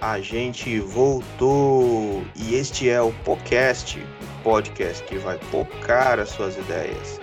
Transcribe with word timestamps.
a 0.00 0.20
gente 0.20 0.78
voltou! 0.78 2.22
E 2.36 2.54
este 2.54 2.88
é 2.88 3.00
o 3.00 3.12
podcast, 3.24 3.98
o 3.98 4.42
podcast 4.42 5.02
que 5.04 5.18
vai 5.18 5.38
focar 5.50 6.20
as 6.20 6.28
suas 6.30 6.56
ideias. 6.56 7.18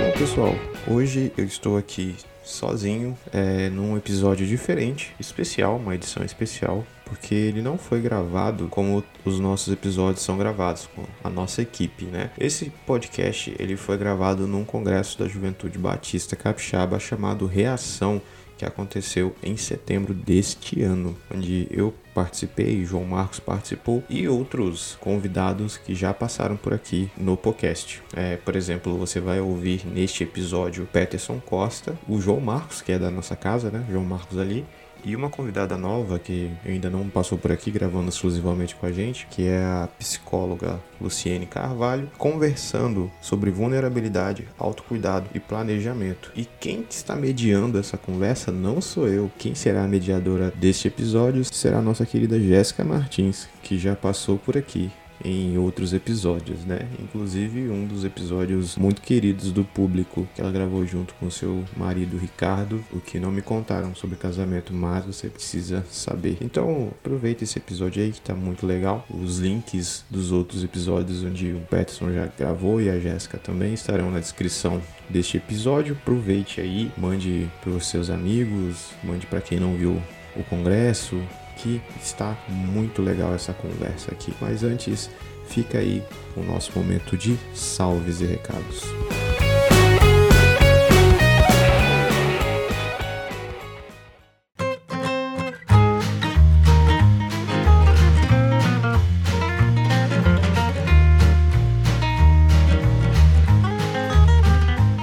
Bom, 0.00 0.18
pessoal, 0.18 0.54
hoje 0.88 1.30
eu 1.36 1.44
estou 1.44 1.76
aqui 1.76 2.16
sozinho, 2.42 3.16
é, 3.32 3.68
num 3.68 3.96
episódio 3.96 4.46
diferente, 4.46 5.14
especial, 5.20 5.76
uma 5.76 5.94
edição 5.94 6.24
especial, 6.24 6.84
porque 7.04 7.34
ele 7.34 7.60
não 7.60 7.76
foi 7.76 8.00
gravado 8.00 8.68
como 8.68 9.04
os 9.24 9.38
nossos 9.38 9.72
episódios 9.72 10.24
são 10.24 10.38
gravados 10.38 10.88
com 10.94 11.04
a 11.22 11.28
nossa 11.28 11.60
equipe, 11.60 12.06
né? 12.06 12.30
Esse 12.38 12.72
podcast 12.86 13.54
ele 13.58 13.76
foi 13.76 13.98
gravado 13.98 14.46
num 14.46 14.64
congresso 14.64 15.18
da 15.18 15.28
Juventude 15.28 15.78
Batista 15.78 16.34
Capixaba 16.34 16.98
chamado 16.98 17.46
Reação, 17.46 18.20
que 18.62 18.66
aconteceu 18.66 19.34
em 19.42 19.56
setembro 19.56 20.14
deste 20.14 20.82
ano, 20.82 21.16
onde 21.34 21.66
eu 21.68 21.92
participei, 22.14 22.84
João 22.84 23.04
Marcos 23.04 23.40
participou 23.40 24.04
e 24.08 24.28
outros 24.28 24.96
convidados 25.00 25.76
que 25.76 25.94
já 25.94 26.14
passaram 26.14 26.56
por 26.56 26.72
aqui 26.72 27.10
no 27.16 27.36
podcast. 27.36 28.00
É, 28.14 28.36
por 28.36 28.54
exemplo, 28.54 28.96
você 28.96 29.18
vai 29.18 29.40
ouvir 29.40 29.84
neste 29.86 30.22
episódio 30.22 30.88
Peterson 30.92 31.40
Costa, 31.40 31.98
o 32.08 32.20
João 32.20 32.40
Marcos, 32.40 32.80
que 32.80 32.92
é 32.92 32.98
da 32.98 33.10
nossa 33.10 33.34
casa, 33.34 33.70
né? 33.70 33.84
João 33.90 34.04
Marcos 34.04 34.38
ali. 34.38 34.64
E 35.04 35.16
uma 35.16 35.28
convidada 35.28 35.76
nova 35.76 36.18
que 36.18 36.50
ainda 36.64 36.88
não 36.88 37.08
passou 37.08 37.36
por 37.36 37.50
aqui 37.50 37.70
gravando 37.70 38.08
exclusivamente 38.08 38.76
com 38.76 38.86
a 38.86 38.92
gente, 38.92 39.26
que 39.30 39.46
é 39.46 39.62
a 39.62 39.88
psicóloga 39.98 40.80
Luciene 41.00 41.46
Carvalho, 41.46 42.10
conversando 42.16 43.10
sobre 43.20 43.50
vulnerabilidade, 43.50 44.46
autocuidado 44.56 45.28
e 45.34 45.40
planejamento. 45.40 46.30
E 46.36 46.44
quem 46.44 46.86
está 46.88 47.16
mediando 47.16 47.78
essa 47.78 47.96
conversa 47.96 48.52
não 48.52 48.80
sou 48.80 49.08
eu. 49.08 49.30
Quem 49.38 49.54
será 49.54 49.84
a 49.84 49.88
mediadora 49.88 50.52
deste 50.54 50.86
episódio 50.88 51.44
será 51.44 51.78
a 51.78 51.82
nossa 51.82 52.06
querida 52.06 52.38
Jéssica 52.38 52.84
Martins, 52.84 53.48
que 53.62 53.76
já 53.78 53.96
passou 53.96 54.38
por 54.38 54.56
aqui 54.56 54.90
em 55.24 55.56
outros 55.58 55.92
episódios, 55.92 56.64
né? 56.64 56.88
Inclusive 56.98 57.68
um 57.68 57.86
dos 57.86 58.04
episódios 58.04 58.76
muito 58.76 59.00
queridos 59.00 59.52
do 59.52 59.64
público 59.64 60.26
que 60.34 60.40
ela 60.40 60.50
gravou 60.50 60.84
junto 60.86 61.14
com 61.14 61.30
seu 61.30 61.64
marido 61.76 62.16
Ricardo, 62.16 62.84
o 62.92 63.00
que 63.00 63.18
não 63.18 63.30
me 63.30 63.42
contaram 63.42 63.94
sobre 63.94 64.16
casamento, 64.16 64.72
mas 64.72 65.04
você 65.04 65.28
precisa 65.28 65.84
saber. 65.90 66.38
Então 66.40 66.90
aproveita 67.00 67.44
esse 67.44 67.58
episódio 67.58 68.02
aí 68.02 68.12
que 68.12 68.20
tá 68.20 68.34
muito 68.34 68.66
legal. 68.66 69.06
Os 69.10 69.38
links 69.38 70.04
dos 70.10 70.32
outros 70.32 70.64
episódios 70.64 71.22
onde 71.24 71.52
o 71.52 71.60
Peterson 71.60 72.12
já 72.12 72.26
gravou 72.38 72.80
e 72.80 72.90
a 72.90 72.98
Jéssica 72.98 73.38
também 73.38 73.74
estarão 73.74 74.10
na 74.10 74.20
descrição 74.20 74.80
deste 75.08 75.36
episódio. 75.36 75.96
Aproveite 76.00 76.60
aí, 76.60 76.90
mande 76.96 77.48
para 77.60 77.70
os 77.70 77.86
seus 77.86 78.10
amigos, 78.10 78.90
mande 79.02 79.26
para 79.26 79.40
quem 79.40 79.58
não 79.60 79.76
viu 79.76 80.00
o 80.34 80.42
congresso, 80.44 81.20
que 81.62 81.80
está 82.02 82.36
muito 82.48 83.00
legal 83.00 83.32
essa 83.32 83.52
conversa 83.52 84.10
aqui. 84.10 84.34
Mas 84.40 84.64
antes, 84.64 85.08
fica 85.46 85.78
aí 85.78 86.02
o 86.36 86.42
nosso 86.42 86.76
momento 86.76 87.16
de 87.16 87.38
salves 87.54 88.20
e 88.20 88.26
recados. 88.26 88.82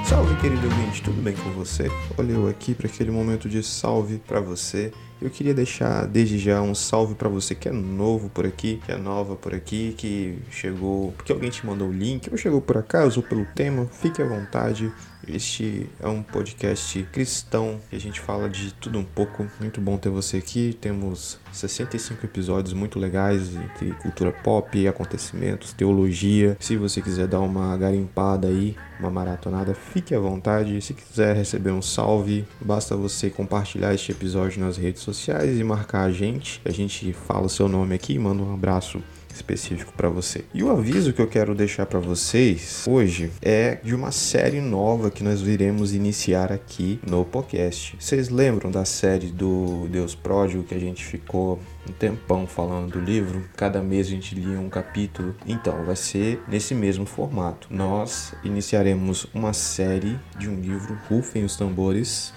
Salve, 0.06 0.36
querido 0.42 0.66
ouvinte, 0.66 1.02
tudo 1.02 1.22
bem 1.22 1.36
com 1.36 1.52
você? 1.52 1.90
Olha 2.18 2.34
eu 2.34 2.48
aqui 2.50 2.74
para 2.74 2.88
aquele 2.88 3.12
momento 3.12 3.48
de 3.48 3.64
salve 3.64 4.18
para 4.18 4.42
você. 4.42 4.92
Eu 5.22 5.30
queria 5.30 5.54
deixar 5.54 6.06
desde 6.08 6.38
já 6.38 6.62
um 6.62 6.74
salve 6.74 7.14
para 7.14 7.28
você 7.28 7.54
que 7.54 7.68
é 7.68 7.72
novo 7.74 8.30
por 8.30 8.46
aqui, 8.46 8.82
que 8.86 8.92
é 8.92 8.98
nova 8.98 9.36
por 9.36 9.54
aqui, 9.54 9.94
que 9.98 10.40
chegou 10.50 11.12
porque 11.12 11.32
alguém 11.32 11.50
te 11.50 11.66
mandou 11.66 11.90
o 11.90 11.94
link, 11.94 12.30
ou 12.32 12.38
chegou 12.38 12.62
por 12.62 12.78
acaso 12.78 13.20
ou 13.20 13.26
pelo 13.26 13.46
tema, 13.54 13.86
fique 13.92 14.22
à 14.22 14.26
vontade. 14.26 14.92
Este 15.32 15.88
é 16.00 16.08
um 16.08 16.24
podcast 16.24 17.04
cristão 17.12 17.80
que 17.90 17.96
a 17.96 18.00
gente 18.00 18.20
fala 18.20 18.50
de 18.50 18.74
tudo 18.74 18.98
um 18.98 19.04
pouco. 19.04 19.48
Muito 19.60 19.80
bom 19.80 19.96
ter 19.96 20.10
você 20.10 20.38
aqui. 20.38 20.76
Temos 20.82 21.38
65 21.54 22.26
episódios 22.26 22.74
muito 22.74 22.98
legais 22.98 23.56
entre 23.56 23.92
cultura 24.02 24.32
pop, 24.32 24.88
acontecimentos, 24.88 25.72
teologia. 25.72 26.58
Se 26.60 26.76
você 26.76 27.00
quiser 27.00 27.28
dar 27.28 27.42
uma 27.42 27.78
garimpada 27.78 28.48
aí, 28.48 28.76
uma 29.00 29.12
maratonada, 29.12 29.76
fique 29.76 30.16
à 30.16 30.20
vontade. 30.20 30.82
Se 30.82 30.96
quiser 30.96 31.36
receber 31.36 31.72
um 31.72 31.82
salve, 31.82 32.46
basta 32.60 32.98
você 32.98 33.30
compartilhar 33.30 33.94
este 33.94 34.12
episódio 34.12 34.60
nas 34.60 34.78
redes 34.78 35.04
sociais 35.04 35.60
e 35.60 35.64
marcar 35.64 36.06
a 36.06 36.12
gente. 36.12 36.60
A 36.66 36.72
gente 36.72 37.14
fala 37.14 37.46
o 37.46 37.50
seu 37.50 37.68
nome 37.68 37.94
aqui 37.94 38.18
manda 38.18 38.42
um 38.42 38.54
abraço 38.54 39.02
específico 39.40 39.94
para 39.96 40.10
você. 40.10 40.44
E 40.54 40.64
o 40.64 40.70
aviso 40.70 41.14
que 41.14 41.22
eu 41.22 41.28
quero 41.28 41.56
deixar 41.56 41.86
para 41.86 42.00
vocês 42.00 42.86
hoje 42.88 43.32
é 43.42 43.80
de 43.84 43.96
uma 43.96 44.12
série 44.12 44.62
nova 44.62 45.10
que 45.10 45.24
nós 45.24 45.42
iremos 45.42 45.94
iniciar 45.94 46.52
aqui 46.52 47.00
no 47.08 47.26
podcast. 47.26 47.96
Vocês 48.00 48.30
lembram 48.30 48.70
da 48.70 48.86
série 48.86 49.28
do 49.28 49.88
Deus 49.90 50.14
Pródigo 50.14 50.64
que 50.64 50.76
a 50.76 50.80
gente 50.80 51.04
ficou 51.04 51.60
um 51.88 51.92
tempão 51.92 52.46
falando 52.46 52.92
do 52.92 53.00
livro? 53.00 53.44
Cada 53.56 53.82
mês 53.82 54.08
a 54.08 54.12
gente 54.12 54.36
lia 54.36 54.60
um 54.60 54.70
capítulo. 54.70 55.36
Então, 55.48 55.84
vai 55.86 55.96
ser 55.96 56.42
nesse 56.48 56.76
mesmo 56.76 57.06
formato. 57.06 57.68
Nós 57.72 58.34
iniciaremos 58.44 59.28
uma 59.34 59.54
série 59.54 60.20
de 60.38 60.50
um 60.50 60.60
livro, 60.60 60.98
Rufem 61.10 61.44
os 61.44 61.56
Tambores. 61.56 62.34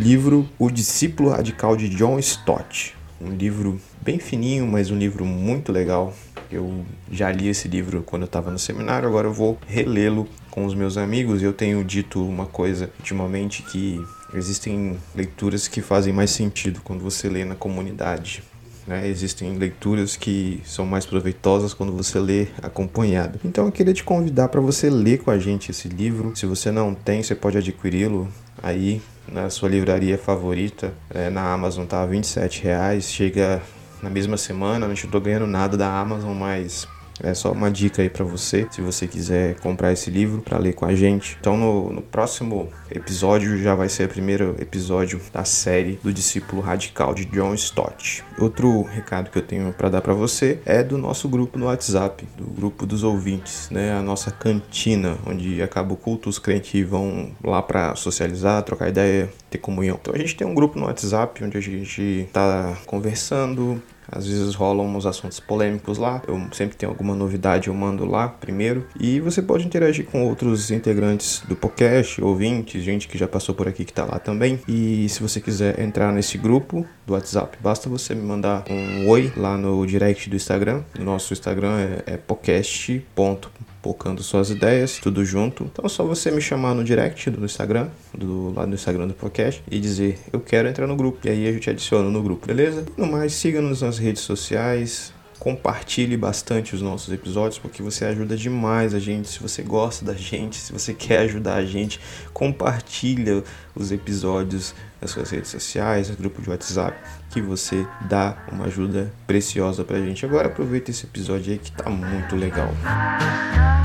Livro 0.00 0.48
O 0.58 0.70
Discípulo 0.70 1.28
Radical 1.28 1.76
de 1.76 1.90
John 1.90 2.18
Stott. 2.18 2.96
Um 3.20 3.28
livro 3.32 3.78
bem 4.00 4.18
fininho, 4.18 4.66
mas 4.66 4.90
um 4.90 4.96
livro 4.96 5.26
muito 5.26 5.70
legal. 5.70 6.14
Eu 6.50 6.86
já 7.12 7.30
li 7.30 7.48
esse 7.48 7.68
livro 7.68 8.02
quando 8.02 8.22
eu 8.22 8.26
estava 8.26 8.50
no 8.50 8.58
seminário, 8.58 9.06
agora 9.06 9.28
eu 9.28 9.32
vou 9.32 9.58
relê-lo 9.66 10.26
com 10.50 10.64
os 10.64 10.74
meus 10.74 10.96
amigos. 10.96 11.42
Eu 11.42 11.52
tenho 11.52 11.84
dito 11.84 12.26
uma 12.26 12.46
coisa 12.46 12.90
ultimamente 12.98 13.62
que 13.62 14.02
existem 14.32 14.96
leituras 15.14 15.68
que 15.68 15.82
fazem 15.82 16.14
mais 16.14 16.30
sentido 16.30 16.80
quando 16.82 17.02
você 17.02 17.28
lê 17.28 17.44
na 17.44 17.54
comunidade. 17.54 18.42
Né? 18.86 19.06
Existem 19.06 19.58
leituras 19.58 20.16
que 20.16 20.62
são 20.64 20.86
mais 20.86 21.04
proveitosas 21.04 21.74
quando 21.74 21.92
você 21.92 22.18
lê 22.18 22.46
acompanhado. 22.62 23.38
Então 23.44 23.66
eu 23.66 23.72
queria 23.72 23.92
te 23.92 24.02
convidar 24.02 24.48
para 24.48 24.62
você 24.62 24.88
ler 24.88 25.18
com 25.18 25.30
a 25.30 25.38
gente 25.38 25.70
esse 25.70 25.88
livro. 25.88 26.32
Se 26.34 26.46
você 26.46 26.70
não 26.70 26.94
tem, 26.94 27.22
você 27.22 27.34
pode 27.34 27.58
adquiri-lo 27.58 28.26
aí 28.62 29.00
na 29.30 29.48
sua 29.50 29.68
livraria 29.68 30.18
favorita. 30.18 30.92
É, 31.12 31.30
na 31.30 31.52
Amazon 31.52 31.86
tá 31.86 32.04
27 32.04 32.64
reais, 32.64 33.10
chega 33.10 33.62
na 34.02 34.10
mesma 34.10 34.36
semana. 34.36 34.86
Não 34.86 34.94
estou 34.94 35.20
ganhando 35.20 35.46
nada 35.46 35.76
da 35.76 35.88
Amazon, 35.92 36.34
mas 36.34 36.86
é 37.22 37.34
só 37.34 37.52
uma 37.52 37.70
dica 37.70 38.02
aí 38.02 38.10
para 38.10 38.24
você, 38.24 38.66
se 38.70 38.80
você 38.80 39.06
quiser 39.06 39.54
comprar 39.60 39.92
esse 39.92 40.10
livro 40.10 40.40
para 40.40 40.58
ler 40.58 40.74
com 40.74 40.86
a 40.86 40.94
gente. 40.94 41.36
Então, 41.40 41.56
no, 41.56 41.92
no, 41.92 42.02
próximo 42.02 42.68
episódio 42.90 43.58
já 43.58 43.74
vai 43.74 43.88
ser 43.88 44.06
o 44.06 44.08
primeiro 44.08 44.56
episódio 44.58 45.20
da 45.32 45.44
série 45.44 45.98
do 46.02 46.12
discípulo 46.12 46.60
radical 46.60 47.14
de 47.14 47.24
John 47.26 47.54
Stott. 47.54 48.24
Outro 48.38 48.82
recado 48.82 49.30
que 49.30 49.38
eu 49.38 49.42
tenho 49.42 49.72
para 49.72 49.88
dar 49.88 50.00
para 50.00 50.14
você 50.14 50.60
é 50.64 50.82
do 50.82 50.98
nosso 50.98 51.28
grupo 51.28 51.58
no 51.58 51.66
WhatsApp, 51.66 52.26
do 52.36 52.46
grupo 52.46 52.86
dos 52.86 53.02
ouvintes, 53.02 53.68
né? 53.70 53.92
A 53.92 54.02
nossa 54.02 54.30
cantina, 54.30 55.16
onde 55.26 55.62
acaba 55.62 55.92
o 55.92 55.96
culto, 55.96 56.28
os 56.28 56.38
crentes 56.38 56.88
vão 56.88 57.32
lá 57.44 57.62
para 57.62 57.94
socializar, 57.96 58.62
trocar 58.62 58.88
ideia, 58.88 59.30
ter 59.48 59.58
comunhão. 59.58 59.98
Então, 60.00 60.14
a 60.14 60.18
gente 60.18 60.36
tem 60.36 60.46
um 60.46 60.54
grupo 60.54 60.78
no 60.78 60.86
WhatsApp 60.86 61.44
onde 61.44 61.56
a 61.56 61.60
gente 61.60 62.28
tá 62.32 62.76
conversando, 62.86 63.80
às 64.10 64.26
vezes 64.26 64.54
rolam 64.54 64.86
uns 64.86 65.06
assuntos 65.06 65.40
polêmicos 65.40 65.98
lá. 65.98 66.22
Eu 66.26 66.40
sempre 66.52 66.76
tenho 66.76 66.90
alguma 66.90 67.14
novidade, 67.14 67.68
eu 67.68 67.74
mando 67.74 68.04
lá 68.04 68.28
primeiro. 68.28 68.86
E 68.98 69.20
você 69.20 69.40
pode 69.42 69.66
interagir 69.66 70.06
com 70.06 70.24
outros 70.24 70.70
integrantes 70.70 71.42
do 71.48 71.56
podcast, 71.56 72.22
ouvintes, 72.22 72.82
gente 72.82 73.08
que 73.08 73.18
já 73.18 73.28
passou 73.28 73.54
por 73.54 73.68
aqui 73.68 73.84
que 73.84 73.92
tá 73.92 74.04
lá 74.04 74.18
também. 74.18 74.60
E 74.68 75.08
se 75.08 75.20
você 75.22 75.40
quiser 75.40 75.80
entrar 75.80 76.12
nesse 76.12 76.38
grupo 76.38 76.86
do 77.06 77.12
WhatsApp, 77.12 77.58
basta 77.60 77.88
você 77.88 78.14
me 78.14 78.22
mandar 78.22 78.64
um 78.70 79.08
oi 79.08 79.32
lá 79.36 79.56
no 79.56 79.86
direct 79.86 80.28
do 80.28 80.36
Instagram. 80.36 80.82
Nosso 80.98 81.32
Instagram 81.32 82.02
é, 82.06 82.14
é 82.14 82.16
podcast.podcast 82.16 83.69
Pocando 83.82 84.22
Suas 84.22 84.50
Ideias, 84.50 84.98
tudo 84.98 85.24
junto. 85.24 85.64
Então 85.64 85.84
é 85.84 85.88
só 85.88 86.04
você 86.04 86.30
me 86.30 86.40
chamar 86.40 86.74
no 86.74 86.84
direct 86.84 87.30
do 87.30 87.44
Instagram, 87.44 87.88
do 88.14 88.52
lado 88.52 88.68
do 88.68 88.74
Instagram 88.74 89.08
do 89.08 89.14
podcast, 89.14 89.62
e 89.70 89.78
dizer 89.78 90.18
eu 90.32 90.40
quero 90.40 90.68
entrar 90.68 90.86
no 90.86 90.96
grupo. 90.96 91.26
E 91.26 91.30
aí 91.30 91.48
a 91.48 91.52
gente 91.52 91.70
adiciona 91.70 92.10
no 92.10 92.22
grupo, 92.22 92.46
beleza? 92.46 92.84
No 92.96 93.06
mais, 93.06 93.32
siga-nos 93.32 93.82
nas 93.82 93.98
redes 93.98 94.22
sociais, 94.22 95.12
compartilhe 95.40 96.18
bastante 96.18 96.74
os 96.74 96.82
nossos 96.82 97.12
episódios, 97.12 97.58
porque 97.58 97.82
você 97.82 98.04
ajuda 98.04 98.36
demais 98.36 98.94
a 98.94 98.98
gente. 98.98 99.26
Se 99.26 99.40
você 99.40 99.62
gosta 99.62 100.04
da 100.04 100.12
gente, 100.12 100.56
se 100.56 100.70
você 100.70 100.92
quer 100.92 101.20
ajudar 101.20 101.54
a 101.54 101.64
gente, 101.64 101.98
compartilha 102.32 103.42
os 103.74 103.90
episódios 103.90 104.74
nas 105.00 105.10
suas 105.10 105.30
redes 105.30 105.50
sociais, 105.50 106.10
no 106.10 106.16
grupo 106.16 106.42
de 106.42 106.50
WhatsApp, 106.50 106.96
que 107.30 107.40
você 107.40 107.86
dá 108.02 108.36
uma 108.52 108.66
ajuda 108.66 109.10
preciosa 109.26 109.82
pra 109.82 109.98
gente. 109.98 110.26
Agora 110.26 110.48
aproveita 110.48 110.90
esse 110.90 111.06
episódio 111.06 111.54
aí 111.54 111.58
que 111.58 111.72
tá 111.72 111.88
muito 111.88 112.36
legal. 112.36 112.68
Agora 112.84 113.79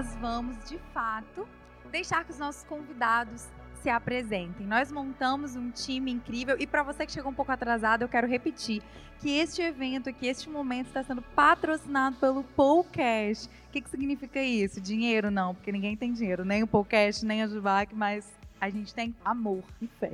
nós 0.00 0.16
vamos 0.16 0.56
de 0.66 0.78
fato 0.94 1.46
deixar 1.92 2.24
que 2.24 2.30
os 2.30 2.38
nossos 2.38 2.62
convidados 2.64 3.46
se 3.82 3.90
apresentem. 3.90 4.66
Nós 4.66 4.90
montamos 4.90 5.56
um 5.56 5.70
time 5.70 6.10
incrível 6.10 6.56
e 6.58 6.66
para 6.66 6.82
você 6.82 7.04
que 7.04 7.12
chegou 7.12 7.30
um 7.30 7.34
pouco 7.34 7.52
atrasado, 7.52 8.00
eu 8.00 8.08
quero 8.08 8.26
repetir 8.26 8.82
que 9.18 9.28
este 9.28 9.60
evento 9.60 10.08
aqui, 10.08 10.26
este 10.26 10.48
momento 10.48 10.86
está 10.86 11.02
sendo 11.02 11.20
patrocinado 11.20 12.16
pelo 12.16 12.42
Podcast. 12.42 13.46
O 13.68 13.72
que, 13.72 13.82
que 13.82 13.90
significa 13.90 14.40
isso? 14.40 14.80
Dinheiro 14.80 15.30
não, 15.30 15.54
porque 15.54 15.70
ninguém 15.70 15.94
tem 15.94 16.14
dinheiro, 16.14 16.46
nem 16.46 16.62
o 16.62 16.66
Podcast, 16.66 17.22
nem 17.26 17.42
a 17.42 17.46
Jubac, 17.46 17.94
mas 17.94 18.26
a 18.58 18.70
gente 18.70 18.94
tem 18.94 19.14
amor 19.22 19.62
e 19.82 19.86
fé. 19.86 20.12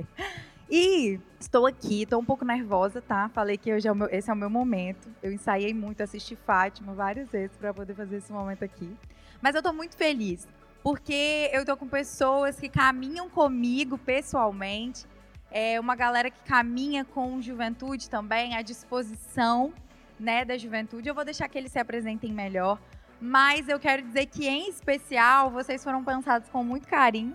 E 0.69 1.17
estou 1.39 1.65
aqui, 1.65 2.03
estou 2.03 2.19
um 2.19 2.25
pouco 2.25 2.43
nervosa, 2.43 3.01
tá? 3.01 3.29
Falei 3.29 3.55
que 3.57 3.71
hoje 3.71 3.87
é 3.87 3.93
meu, 3.93 4.09
esse 4.11 4.29
é 4.29 4.33
o 4.33 4.35
meu 4.35 4.49
momento. 4.49 5.07
Eu 5.23 5.31
ensaiei 5.31 5.73
muito, 5.73 6.03
assisti 6.03 6.35
Fátima 6.35 6.93
várias 6.93 7.29
vezes 7.29 7.55
para 7.55 7.73
poder 7.73 7.93
fazer 7.93 8.17
esse 8.17 8.33
momento 8.33 8.65
aqui. 8.65 8.93
Mas 9.41 9.55
eu 9.55 9.59
estou 9.59 9.73
muito 9.73 9.95
feliz, 9.95 10.47
porque 10.83 11.49
eu 11.53 11.61
estou 11.61 11.77
com 11.77 11.87
pessoas 11.87 12.59
que 12.59 12.69
caminham 12.69 13.29
comigo 13.29 13.97
pessoalmente. 13.97 15.05
É 15.51 15.79
uma 15.79 15.95
galera 15.95 16.29
que 16.29 16.39
caminha 16.43 17.05
com 17.05 17.41
juventude 17.41 18.09
também, 18.09 18.55
à 18.55 18.61
disposição 18.61 19.73
né, 20.19 20.43
da 20.43 20.57
juventude. 20.57 21.07
Eu 21.07 21.15
vou 21.15 21.25
deixar 21.25 21.47
que 21.47 21.57
eles 21.57 21.71
se 21.71 21.79
apresentem 21.79 22.31
melhor. 22.31 22.79
Mas 23.19 23.67
eu 23.67 23.79
quero 23.79 24.03
dizer 24.03 24.27
que, 24.27 24.47
em 24.47 24.69
especial, 24.69 25.49
vocês 25.49 25.83
foram 25.83 26.03
pensados 26.03 26.47
com 26.49 26.63
muito 26.63 26.87
carinho, 26.87 27.33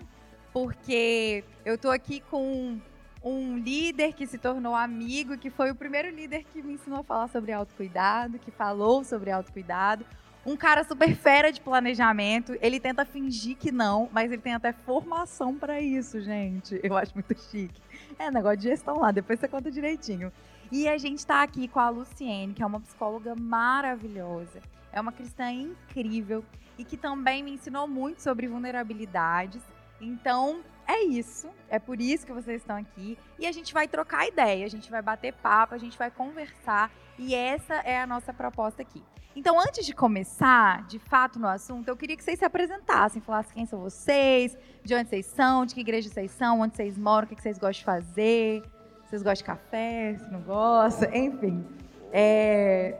porque 0.53 1.43
eu 1.65 1.75
estou 1.75 1.91
aqui 1.91 2.21
com 2.21 2.79
um 3.23 3.57
líder 3.57 4.13
que 4.13 4.25
se 4.27 4.37
tornou 4.37 4.75
amigo, 4.75 5.37
que 5.37 5.49
foi 5.49 5.71
o 5.71 5.75
primeiro 5.75 6.09
líder 6.09 6.43
que 6.45 6.61
me 6.61 6.73
ensinou 6.73 6.99
a 6.99 7.03
falar 7.03 7.27
sobre 7.27 7.51
autocuidado, 7.51 8.39
que 8.39 8.51
falou 8.51 9.03
sobre 9.03 9.31
autocuidado. 9.31 10.05
Um 10.45 10.57
cara 10.57 10.83
super 10.83 11.15
fera 11.15 11.51
de 11.51 11.61
planejamento. 11.61 12.57
Ele 12.61 12.79
tenta 12.79 13.05
fingir 13.05 13.55
que 13.55 13.71
não, 13.71 14.09
mas 14.11 14.31
ele 14.31 14.41
tem 14.41 14.53
até 14.53 14.73
formação 14.73 15.55
para 15.55 15.79
isso, 15.79 16.19
gente. 16.21 16.79
Eu 16.83 16.97
acho 16.97 17.13
muito 17.13 17.33
chique. 17.49 17.81
É 18.19 18.29
negócio 18.29 18.57
de 18.57 18.63
gestão 18.63 18.99
lá, 18.99 19.11
depois 19.11 19.39
você 19.39 19.47
conta 19.47 19.71
direitinho. 19.71 20.31
E 20.71 20.87
a 20.87 20.97
gente 20.97 21.19
está 21.19 21.43
aqui 21.43 21.67
com 21.67 21.79
a 21.79 21.89
Luciene, 21.89 22.53
que 22.53 22.61
é 22.61 22.65
uma 22.65 22.79
psicóloga 22.79 23.35
maravilhosa. 23.35 24.61
É 24.91 24.99
uma 24.99 25.11
cristã 25.11 25.49
incrível 25.51 26.43
e 26.77 26.83
que 26.83 26.97
também 26.97 27.41
me 27.41 27.51
ensinou 27.51 27.87
muito 27.87 28.21
sobre 28.21 28.47
vulnerabilidades. 28.47 29.61
Então, 30.01 30.61
é 30.87 31.03
isso. 31.03 31.49
É 31.69 31.79
por 31.79 32.01
isso 32.01 32.25
que 32.25 32.33
vocês 32.33 32.61
estão 32.61 32.75
aqui. 32.75 33.17
E 33.39 33.47
a 33.47 33.51
gente 33.51 33.73
vai 33.73 33.87
trocar 33.87 34.27
ideia, 34.27 34.65
a 34.65 34.69
gente 34.69 34.91
vai 34.91 35.01
bater 35.01 35.33
papo, 35.33 35.73
a 35.73 35.77
gente 35.77 35.97
vai 35.97 36.11
conversar. 36.11 36.91
E 37.17 37.35
essa 37.35 37.75
é 37.75 38.01
a 38.01 38.07
nossa 38.07 38.33
proposta 38.33 38.81
aqui. 38.81 39.03
Então, 39.35 39.59
antes 39.59 39.85
de 39.85 39.93
começar, 39.93 40.85
de 40.85 40.99
fato, 40.99 41.39
no 41.39 41.47
assunto, 41.47 41.87
eu 41.87 41.97
queria 41.97 42.15
que 42.15 42.23
vocês 42.23 42.37
se 42.37 42.45
apresentassem, 42.45 43.21
falassem 43.21 43.53
quem 43.53 43.65
são 43.65 43.79
vocês, 43.79 44.55
de 44.83 44.93
onde 44.93 45.09
vocês 45.09 45.25
são, 45.25 45.65
de 45.65 45.73
que 45.73 45.81
igreja 45.81 46.07
vocês 46.09 46.31
são, 46.31 46.61
onde 46.61 46.75
vocês 46.75 46.97
moram, 46.97 47.25
o 47.25 47.35
que 47.35 47.41
vocês 47.41 47.57
gostam 47.57 47.79
de 47.79 47.83
fazer, 47.83 48.63
se 49.03 49.09
vocês 49.09 49.23
gostam 49.23 49.33
de 49.33 49.43
café, 49.43 50.17
se 50.19 50.31
não 50.31 50.41
gostam, 50.41 51.13
enfim. 51.13 51.65
É... 52.11 52.95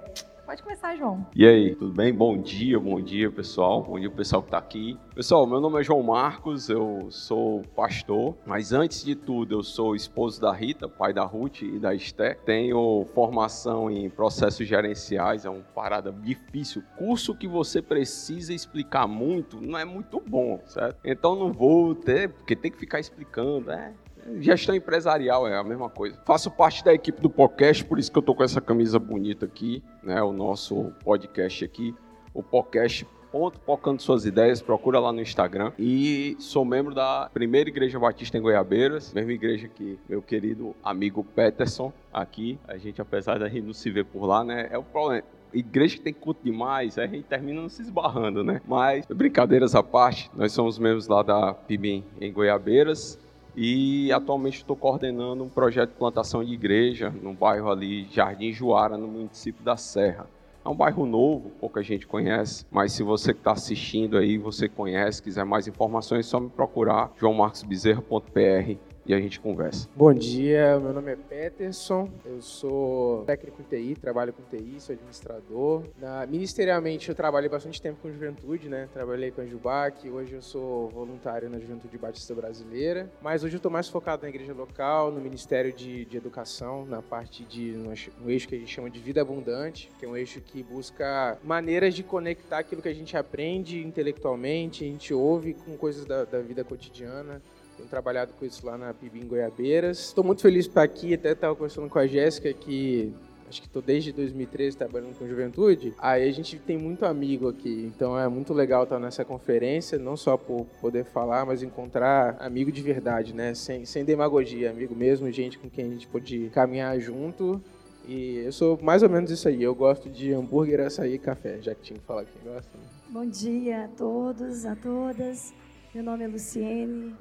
Pode 0.46 0.62
começar, 0.62 0.96
João. 0.98 1.26
E 1.34 1.48
aí, 1.48 1.74
tudo 1.74 1.94
bem? 1.94 2.14
Bom 2.14 2.38
dia, 2.38 2.78
bom 2.78 3.00
dia, 3.00 3.32
pessoal. 3.32 3.82
Bom 3.82 3.98
dia, 3.98 4.12
pessoal 4.12 4.42
que 4.42 4.50
está 4.50 4.58
aqui. 4.58 5.00
Pessoal, 5.16 5.48
meu 5.48 5.62
nome 5.62 5.80
é 5.80 5.84
João 5.84 6.04
Marcos, 6.04 6.68
eu 6.70 7.08
sou 7.10 7.62
pastor, 7.74 8.36
mas 8.46 8.74
antes 8.74 9.06
de 9.06 9.16
tudo, 9.16 9.56
eu 9.56 9.64
sou 9.64 9.96
esposo 9.96 10.42
da 10.42 10.52
Rita, 10.52 10.90
pai 10.90 11.14
da 11.14 11.24
Ruth 11.24 11.62
e 11.62 11.80
da 11.80 11.96
Esté. 11.96 12.34
Tenho 12.34 13.06
formação 13.14 13.90
em 13.90 14.10
processos 14.10 14.68
gerenciais, 14.68 15.46
é 15.46 15.50
uma 15.50 15.64
parada 15.74 16.12
difícil. 16.12 16.84
Curso 16.98 17.34
que 17.34 17.48
você 17.48 17.82
precisa 17.82 18.54
explicar 18.54 19.08
muito 19.08 19.62
não 19.62 19.80
é 19.80 19.86
muito 19.86 20.20
bom, 20.20 20.60
certo? 20.66 21.00
Então 21.06 21.36
não 21.38 21.54
vou 21.54 21.96
ter, 21.96 22.30
porque 22.30 22.56
tem 22.56 22.70
que 22.70 22.78
ficar 22.78 23.00
explicando, 23.00 23.72
é 23.72 23.94
Gestão 24.40 24.76
empresarial 24.76 25.48
é 25.48 25.58
a 25.58 25.64
mesma 25.64 25.90
coisa. 25.90 26.18
Faço 26.26 26.50
parte 26.50 26.84
da 26.84 26.94
equipe 26.94 27.22
do 27.22 27.30
podcast, 27.30 27.84
por 27.84 28.00
isso 28.00 28.12
que 28.12 28.18
eu 28.18 28.22
tô 28.22 28.34
com 28.34 28.44
essa 28.44 28.62
camisa 28.62 28.98
bonita 29.00 29.46
aqui, 29.46 29.84
né? 30.02 30.22
O 30.22 30.32
nosso 30.32 30.92
podcast 31.04 31.66
aqui, 31.66 31.94
o 32.34 32.42
podcast 32.42 33.06
ponto 33.32 33.60
suas 34.00 34.26
ideias, 34.26 34.62
procura 34.62 35.00
lá 35.00 35.12
no 35.12 35.20
Instagram. 35.20 35.72
E 35.80 36.38
sou 36.40 36.64
membro 36.64 36.94
da 36.94 37.30
primeira 37.34 37.68
igreja 37.68 38.00
batista 38.00 38.38
em 38.38 38.42
Goiabeiras, 38.42 39.12
mesma 39.12 39.32
igreja 39.32 39.68
que 39.68 39.98
meu 40.08 40.22
querido 40.22 40.76
amigo 40.84 41.24
Peterson 41.24 41.92
aqui. 42.14 42.60
A 42.68 42.78
gente, 42.78 43.02
apesar 43.02 43.40
da 43.40 43.50
gente 43.50 43.66
não 43.66 43.74
se 43.74 43.90
ver 43.90 44.06
por 44.06 44.26
lá, 44.26 44.44
né? 44.44 44.68
É 44.72 44.78
o 44.78 44.84
problema 44.84 45.24
igreja 45.52 45.98
que 45.98 46.02
tem 46.02 46.14
culto 46.14 46.42
demais, 46.44 46.98
a 46.98 47.06
gente 47.06 47.26
termina 47.26 47.62
não 47.62 47.70
se 47.70 47.82
esbarrando, 47.82 48.44
né? 48.44 48.62
Mas, 48.68 49.06
brincadeiras 49.06 49.76
à 49.76 49.84
parte, 49.84 50.30
nós 50.36 50.52
somos 50.52 50.80
membros 50.80 51.08
lá 51.08 51.22
da 51.22 51.54
PIBIM 51.54 52.04
em 52.20 52.32
Goiabeiras 52.32 53.20
e 53.56 54.12
atualmente 54.12 54.58
estou 54.58 54.76
coordenando 54.76 55.44
um 55.44 55.50
projeto 55.50 55.92
de 55.92 55.96
plantação 55.96 56.44
de 56.44 56.54
igreja 56.54 57.10
no 57.10 57.34
bairro 57.34 57.70
ali 57.70 58.08
Jardim 58.12 58.52
Juara, 58.52 58.98
no 58.98 59.08
município 59.08 59.64
da 59.64 59.78
Serra. 59.78 60.28
É 60.66 60.70
um 60.70 60.76
bairro 60.76 61.06
novo, 61.06 61.50
pouca 61.60 61.84
gente 61.84 62.08
conhece, 62.08 62.66
mas 62.72 62.94
se 62.94 63.04
você 63.04 63.34
que 63.34 63.40
está 63.40 63.52
assistindo 63.52 64.18
aí, 64.18 64.38
você 64.38 64.70
conhece, 64.70 65.22
quiser 65.22 65.44
mais 65.44 65.68
informações, 65.68 66.26
é 66.26 66.30
só 66.30 66.40
me 66.40 66.50
procurar 66.50 67.12
joãomarcosbezerra.pr 67.20 68.93
e 69.06 69.14
a 69.14 69.20
gente 69.20 69.40
conversa. 69.40 69.88
Bom 69.96 70.14
dia, 70.14 70.80
meu 70.80 70.94
nome 70.94 71.12
é 71.12 71.16
Peterson, 71.16 72.10
eu 72.26 72.42
sou 72.42 73.24
técnico 73.26 73.62
em 73.62 73.66
TI, 73.66 73.96
trabalho 74.00 74.32
com 74.32 74.44
TI, 74.44 74.80
sou 74.80 74.94
administrador. 74.94 75.84
Na, 76.00 76.26
ministerialmente 76.26 77.10
eu 77.10 77.16
trabalhei 77.16 77.50
bastante 77.50 77.82
tempo 77.82 78.00
com 78.02 78.12
juventude, 78.12 78.70
né? 78.70 78.88
Trabalhei 78.94 79.32
com 79.32 79.42
a 79.42 79.46
Jubac, 79.46 80.10
hoje 80.10 80.34
eu 80.34 80.42
sou 80.42 80.90
voluntário 80.90 81.50
na 81.50 81.60
Juventude 81.60 81.98
Batista 81.98 82.34
Brasileira, 82.34 83.12
mas 83.22 83.44
hoje 83.44 83.56
eu 83.56 83.58
estou 83.58 83.72
mais 83.72 83.90
focado 83.90 84.24
na 84.24 84.30
igreja 84.30 84.54
local, 84.54 85.12
no 85.12 85.20
Ministério 85.20 85.74
de, 85.74 86.06
de 86.06 86.18
Educação, 86.18 86.86
na 86.86 87.02
parte 87.02 87.44
de 87.44 87.74
no 87.74 88.30
eixo 88.30 88.48
que 88.48 88.56
a 88.56 88.60
gente 88.60 88.74
chama 88.74 88.90
de 88.90 89.00
vida 89.00 89.22
abundante, 89.22 89.90
que 90.00 90.06
é 90.06 90.10
um 90.10 90.16
eixo 90.16 90.40
que 90.40 90.64
busca 90.64 91.38
maneiras 91.44 91.94
de 91.94 92.04
conectar 92.04 92.60
aquilo 92.60 92.82
que 92.82 92.90
a 92.90 92.94
gente 92.94 93.18
aprende 93.18 93.86
intelectualmente, 93.86 94.86
a 94.86 94.88
gente 94.88 95.14
ouve 95.14 95.54
com 95.54 95.76
coisas 95.76 96.06
da, 96.06 96.24
da 96.24 96.40
vida 96.40 96.64
cotidiana 96.64 97.42
tenho 97.84 97.90
trabalhado 97.90 98.34
com 98.34 98.46
isso 98.46 98.66
lá 98.66 98.78
na 98.78 98.94
PIB 98.94 99.20
em 99.20 99.28
Goiabeiras. 99.28 100.00
Estou 100.00 100.24
muito 100.24 100.42
feliz 100.42 100.66
de 100.66 100.72
estar 100.72 100.84
aqui, 100.84 101.14
até 101.14 101.32
estava 101.32 101.54
conversando 101.54 101.90
com 101.90 102.00
a 102.00 102.08
Jéssica 102.08 102.52
que 102.54 103.14
acho 103.48 103.62
que 103.62 103.68
estou 103.68 103.82
desde 103.82 104.12
2013 104.12 104.78
trabalhando 104.78 105.18
com 105.18 105.28
juventude. 105.28 105.94
Aí 106.00 106.28
a 106.28 106.32
gente 106.32 106.58
tem 106.58 106.78
muito 106.78 107.06
amigo 107.06 107.50
aqui, 107.50 107.92
então 107.94 108.18
é 108.18 108.28
muito 108.28 108.54
legal 108.54 108.84
estar 108.84 108.98
nessa 109.00 109.24
conferência, 109.24 110.00
não 110.00 110.18
só 110.18 110.38
por 110.38 110.66
poder 110.82 111.04
falar, 111.06 111.46
mas 111.46 111.62
encontrar 111.62 112.36
amigo 112.40 112.72
de 112.72 112.82
verdade, 112.82 113.34
né? 113.34 113.54
Sem, 113.54 113.86
sem 113.86 114.04
demagogia, 114.04 114.72
amigo 114.72 114.96
mesmo, 114.96 115.30
gente 115.32 115.60
com 115.60 115.70
quem 115.70 115.86
a 115.86 115.90
gente 115.90 116.08
pode 116.08 116.50
caminhar 116.54 117.00
junto. 117.00 117.62
E 118.08 118.40
eu 118.40 118.52
sou 118.52 118.80
mais 118.82 119.04
ou 119.04 119.10
menos 119.10 119.30
isso 119.30 119.48
aí. 119.48 119.62
Eu 119.62 119.76
gosto 119.76 120.10
de 120.10 120.34
hambúrguer, 120.34 120.82
açaí 120.82 121.14
e 121.14 121.20
café, 121.20 121.60
já 121.62 121.76
que 121.76 121.82
tinha 121.82 122.00
que 122.00 122.06
falar 122.06 122.26
quem 122.26 122.52
gosta. 122.52 122.70
Né? 122.78 122.84
Bom 123.10 123.26
dia 123.26 123.86
a 123.86 123.88
todos, 123.90 124.66
a 124.66 124.76
todas. 124.76 125.54
Meu 125.94 126.04
nome 126.04 126.24
é 126.24 126.28
Luciene, 126.28 127.16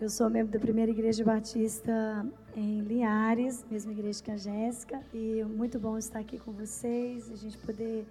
eu 0.00 0.10
sou 0.10 0.28
membro 0.28 0.52
da 0.52 0.58
Primeira 0.58 0.90
Igreja 0.90 1.24
Batista 1.24 2.26
em 2.56 2.80
Linhares, 2.80 3.64
mesma 3.70 3.92
igreja 3.92 4.22
que 4.22 4.30
a 4.30 4.36
Jéssica, 4.36 5.00
e 5.12 5.44
muito 5.44 5.78
bom 5.78 5.96
estar 5.96 6.18
aqui 6.18 6.38
com 6.38 6.52
vocês, 6.52 7.30
a 7.30 7.36
gente 7.36 7.56
poder 7.58 8.06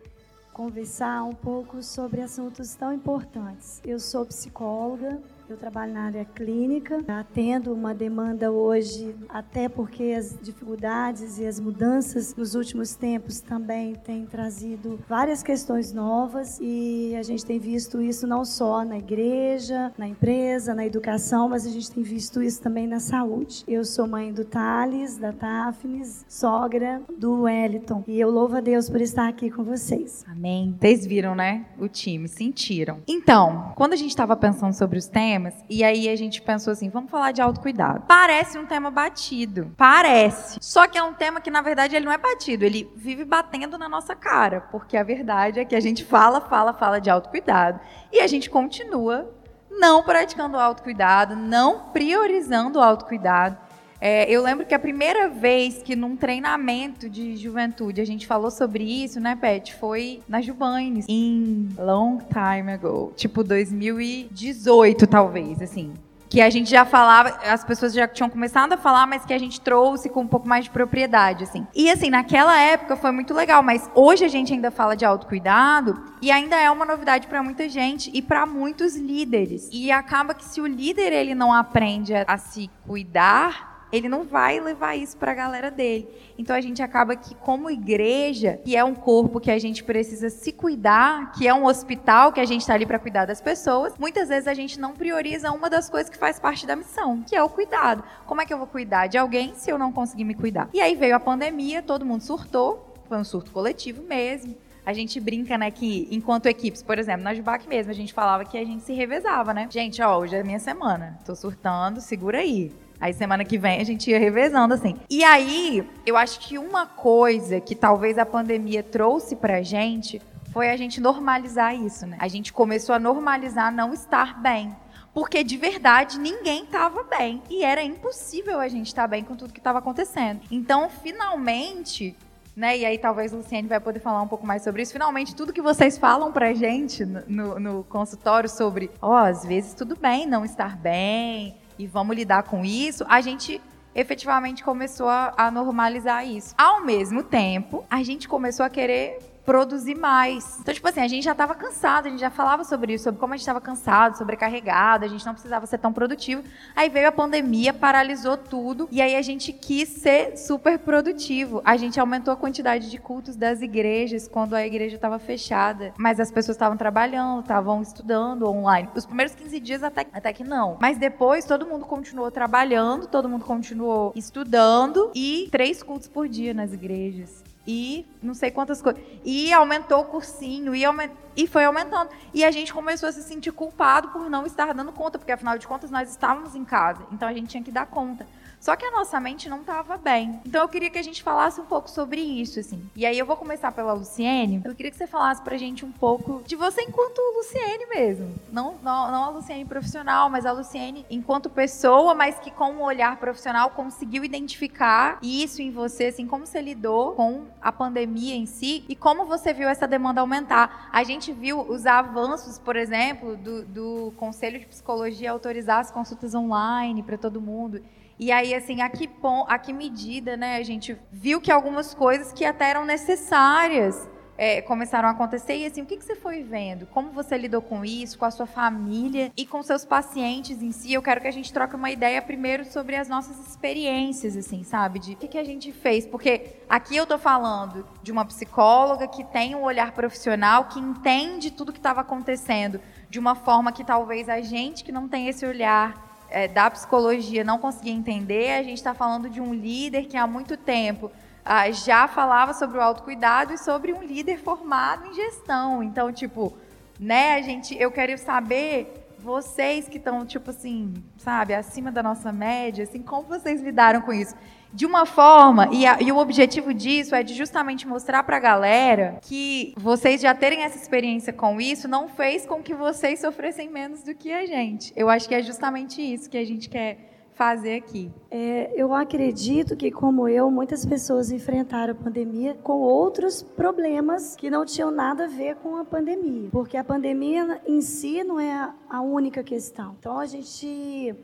conversar 0.53 1.23
um 1.23 1.33
pouco 1.33 1.83
sobre 1.83 2.21
assuntos 2.21 2.73
tão 2.75 2.93
importantes. 2.93 3.81
Eu 3.83 3.99
sou 3.99 4.25
psicóloga, 4.25 5.21
Eu 5.49 5.57
trabalho 5.57 5.93
na 5.93 6.05
área 6.05 6.25
clínica, 6.25 7.03
atendo 7.07 7.73
uma 7.73 7.93
demanda 7.93 8.49
hoje, 8.49 9.13
até 9.27 9.67
porque 9.67 10.15
as 10.17 10.37
dificuldades 10.41 11.37
e 11.37 11.45
as 11.45 11.59
mudanças 11.59 12.33
nos 12.35 12.55
últimos 12.55 12.95
tempos 12.95 13.41
também 13.41 13.93
têm 13.93 14.25
trazido 14.25 14.97
várias 15.07 15.43
questões 15.43 15.91
novas 15.91 16.59
e 16.61 17.13
a 17.17 17.23
gente 17.23 17.45
tem 17.45 17.59
visto 17.59 18.01
isso 18.01 18.25
não 18.25 18.45
só 18.45 18.85
na 18.85 18.97
igreja, 18.97 19.91
na 19.97 20.07
empresa, 20.07 20.73
na 20.73 20.85
educação, 20.85 21.49
mas 21.49 21.67
a 21.67 21.69
gente 21.69 21.91
tem 21.91 22.03
visto 22.03 22.41
isso 22.41 22.61
também 22.61 22.87
na 22.87 23.01
saúde. 23.01 23.65
Eu 23.67 23.83
sou 23.83 24.07
mãe 24.07 24.31
do 24.31 24.45
Thales, 24.45 25.17
da 25.17 25.33
Tafnis, 25.33 26.25
sogra 26.29 27.01
do 27.17 27.41
Wellington 27.41 28.03
e 28.07 28.17
eu 28.17 28.29
louvo 28.31 28.57
a 28.57 28.61
Deus 28.61 28.89
por 28.89 29.01
estar 29.01 29.27
aqui 29.27 29.51
com 29.51 29.63
vocês. 29.63 30.23
Amém. 30.27 30.73
Vocês 30.79 31.05
viram, 31.05 31.35
né? 31.35 31.65
O 31.77 31.89
time, 31.89 32.29
sentiram. 32.29 32.99
Então, 33.05 33.73
quando 33.75 33.91
a 33.91 33.97
gente 33.97 34.09
estava 34.09 34.35
pensando 34.37 34.73
sobre 34.73 34.97
os 34.97 35.07
temas, 35.07 35.32
temas. 35.33 35.55
E 35.67 35.83
aí 35.83 36.07
a 36.09 36.15
gente 36.15 36.41
pensou 36.41 36.73
assim, 36.73 36.89
vamos 36.89 37.09
falar 37.09 37.31
de 37.31 37.41
autocuidado. 37.41 38.03
Parece 38.07 38.57
um 38.57 38.65
tema 38.65 38.91
batido. 38.91 39.71
Parece. 39.75 40.59
Só 40.61 40.87
que 40.87 40.97
é 40.97 41.03
um 41.03 41.13
tema 41.13 41.41
que, 41.41 41.49
na 41.49 41.61
verdade, 41.61 41.95
ele 41.95 42.05
não 42.05 42.11
é 42.11 42.17
batido. 42.17 42.63
Ele 42.63 42.91
vive 42.95 43.25
batendo 43.25 43.77
na 43.77 43.89
nossa 43.89 44.15
cara. 44.15 44.61
Porque 44.61 44.95
a 44.95 45.03
verdade 45.03 45.59
é 45.59 45.65
que 45.65 45.75
a 45.75 45.79
gente 45.79 46.05
fala, 46.05 46.39
fala, 46.39 46.73
fala 46.73 46.99
de 46.99 47.09
autocuidado. 47.09 47.79
E 48.11 48.19
a 48.19 48.27
gente 48.27 48.49
continua 48.49 49.33
não 49.71 50.03
praticando 50.03 50.55
o 50.55 50.59
autocuidado, 50.59 51.35
não 51.35 51.89
priorizando 51.91 52.77
o 52.77 52.81
autocuidado. 52.81 53.57
É, 54.05 54.29
eu 54.29 54.43
lembro 54.43 54.65
que 54.65 54.73
a 54.75 54.79
primeira 54.79 55.29
vez 55.29 55.81
que 55.81 55.95
num 55.95 56.17
treinamento 56.17 57.09
de 57.09 57.37
juventude 57.37 58.01
a 58.01 58.05
gente 58.05 58.27
falou 58.27 58.51
sobre 58.51 58.83
isso, 58.83 59.17
né, 59.17 59.33
Pet? 59.39 59.73
Foi 59.75 60.19
na 60.27 60.41
Jubanes, 60.41 61.05
em 61.07 61.69
long 61.77 62.17
time 62.17 62.73
ago. 62.73 63.13
Tipo 63.15 63.45
2018, 63.45 65.07
talvez, 65.07 65.61
assim 65.61 65.93
que 66.27 66.41
a 66.41 66.49
gente 66.49 66.67
já 66.67 66.83
falava, 66.83 67.29
as 67.45 67.63
pessoas 67.63 67.93
já 67.93 68.07
tinham 68.07 68.27
começado 68.27 68.73
a 68.73 68.77
falar, 68.77 69.05
mas 69.05 69.23
que 69.23 69.31
a 69.35 69.37
gente 69.37 69.61
trouxe 69.61 70.09
com 70.09 70.21
um 70.21 70.27
pouco 70.27 70.47
mais 70.47 70.65
de 70.65 70.71
propriedade, 70.71 71.43
assim. 71.43 71.67
E 71.75 71.91
assim, 71.91 72.09
naquela 72.09 72.59
época 72.59 72.95
foi 72.95 73.11
muito 73.11 73.35
legal, 73.35 73.61
mas 73.61 73.87
hoje 73.93 74.25
a 74.25 74.27
gente 74.27 74.51
ainda 74.51 74.71
fala 74.71 74.95
de 74.95 75.05
autocuidado 75.05 76.03
e 76.23 76.31
ainda 76.31 76.59
é 76.59 76.71
uma 76.71 76.85
novidade 76.85 77.27
para 77.27 77.43
muita 77.43 77.69
gente 77.69 78.09
e 78.11 78.19
para 78.19 78.47
muitos 78.47 78.95
líderes. 78.95 79.69
E 79.71 79.91
acaba 79.91 80.33
que 80.33 80.43
se 80.43 80.59
o 80.59 80.65
líder 80.65 81.13
ele 81.13 81.35
não 81.35 81.53
aprende 81.53 82.15
a, 82.15 82.25
a 82.27 82.39
se 82.39 82.67
cuidar, 82.87 83.72
ele 83.93 84.09
não 84.09 84.23
vai 84.23 84.59
levar 84.59 84.95
isso 84.95 85.15
para 85.15 85.31
a 85.31 85.35
galera 85.35 85.69
dele. 85.69 86.07
Então 86.35 86.55
a 86.55 86.59
gente 86.59 86.81
acaba 86.81 87.15
que, 87.15 87.35
como 87.35 87.69
igreja, 87.69 88.59
que 88.65 88.75
é 88.75 88.83
um 88.83 88.95
corpo 88.95 89.39
que 89.39 89.51
a 89.51 89.59
gente 89.59 89.83
precisa 89.83 90.31
se 90.31 90.51
cuidar, 90.51 91.31
que 91.33 91.47
é 91.47 91.53
um 91.53 91.65
hospital 91.65 92.33
que 92.33 92.39
a 92.39 92.45
gente 92.45 92.61
está 92.61 92.73
ali 92.73 92.87
para 92.87 92.97
cuidar 92.97 93.25
das 93.25 93.39
pessoas, 93.39 93.93
muitas 93.99 94.29
vezes 94.29 94.47
a 94.47 94.53
gente 94.55 94.79
não 94.79 94.93
prioriza 94.93 95.51
uma 95.51 95.69
das 95.69 95.91
coisas 95.91 96.09
que 96.09 96.17
faz 96.17 96.39
parte 96.39 96.65
da 96.65 96.75
missão, 96.75 97.21
que 97.21 97.35
é 97.35 97.43
o 97.43 97.47
cuidado. 97.47 98.03
Como 98.25 98.41
é 98.41 98.45
que 98.47 98.53
eu 98.53 98.57
vou 98.57 98.65
cuidar 98.65 99.05
de 99.05 99.17
alguém 99.19 99.53
se 99.53 99.69
eu 99.69 99.77
não 99.77 99.91
conseguir 99.91 100.23
me 100.23 100.33
cuidar? 100.33 100.69
E 100.73 100.81
aí 100.81 100.95
veio 100.95 101.15
a 101.15 101.19
pandemia, 101.19 101.83
todo 101.83 102.03
mundo 102.03 102.21
surtou, 102.21 102.95
foi 103.07 103.19
um 103.19 103.23
surto 103.23 103.51
coletivo 103.51 104.01
mesmo. 104.01 104.55
A 104.83 104.91
gente 104.91 105.19
brinca, 105.19 105.55
né, 105.55 105.69
que 105.69 106.07
enquanto 106.11 106.47
equipes, 106.47 106.81
por 106.81 106.97
exemplo, 106.97 107.23
na 107.23 107.33
Jubac 107.33 107.69
mesmo, 107.69 107.91
a 107.91 107.95
gente 107.95 108.11
falava 108.11 108.43
que 108.43 108.57
a 108.57 108.65
gente 108.65 108.83
se 108.83 108.91
revezava, 108.93 109.53
né? 109.53 109.67
Gente, 109.69 110.01
ó, 110.01 110.17
hoje 110.17 110.35
é 110.35 110.43
minha 110.43 110.59
semana, 110.59 111.17
tô 111.23 111.35
surtando, 111.35 112.01
segura 112.01 112.39
aí. 112.39 112.71
Aí 113.03 113.11
semana 113.11 113.43
que 113.43 113.57
vem 113.57 113.81
a 113.81 113.83
gente 113.83 114.09
ia 114.09 114.17
revezando 114.17 114.73
assim. 114.73 114.95
E 115.09 115.25
aí, 115.25 115.85
eu 116.05 116.15
acho 116.15 116.39
que 116.39 116.57
uma 116.57 116.85
coisa 116.85 117.59
que 117.59 117.75
talvez 117.75 118.17
a 118.17 118.25
pandemia 118.25 118.81
trouxe 118.81 119.35
pra 119.35 119.61
gente 119.61 120.21
foi 120.53 120.69
a 120.69 120.77
gente 120.77 121.01
normalizar 121.01 121.75
isso, 121.75 122.07
né? 122.07 122.15
A 122.17 122.29
gente 122.29 122.53
começou 122.53 122.95
a 122.95 122.99
normalizar 122.99 123.73
não 123.73 123.93
estar 123.93 124.41
bem. 124.41 124.73
Porque 125.13 125.43
de 125.43 125.57
verdade 125.57 126.17
ninguém 126.17 126.63
estava 126.63 127.03
bem. 127.03 127.43
E 127.49 127.61
era 127.61 127.83
impossível 127.83 128.61
a 128.61 128.69
gente 128.69 128.87
estar 128.87 129.01
tá 129.01 129.07
bem 129.09 129.21
com 129.21 129.35
tudo 129.35 129.51
que 129.51 129.59
estava 129.59 129.79
acontecendo. 129.79 130.39
Então, 130.49 130.89
finalmente, 130.89 132.15
né? 132.55 132.77
E 132.77 132.85
aí 132.85 132.97
talvez 132.97 133.33
o 133.33 133.35
Luciene 133.35 133.67
vai 133.67 133.81
poder 133.81 133.99
falar 133.99 134.21
um 134.21 134.29
pouco 134.29 134.47
mais 134.47 134.63
sobre 134.63 134.81
isso. 134.81 134.93
Finalmente, 134.93 135.35
tudo 135.35 135.51
que 135.51 135.61
vocês 135.61 135.97
falam 135.97 136.31
pra 136.31 136.53
gente 136.53 137.03
no, 137.05 137.59
no 137.59 137.83
consultório 137.83 138.49
sobre, 138.49 138.89
ó, 139.01 139.09
oh, 139.09 139.15
às 139.15 139.43
vezes 139.45 139.73
tudo 139.73 139.97
bem 139.97 140.25
não 140.25 140.45
estar 140.45 140.77
bem, 140.77 141.57
e 141.77 141.87
vamos 141.87 142.15
lidar 142.15 142.43
com 142.43 142.63
isso, 142.63 143.05
a 143.07 143.21
gente 143.21 143.61
efetivamente 143.95 144.63
começou 144.63 145.07
a, 145.07 145.33
a 145.37 145.51
normalizar 145.51 146.27
isso. 146.27 146.55
Ao 146.57 146.83
mesmo 146.83 147.23
tempo, 147.23 147.85
a 147.89 148.01
gente 148.03 148.27
começou 148.27 148.65
a 148.65 148.69
querer 148.69 149.19
produzir 149.45 149.95
mais. 149.95 150.59
Então, 150.59 150.73
tipo 150.73 150.87
assim, 150.87 151.01
a 151.01 151.07
gente 151.07 151.23
já 151.23 151.33
estava 151.33 151.53
cansado, 151.53 152.07
a 152.07 152.09
gente 152.09 152.19
já 152.19 152.29
falava 152.29 152.63
sobre 152.63 152.93
isso, 152.93 153.05
sobre 153.05 153.19
como 153.19 153.33
a 153.33 153.37
gente 153.37 153.41
estava 153.41 153.61
cansado, 153.61 154.17
sobrecarregado, 154.17 155.05
a 155.05 155.07
gente 155.07 155.25
não 155.25 155.33
precisava 155.33 155.65
ser 155.65 155.77
tão 155.77 155.91
produtivo. 155.91 156.43
Aí 156.75 156.89
veio 156.89 157.07
a 157.07 157.11
pandemia, 157.11 157.73
paralisou 157.73 158.37
tudo, 158.37 158.87
e 158.91 159.01
aí 159.01 159.15
a 159.15 159.21
gente 159.21 159.51
quis 159.51 159.89
ser 159.89 160.37
super 160.37 160.79
produtivo. 160.79 161.61
A 161.65 161.75
gente 161.77 161.99
aumentou 161.99 162.33
a 162.33 162.37
quantidade 162.37 162.89
de 162.89 162.97
cultos 162.97 163.35
das 163.35 163.61
igrejas 163.61 164.27
quando 164.27 164.53
a 164.53 164.65
igreja 164.65 164.95
estava 164.95 165.19
fechada, 165.19 165.93
mas 165.97 166.19
as 166.19 166.31
pessoas 166.31 166.55
estavam 166.55 166.77
trabalhando, 166.77 167.41
estavam 167.41 167.81
estudando 167.81 168.47
online. 168.47 168.89
Os 168.95 169.05
primeiros 169.05 169.35
15 169.35 169.59
dias 169.59 169.83
até, 169.83 170.05
até 170.13 170.31
que 170.31 170.43
não. 170.43 170.77
Mas 170.79 170.97
depois 170.97 171.45
todo 171.45 171.65
mundo 171.65 171.85
continuou 171.85 172.31
trabalhando, 172.31 173.07
todo 173.07 173.27
mundo 173.27 173.45
continuou 173.45 174.13
estudando 174.15 175.11
e 175.13 175.47
três 175.51 175.83
cultos 175.83 176.07
por 176.07 176.27
dia 176.27 176.53
nas 176.53 176.73
igrejas 176.73 177.43
e 177.65 178.05
não 178.21 178.33
sei 178.33 178.51
quantas 178.51 178.81
coisas. 178.81 179.01
E 179.23 179.51
aumentou 179.53 180.01
o 180.01 180.05
cursinho, 180.05 180.75
e, 180.75 180.83
aument... 180.83 181.11
e 181.35 181.47
foi 181.47 181.65
aumentando. 181.65 182.09
E 182.33 182.43
a 182.43 182.51
gente 182.51 182.73
começou 182.73 183.07
a 183.07 183.11
se 183.11 183.23
sentir 183.23 183.51
culpado 183.51 184.09
por 184.09 184.29
não 184.29 184.45
estar 184.45 184.73
dando 184.73 184.91
conta, 184.91 185.17
porque 185.17 185.31
afinal 185.31 185.57
de 185.57 185.67
contas 185.67 185.89
nós 185.89 186.09
estávamos 186.09 186.55
em 186.55 186.65
casa, 186.65 187.05
então 187.11 187.27
a 187.27 187.33
gente 187.33 187.49
tinha 187.49 187.63
que 187.63 187.71
dar 187.71 187.85
conta. 187.85 188.25
Só 188.63 188.77
que 188.77 188.85
a 188.85 188.91
nossa 188.91 189.19
mente 189.19 189.49
não 189.49 189.59
estava 189.59 189.97
bem. 189.97 190.39
Então 190.45 190.61
eu 190.61 190.69
queria 190.69 190.89
que 190.89 190.97
a 190.97 191.01
gente 191.01 191.21
falasse 191.21 191.59
um 191.59 191.65
pouco 191.65 191.89
sobre 191.89 192.21
isso, 192.21 192.61
assim. 192.61 192.81
E 192.95 193.05
aí 193.05 193.19
eu 193.19 193.25
vou 193.25 193.35
começar 193.35 193.73
pela 193.73 193.91
Luciene. 193.91 194.61
Eu 194.63 194.73
queria 194.73 194.89
que 194.89 194.95
você 194.95 195.05
falasse 195.05 195.41
pra 195.41 195.57
gente 195.57 195.83
um 195.83 195.91
pouco 195.91 196.41
de 196.47 196.55
você 196.55 196.81
enquanto 196.81 197.19
Luciene 197.35 197.85
mesmo. 197.87 198.33
Não, 198.49 198.75
não, 198.81 199.11
não 199.11 199.23
a 199.25 199.29
Luciene 199.31 199.65
profissional, 199.65 200.29
mas 200.29 200.45
a 200.45 200.53
Luciene 200.53 201.05
enquanto 201.09 201.49
pessoa, 201.49 202.15
mas 202.15 202.39
que 202.39 202.49
com 202.49 202.71
um 202.71 202.83
olhar 202.83 203.17
profissional 203.17 203.69
conseguiu 203.71 204.23
identificar 204.23 205.19
isso 205.21 205.61
em 205.61 205.69
você, 205.69 206.05
assim, 206.05 206.25
como 206.25 206.45
você 206.45 206.61
lidou 206.61 207.15
com 207.15 207.47
a 207.61 207.69
pandemia 207.69 208.33
em 208.33 208.45
si 208.45 208.85
e 208.87 208.95
como 208.95 209.25
você 209.25 209.51
viu 209.51 209.67
essa 209.67 209.85
demanda 209.85 210.21
aumentar. 210.21 210.87
A 210.89 211.03
gente 211.03 211.33
viu 211.33 211.59
os 211.59 211.85
avanços, 211.85 212.57
por 212.57 212.77
exemplo, 212.77 213.35
do, 213.35 213.65
do 213.65 214.13
Conselho 214.15 214.57
de 214.57 214.67
Psicologia 214.67 215.31
autorizar 215.31 215.79
as 215.79 215.91
consultas 215.91 216.33
online 216.33 217.03
para 217.03 217.17
todo 217.17 217.41
mundo. 217.41 217.83
E 218.23 218.31
aí, 218.31 218.55
assim, 218.55 218.79
a 218.79 218.87
que, 218.87 219.05
pon, 219.05 219.43
a 219.49 219.59
que 219.59 219.73
medida, 219.73 220.37
né, 220.37 220.55
a 220.55 220.63
gente 220.63 220.97
viu 221.11 221.41
que 221.41 221.51
algumas 221.51 221.93
coisas 221.93 222.31
que 222.31 222.45
até 222.45 222.69
eram 222.69 222.85
necessárias 222.85 224.07
é, 224.37 224.61
começaram 224.61 225.09
a 225.09 225.11
acontecer. 225.11 225.57
E 225.57 225.65
assim, 225.65 225.81
o 225.81 225.85
que, 225.85 225.97
que 225.97 226.05
você 226.05 226.15
foi 226.15 226.41
vendo? 226.41 226.85
Como 226.85 227.11
você 227.11 227.37
lidou 227.37 227.61
com 227.61 227.83
isso, 227.83 228.17
com 228.17 228.23
a 228.23 228.31
sua 228.31 228.45
família 228.45 229.29
e 229.35 229.45
com 229.45 229.61
seus 229.61 229.83
pacientes 229.83 230.61
em 230.61 230.71
si? 230.71 230.93
Eu 230.93 231.01
quero 231.01 231.19
que 231.19 231.27
a 231.27 231.31
gente 231.31 231.51
troque 231.51 231.75
uma 231.75 231.91
ideia 231.91 232.21
primeiro 232.21 232.63
sobre 232.63 232.95
as 232.95 233.09
nossas 233.09 233.37
experiências, 233.45 234.37
assim, 234.37 234.63
sabe? 234.63 234.99
De 234.99 235.11
o 235.11 235.15
que, 235.17 235.27
que 235.27 235.37
a 235.37 235.43
gente 235.43 235.73
fez. 235.73 236.05
Porque 236.05 236.55
aqui 236.69 236.95
eu 236.95 237.05
tô 237.05 237.17
falando 237.17 237.85
de 238.01 238.09
uma 238.09 238.23
psicóloga 238.23 239.05
que 239.05 239.25
tem 239.25 239.53
um 239.53 239.63
olhar 239.63 239.91
profissional, 239.91 240.69
que 240.69 240.79
entende 240.79 241.51
tudo 241.51 241.73
que 241.73 241.79
estava 241.79 241.99
acontecendo 241.99 242.79
de 243.09 243.19
uma 243.19 243.35
forma 243.35 243.73
que 243.73 243.83
talvez 243.83 244.29
a 244.29 244.39
gente 244.39 244.81
que 244.81 244.93
não 244.93 245.09
tem 245.09 245.27
esse 245.27 245.45
olhar 245.45 246.12
é, 246.33 246.47
da 246.47 246.69
psicologia 246.69 247.43
não 247.43 247.59
conseguia 247.59 247.93
entender, 247.93 248.53
a 248.53 248.63
gente 248.63 248.77
está 248.77 248.93
falando 248.93 249.29
de 249.29 249.39
um 249.39 249.53
líder 249.53 250.05
que 250.05 250.17
há 250.17 250.25
muito 250.25 250.57
tempo 250.57 251.11
ah, 251.45 251.69
já 251.71 252.07
falava 252.07 252.53
sobre 252.53 252.77
o 252.77 252.81
autocuidado 252.81 253.53
e 253.53 253.57
sobre 253.57 253.93
um 253.93 254.01
líder 254.01 254.39
formado 254.39 255.05
em 255.07 255.13
gestão. 255.13 255.83
Então, 255.83 256.11
tipo, 256.11 256.57
né, 256.99 257.35
a 257.35 257.41
gente, 257.41 257.79
eu 257.79 257.91
quero 257.91 258.17
saber 258.17 259.05
vocês 259.19 259.87
que 259.87 259.97
estão, 259.97 260.25
tipo 260.25 260.49
assim, 260.49 260.93
sabe, 261.17 261.53
acima 261.53 261.91
da 261.91 262.01
nossa 262.01 262.31
média, 262.31 262.83
assim, 262.83 263.01
como 263.01 263.27
vocês 263.27 263.61
lidaram 263.61 264.01
com 264.01 264.11
isso? 264.11 264.35
De 264.73 264.85
uma 264.87 265.05
forma, 265.05 265.69
e, 265.71 265.85
a, 265.85 266.01
e, 266.01 266.11
o 266.11 266.17
objetivo 266.17 266.73
disso 266.73 267.13
é 267.13 267.21
de 267.21 267.35
justamente 267.35 267.87
mostrar 267.87 268.23
para 268.23 268.37
a 268.37 268.39
galera 268.39 269.19
que 269.21 269.73
vocês 269.77 270.19
já 270.19 270.33
terem 270.33 270.63
essa 270.63 270.77
experiência 270.77 271.31
com 271.31 271.61
isso 271.61 271.87
não 271.87 272.09
fez 272.09 272.45
com 272.45 272.61
que 272.63 272.73
vocês 272.73 273.19
sofressem 273.19 273.69
menos 273.69 274.03
do 274.03 274.15
que 274.15 274.31
a 274.31 274.45
gente. 274.47 274.91
Eu 274.95 275.09
acho 275.09 275.29
que 275.29 275.35
é 275.35 275.43
justamente 275.43 276.01
isso 276.01 276.27
que 276.27 276.37
a 276.37 276.45
gente 276.45 276.69
quer 276.69 277.13
fazer 277.33 277.75
aqui. 277.75 278.11
É, 278.29 278.71
eu 278.75 278.93
acredito 278.93 279.75
que, 279.75 279.91
como 279.91 280.27
eu, 280.27 280.49
muitas 280.49 280.85
pessoas 280.85 281.31
enfrentaram 281.31 281.93
a 281.93 281.95
pandemia 281.95 282.55
com 282.63 282.79
outros 282.79 283.41
problemas 283.41 284.35
que 284.35 284.49
não 284.49 284.65
tinham 284.65 284.91
nada 284.91 285.25
a 285.25 285.27
ver 285.27 285.55
com 285.57 285.75
a 285.75 285.85
pandemia, 285.85 286.49
porque 286.51 286.77
a 286.77 286.83
pandemia 286.83 287.61
em 287.67 287.81
si 287.81 288.23
não 288.23 288.39
é 288.39 288.71
a 288.89 289.01
única 289.01 289.43
questão. 289.43 289.95
Então 289.99 290.19
a 290.19 290.25
gente 290.25 291.15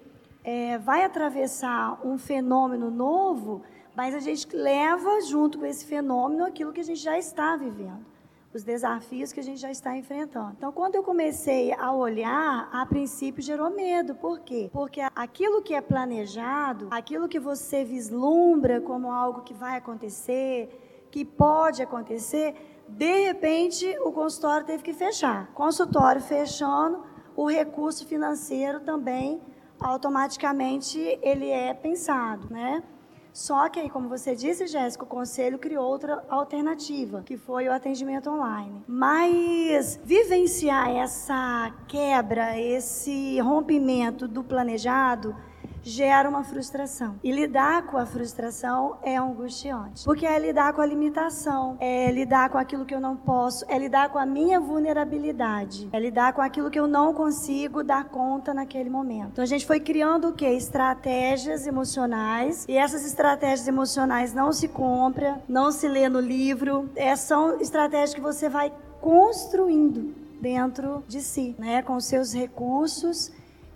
é, 0.50 0.78
vai 0.80 1.04
atravessar 1.04 2.00
um 2.04 2.18
fenômeno 2.18 2.90
novo, 2.90 3.62
mas 3.96 4.16
a 4.16 4.20
gente 4.20 4.56
leva 4.56 5.22
junto 5.22 5.60
com 5.60 5.66
esse 5.66 5.86
fenômeno 5.86 6.44
aquilo 6.44 6.74
que 6.74 6.80
a 6.80 6.84
gente 6.84 7.02
já 7.10 7.18
está 7.18 7.56
vivendo. 7.56 8.04
os 8.52 8.64
desafios 8.64 9.32
que 9.32 9.40
a 9.40 9.44
gente 9.44 9.62
já 9.62 9.70
está 9.70 9.96
enfrentando. 9.96 10.54
Então, 10.58 10.72
quando 10.72 10.96
eu 10.96 11.04
comecei 11.04 11.72
a 11.72 11.94
olhar, 11.94 12.68
a 12.74 12.84
princípio 12.84 13.44
gerou 13.44 13.70
medo. 13.70 14.16
Por 14.16 14.40
quê? 14.40 14.72
Porque 14.74 15.02
aquilo 15.16 15.62
que 15.62 15.76
é 15.76 15.82
planejado, 15.82 16.88
aquilo 16.90 17.30
que 17.30 17.40
você 17.40 17.84
vislumbra 17.84 18.82
como 18.82 19.12
algo 19.12 19.42
que 19.42 19.54
vai 19.54 19.78
acontecer, 19.78 21.06
que 21.12 21.24
pode 21.24 21.84
acontecer, 21.84 22.48
de 22.88 23.14
repente 23.28 23.86
o 24.00 24.12
consultório 24.12 24.66
teve 24.66 24.82
que 24.82 24.94
fechar. 24.94 25.52
Consultório 25.54 26.20
fechando, 26.20 27.04
o 27.36 27.46
recurso 27.46 28.08
financeiro 28.08 28.80
também 28.80 29.40
automaticamente 29.80 31.00
ele 31.22 31.50
é 31.50 31.74
pensado, 31.74 32.48
né? 32.50 32.84
Só 33.32 33.70
que 33.70 33.80
aí, 33.80 33.90
como 33.90 34.10
você 34.10 34.36
disse, 34.36 34.68
Jéssica, 34.68 35.04
o 35.04 35.08
conselho 35.08 35.60
criou 35.60 35.86
outra 35.86 36.26
alternativa, 36.30 37.22
que 37.22 37.38
foi 37.38 37.68
o 37.68 37.72
atendimento 37.72 38.30
online. 38.30 38.84
Mas 38.88 40.00
vivenciar 40.04 40.90
essa 40.90 41.74
quebra, 41.88 42.60
esse 42.60 43.40
rompimento 43.40 44.28
do 44.28 44.44
planejado, 44.44 45.36
gera 45.84 46.30
uma 46.30 46.44
frustração. 46.44 47.16
E 47.24 47.32
lidar 47.32 47.86
com 47.86 47.98
a 47.98 48.06
frustração 48.06 48.98
é 49.02 49.18
angustiante. 49.18 50.04
Porque 50.06 50.26
é 50.26 50.38
lidar 50.38 50.74
com 50.74 50.82
a 50.82 50.86
limitação, 50.86 51.78
é 51.80 52.12
lidar 52.12 52.50
com 52.50 52.58
aquilo 52.58 52.86
que 52.86 52.94
eu 52.94 53.00
não 53.00 53.16
posso, 53.16 53.66
é 53.68 53.78
lidar 53.78 54.10
com 54.10 54.18
a 54.18 54.26
minha 54.26 54.60
vulnerabilidade, 54.60 55.90
é 55.92 56.00
lidar 56.00 56.34
com 56.34 56.42
aquilo 56.42 56.70
que 56.70 56.80
eu 56.80 56.88
não 56.88 57.14
consigo 57.14 57.84
dar 57.84 58.06
conta 58.06 58.54
naquele 58.54 58.90
momento. 58.90 59.30
Então 59.34 59.44
a 59.44 59.48
gente 59.48 59.66
foi 59.66 59.80
criando 59.80 60.30
o 60.30 60.34
quê? 60.34 60.48
Estratégias 60.48 61.66
emocionais. 61.66 62.66
E 62.68 62.78
essas 62.78 63.06
estratégias 63.06 63.68
emocionais 63.68 64.34
não 64.34 64.52
se 64.52 64.68
compra, 64.68 65.42
não 65.48 65.72
se 65.72 65.88
lê 65.88 66.10
no 66.10 66.20
livro. 66.20 66.90
É, 66.96 67.16
são 67.16 67.60
estratégias 67.60 68.14
que 68.14 68.22
você 68.22 68.50
vai 68.50 68.72
construindo 69.02 70.14
dentro 70.40 71.04
de 71.08 71.22
si, 71.22 71.56
né, 71.58 71.82
com 71.82 72.00
seus 72.00 72.34
recursos 72.34 73.32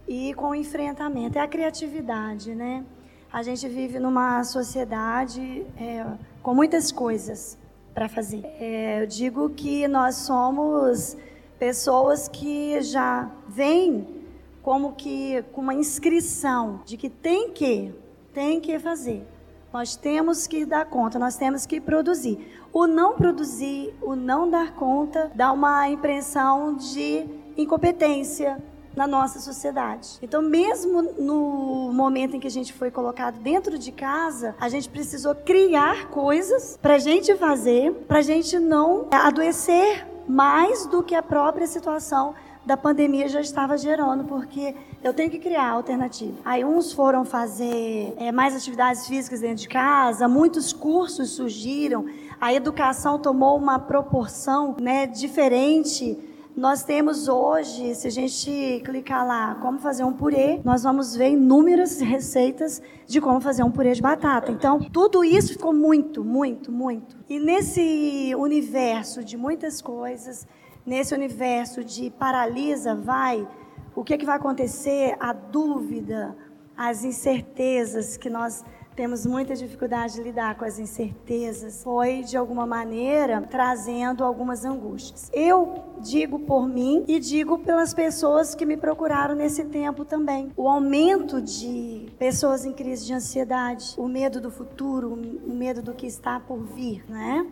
e 0.07 0.33
com 0.33 0.49
o 0.49 0.55
enfrentamento. 0.55 1.37
É 1.37 1.41
a 1.41 1.47
criatividade, 1.47 2.53
né? 2.53 2.83
A 3.31 3.41
gente 3.41 3.67
vive 3.67 3.99
numa 3.99 4.43
sociedade 4.43 5.65
é, 5.77 6.05
com 6.41 6.53
muitas 6.53 6.91
coisas 6.91 7.57
para 7.93 8.07
fazer. 8.07 8.43
É, 8.59 9.01
eu 9.01 9.07
digo 9.07 9.49
que 9.49 9.87
nós 9.87 10.15
somos 10.15 11.17
pessoas 11.57 12.27
que 12.27 12.81
já 12.81 13.31
vêm 13.47 14.23
como 14.61 14.93
que 14.93 15.43
com 15.51 15.61
uma 15.61 15.73
inscrição 15.73 16.81
de 16.85 16.95
que 16.95 17.09
tem 17.09 17.51
que, 17.51 17.93
tem 18.33 18.59
que 18.59 18.79
fazer. 18.79 19.27
Nós 19.71 19.95
temos 19.95 20.45
que 20.45 20.65
dar 20.65 20.85
conta, 20.85 21.17
nós 21.17 21.35
temos 21.35 21.65
que 21.65 21.81
produzir. 21.81 22.37
O 22.71 22.85
não 22.85 23.15
produzir, 23.15 23.93
o 24.01 24.15
não 24.15 24.49
dar 24.49 24.73
conta, 24.75 25.31
dá 25.33 25.51
uma 25.51 25.89
impressão 25.89 26.75
de 26.75 27.25
incompetência, 27.57 28.61
na 28.95 29.07
nossa 29.07 29.39
sociedade. 29.39 30.19
Então, 30.21 30.41
mesmo 30.41 31.01
no 31.17 31.91
momento 31.93 32.35
em 32.35 32.39
que 32.39 32.47
a 32.47 32.51
gente 32.51 32.73
foi 32.73 32.91
colocado 32.91 33.39
dentro 33.39 33.77
de 33.77 33.91
casa, 33.91 34.55
a 34.59 34.69
gente 34.69 34.89
precisou 34.89 35.33
criar 35.35 36.09
coisas 36.09 36.77
para 36.81 36.95
a 36.95 36.99
gente 36.99 37.35
fazer, 37.35 37.91
para 38.07 38.19
a 38.19 38.23
gente 38.23 38.59
não 38.59 39.07
adoecer 39.11 40.07
mais 40.27 40.85
do 40.85 41.03
que 41.03 41.15
a 41.15 41.23
própria 41.23 41.67
situação 41.67 42.33
da 42.65 42.77
pandemia 42.77 43.27
já 43.27 43.41
estava 43.41 43.77
gerando, 43.77 44.23
porque 44.23 44.73
eu 45.03 45.13
tenho 45.13 45.29
que 45.29 45.37
criar 45.37 45.71
alternativa. 45.71 46.37
Aí 46.45 46.63
uns 46.63 46.93
foram 46.93 47.25
fazer 47.25 48.13
é, 48.17 48.31
mais 48.31 48.55
atividades 48.55 49.05
físicas 49.05 49.41
dentro 49.41 49.57
de 49.57 49.67
casa, 49.67 50.27
muitos 50.29 50.71
cursos 50.71 51.31
surgiram, 51.31 52.05
a 52.39 52.53
educação 52.53 53.19
tomou 53.19 53.57
uma 53.57 53.79
proporção 53.79 54.75
né, 54.79 55.05
diferente 55.07 56.17
nós 56.55 56.83
temos 56.83 57.27
hoje, 57.27 57.95
se 57.95 58.07
a 58.07 58.11
gente 58.11 58.81
clicar 58.85 59.25
lá, 59.25 59.55
como 59.55 59.79
fazer 59.79 60.03
um 60.03 60.13
purê, 60.13 60.61
nós 60.63 60.83
vamos 60.83 61.15
ver 61.15 61.31
inúmeras 61.31 61.99
receitas 61.99 62.79
de 63.07 63.19
como 63.19 63.41
fazer 63.41 63.63
um 63.63 63.71
purê 63.71 63.93
de 63.93 64.01
batata. 64.01 64.51
Então, 64.51 64.79
tudo 64.79 65.23
isso 65.23 65.53
ficou 65.53 65.73
muito, 65.73 66.23
muito, 66.23 66.71
muito. 66.71 67.17
E 67.27 67.39
nesse 67.39 68.35
universo 68.37 69.23
de 69.23 69.35
muitas 69.35 69.81
coisas, 69.81 70.47
nesse 70.85 71.15
universo 71.15 71.83
de 71.83 72.11
paralisa, 72.11 72.93
vai, 72.93 73.47
o 73.95 74.03
que, 74.03 74.13
é 74.13 74.17
que 74.17 74.25
vai 74.25 74.35
acontecer? 74.35 75.17
A 75.19 75.33
dúvida, 75.33 76.35
as 76.77 77.03
incertezas 77.03 78.15
que 78.15 78.29
nós 78.29 78.63
temos 78.95 79.25
muita 79.25 79.55
dificuldade 79.55 80.15
de 80.15 80.23
lidar 80.23 80.55
com 80.55 80.65
as 80.65 80.79
incertezas, 80.79 81.83
foi 81.83 82.21
de 82.21 82.37
alguma 82.37 82.65
maneira 82.65 83.41
trazendo 83.41 84.23
algumas 84.23 84.63
angústias. 84.63 85.29
Eu 85.33 85.83
digo 85.99 86.39
por 86.39 86.67
mim 86.67 87.03
e 87.07 87.19
digo 87.19 87.59
pelas 87.59 87.93
pessoas 87.93 88.53
que 88.53 88.65
me 88.65 88.77
procuraram 88.77 89.35
nesse 89.35 89.63
tempo 89.65 90.05
também. 90.05 90.51
O 90.55 90.69
aumento 90.69 91.41
de 91.41 92.07
pessoas 92.19 92.65
em 92.65 92.73
crise 92.73 93.05
de 93.05 93.13
ansiedade, 93.13 93.95
o 93.97 94.07
medo 94.07 94.39
do 94.39 94.51
futuro, 94.51 95.13
o 95.13 95.53
medo 95.53 95.81
do 95.81 95.93
que 95.93 96.05
está 96.05 96.39
por 96.39 96.59
vir, 96.59 97.03
né? 97.09 97.45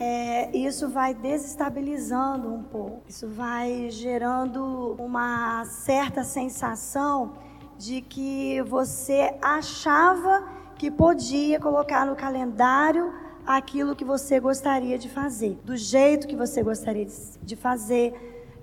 É, 0.00 0.56
isso 0.56 0.88
vai 0.88 1.12
desestabilizando 1.12 2.54
um 2.54 2.62
pouco, 2.62 3.02
isso 3.08 3.26
vai 3.26 3.90
gerando 3.90 4.94
uma 4.96 5.64
certa 5.64 6.22
sensação 6.22 7.32
de 7.76 8.00
que 8.00 8.62
você 8.62 9.34
achava 9.42 10.57
que 10.78 10.90
podia 10.90 11.58
colocar 11.58 12.06
no 12.06 12.14
calendário 12.14 13.12
aquilo 13.46 13.96
que 13.96 14.04
você 14.04 14.38
gostaria 14.38 14.98
de 14.98 15.08
fazer, 15.08 15.58
do 15.64 15.76
jeito 15.76 16.28
que 16.28 16.36
você 16.36 16.62
gostaria 16.62 17.06
de 17.42 17.56
fazer, 17.56 18.14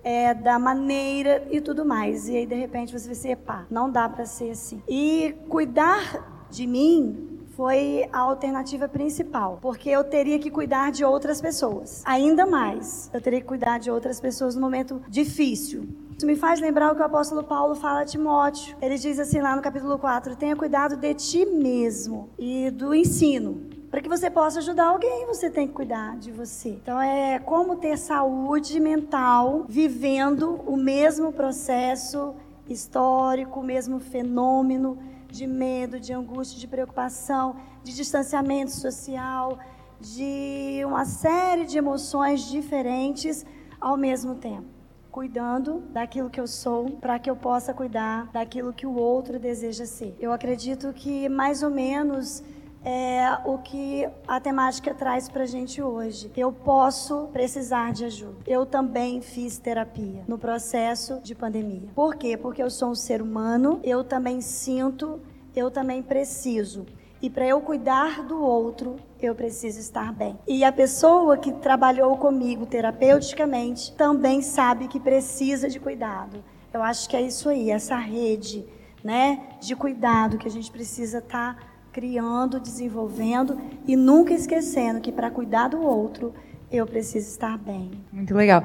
é, 0.04 0.34
da 0.34 0.60
maneira 0.60 1.45
e 1.49 1.60
tudo 1.60 1.84
mais. 1.84 2.30
E 2.30 2.38
aí, 2.38 2.45
de 2.45 2.56
repente, 2.56 2.97
você 2.97 3.08
vai 3.08 3.15
ser, 3.15 3.36
pá, 3.38 3.65
não 3.69 3.89
dá 3.89 4.08
para 4.08 4.25
ser 4.25 4.51
assim. 4.51 4.82
E 4.88 5.36
cuidar 5.49 6.47
de 6.49 6.67
mim 6.67 7.36
foi 7.56 8.08
a 8.12 8.19
alternativa 8.19 8.88
principal, 8.88 9.58
porque 9.62 9.89
eu 9.89 10.04
teria 10.04 10.38
que 10.38 10.51
cuidar 10.51 10.91
de 10.91 11.04
outras 11.04 11.41
pessoas. 11.41 12.04
Ainda 12.06 12.45
mais, 12.45 13.10
eu 13.13 13.19
teria 13.19 13.41
que 13.41 13.47
cuidar 13.47 13.80
de 13.80 13.89
outras 13.89 14.19
pessoas 14.19 14.56
no 14.56 14.62
momento 14.62 15.01
difícil. 15.08 15.88
Isso 16.17 16.25
me 16.25 16.38
faz 16.38 16.62
lembrar 16.62 16.93
o 16.93 16.95
que 16.95 17.01
o 17.01 17.06
apóstolo 17.06 17.43
Paulo 17.43 17.75
fala 17.75 18.01
a 18.01 18.06
Timóteo. 18.06 18.78
Ele 18.82 18.97
diz 18.97 19.19
assim 19.19 19.41
lá 19.41 19.54
no 19.54 19.62
capítulo 19.62 19.99
4: 19.99 20.38
tenha 20.38 20.56
cuidado 20.56 20.95
de 20.95 21.13
ti 21.13 21.45
mesmo 21.45 22.30
e 22.39 22.71
do 22.71 22.95
ensino. 22.95 23.69
Para 23.91 23.99
que 24.01 24.08
você 24.08 24.32
possa 24.32 24.60
ajudar 24.60 24.86
alguém, 24.86 25.25
você 25.25 25.49
tem 25.49 25.67
que 25.67 25.73
cuidar 25.73 26.17
de 26.17 26.32
você. 26.32 26.69
Então, 26.69 27.01
é 27.01 27.38
como 27.39 27.75
ter 27.75 27.97
saúde 27.97 28.80
mental 28.80 29.65
vivendo 29.67 30.62
o 30.65 30.78
mesmo 30.78 31.34
processo 31.34 32.34
histórico, 32.69 33.60
o 33.60 33.63
mesmo 33.63 33.99
fenômeno 33.99 34.97
de 35.30 35.45
medo, 35.45 35.99
de 35.99 36.13
angústia, 36.13 36.58
de 36.58 36.67
preocupação, 36.67 37.58
de 37.84 37.93
distanciamento 37.93 38.71
social, 38.71 39.60
de 39.99 40.82
uma 40.86 41.04
série 41.04 41.65
de 41.65 41.78
emoções 41.78 42.49
diferentes 42.49 43.45
ao 43.82 43.97
mesmo 43.97 44.36
tempo 44.36 44.75
cuidando 45.15 45.82
daquilo 45.93 46.30
que 46.30 46.41
eu 46.41 46.45
sou, 46.45 46.89
para 46.99 47.17
que 47.17 47.30
eu 47.30 47.38
possa 47.38 47.73
cuidar 47.73 48.30
daquilo 48.34 48.73
que 48.73 48.86
o 48.86 48.95
outro 48.95 49.39
deseja 49.39 49.86
ser. 49.86 50.13
Eu 50.19 50.34
acredito 50.34 50.91
que 50.91 51.30
mais 51.30 51.63
ou 51.63 51.69
menos 51.69 52.43
é 52.84 53.38
o 53.45 53.58
que 53.60 54.10
a 54.28 54.41
temática 54.41 54.93
traz 54.93 55.30
para 55.30 55.43
a 55.43 55.45
gente 55.45 55.82
hoje. 55.82 56.30
Eu 56.36 56.51
posso 56.51 57.30
precisar 57.32 57.93
de 57.93 58.04
ajuda. 58.04 58.36
Eu 58.45 58.65
também 58.65 59.21
fiz 59.21 59.58
terapia 59.58 60.25
no 60.28 60.38
processo 60.38 61.21
de 61.23 61.34
pandemia. 61.34 61.88
Por 61.95 62.17
quê? 62.17 62.36
Porque 62.36 62.62
eu 62.62 62.69
sou 62.69 62.89
um 62.89 62.95
ser 62.95 63.21
humano, 63.21 63.80
eu 63.86 64.04
também 64.04 64.41
sinto, 64.41 65.21
eu 65.56 65.71
também 65.71 66.04
preciso. 66.04 66.86
E 67.26 67.30
para 67.32 67.48
eu 67.48 67.60
cuidar 67.60 68.22
do 68.22 68.40
outro, 68.40 68.98
eu 69.20 69.34
preciso 69.34 69.80
estar 69.80 70.14
bem. 70.14 70.38
E 70.48 70.64
a 70.64 70.72
pessoa 70.72 71.36
que 71.36 71.52
trabalhou 71.54 72.16
comigo 72.18 72.68
terapeuticamente 72.68 73.92
também 73.94 74.44
sabe 74.44 74.88
que 74.88 75.00
precisa 75.00 75.68
de 75.68 75.80
cuidado. 75.80 76.44
Eu 76.72 76.84
acho 76.84 77.10
que 77.10 77.18
é 77.18 77.22
isso 77.24 77.50
aí, 77.50 77.72
essa 77.72 77.98
rede, 77.98 78.64
né, 79.04 79.42
de 79.60 79.76
cuidado 79.76 80.38
que 80.38 80.48
a 80.48 80.52
gente 80.52 80.70
precisa 80.70 81.18
estar 81.18 81.56
tá 81.56 81.62
criando, 81.92 82.60
desenvolvendo 82.60 83.60
e 83.88 83.96
nunca 83.96 84.32
esquecendo 84.32 85.02
que 85.02 85.12
para 85.12 85.32
cuidar 85.32 85.70
do 85.70 85.82
outro, 85.82 86.32
eu 86.72 86.86
preciso 86.86 87.28
estar 87.28 87.58
bem. 87.58 87.90
Muito 88.12 88.36
legal. 88.36 88.64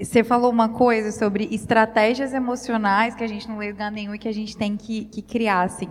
Você 0.00 0.24
falou 0.24 0.50
uma 0.50 0.70
coisa 0.70 1.12
sobre 1.12 1.50
estratégias 1.52 2.32
emocionais 2.32 3.14
que 3.14 3.22
a 3.22 3.28
gente 3.28 3.46
não 3.46 3.58
lê 3.58 3.70
lugar 3.70 3.92
nenhum 3.92 4.14
e 4.14 4.18
que 4.18 4.28
a 4.28 4.32
gente 4.32 4.56
tem 4.56 4.74
que, 4.74 5.04
que 5.04 5.20
criar, 5.20 5.64
assim. 5.64 5.90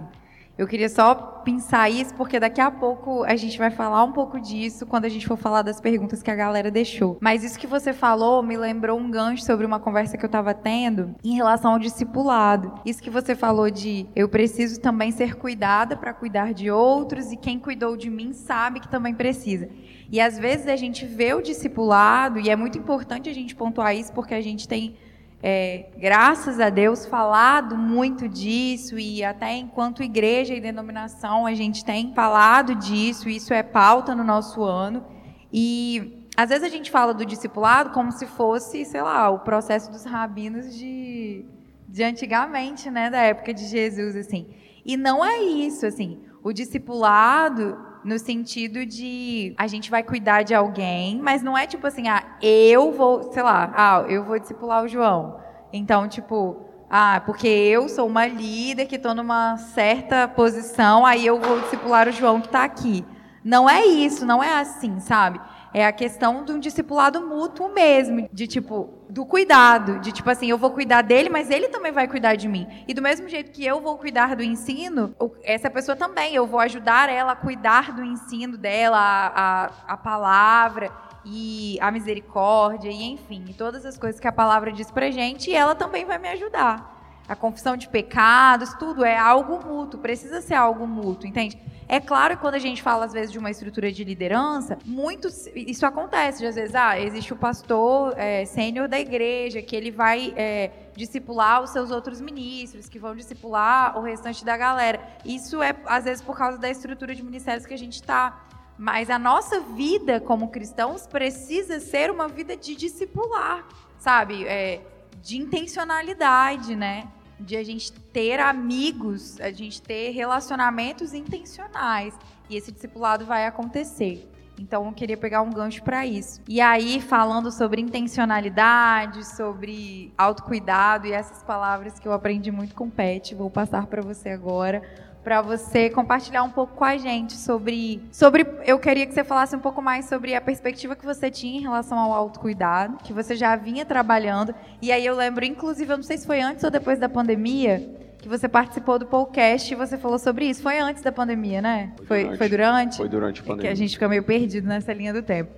Eu 0.60 0.68
queria 0.68 0.90
só 0.90 1.16
pensar 1.16 1.90
isso, 1.90 2.14
porque 2.16 2.38
daqui 2.38 2.60
a 2.60 2.70
pouco 2.70 3.24
a 3.24 3.38
gente 3.38 3.58
vai 3.58 3.72
falar 3.72 4.04
um 4.04 4.12
pouco 4.12 4.38
disso 4.42 4.86
quando 4.86 5.06
a 5.06 5.10
gente 5.10 5.26
for 5.26 5.38
falar 5.38 5.62
das 5.62 5.80
perguntas 5.80 6.22
que 6.22 6.30
a 6.30 6.36
galera 6.36 6.70
deixou. 6.70 7.18
Mas 7.22 7.46
isso 7.46 7.58
que 7.58 7.66
você 7.66 7.94
falou 7.94 8.44
me 8.44 8.58
lembrou 8.58 9.00
um 9.00 9.10
gancho 9.10 9.46
sobre 9.46 9.66
uma 9.66 9.80
conversa 9.80 10.18
que 10.18 10.26
eu 10.26 10.28
estava 10.28 10.54
tendo 10.54 11.16
em 11.24 11.34
relação 11.34 11.72
ao 11.72 11.80
discipulado. 11.80 12.74
Isso 12.86 13.02
que 13.02 13.10
você 13.10 13.36
falou 13.36 13.72
de 13.72 14.06
eu 14.14 14.28
preciso 14.28 14.82
também 14.82 15.12
ser 15.12 15.36
cuidada 15.36 15.96
para 15.96 16.14
cuidar 16.14 16.54
de 16.54 16.70
outros 16.70 17.32
e 17.32 17.38
quem 17.38 17.58
cuidou 17.58 17.96
de 17.96 18.10
mim 18.10 18.34
sabe 18.34 18.82
que 18.82 18.90
também 18.90 19.14
precisa. 19.14 19.70
E 20.12 20.20
às 20.20 20.38
vezes 20.38 20.68
a 20.68 20.76
gente 20.76 21.06
vê 21.06 21.34
o 21.34 21.42
discipulado, 21.42 22.38
e 22.38 22.50
é 22.50 22.56
muito 22.58 22.78
importante 22.78 23.30
a 23.30 23.34
gente 23.34 23.56
pontuar 23.56 23.96
isso, 23.96 24.12
porque 24.12 24.34
a 24.34 24.42
gente 24.42 24.68
tem 24.68 24.98
é, 25.42 25.86
graças 25.98 26.60
a 26.60 26.70
Deus, 26.70 27.06
falado 27.06 27.78
muito 27.78 28.28
disso 28.28 29.00
e 29.00 29.24
até 29.24 29.54
enquanto 29.56 30.04
igreja 30.04 30.54
e 30.54 30.60
denominação 30.60 31.46
a 31.46 31.54
gente 31.54 31.86
tem 31.86 32.14
falado 32.14 32.76
disso, 32.76 33.30
isso 33.30 33.54
é 33.54 33.64
pauta 33.64 34.14
no 34.14 34.24
nosso 34.24 34.62
ano. 34.64 35.06
E 35.52 36.28
às 36.36 36.50
vezes 36.50 36.64
a 36.64 36.70
gente 36.70 36.92
fala 36.92 37.14
do 37.14 37.26
discipulado 37.26 37.92
como 37.92 38.12
se 38.12 38.26
fosse, 38.26 38.84
sei 38.84 39.02
lá, 39.02 39.30
o 39.30 39.40
processo 39.40 39.90
dos 39.90 40.04
rabinos 40.04 40.76
de, 40.76 41.46
de 41.88 42.04
antigamente, 42.04 42.92
né, 42.92 43.10
da 43.10 43.22
época 43.22 43.54
de 43.54 43.66
Jesus, 43.66 44.18
assim. 44.18 44.48
E 44.86 44.98
não 44.98 45.24
é 45.24 45.42
isso, 45.42 45.86
assim. 45.86 46.20
O 46.44 46.52
discipulado 46.52 47.78
no 48.04 48.18
sentido 48.18 48.86
de 48.86 49.54
a 49.58 49.68
gente 49.68 49.90
vai 49.90 50.04
cuidar 50.04 50.44
de 50.44 50.54
alguém, 50.54 51.20
mas 51.22 51.42
não 51.42 51.58
é 51.58 51.68
tipo 51.68 51.86
assim, 51.86 52.08
ah, 52.08 52.24
eu 52.42 52.92
vou, 52.92 53.32
sei 53.32 53.44
lá, 53.44 53.72
ah, 53.76 54.06
eu 54.08 54.24
vou 54.24 54.40
discipular 54.40 54.84
o 54.84 54.88
João. 54.88 55.40
Então, 55.72 56.08
tipo, 56.08 56.58
ah, 56.90 57.22
porque 57.26 57.48
eu 57.48 57.88
sou 57.88 58.08
uma 58.08 58.26
líder 58.26 58.86
que 58.86 58.96
estou 58.96 59.14
numa 59.14 59.58
certa 59.58 60.28
posição, 60.28 61.06
aí 61.06 61.26
eu 61.26 61.40
vou 61.40 61.60
discipular 61.62 62.08
o 62.08 62.12
João 62.12 62.42
que 62.42 62.48
está 62.48 62.64
aqui. 62.64 63.06
Não 63.44 63.70
é 63.70 63.86
isso, 63.86 64.26
não 64.26 64.44
é 64.44 64.60
assim, 64.60 65.00
sabe? 65.00 65.40
É 65.74 65.86
a 65.86 65.92
questão 65.92 66.44
de 66.44 66.52
um 66.52 66.60
discipulado 66.60 67.22
mútuo 67.22 67.72
mesmo, 67.74 68.28
de 68.34 68.48
tipo, 68.48 68.90
do 69.10 69.26
cuidado, 69.26 70.00
de 70.00 70.12
tipo 70.12 70.30
assim, 70.30 70.50
eu 70.50 70.58
vou 70.58 70.72
cuidar 70.72 71.04
dele, 71.04 71.30
mas 71.30 71.50
ele 71.50 71.68
também 71.68 71.92
vai 71.92 72.08
cuidar 72.08 72.36
de 72.36 72.48
mim. 72.48 72.68
E 72.88 72.94
do 72.94 73.02
mesmo 73.02 73.30
jeito 73.30 73.52
que 73.52 73.66
eu 73.66 73.80
vou 73.80 73.98
cuidar 73.98 74.36
do 74.36 74.44
ensino, 74.44 75.16
essa 75.44 75.70
pessoa 75.70 75.96
também, 75.96 76.34
eu 76.34 76.48
vou 76.48 76.60
ajudar 76.60 77.10
ela 77.10 77.34
a 77.34 77.36
cuidar 77.36 77.92
do 77.92 78.04
ensino 78.04 78.58
dela, 78.58 78.98
a, 78.98 79.66
a, 79.66 79.72
a 79.94 79.98
palavra 79.98 80.92
e 81.24 81.78
a 81.82 81.92
misericórdia, 81.92 82.90
e 82.90 83.04
enfim, 83.04 83.46
todas 83.58 83.86
as 83.86 83.98
coisas 83.98 84.20
que 84.20 84.28
a 84.28 84.32
palavra 84.32 84.72
diz 84.72 84.90
pra 84.90 85.12
gente, 85.12 85.52
e 85.52 85.56
ela 85.56 85.76
também 85.76 86.06
vai 86.06 86.18
me 86.18 86.30
ajudar. 86.30 86.99
A 87.30 87.36
confissão 87.36 87.78
de 87.78 87.88
pecados, 87.88 88.74
tudo 88.74 89.06
é 89.06 89.16
algo 89.16 89.64
mútuo, 89.64 90.00
precisa 90.00 90.42
ser 90.42 90.56
algo 90.56 90.88
mútuo, 90.88 91.28
entende? 91.28 91.62
É 91.88 92.00
claro 92.00 92.36
que 92.36 92.42
quando 92.42 92.56
a 92.56 92.60
gente 92.60 92.82
fala, 92.82 93.06
às 93.06 93.14
vezes, 93.14 93.32
de 93.32 93.38
uma 93.38 93.52
estrutura 93.52 93.92
de 93.92 94.04
liderança, 94.04 94.80
muitos, 94.84 95.48
isso 95.56 95.86
acontece, 95.86 96.46
às 96.46 96.56
vezes, 96.56 96.74
ah, 96.74 97.00
existe 97.00 97.32
o 97.32 97.36
pastor 97.36 98.14
é, 98.18 98.46
sênior 98.46 98.88
da 98.88 99.00
igreja, 99.00 99.62
que 99.62 99.76
ele 99.76 99.92
vai 99.92 100.34
é, 100.36 100.72
discipular 100.96 101.64
os 101.64 101.70
seus 101.70 101.92
outros 101.92 102.20
ministros, 102.20 102.90
que 102.90 102.98
vão 102.98 103.16
discipular 103.16 103.98
o 103.98 104.02
restante 104.02 104.44
da 104.44 104.58
galera. 104.58 105.00
Isso 105.24 105.62
é, 105.62 105.76
às 105.86 106.06
vezes, 106.06 106.22
por 106.24 106.36
causa 106.36 106.58
da 106.58 106.70
estrutura 106.70 107.14
de 107.14 107.24
ministérios 107.24 107.66
que 107.66 107.74
a 107.74 107.78
gente 107.78 107.94
está. 107.94 108.40
Mas 108.78 109.10
a 109.10 109.20
nossa 109.20 109.60
vida 109.60 110.20
como 110.20 110.50
cristãos 110.50 111.06
precisa 111.06 111.80
ser 111.80 112.10
uma 112.10 112.28
vida 112.28 112.58
de 112.58 112.76
discipular, 112.76 113.68
sabe? 114.00 114.48
É, 114.48 114.82
de 115.22 115.38
intencionalidade, 115.38 116.76
né? 116.76 117.08
De 117.40 117.56
a 117.56 117.64
gente 117.64 117.92
ter 117.92 118.40
amigos, 118.40 119.40
a 119.40 119.52
gente 119.52 119.82
ter 119.82 120.12
relacionamentos 120.12 121.14
intencionais. 121.14 122.14
E 122.50 122.56
esse 122.56 122.72
discipulado 122.72 123.26
vai 123.26 123.46
acontecer. 123.46 124.30
Então 124.60 124.86
eu 124.86 124.92
queria 124.92 125.16
pegar 125.16 125.42
um 125.42 125.50
gancho 125.50 125.82
para 125.84 126.06
isso. 126.06 126.42
E 126.48 126.60
aí, 126.60 127.00
falando 127.00 127.50
sobre 127.52 127.82
intencionalidade, 127.82 129.26
sobre 129.36 130.14
autocuidado 130.18 131.08
e 131.08 131.14
essas 131.14 131.42
palavras 131.44 131.98
que 131.98 132.08
eu 132.08 132.12
aprendi 132.12 132.52
muito 132.52 132.76
com 132.76 132.86
o 132.86 132.92
Pet, 132.92 133.34
vou 133.36 133.50
passar 133.50 133.88
para 133.88 134.02
você 134.02 134.30
agora 134.30 134.84
para 135.24 135.42
você 135.42 135.90
compartilhar 135.90 136.44
um 136.44 136.50
pouco 136.50 136.76
com 136.76 136.86
a 136.86 136.98
gente 136.98 137.34
sobre, 137.34 138.02
sobre. 138.12 138.46
Eu 138.66 138.80
queria 138.80 139.06
que 139.06 139.14
você 139.14 139.24
falasse 139.24 139.56
um 139.56 139.60
pouco 139.60 139.82
mais 139.82 140.06
sobre 140.06 140.34
a 140.34 140.42
perspectiva 140.42 140.96
que 140.96 141.06
você 141.06 141.30
tinha 141.30 141.60
em 141.60 141.62
relação 141.62 142.00
ao 142.00 142.12
autocuidado, 142.14 142.98
que 143.04 143.14
você 143.14 143.36
já 143.36 143.56
vinha 143.56 143.86
trabalhando. 143.86 144.54
E 144.82 144.92
aí 144.92 145.06
eu 145.06 145.16
lembro, 145.16 145.46
inclusive, 145.46 145.92
eu 145.92 145.98
não 145.98 146.04
sei 146.04 146.18
se 146.18 146.26
foi 146.26 146.42
antes 146.42 146.64
ou 146.64 146.72
depois 146.72 147.00
da 147.00 147.10
pandemia, 147.10 147.90
que 148.18 148.28
você 148.28 148.48
participou 148.48 149.00
do 149.00 149.06
podcast 149.06 149.72
e 149.72 149.76
você 149.76 149.98
falou 149.98 150.20
sobre 150.20 150.46
isso. 150.46 150.62
Foi 150.62 150.80
antes 150.80 151.02
da 151.02 151.12
pandemia, 151.12 151.62
né? 151.62 151.92
Foi 152.06 152.24
durante. 152.24 152.38
Foi, 152.38 152.50
durante? 152.50 152.98
Foi 152.98 153.10
durante 153.10 153.42
a 153.42 153.44
pandemia. 153.44 153.64
É 153.64 153.68
que 153.68 153.74
a 153.74 153.76
gente 153.76 153.94
fica 153.94 154.08
meio 154.08 154.24
perdido 154.24 154.68
nessa 154.68 154.94
linha 154.94 155.14
do 155.14 155.22
tempo. 155.22 155.52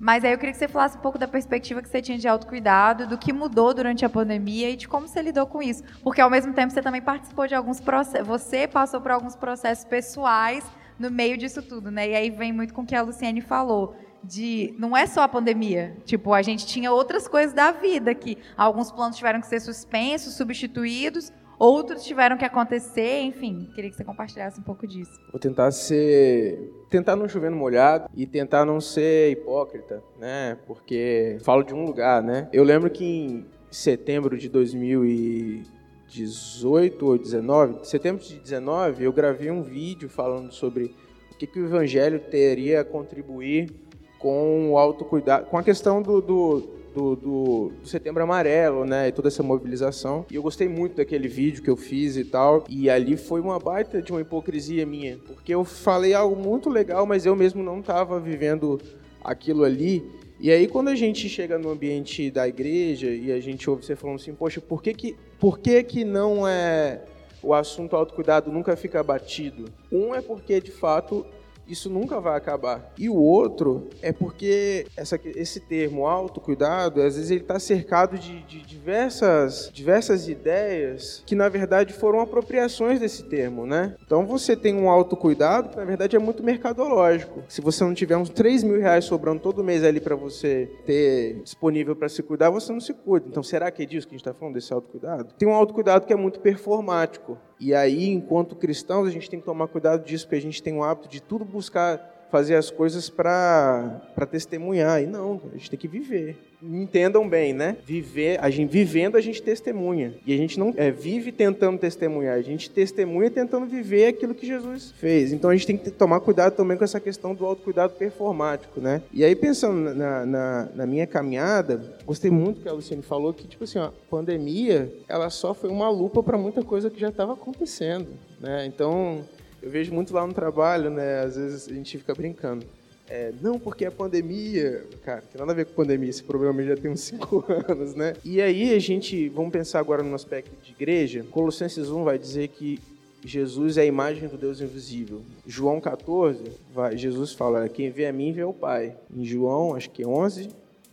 Mas 0.00 0.24
aí 0.24 0.32
eu 0.32 0.38
queria 0.38 0.52
que 0.52 0.58
você 0.58 0.68
falasse 0.68 0.96
um 0.96 1.00
pouco 1.00 1.18
da 1.18 1.26
perspectiva 1.26 1.82
que 1.82 1.88
você 1.88 2.00
tinha 2.00 2.16
de 2.16 2.28
autocuidado, 2.28 3.06
do 3.06 3.18
que 3.18 3.32
mudou 3.32 3.74
durante 3.74 4.04
a 4.04 4.08
pandemia 4.08 4.70
e 4.70 4.76
de 4.76 4.86
como 4.86 5.08
você 5.08 5.20
lidou 5.20 5.46
com 5.46 5.60
isso. 5.60 5.82
Porque 6.02 6.20
ao 6.20 6.30
mesmo 6.30 6.52
tempo 6.52 6.72
você 6.72 6.80
também 6.80 7.02
participou 7.02 7.46
de 7.48 7.54
alguns 7.54 7.80
processos, 7.80 8.26
você 8.26 8.68
passou 8.68 9.00
por 9.00 9.10
alguns 9.10 9.34
processos 9.34 9.84
pessoais 9.84 10.64
no 10.98 11.10
meio 11.10 11.36
disso 11.36 11.62
tudo, 11.62 11.90
né? 11.90 12.10
E 12.10 12.14
aí 12.14 12.30
vem 12.30 12.52
muito 12.52 12.72
com 12.72 12.82
o 12.82 12.86
que 12.86 12.94
a 12.94 13.02
Luciane 13.02 13.40
falou. 13.40 13.96
De 14.22 14.74
não 14.76 14.96
é 14.96 15.06
só 15.06 15.22
a 15.22 15.28
pandemia, 15.28 15.96
tipo, 16.04 16.34
a 16.34 16.42
gente 16.42 16.66
tinha 16.66 16.90
outras 16.90 17.28
coisas 17.28 17.52
da 17.52 17.70
vida 17.70 18.12
que 18.16 18.36
alguns 18.56 18.90
planos 18.90 19.16
tiveram 19.16 19.40
que 19.40 19.46
ser 19.46 19.60
suspensos, 19.60 20.34
substituídos, 20.34 21.32
outros 21.58 22.04
tiveram 22.04 22.36
que 22.36 22.44
acontecer, 22.44 23.20
enfim, 23.20 23.70
queria 23.74 23.90
que 23.90 23.96
você 23.96 24.04
compartilhasse 24.04 24.60
um 24.60 24.62
pouco 24.62 24.86
disso. 24.86 25.10
Vou 25.32 25.40
tentar 25.40 25.72
ser 25.72 26.78
tentar 26.88 27.16
não 27.16 27.28
chover 27.28 27.50
no 27.50 27.56
molhado 27.56 28.08
e 28.14 28.24
tentar 28.26 28.64
não 28.64 28.80
ser 28.80 29.32
hipócrita, 29.32 30.02
né? 30.18 30.56
Porque 30.66 31.36
falo 31.42 31.62
de 31.62 31.74
um 31.74 31.84
lugar, 31.84 32.22
né? 32.22 32.48
Eu 32.52 32.64
lembro 32.64 32.88
que 32.90 33.04
em 33.04 33.44
setembro 33.70 34.38
de 34.38 34.48
2018 34.48 37.06
ou 37.06 37.18
19, 37.18 37.86
setembro 37.86 38.24
de 38.24 38.38
19, 38.38 39.04
eu 39.04 39.12
gravei 39.12 39.50
um 39.50 39.62
vídeo 39.62 40.08
falando 40.08 40.50
sobre 40.52 40.96
o 41.30 41.34
que, 41.36 41.46
que 41.46 41.60
o 41.60 41.66
evangelho 41.66 42.18
teria 42.18 42.80
a 42.80 42.84
contribuir 42.84 43.70
com 44.18 44.72
o 44.72 44.78
autocuidado, 44.78 45.46
com 45.46 45.56
a 45.56 45.62
questão 45.62 46.02
do, 46.02 46.20
do 46.20 46.77
do, 46.94 47.16
do, 47.16 47.72
do, 47.80 47.88
Setembro 47.88 48.22
Amarelo, 48.22 48.84
né? 48.84 49.08
E 49.08 49.12
toda 49.12 49.28
essa 49.28 49.42
mobilização. 49.42 50.24
E 50.30 50.34
eu 50.34 50.42
gostei 50.42 50.68
muito 50.68 50.96
daquele 50.96 51.28
vídeo 51.28 51.62
que 51.62 51.70
eu 51.70 51.76
fiz 51.76 52.16
e 52.16 52.24
tal. 52.24 52.64
E 52.68 52.88
ali 52.88 53.16
foi 53.16 53.40
uma 53.40 53.58
baita 53.58 54.02
de 54.02 54.12
uma 54.12 54.20
hipocrisia 54.20 54.84
minha. 54.86 55.18
Porque 55.18 55.54
eu 55.54 55.64
falei 55.64 56.14
algo 56.14 56.36
muito 56.36 56.68
legal, 56.68 57.06
mas 57.06 57.26
eu 57.26 57.36
mesmo 57.36 57.62
não 57.62 57.80
estava 57.80 58.18
vivendo 58.18 58.80
aquilo 59.22 59.64
ali. 59.64 60.04
E 60.40 60.52
aí, 60.52 60.68
quando 60.68 60.88
a 60.88 60.94
gente 60.94 61.28
chega 61.28 61.58
no 61.58 61.68
ambiente 61.68 62.30
da 62.30 62.46
igreja 62.46 63.10
e 63.10 63.32
a 63.32 63.40
gente 63.40 63.68
ouve 63.68 63.84
você 63.84 63.96
falando 63.96 64.16
assim, 64.16 64.32
poxa, 64.32 64.60
por 64.60 64.80
que 64.80 64.94
que, 64.94 65.16
por 65.38 65.58
que, 65.58 65.82
que 65.82 66.04
não 66.04 66.46
é 66.46 67.02
o 67.42 67.52
assunto 67.52 67.96
autocuidado 67.96 68.52
nunca 68.52 68.76
fica 68.76 69.02
batido? 69.02 69.64
Um 69.90 70.14
é 70.14 70.22
porque, 70.22 70.60
de 70.60 70.70
fato, 70.70 71.26
isso 71.68 71.90
nunca 71.90 72.20
vai 72.20 72.36
acabar. 72.36 72.92
E 72.98 73.08
o 73.08 73.16
outro 73.16 73.88
é 74.02 74.12
porque 74.12 74.86
essa, 74.96 75.20
esse 75.24 75.60
termo 75.60 76.06
autocuidado, 76.06 77.02
às 77.02 77.16
vezes 77.16 77.30
ele 77.30 77.40
está 77.40 77.58
cercado 77.58 78.18
de, 78.18 78.42
de, 78.42 78.60
diversas, 78.62 79.70
diversas 79.72 80.28
ideias 80.28 81.22
que, 81.26 81.34
na 81.34 81.48
verdade, 81.48 81.92
foram 81.92 82.20
apropriações 82.20 83.00
desse 83.00 83.24
termo, 83.24 83.66
né? 83.66 83.94
Então 84.04 84.26
você 84.26 84.56
tem 84.56 84.74
um 84.74 84.88
autocuidado 84.88 85.70
que, 85.70 85.76
na 85.76 85.84
verdade, 85.84 86.16
é 86.16 86.18
muito 86.18 86.42
mercadológico. 86.42 87.42
Se 87.48 87.60
você 87.60 87.84
não 87.84 87.94
tiver 87.94 88.16
uns 88.16 88.30
3 88.30 88.62
mil 88.62 88.80
reais 88.80 89.04
sobrando 89.04 89.40
todo 89.40 89.62
mês 89.62 89.84
ali 89.84 90.00
para 90.00 90.16
você 90.16 90.70
ter 90.86 91.40
disponível 91.42 91.94
para 91.94 92.08
se 92.08 92.22
cuidar, 92.22 92.50
você 92.50 92.72
não 92.72 92.80
se 92.80 92.94
cuida. 92.94 93.26
Então 93.28 93.42
será 93.42 93.70
que 93.70 93.82
é 93.82 93.86
disso 93.86 94.06
que 94.06 94.14
a 94.14 94.16
gente 94.16 94.26
está 94.26 94.34
falando, 94.34 94.54
desse 94.54 94.72
autocuidado? 94.72 95.32
Tem 95.38 95.48
um 95.48 95.54
autocuidado 95.54 96.06
que 96.06 96.12
é 96.12 96.16
muito 96.16 96.40
performático. 96.40 97.38
E 97.60 97.74
aí, 97.74 98.08
enquanto 98.08 98.54
cristãos, 98.54 99.08
a 99.08 99.10
gente 99.10 99.28
tem 99.28 99.40
que 99.40 99.46
tomar 99.46 99.68
cuidado 99.68 100.04
disso, 100.04 100.24
porque 100.24 100.36
a 100.36 100.42
gente 100.42 100.62
tem 100.62 100.74
o 100.74 100.82
hábito 100.82 101.08
de 101.08 101.20
tudo 101.20 101.44
buscar 101.44 102.26
fazer 102.30 102.54
as 102.54 102.70
coisas 102.70 103.10
para 103.10 104.00
testemunhar. 104.30 105.02
E 105.02 105.06
não, 105.06 105.40
a 105.52 105.56
gente 105.56 105.70
tem 105.70 105.78
que 105.78 105.88
viver. 105.88 106.47
Entendam 106.62 107.28
bem, 107.28 107.52
né? 107.52 107.76
Viver, 107.84 108.38
a 108.40 108.50
gente 108.50 108.70
vivendo 108.70 109.16
a 109.16 109.20
gente 109.20 109.40
testemunha. 109.40 110.14
E 110.26 110.34
a 110.34 110.36
gente 110.36 110.58
não 110.58 110.74
é, 110.76 110.90
vive 110.90 111.30
tentando 111.30 111.78
testemunhar, 111.78 112.36
a 112.36 112.42
gente 112.42 112.68
testemunha 112.68 113.30
tentando 113.30 113.66
viver 113.66 114.06
aquilo 114.06 114.34
que 114.34 114.46
Jesus 114.46 114.92
fez. 114.96 115.32
Então 115.32 115.50
a 115.50 115.54
gente 115.54 115.66
tem 115.66 115.76
que 115.76 115.90
tomar 115.90 116.20
cuidado 116.20 116.56
também 116.56 116.76
com 116.76 116.84
essa 116.84 116.98
questão 117.00 117.34
do 117.34 117.46
autocuidado 117.46 117.94
performático, 117.94 118.80
né? 118.80 119.02
E 119.12 119.24
aí 119.24 119.36
pensando 119.36 119.94
na, 119.94 120.26
na, 120.26 120.68
na 120.74 120.86
minha 120.86 121.06
caminhada, 121.06 121.96
gostei 122.04 122.30
muito 122.30 122.60
que 122.60 122.68
a 122.68 122.72
Luciane 122.72 123.02
falou 123.02 123.32
que 123.32 123.46
tipo 123.46 123.64
assim, 123.64 123.78
a 123.78 123.92
pandemia, 124.10 124.92
ela 125.08 125.30
só 125.30 125.54
foi 125.54 125.70
uma 125.70 125.88
lupa 125.88 126.22
para 126.22 126.36
muita 126.36 126.62
coisa 126.62 126.90
que 126.90 127.00
já 127.00 127.08
estava 127.08 127.34
acontecendo, 127.34 128.08
né? 128.40 128.66
Então 128.66 129.24
eu 129.62 129.70
vejo 129.70 129.92
muito 129.92 130.12
lá 130.12 130.26
no 130.26 130.32
trabalho, 130.32 130.90
né? 130.90 131.20
Às 131.20 131.36
vezes 131.36 131.68
a 131.68 131.74
gente 131.74 131.98
fica 131.98 132.14
brincando. 132.14 132.64
É, 133.10 133.32
não, 133.40 133.58
porque 133.58 133.84
a 133.84 133.90
pandemia. 133.90 134.84
Cara, 135.02 135.22
tem 135.22 135.38
nada 135.38 135.52
a 135.52 135.54
ver 135.54 135.66
com 135.66 135.72
pandemia, 135.72 136.10
esse 136.10 136.22
problema 136.22 136.62
já 136.62 136.76
tem 136.76 136.90
uns 136.90 137.00
5 137.00 137.44
anos, 137.68 137.94
né? 137.94 138.14
E 138.24 138.40
aí 138.40 138.74
a 138.74 138.78
gente, 138.78 139.28
vamos 139.30 139.50
pensar 139.50 139.80
agora 139.80 140.02
no 140.02 140.14
aspecto 140.14 140.50
de 140.62 140.72
igreja. 140.72 141.24
Colossenses 141.30 141.88
1 141.88 142.04
vai 142.04 142.18
dizer 142.18 142.48
que 142.48 142.78
Jesus 143.24 143.76
é 143.78 143.82
a 143.82 143.86
imagem 143.86 144.28
do 144.28 144.36
Deus 144.36 144.60
invisível. 144.60 145.22
João 145.46 145.80
14, 145.80 146.52
vai, 146.72 146.96
Jesus 146.96 147.32
fala: 147.32 147.68
quem 147.68 147.90
vê 147.90 148.06
a 148.06 148.12
mim 148.12 148.32
vê 148.32 148.44
o 148.44 148.52
Pai. 148.52 148.96
Em 149.14 149.24
João, 149.24 149.74
acho 149.74 149.90
que 149.90 150.04
11, 150.04 150.50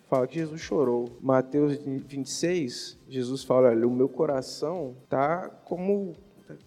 fala 0.09 0.25
que 0.25 0.39
Jesus 0.39 0.61
chorou. 0.61 1.09
Mateus 1.21 1.77
26, 1.85 2.97
Jesus 3.09 3.43
fala: 3.43 3.71
o 3.85 3.91
meu 3.91 4.07
coração 4.07 4.95
tá 5.09 5.49
como 5.65 6.15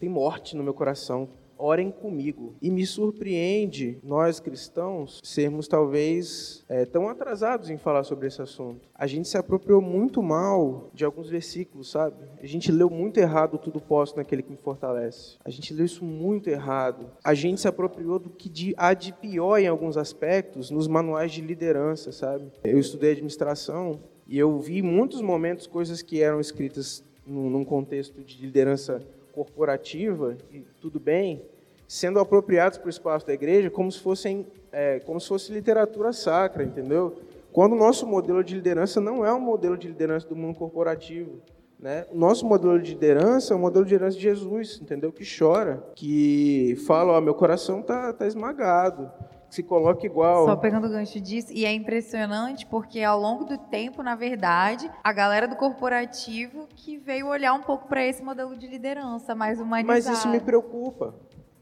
tem 0.00 0.08
morte 0.08 0.56
no 0.56 0.64
meu 0.64 0.74
coração 0.74 1.28
orem 1.58 1.90
comigo. 1.90 2.54
E 2.62 2.70
me 2.70 2.86
surpreende, 2.86 3.98
nós 4.02 4.40
cristãos, 4.40 5.20
sermos 5.22 5.66
talvez 5.66 6.64
é, 6.68 6.84
tão 6.84 7.08
atrasados 7.08 7.68
em 7.68 7.76
falar 7.76 8.04
sobre 8.04 8.28
esse 8.28 8.40
assunto. 8.40 8.88
A 8.94 9.06
gente 9.06 9.28
se 9.28 9.36
apropriou 9.36 9.80
muito 9.80 10.22
mal 10.22 10.90
de 10.94 11.04
alguns 11.04 11.28
versículos, 11.28 11.90
sabe? 11.90 12.16
A 12.40 12.46
gente 12.46 12.70
leu 12.70 12.88
muito 12.88 13.18
errado 13.18 13.58
tudo 13.58 13.80
posso 13.80 14.16
naquele 14.16 14.42
que 14.42 14.50
me 14.50 14.56
fortalece. 14.56 15.36
A 15.44 15.50
gente 15.50 15.74
leu 15.74 15.84
isso 15.84 16.04
muito 16.04 16.48
errado. 16.48 17.10
A 17.22 17.34
gente 17.34 17.60
se 17.60 17.68
apropriou 17.68 18.18
do 18.18 18.30
que 18.30 18.74
há 18.76 18.94
de 18.94 19.12
pior 19.12 19.58
em 19.58 19.66
alguns 19.66 19.96
aspectos 19.96 20.70
nos 20.70 20.86
manuais 20.86 21.32
de 21.32 21.40
liderança, 21.40 22.12
sabe? 22.12 22.52
Eu 22.62 22.78
estudei 22.78 23.12
administração 23.12 24.00
e 24.26 24.38
eu 24.38 24.58
vi 24.58 24.78
em 24.78 24.82
muitos 24.82 25.20
momentos 25.22 25.66
coisas 25.66 26.02
que 26.02 26.22
eram 26.22 26.40
escritas 26.40 27.02
num 27.26 27.64
contexto 27.64 28.22
de 28.22 28.40
liderança 28.40 29.02
corporativa, 29.44 30.36
e 30.52 30.60
tudo 30.80 30.98
bem, 30.98 31.42
sendo 31.86 32.18
apropriados 32.18 32.78
para 32.78 32.86
o 32.86 32.90
espaço 32.90 33.26
da 33.26 33.32
igreja 33.32 33.70
como 33.70 33.90
se 33.90 34.00
fossem 34.00 34.46
é, 34.70 35.00
como 35.00 35.20
se 35.20 35.28
fosse 35.28 35.52
literatura 35.52 36.12
sacra, 36.12 36.62
entendeu? 36.62 37.16
Quando 37.52 37.72
o 37.72 37.76
nosso 37.76 38.06
modelo 38.06 38.44
de 38.44 38.54
liderança 38.54 39.00
não 39.00 39.24
é 39.24 39.32
um 39.32 39.40
modelo 39.40 39.76
de 39.76 39.88
liderança 39.88 40.28
do 40.28 40.36
mundo 40.36 40.58
corporativo, 40.58 41.40
né? 41.78 42.04
O 42.12 42.18
nosso 42.18 42.44
modelo 42.44 42.78
de 42.80 42.92
liderança 42.92 43.54
é 43.54 43.56
o 43.56 43.58
modelo 43.58 43.84
de 43.84 43.92
liderança 43.92 44.16
de 44.16 44.22
Jesus, 44.22 44.80
entendeu? 44.82 45.12
Que 45.12 45.24
chora, 45.24 45.82
que 45.94 46.76
fala, 46.86 47.12
ó, 47.12 47.20
meu 47.20 47.34
coração 47.34 47.80
tá, 47.80 48.12
tá 48.12 48.26
esmagado, 48.26 49.10
se 49.50 49.62
coloca 49.62 50.04
igual. 50.04 50.46
Só 50.46 50.56
pegando 50.56 50.86
o 50.86 50.90
gancho 50.90 51.20
disso, 51.20 51.52
e 51.52 51.64
é 51.64 51.72
impressionante 51.72 52.66
porque 52.66 53.02
ao 53.02 53.18
longo 53.20 53.44
do 53.44 53.56
tempo, 53.56 54.02
na 54.02 54.14
verdade, 54.14 54.90
a 55.02 55.12
galera 55.12 55.48
do 55.48 55.56
corporativo 55.56 56.66
que 56.74 56.96
veio 56.96 57.28
olhar 57.28 57.52
um 57.54 57.62
pouco 57.62 57.88
para 57.88 58.04
esse 58.04 58.22
modelo 58.22 58.56
de 58.56 58.66
liderança 58.66 59.34
mais 59.34 59.60
humanizado. 59.60 60.06
Mas 60.08 60.18
isso 60.18 60.28
me 60.28 60.40
preocupa. 60.40 61.14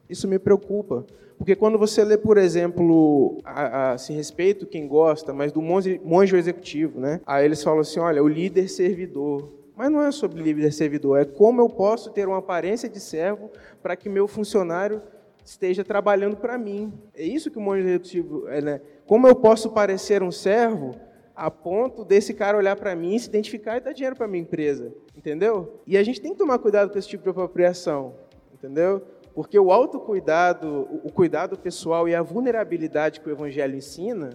Isso 0.08 0.28
me 0.28 0.38
preocupa. 0.38 1.04
Porque 1.38 1.54
quando 1.54 1.78
você 1.78 2.02
lê, 2.02 2.16
por 2.16 2.38
exemplo, 2.38 3.38
a, 3.44 3.92
a, 3.92 3.96
respeito 3.96 4.66
quem 4.66 4.88
gosta, 4.88 5.32
mas 5.32 5.52
do 5.52 5.60
monge, 5.60 6.00
monge 6.02 6.34
executivo, 6.34 6.98
né? 6.98 7.20
Aí 7.26 7.44
eles 7.44 7.62
falam 7.62 7.80
assim, 7.80 8.00
olha, 8.00 8.22
o 8.22 8.28
líder 8.28 8.68
servidor. 8.68 9.52
Mas 9.76 9.90
não 9.90 10.02
é 10.02 10.10
sobre 10.10 10.42
líder 10.42 10.72
servidor, 10.72 11.20
é 11.20 11.26
como 11.26 11.60
eu 11.60 11.68
posso 11.68 12.10
ter 12.10 12.26
uma 12.26 12.38
aparência 12.38 12.88
de 12.88 12.98
servo 12.98 13.50
para 13.82 13.94
que 13.94 14.08
meu 14.08 14.26
funcionário 14.26 15.02
esteja 15.50 15.84
trabalhando 15.84 16.36
para 16.36 16.58
mim. 16.58 16.92
É 17.14 17.24
isso 17.24 17.50
que 17.50 17.58
o 17.58 17.60
monge 17.60 17.82
executivo 17.82 18.48
é, 18.48 18.60
né? 18.60 18.80
Como 19.06 19.26
eu 19.26 19.34
posso 19.34 19.70
parecer 19.70 20.22
um 20.22 20.32
servo 20.32 20.94
a 21.34 21.50
ponto 21.50 22.04
desse 22.04 22.32
cara 22.34 22.56
olhar 22.56 22.76
para 22.76 22.96
mim, 22.96 23.18
se 23.18 23.28
identificar 23.28 23.76
e 23.76 23.80
dar 23.80 23.92
dinheiro 23.92 24.16
para 24.16 24.26
minha 24.26 24.42
empresa, 24.42 24.92
entendeu? 25.16 25.80
E 25.86 25.96
a 25.96 26.02
gente 26.02 26.20
tem 26.20 26.32
que 26.32 26.38
tomar 26.38 26.58
cuidado 26.58 26.90
com 26.90 26.98
esse 26.98 27.08
tipo 27.08 27.22
de 27.22 27.30
apropriação, 27.30 28.14
entendeu? 28.54 29.02
Porque 29.34 29.58
o 29.58 29.70
autocuidado, 29.70 30.88
o 31.04 31.12
cuidado 31.12 31.58
pessoal 31.58 32.08
e 32.08 32.14
a 32.14 32.22
vulnerabilidade 32.22 33.20
que 33.20 33.28
o 33.28 33.32
evangelho 33.32 33.76
ensina, 33.76 34.30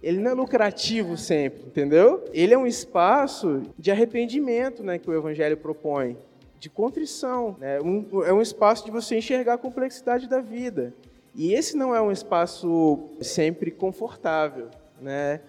ele 0.00 0.20
não 0.20 0.30
é 0.30 0.34
lucrativo 0.34 1.16
sempre, 1.16 1.62
entendeu? 1.66 2.24
Ele 2.32 2.54
é 2.54 2.58
um 2.58 2.66
espaço 2.66 3.62
de 3.76 3.90
arrependimento, 3.90 4.84
né, 4.84 4.98
que 4.98 5.10
o 5.10 5.14
evangelho 5.14 5.56
propõe 5.56 6.16
de 6.64 6.70
contrição. 6.70 7.56
Né? 7.60 7.78
Um, 7.78 8.24
é 8.24 8.32
um 8.32 8.40
espaço 8.40 8.86
de 8.86 8.90
você 8.90 9.18
enxergar 9.18 9.54
a 9.54 9.58
complexidade 9.58 10.26
da 10.26 10.40
vida. 10.40 10.94
E 11.34 11.52
esse 11.52 11.76
não 11.76 11.94
é 11.94 12.00
um 12.00 12.10
espaço 12.10 13.10
sempre 13.20 13.70
confortável. 13.70 14.70
Né? 14.98 15.42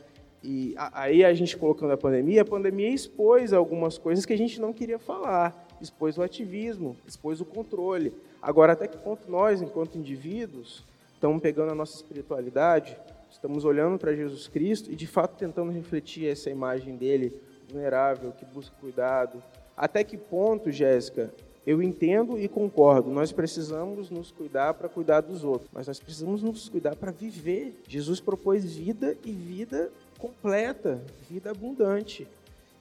E 0.43 0.75
aí 0.91 1.23
a 1.23 1.33
gente 1.33 1.55
colocando 1.55 1.93
a 1.93 1.97
pandemia, 1.97 2.41
a 2.41 2.45
pandemia 2.45 2.89
expôs 2.89 3.53
algumas 3.53 3.97
coisas 3.97 4.25
que 4.25 4.33
a 4.33 4.37
gente 4.37 4.59
não 4.59 4.73
queria 4.73 4.99
falar. 4.99 5.65
Expôs 5.79 6.17
o 6.17 6.21
ativismo, 6.21 6.97
expôs 7.07 7.39
o 7.39 7.45
controle. 7.45 8.13
Agora, 8.41 8.73
até 8.73 8.85
que 8.85 8.97
ponto 8.97 9.31
nós, 9.31 9.61
enquanto 9.61 9.97
indivíduos, 9.97 10.83
estamos 11.13 11.41
pegando 11.41 11.71
a 11.71 11.75
nossa 11.75 11.95
espiritualidade, 11.95 12.97
estamos 13.31 13.63
olhando 13.63 13.97
para 13.97 14.13
Jesus 14.13 14.49
Cristo 14.49 14.91
e, 14.91 14.95
de 14.97 15.07
fato, 15.07 15.37
tentando 15.37 15.71
refletir 15.71 16.27
essa 16.27 16.49
imagem 16.49 16.97
dele 16.97 17.33
vulnerável, 17.69 18.33
que 18.33 18.45
busca 18.45 18.75
cuidado, 18.81 19.41
até 19.75 20.03
que 20.03 20.17
ponto, 20.17 20.71
Jéssica, 20.71 21.33
eu 21.65 21.81
entendo 21.81 22.39
e 22.39 22.47
concordo, 22.47 23.09
nós 23.09 23.31
precisamos 23.31 24.09
nos 24.09 24.31
cuidar 24.31 24.75
para 24.75 24.87
cuidar 24.87 25.21
dos 25.21 25.43
outros, 25.43 25.69
mas 25.73 25.87
nós 25.87 25.99
precisamos 25.99 26.43
nos 26.43 26.69
cuidar 26.69 26.95
para 26.95 27.11
viver. 27.11 27.81
Jesus 27.87 28.19
propôs 28.19 28.75
vida 28.75 29.17
e 29.25 29.31
vida 29.31 29.89
completa, 30.19 31.01
vida 31.29 31.49
abundante. 31.49 32.27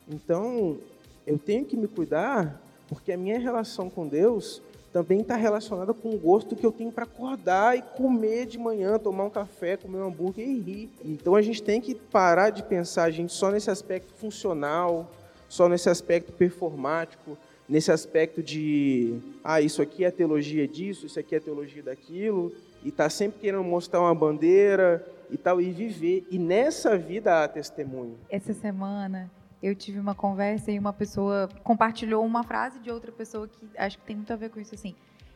Então, 0.07 0.77
eu 1.27 1.39
tenho 1.39 1.65
que 1.65 1.77
me 1.77 1.89
cuidar 1.89 2.61
porque 2.89 3.11
a 3.13 3.17
minha 3.17 3.39
relação 3.39 3.89
com 3.89 4.07
Deus 4.07 4.61
também 4.93 5.23
está 5.23 5.35
relacionada 5.35 5.93
com 5.93 6.11
o 6.11 6.19
gosto 6.19 6.55
que 6.55 6.65
eu 6.65 6.71
tenho 6.71 6.93
para 6.93 7.03
acordar 7.03 7.77
e 7.77 7.83
comer 7.83 8.47
de 8.47 8.59
manhã, 8.59 8.97
tomar 8.97 9.25
um 9.25 9.31
café, 9.31 9.77
comer 9.77 9.99
um 9.99 10.07
hambúrguer 10.07 10.47
e 10.47 10.61
rir. 10.61 10.91
Então 11.05 11.35
a 11.35 11.43
gente 11.43 11.63
tem 11.63 11.81
que 11.81 11.95
parar 11.97 12.51
de 12.51 12.63
pensar 12.63 13.05
a 13.05 13.11
gente 13.11 13.33
só 13.33 13.51
nesse 13.51 13.71
aspecto 13.71 14.13
funcional, 14.15 15.11
só 15.55 15.69
nesse 15.69 15.89
aspecto 15.89 16.33
performático, 16.33 17.39
nesse 17.69 17.93
aspecto 17.93 18.43
de, 18.43 19.21
ah, 19.45 19.61
isso 19.61 19.81
aqui 19.81 20.05
é 20.05 20.11
teologia 20.11 20.67
disso, 20.67 21.07
isso 21.07 21.19
aqui 21.21 21.37
é 21.37 21.39
teologia 21.39 21.81
daquilo, 21.81 22.53
e 22.83 22.89
está 22.89 23.09
sempre 23.09 23.39
querendo 23.41 23.63
mostrar 23.63 24.01
uma 24.01 24.15
bandeira 24.15 25.07
e 25.31 25.39
tal, 25.39 25.61
e 25.61 25.71
viver. 25.71 26.27
E 26.29 26.41
nessa 26.41 26.99
vida 26.99 27.45
há 27.45 27.47
testemunho. 27.47 28.19
Essa 28.29 28.53
semana 28.53 29.31
eu 29.63 29.77
tive 29.77 30.01
uma 30.01 30.15
conversa 30.15 30.73
e 30.73 30.79
uma 30.79 30.93
pessoa 30.93 31.49
compartilhou 31.63 32.25
uma 32.25 32.43
frase 32.43 32.81
de 32.81 32.91
outra 32.91 33.13
pessoa 33.13 33.47
que 33.47 33.65
acho 33.79 33.97
que 33.99 34.05
tem 34.05 34.17
muito 34.17 34.33
a 34.33 34.37
ver 34.37 34.51
com 34.51 34.59
isso, 34.59 34.75
assim. 34.75 34.93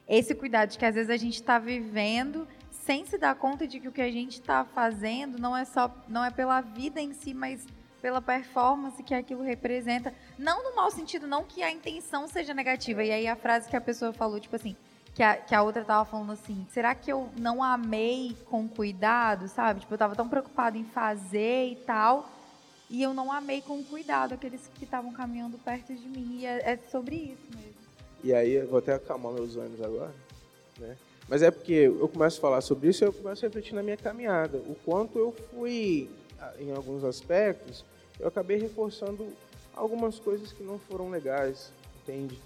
Esse 0.08 0.34
cuidado 0.34 0.70
de 0.70 0.78
que 0.78 0.84
às 0.84 0.96
vezes 0.96 1.10
a 1.10 1.16
gente 1.16 1.34
está 1.34 1.60
vivendo 1.60 2.44
sem 2.72 3.06
se 3.06 3.16
dar 3.18 3.36
conta 3.36 3.68
de 3.68 3.78
que 3.78 3.86
o 3.86 3.92
que 3.92 4.02
a 4.02 4.10
gente 4.10 4.32
está 4.32 4.64
fazendo 4.64 5.38
não 5.38 5.56
é 5.56 5.64
só, 5.64 5.94
não 6.08 6.24
é 6.24 6.30
pela 6.32 6.60
vida 6.60 7.00
em 7.00 7.12
si, 7.12 7.32
mas 7.32 7.64
pela 8.00 8.20
performance 8.20 9.02
que 9.02 9.14
aquilo 9.14 9.42
representa. 9.42 10.12
Não 10.38 10.62
no 10.62 10.76
mau 10.76 10.90
sentido, 10.90 11.26
não 11.26 11.44
que 11.44 11.62
a 11.62 11.70
intenção 11.70 12.26
seja 12.28 12.54
negativa. 12.54 13.02
E 13.02 13.10
aí 13.10 13.26
a 13.26 13.36
frase 13.36 13.68
que 13.68 13.76
a 13.76 13.80
pessoa 13.80 14.12
falou, 14.12 14.38
tipo 14.40 14.56
assim, 14.56 14.76
que 15.14 15.22
a, 15.22 15.36
que 15.36 15.54
a 15.54 15.62
outra 15.62 15.84
tava 15.84 16.04
falando 16.04 16.32
assim, 16.32 16.66
será 16.70 16.94
que 16.94 17.10
eu 17.10 17.28
não 17.38 17.62
amei 17.62 18.36
com 18.46 18.68
cuidado, 18.68 19.48
sabe? 19.48 19.80
Tipo, 19.80 19.94
eu 19.94 19.98
tava 19.98 20.14
tão 20.14 20.28
preocupada 20.28 20.78
em 20.78 20.84
fazer 20.84 21.70
e 21.72 21.76
tal, 21.76 22.30
e 22.88 23.02
eu 23.02 23.12
não 23.12 23.32
amei 23.32 23.60
com 23.60 23.82
cuidado 23.82 24.34
aqueles 24.34 24.70
que 24.74 24.84
estavam 24.84 25.12
caminhando 25.12 25.58
perto 25.58 25.94
de 25.94 26.08
mim. 26.08 26.38
E 26.40 26.46
é, 26.46 26.72
é 26.72 26.78
sobre 26.90 27.16
isso 27.16 27.56
mesmo. 27.56 27.78
E 28.22 28.34
aí, 28.34 28.52
eu 28.52 28.68
vou 28.68 28.78
até 28.78 28.94
acalmar 28.94 29.32
meus 29.32 29.56
ânimos 29.56 29.80
agora, 29.80 30.14
né? 30.78 30.96
Mas 31.28 31.42
é 31.42 31.50
porque 31.50 31.72
eu 31.72 32.08
começo 32.08 32.38
a 32.38 32.40
falar 32.40 32.60
sobre 32.62 32.88
isso 32.88 33.04
e 33.04 33.06
eu 33.06 33.12
começo 33.12 33.44
a 33.44 33.48
refletir 33.48 33.74
na 33.74 33.82
minha 33.82 33.98
caminhada. 33.98 34.58
O 34.58 34.74
quanto 34.84 35.18
eu 35.18 35.30
fui 35.50 36.08
em 36.58 36.72
alguns 36.72 37.04
aspectos, 37.04 37.84
eu 38.18 38.28
acabei 38.28 38.58
reforçando 38.58 39.26
algumas 39.74 40.18
coisas 40.18 40.52
que 40.52 40.62
não 40.62 40.78
foram 40.78 41.08
legais, 41.10 41.72
entende? 42.02 42.38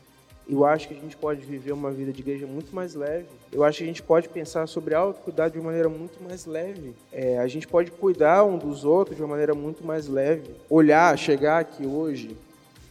Eu 0.49 0.65
acho 0.65 0.89
que 0.89 0.95
a 0.95 0.99
gente 0.99 1.17
pode 1.17 1.41
viver 1.41 1.73
uma 1.73 1.91
vida 1.91 2.13
de 2.13 2.21
igreja 2.21 2.47
muito 2.47 2.75
mais 2.75 2.95
leve. 2.95 3.27
Eu 3.53 3.63
acho 3.63 3.79
que 3.79 3.85
a 3.85 3.87
gente 3.87 4.03
pode 4.03 4.29
pensar 4.29 4.67
sobre 4.67 4.95
autocuidado 4.95 5.53
de 5.53 5.59
uma 5.59 5.67
maneira 5.67 5.89
muito 5.89 6.23
mais 6.23 6.47
leve. 6.47 6.95
É, 7.13 7.39
a 7.39 7.47
gente 7.47 7.67
pode 7.69 7.91
cuidar 7.93 8.45
um 8.45 8.59
dos 8.59 8.85
outros 8.85 9.17
de 9.17 9.23
uma 9.23 9.29
maneira 9.29 9.55
muito 9.55 9.87
mais 9.87 10.09
leve. 10.09 10.51
Olhar, 10.69 11.17
chegar 11.17 11.61
aqui 11.61 11.87
hoje, 11.87 12.37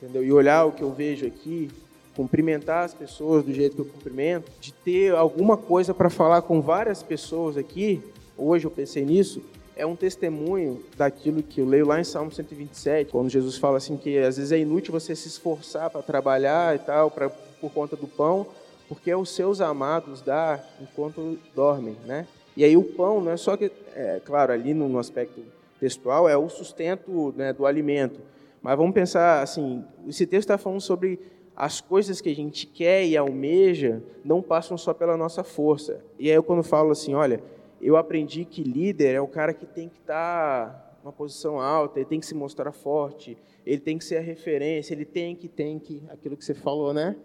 entendeu? 0.01 0.23
E 0.23 0.31
olhar 0.31 0.65
o 0.65 0.71
que 0.71 0.81
eu 0.81 0.91
vejo 0.93 1.27
aqui, 1.27 1.69
cumprimentar 2.15 2.85
as 2.85 2.93
pessoas 2.93 3.43
do 3.43 3.53
jeito 3.53 3.75
que 3.75 3.81
eu 3.81 3.85
cumprimento, 3.85 4.49
de 4.61 4.71
ter 4.71 5.13
alguma 5.13 5.57
coisa 5.57 5.93
para 5.93 6.09
falar 6.09 6.41
com 6.43 6.61
várias 6.61 7.03
pessoas 7.03 7.57
aqui. 7.57 8.01
Hoje 8.37 8.65
eu 8.65 8.71
pensei 8.71 9.03
nisso 9.03 9.41
é 9.81 9.85
um 9.85 9.95
testemunho 9.95 10.83
daquilo 10.95 11.41
que 11.41 11.59
eu 11.59 11.65
leio 11.65 11.87
lá 11.87 11.99
em 11.99 12.03
Salmo 12.03 12.31
127, 12.31 13.09
quando 13.09 13.31
Jesus 13.31 13.57
fala 13.57 13.77
assim 13.77 13.97
que 13.97 14.15
às 14.19 14.37
vezes 14.37 14.51
é 14.51 14.59
inútil 14.59 14.91
você 14.91 15.15
se 15.15 15.27
esforçar 15.27 15.89
para 15.89 16.03
trabalhar 16.03 16.75
e 16.75 16.79
tal, 16.79 17.09
pra, 17.09 17.31
por 17.31 17.71
conta 17.71 17.95
do 17.95 18.07
pão, 18.07 18.45
porque 18.87 19.13
os 19.15 19.31
seus 19.31 19.59
amados 19.59 20.21
dá 20.21 20.63
enquanto 20.79 21.39
dormem, 21.55 21.97
né? 22.05 22.27
E 22.55 22.63
aí 22.63 22.77
o 22.77 22.83
pão 22.83 23.21
não 23.21 23.31
é 23.31 23.37
só 23.37 23.57
que, 23.57 23.71
é, 23.95 24.21
claro, 24.23 24.53
ali 24.53 24.71
no, 24.71 24.87
no 24.87 24.99
aspecto 24.99 25.41
textual 25.79 26.29
é 26.29 26.37
o 26.37 26.47
sustento 26.47 27.33
né, 27.35 27.51
do 27.51 27.65
alimento, 27.65 28.19
mas 28.61 28.77
vamos 28.77 28.93
pensar 28.93 29.41
assim, 29.41 29.83
esse 30.07 30.27
texto 30.27 30.41
está 30.41 30.59
falando 30.59 30.81
sobre 30.81 31.19
as 31.55 31.81
coisas 31.81 32.21
que 32.21 32.29
a 32.29 32.35
gente 32.35 32.67
quer 32.67 33.03
e 33.03 33.17
almeja 33.17 34.03
não 34.23 34.43
passam 34.43 34.77
só 34.77 34.93
pela 34.93 35.17
nossa 35.17 35.43
força. 35.43 36.01
E 36.19 36.29
aí 36.29 36.35
eu 36.35 36.43
quando 36.43 36.61
falo 36.61 36.91
assim, 36.91 37.15
olha, 37.15 37.41
eu 37.81 37.97
aprendi 37.97 38.45
que 38.45 38.63
líder 38.63 39.15
é 39.15 39.21
o 39.21 39.27
cara 39.27 39.53
que 39.53 39.65
tem 39.65 39.89
que 39.89 39.97
estar 39.97 40.69
tá 40.69 40.97
numa 41.03 41.11
posição 41.11 41.59
alta, 41.59 41.99
ele 41.99 42.05
tem 42.05 42.19
que 42.19 42.25
se 42.25 42.35
mostrar 42.35 42.71
forte, 42.71 43.37
ele 43.65 43.79
tem 43.79 43.97
que 43.97 44.05
ser 44.05 44.17
a 44.17 44.21
referência, 44.21 44.93
ele 44.93 45.05
tem 45.05 45.35
que, 45.35 45.47
tem 45.47 45.79
que, 45.79 46.03
aquilo 46.09 46.37
que 46.37 46.45
você 46.45 46.53
falou, 46.53 46.93
né? 46.93 47.15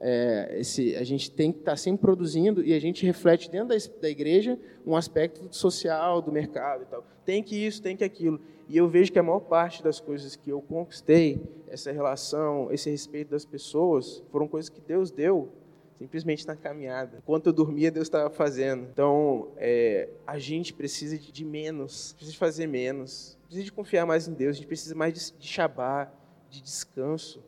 É, 0.00 0.56
esse, 0.58 0.94
a 0.96 1.04
gente 1.04 1.30
tem 1.30 1.52
que 1.52 1.60
estar 1.60 1.76
sempre 1.76 2.02
produzindo 2.02 2.64
e 2.64 2.74
a 2.74 2.80
gente 2.80 3.06
reflete 3.06 3.50
dentro 3.50 3.68
da, 3.68 3.76
da 4.00 4.10
igreja 4.10 4.58
um 4.84 4.96
aspecto 4.96 5.48
social, 5.54 6.20
do 6.20 6.32
mercado 6.32 6.82
e 6.82 6.86
tal. 6.86 7.04
Tem 7.24 7.42
que 7.42 7.56
isso, 7.56 7.80
tem 7.80 7.96
que 7.96 8.04
aquilo. 8.04 8.40
E 8.68 8.76
eu 8.76 8.88
vejo 8.88 9.12
que 9.12 9.18
a 9.18 9.22
maior 9.22 9.40
parte 9.40 9.82
das 9.82 10.00
coisas 10.00 10.36
que 10.36 10.50
eu 10.50 10.60
conquistei, 10.60 11.40
essa 11.68 11.92
relação, 11.92 12.72
esse 12.72 12.90
respeito 12.90 13.30
das 13.30 13.44
pessoas, 13.44 14.22
foram 14.30 14.48
coisas 14.48 14.68
que 14.68 14.80
Deus 14.80 15.10
deu 15.10 15.50
simplesmente 15.98 16.46
na 16.46 16.56
caminhada. 16.56 17.18
Enquanto 17.18 17.46
eu 17.46 17.52
dormia, 17.52 17.90
Deus 17.90 18.06
estava 18.06 18.30
fazendo. 18.30 18.88
Então, 18.92 19.48
é, 19.56 20.08
a 20.26 20.38
gente 20.38 20.72
precisa 20.72 21.18
de 21.18 21.44
menos, 21.44 22.12
precisa 22.12 22.32
de 22.32 22.38
fazer 22.38 22.66
menos, 22.66 23.38
precisa 23.44 23.64
de 23.64 23.72
confiar 23.72 24.06
mais 24.06 24.28
em 24.28 24.32
Deus, 24.32 24.56
a 24.56 24.58
gente 24.58 24.66
precisa 24.66 24.94
mais 24.94 25.14
de, 25.14 25.38
de 25.38 25.46
shabá, 25.46 26.12
de 26.50 26.62
descanso. 26.62 27.42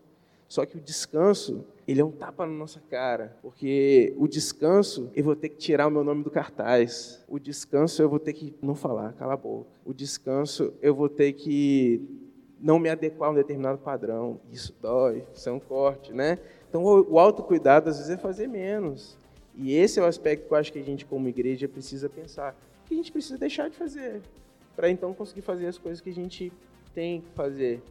Só 0.49 0.65
que 0.65 0.77
o 0.77 0.81
descanso, 0.81 1.65
ele 1.89 2.01
é 2.01 2.05
um 2.05 2.13
tapa 2.13 2.47
na 2.47 2.53
nossa 2.53 2.81
cara, 2.89 3.37
porque 3.43 4.15
o 4.17 4.29
descanso, 4.29 5.11
eu 5.15 5.25
vou 5.25 5.35
ter 5.35 5.49
que 5.49 5.57
tirar 5.57 5.89
o 5.89 5.91
meu 5.91 6.05
nome 6.05 6.23
do 6.23 6.31
cartaz. 6.31 7.25
O 7.29 7.39
descanso, 7.39 8.01
eu 8.01 8.09
vou 8.09 8.21
ter 8.21 8.33
que 8.33 8.55
não 8.63 8.75
falar, 8.75 9.13
cala 9.15 9.35
a 9.35 9.37
boca. 9.37 9.69
O 9.85 9.93
descanso, 9.93 10.73
eu 10.81 10.95
vou 10.95 11.09
ter 11.09 11.33
que 11.33 12.01
não 12.61 12.79
me 12.79 12.89
adequar 12.89 13.29
a 13.29 13.33
um 13.33 13.35
determinado 13.35 13.79
padrão. 13.79 14.41
Isso 14.51 14.75
dói, 14.81 15.25
isso 15.35 15.49
é 15.49 15.53
um 15.53 15.61
corte, 15.61 16.13
né? 16.13 16.39
Então, 16.77 16.85
o 16.85 17.19
autocuidado, 17.19 17.89
às 17.89 17.97
vezes, 17.97 18.13
é 18.13 18.19
fazer 18.19 18.47
menos. 18.47 19.17
E 19.57 19.75
esse 19.75 19.99
é 19.99 20.03
o 20.03 20.05
aspecto 20.05 20.47
que 20.47 20.53
eu 20.53 20.59
acho 20.59 20.71
que 20.71 20.79
a 20.79 20.83
gente, 20.83 21.07
como 21.07 21.27
igreja, 21.27 21.67
precisa 21.67 22.07
pensar. 22.07 22.55
Que 22.85 22.93
a 22.93 22.97
gente 22.99 23.11
precisa 23.11 23.39
deixar 23.39 23.71
de 23.71 23.77
fazer, 23.77 24.21
para 24.77 24.91
então 24.91 25.15
conseguir 25.15 25.41
fazer 25.41 25.67
as 25.67 25.79
coisas 25.79 26.03
que 26.03 26.11
a 26.11 26.15
gente 26.15 26.53
tem 26.95 27.23
que 27.23 27.31
fazer 27.35 27.83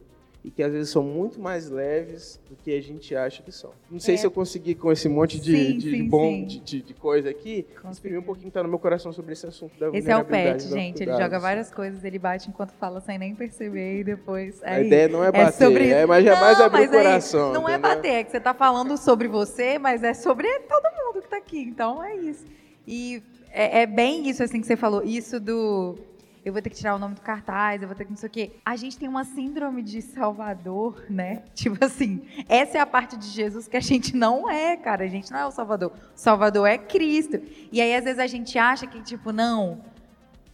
e 0.46 0.50
que 0.52 0.62
às 0.62 0.72
vezes 0.72 0.90
são 0.90 1.02
muito 1.02 1.40
mais 1.40 1.68
leves 1.68 2.40
do 2.48 2.54
que 2.54 2.72
a 2.78 2.80
gente 2.80 3.16
acha 3.16 3.42
que 3.42 3.50
são. 3.50 3.72
Não 3.90 3.98
sei 3.98 4.14
é. 4.14 4.16
se 4.16 4.24
eu 4.24 4.30
consegui 4.30 4.76
com 4.76 4.92
esse 4.92 5.08
monte 5.08 5.40
de, 5.40 5.56
sim, 5.56 5.76
de, 5.76 5.90
sim, 5.90 5.96
de 5.96 6.02
bom. 6.04 6.44
De, 6.44 6.82
de, 6.82 6.94
coisa 6.94 7.28
aqui, 7.28 7.66
exprimir 7.90 8.20
um 8.20 8.22
pouquinho 8.22 8.44
que 8.44 8.50
está 8.50 8.62
no 8.62 8.68
meu 8.68 8.78
coração 8.78 9.12
sobre 9.12 9.32
esse 9.32 9.44
assunto 9.44 9.76
da 9.76 9.88
Esse 9.88 10.08
é 10.08 10.16
o 10.16 10.24
pet, 10.24 10.68
gente. 10.68 11.02
Ele 11.02 11.10
joga 11.16 11.40
várias 11.40 11.68
coisas, 11.68 12.04
ele 12.04 12.20
bate 12.20 12.48
enquanto 12.48 12.70
fala 12.74 13.00
sem 13.00 13.18
nem 13.18 13.34
perceber 13.34 13.98
e 13.98 14.04
depois. 14.04 14.62
Aí, 14.62 14.82
a 14.82 14.86
ideia 14.86 15.08
não 15.08 15.24
é 15.24 15.32
bater, 15.32 15.48
é, 15.48 15.50
sobre... 15.50 15.90
é 15.90 16.06
mas 16.06 16.24
jamais 16.24 16.60
abrir 16.60 16.86
o 16.86 16.90
coração. 16.92 17.48
Aí, 17.48 17.54
não 17.54 17.68
é 17.68 17.72
entendeu? 17.72 17.90
é 17.90 17.96
bater, 17.96 18.12
é 18.12 18.24
que 18.24 18.30
você 18.30 18.36
está 18.36 18.54
falando 18.54 18.96
sobre 18.96 19.26
você, 19.26 19.80
mas 19.80 20.04
é 20.04 20.14
sobre 20.14 20.46
todo 20.60 20.84
mundo 20.94 21.18
que 21.18 21.26
está 21.26 21.38
aqui. 21.38 21.58
Então 21.58 22.04
é 22.04 22.14
isso. 22.14 22.44
E 22.86 23.20
é, 23.50 23.82
é 23.82 23.86
bem 23.86 24.28
isso 24.28 24.44
assim 24.44 24.60
que 24.60 24.66
você 24.68 24.76
falou, 24.76 25.02
isso 25.02 25.40
do 25.40 25.98
eu 26.46 26.52
vou 26.52 26.62
ter 26.62 26.70
que 26.70 26.76
tirar 26.76 26.94
o 26.94 26.98
nome 27.00 27.16
do 27.16 27.20
cartaz, 27.22 27.82
eu 27.82 27.88
vou 27.88 27.96
ter 27.96 28.04
que 28.04 28.10
não 28.10 28.16
sei 28.16 28.28
o 28.28 28.30
quê. 28.30 28.52
A 28.64 28.76
gente 28.76 28.96
tem 28.96 29.08
uma 29.08 29.24
síndrome 29.24 29.82
de 29.82 30.00
Salvador, 30.00 31.04
né? 31.10 31.42
Tipo 31.52 31.84
assim, 31.84 32.22
essa 32.48 32.78
é 32.78 32.80
a 32.80 32.86
parte 32.86 33.16
de 33.16 33.26
Jesus 33.26 33.66
que 33.66 33.76
a 33.76 33.80
gente 33.80 34.16
não 34.16 34.48
é, 34.48 34.76
cara. 34.76 35.02
A 35.02 35.08
gente 35.08 35.28
não 35.32 35.40
é 35.40 35.46
o 35.46 35.50
Salvador. 35.50 35.90
O 35.90 35.94
Salvador 36.14 36.68
é 36.68 36.78
Cristo. 36.78 37.42
E 37.72 37.80
aí, 37.80 37.92
às 37.96 38.04
vezes, 38.04 38.20
a 38.20 38.28
gente 38.28 38.56
acha 38.56 38.86
que, 38.86 39.02
tipo, 39.02 39.32
não, 39.32 39.80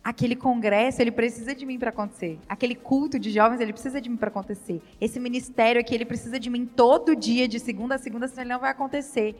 aquele 0.03 0.35
congresso, 0.35 1.03
ele 1.03 1.13
precisa 1.13 1.55
de 1.55 1.67
mim 1.67 1.79
para 1.79 1.91
acontecer. 1.91 2.39
Aquele 2.49 2.75
culto 2.75 3.19
de 3.19 3.31
jovens, 3.31 3.61
ele 3.61 3.75
precisa 3.75 4.01
de 4.01 4.09
mim 4.09 4.17
para 4.17 4.29
acontecer. 4.29 4.81
Esse 4.99 5.21
ministério 5.21 5.79
aqui, 5.79 5.95
ele 5.95 6.07
precisa 6.07 6.41
de 6.41 6.49
mim 6.49 6.65
todo 6.65 7.15
dia, 7.15 7.47
de 7.47 7.61
segunda 7.61 7.97
a 7.97 7.99
segunda, 7.99 8.27
senão 8.29 8.45
ele 8.45 8.53
não 8.55 8.61
vai 8.61 8.71
acontecer. 8.71 9.37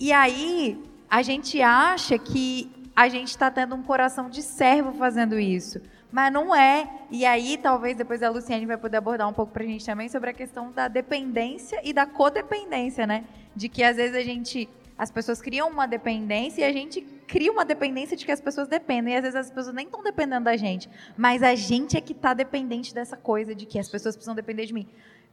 E 0.00 0.14
aí, 0.14 0.82
a 1.10 1.20
gente 1.20 1.60
acha 1.60 2.18
que 2.18 2.83
a 2.94 3.08
gente 3.08 3.28
está 3.28 3.50
tendo 3.50 3.74
um 3.74 3.82
coração 3.82 4.30
de 4.30 4.42
servo 4.42 4.92
fazendo 4.92 5.38
isso. 5.38 5.80
Mas 6.12 6.32
não 6.32 6.54
é. 6.54 6.88
E 7.10 7.26
aí, 7.26 7.58
talvez 7.58 7.96
depois 7.96 8.22
a 8.22 8.30
Luciane 8.30 8.66
vai 8.66 8.76
poder 8.76 8.98
abordar 8.98 9.28
um 9.28 9.32
pouco 9.32 9.52
para 9.52 9.64
a 9.64 9.66
gente 9.66 9.84
também 9.84 10.08
sobre 10.08 10.30
a 10.30 10.32
questão 10.32 10.70
da 10.70 10.86
dependência 10.86 11.80
e 11.82 11.92
da 11.92 12.06
codependência, 12.06 13.04
né? 13.04 13.24
De 13.54 13.68
que 13.68 13.82
às 13.82 13.96
vezes 13.96 14.14
a 14.14 14.22
gente. 14.22 14.68
As 14.96 15.10
pessoas 15.10 15.42
criam 15.42 15.68
uma 15.68 15.88
dependência 15.88 16.60
e 16.60 16.64
a 16.64 16.72
gente 16.72 17.00
cria 17.26 17.50
uma 17.50 17.64
dependência 17.64 18.16
de 18.16 18.24
que 18.24 18.30
as 18.30 18.40
pessoas 18.40 18.68
dependem. 18.68 19.14
E 19.14 19.16
às 19.16 19.22
vezes 19.22 19.34
as 19.34 19.50
pessoas 19.50 19.74
nem 19.74 19.86
estão 19.86 20.04
dependendo 20.04 20.44
da 20.44 20.56
gente. 20.56 20.88
Mas 21.16 21.42
a 21.42 21.56
gente 21.56 21.96
é 21.96 22.00
que 22.00 22.12
está 22.12 22.32
dependente 22.32 22.94
dessa 22.94 23.16
coisa 23.16 23.56
de 23.56 23.66
que 23.66 23.76
as 23.76 23.88
pessoas 23.88 24.14
precisam 24.14 24.36
depender 24.36 24.66
de 24.66 24.72
mim. 24.72 24.86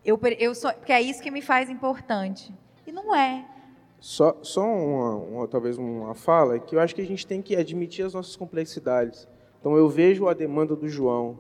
Eu, 0.04 0.20
eu 0.40 0.56
sou, 0.56 0.74
porque 0.74 0.92
é 0.92 1.00
isso 1.00 1.22
que 1.22 1.30
me 1.30 1.44
faz 1.44 1.70
importante. 1.70 2.52
E 2.88 2.92
não 2.92 3.16
é. 3.16 3.46
Só, 4.02 4.36
só 4.42 4.66
uma, 4.66 5.16
uma, 5.16 5.48
talvez 5.48 5.78
uma 5.78 6.16
fala 6.16 6.58
que 6.58 6.76
eu 6.76 6.80
acho 6.80 6.96
que 6.96 7.02
a 7.02 7.06
gente 7.06 7.26
tem 7.26 7.40
que 7.40 7.56
admitir 7.56 8.04
as 8.04 8.16
nossas 8.16 8.36
complexidades. 8.36 9.28
Então 9.60 9.78
eu 9.78 9.88
vejo 9.88 10.28
a 10.28 10.34
demanda 10.34 10.76
do 10.76 10.90
João, 10.90 11.40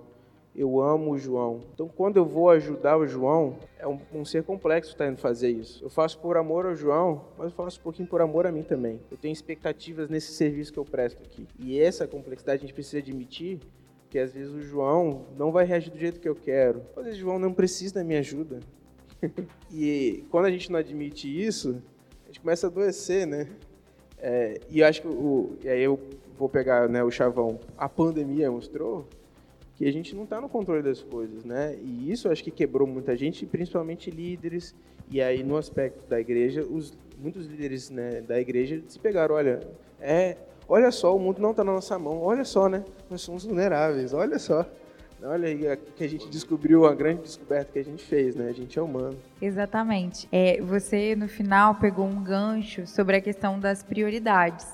eu 0.55 0.79
amo 0.79 1.09
o 1.09 1.17
João. 1.17 1.61
Então 1.73 1.87
quando 1.87 2.17
eu 2.17 2.25
vou 2.25 2.51
ajudar 2.51 2.97
o 2.97 3.07
João, 3.07 3.57
é 3.79 3.87
um, 3.87 3.99
um 4.13 4.23
ser 4.23 4.43
complexo 4.43 4.91
estar 4.91 5.07
indo 5.07 5.17
fazer 5.17 5.49
isso. 5.49 5.83
Eu 5.83 5.89
faço 5.89 6.19
por 6.19 6.37
amor 6.37 6.67
ao 6.67 6.75
João, 6.75 7.25
mas 7.35 7.47
eu 7.47 7.55
faço 7.55 7.79
um 7.79 7.83
pouquinho 7.83 8.07
por 8.07 8.21
amor 8.21 8.45
a 8.45 8.51
mim 8.51 8.61
também. 8.61 8.99
Eu 9.09 9.17
tenho 9.17 9.33
expectativas 9.33 10.07
nesse 10.07 10.33
serviço 10.33 10.71
que 10.71 10.77
eu 10.77 10.85
presto 10.85 11.19
aqui. 11.23 11.47
E 11.57 11.79
essa 11.79 12.07
complexidade 12.07 12.59
a 12.59 12.61
gente 12.61 12.75
precisa 12.75 12.99
admitir 12.99 13.59
que 14.07 14.19
às 14.19 14.33
vezes 14.33 14.53
o 14.53 14.61
João 14.61 15.25
não 15.35 15.51
vai 15.51 15.65
reagir 15.65 15.91
do 15.91 15.97
jeito 15.97 16.19
que 16.19 16.29
eu 16.29 16.35
quero. 16.35 16.83
Às 16.95 17.05
vezes 17.05 17.17
o 17.17 17.21
João 17.23 17.39
não 17.39 17.53
precisa 17.53 17.95
da 17.95 18.03
minha 18.03 18.19
ajuda. 18.19 18.59
e 19.73 20.23
quando 20.29 20.45
a 20.45 20.51
gente 20.51 20.71
não 20.71 20.77
admite 20.77 21.27
isso, 21.27 21.81
começa 22.41 22.67
a 22.67 22.69
adoecer, 22.69 23.25
né? 23.25 23.47
É, 24.17 24.59
e 24.69 24.83
acho 24.83 25.01
que 25.01 25.07
o, 25.07 25.57
e 25.63 25.69
aí 25.69 25.81
eu 25.81 25.99
vou 26.37 26.49
pegar 26.49 26.89
né, 26.89 27.03
o 27.03 27.11
chavão. 27.11 27.59
A 27.77 27.87
pandemia 27.87 28.51
mostrou 28.51 29.07
que 29.75 29.85
a 29.87 29.91
gente 29.91 30.15
não 30.15 30.23
está 30.23 30.41
no 30.41 30.49
controle 30.49 30.81
das 30.81 31.01
coisas, 31.01 31.43
né? 31.43 31.77
E 31.81 32.11
isso 32.11 32.29
acho 32.29 32.43
que 32.43 32.51
quebrou 32.51 32.87
muita 32.87 33.15
gente, 33.15 33.45
principalmente 33.45 34.11
líderes. 34.11 34.75
E 35.09 35.21
aí 35.21 35.43
no 35.43 35.57
aspecto 35.57 36.07
da 36.07 36.19
igreja, 36.19 36.61
os 36.63 36.93
muitos 37.19 37.45
líderes 37.45 37.89
né, 37.89 38.21
da 38.21 38.39
igreja 38.39 38.81
se 38.87 38.97
pegaram, 38.97 39.35
olha, 39.35 39.59
é, 39.99 40.37
olha 40.67 40.91
só, 40.91 41.15
o 41.15 41.19
mundo 41.19 41.39
não 41.39 41.51
está 41.51 41.63
na 41.63 41.73
nossa 41.73 41.97
mão. 41.99 42.21
Olha 42.21 42.43
só, 42.43 42.69
né? 42.69 42.83
Nós 43.09 43.21
somos 43.21 43.45
vulneráveis. 43.45 44.13
Olha 44.13 44.39
só. 44.39 44.65
Olha 45.23 45.47
aí 45.47 45.77
que 45.95 46.03
a 46.03 46.09
gente 46.09 46.27
descobriu, 46.27 46.85
a 46.85 46.95
grande 46.95 47.21
descoberta 47.21 47.73
que 47.73 47.79
a 47.79 47.83
gente 47.83 48.03
fez, 48.03 48.35
né? 48.35 48.49
A 48.49 48.53
gente 48.53 48.77
é 48.79 48.81
humano. 48.81 49.17
Exatamente. 49.39 50.27
É, 50.31 50.59
você, 50.61 51.15
no 51.15 51.27
final, 51.27 51.75
pegou 51.75 52.07
um 52.07 52.23
gancho 52.23 52.87
sobre 52.87 53.17
a 53.17 53.21
questão 53.21 53.59
das 53.59 53.83
prioridades. 53.83 54.67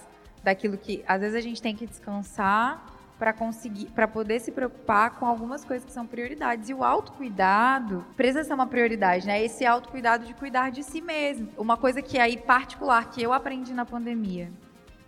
Daquilo 0.43 0.77
que, 0.77 1.03
às 1.05 1.19
vezes, 1.19 1.35
a 1.35 1.41
gente 1.41 1.61
tem 1.61 1.75
que 1.75 1.85
descansar 1.85 2.93
para 3.19 3.33
conseguir, 3.33 3.87
para 3.87 4.07
poder 4.07 4.39
se 4.39 4.51
preocupar 4.51 5.19
com 5.19 5.25
algumas 5.25 5.65
coisas 5.65 5.83
que 5.83 5.91
são 5.91 6.05
prioridades. 6.05 6.69
E 6.69 6.73
o 6.73 6.83
autocuidado 6.83 8.05
precisa 8.15 8.43
ser 8.43 8.53
uma 8.53 8.67
prioridade, 8.67 9.27
né? 9.27 9.43
Esse 9.43 9.65
autocuidado 9.65 10.25
de 10.25 10.33
cuidar 10.33 10.71
de 10.71 10.83
si 10.83 11.01
mesmo. 11.01 11.49
Uma 11.57 11.75
coisa 11.75 12.01
que 12.01 12.17
aí 12.17 12.37
particular 12.37 13.09
que 13.09 13.21
eu 13.21 13.33
aprendi 13.33 13.73
na 13.73 13.85
pandemia 13.85 14.49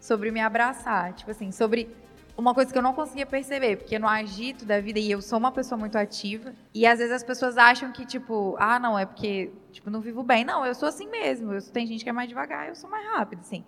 sobre 0.02 0.32
me 0.32 0.40
abraçar, 0.40 1.14
tipo 1.14 1.30
assim, 1.32 1.52
sobre 1.52 1.90
uma 2.40 2.54
coisa 2.54 2.72
que 2.72 2.78
eu 2.78 2.82
não 2.82 2.94
conseguia 2.94 3.26
perceber, 3.26 3.76
porque 3.78 4.00
no 4.00 4.08
agito 4.08 4.66
da 4.66 4.80
vida, 4.80 4.98
e 4.98 5.12
eu 5.12 5.22
sou 5.22 5.38
uma 5.38 5.52
pessoa 5.52 5.78
muito 5.78 5.98
ativa, 5.98 6.54
e 6.74 6.86
às 6.86 7.00
vezes 7.00 7.14
as 7.14 7.24
pessoas 7.24 7.58
acham 7.58 7.92
que, 7.92 8.06
tipo, 8.06 8.56
ah, 8.58 8.80
não, 8.80 8.98
é 8.98 9.06
porque, 9.06 9.52
tipo, 9.72 9.90
não 9.90 10.00
vivo 10.00 10.24
bem. 10.24 10.46
Não, 10.46 10.66
eu 10.66 10.74
sou 10.74 10.88
assim 10.88 11.08
mesmo. 11.10 11.54
Eu, 11.54 11.62
tem 11.62 11.86
gente 11.86 12.04
que 12.04 12.10
é 12.10 12.14
mais 12.14 12.30
devagar, 12.30 12.70
eu 12.70 12.76
sou 12.76 12.90
mais 12.90 13.06
rápido, 13.08 13.42
assim. 13.42 13.64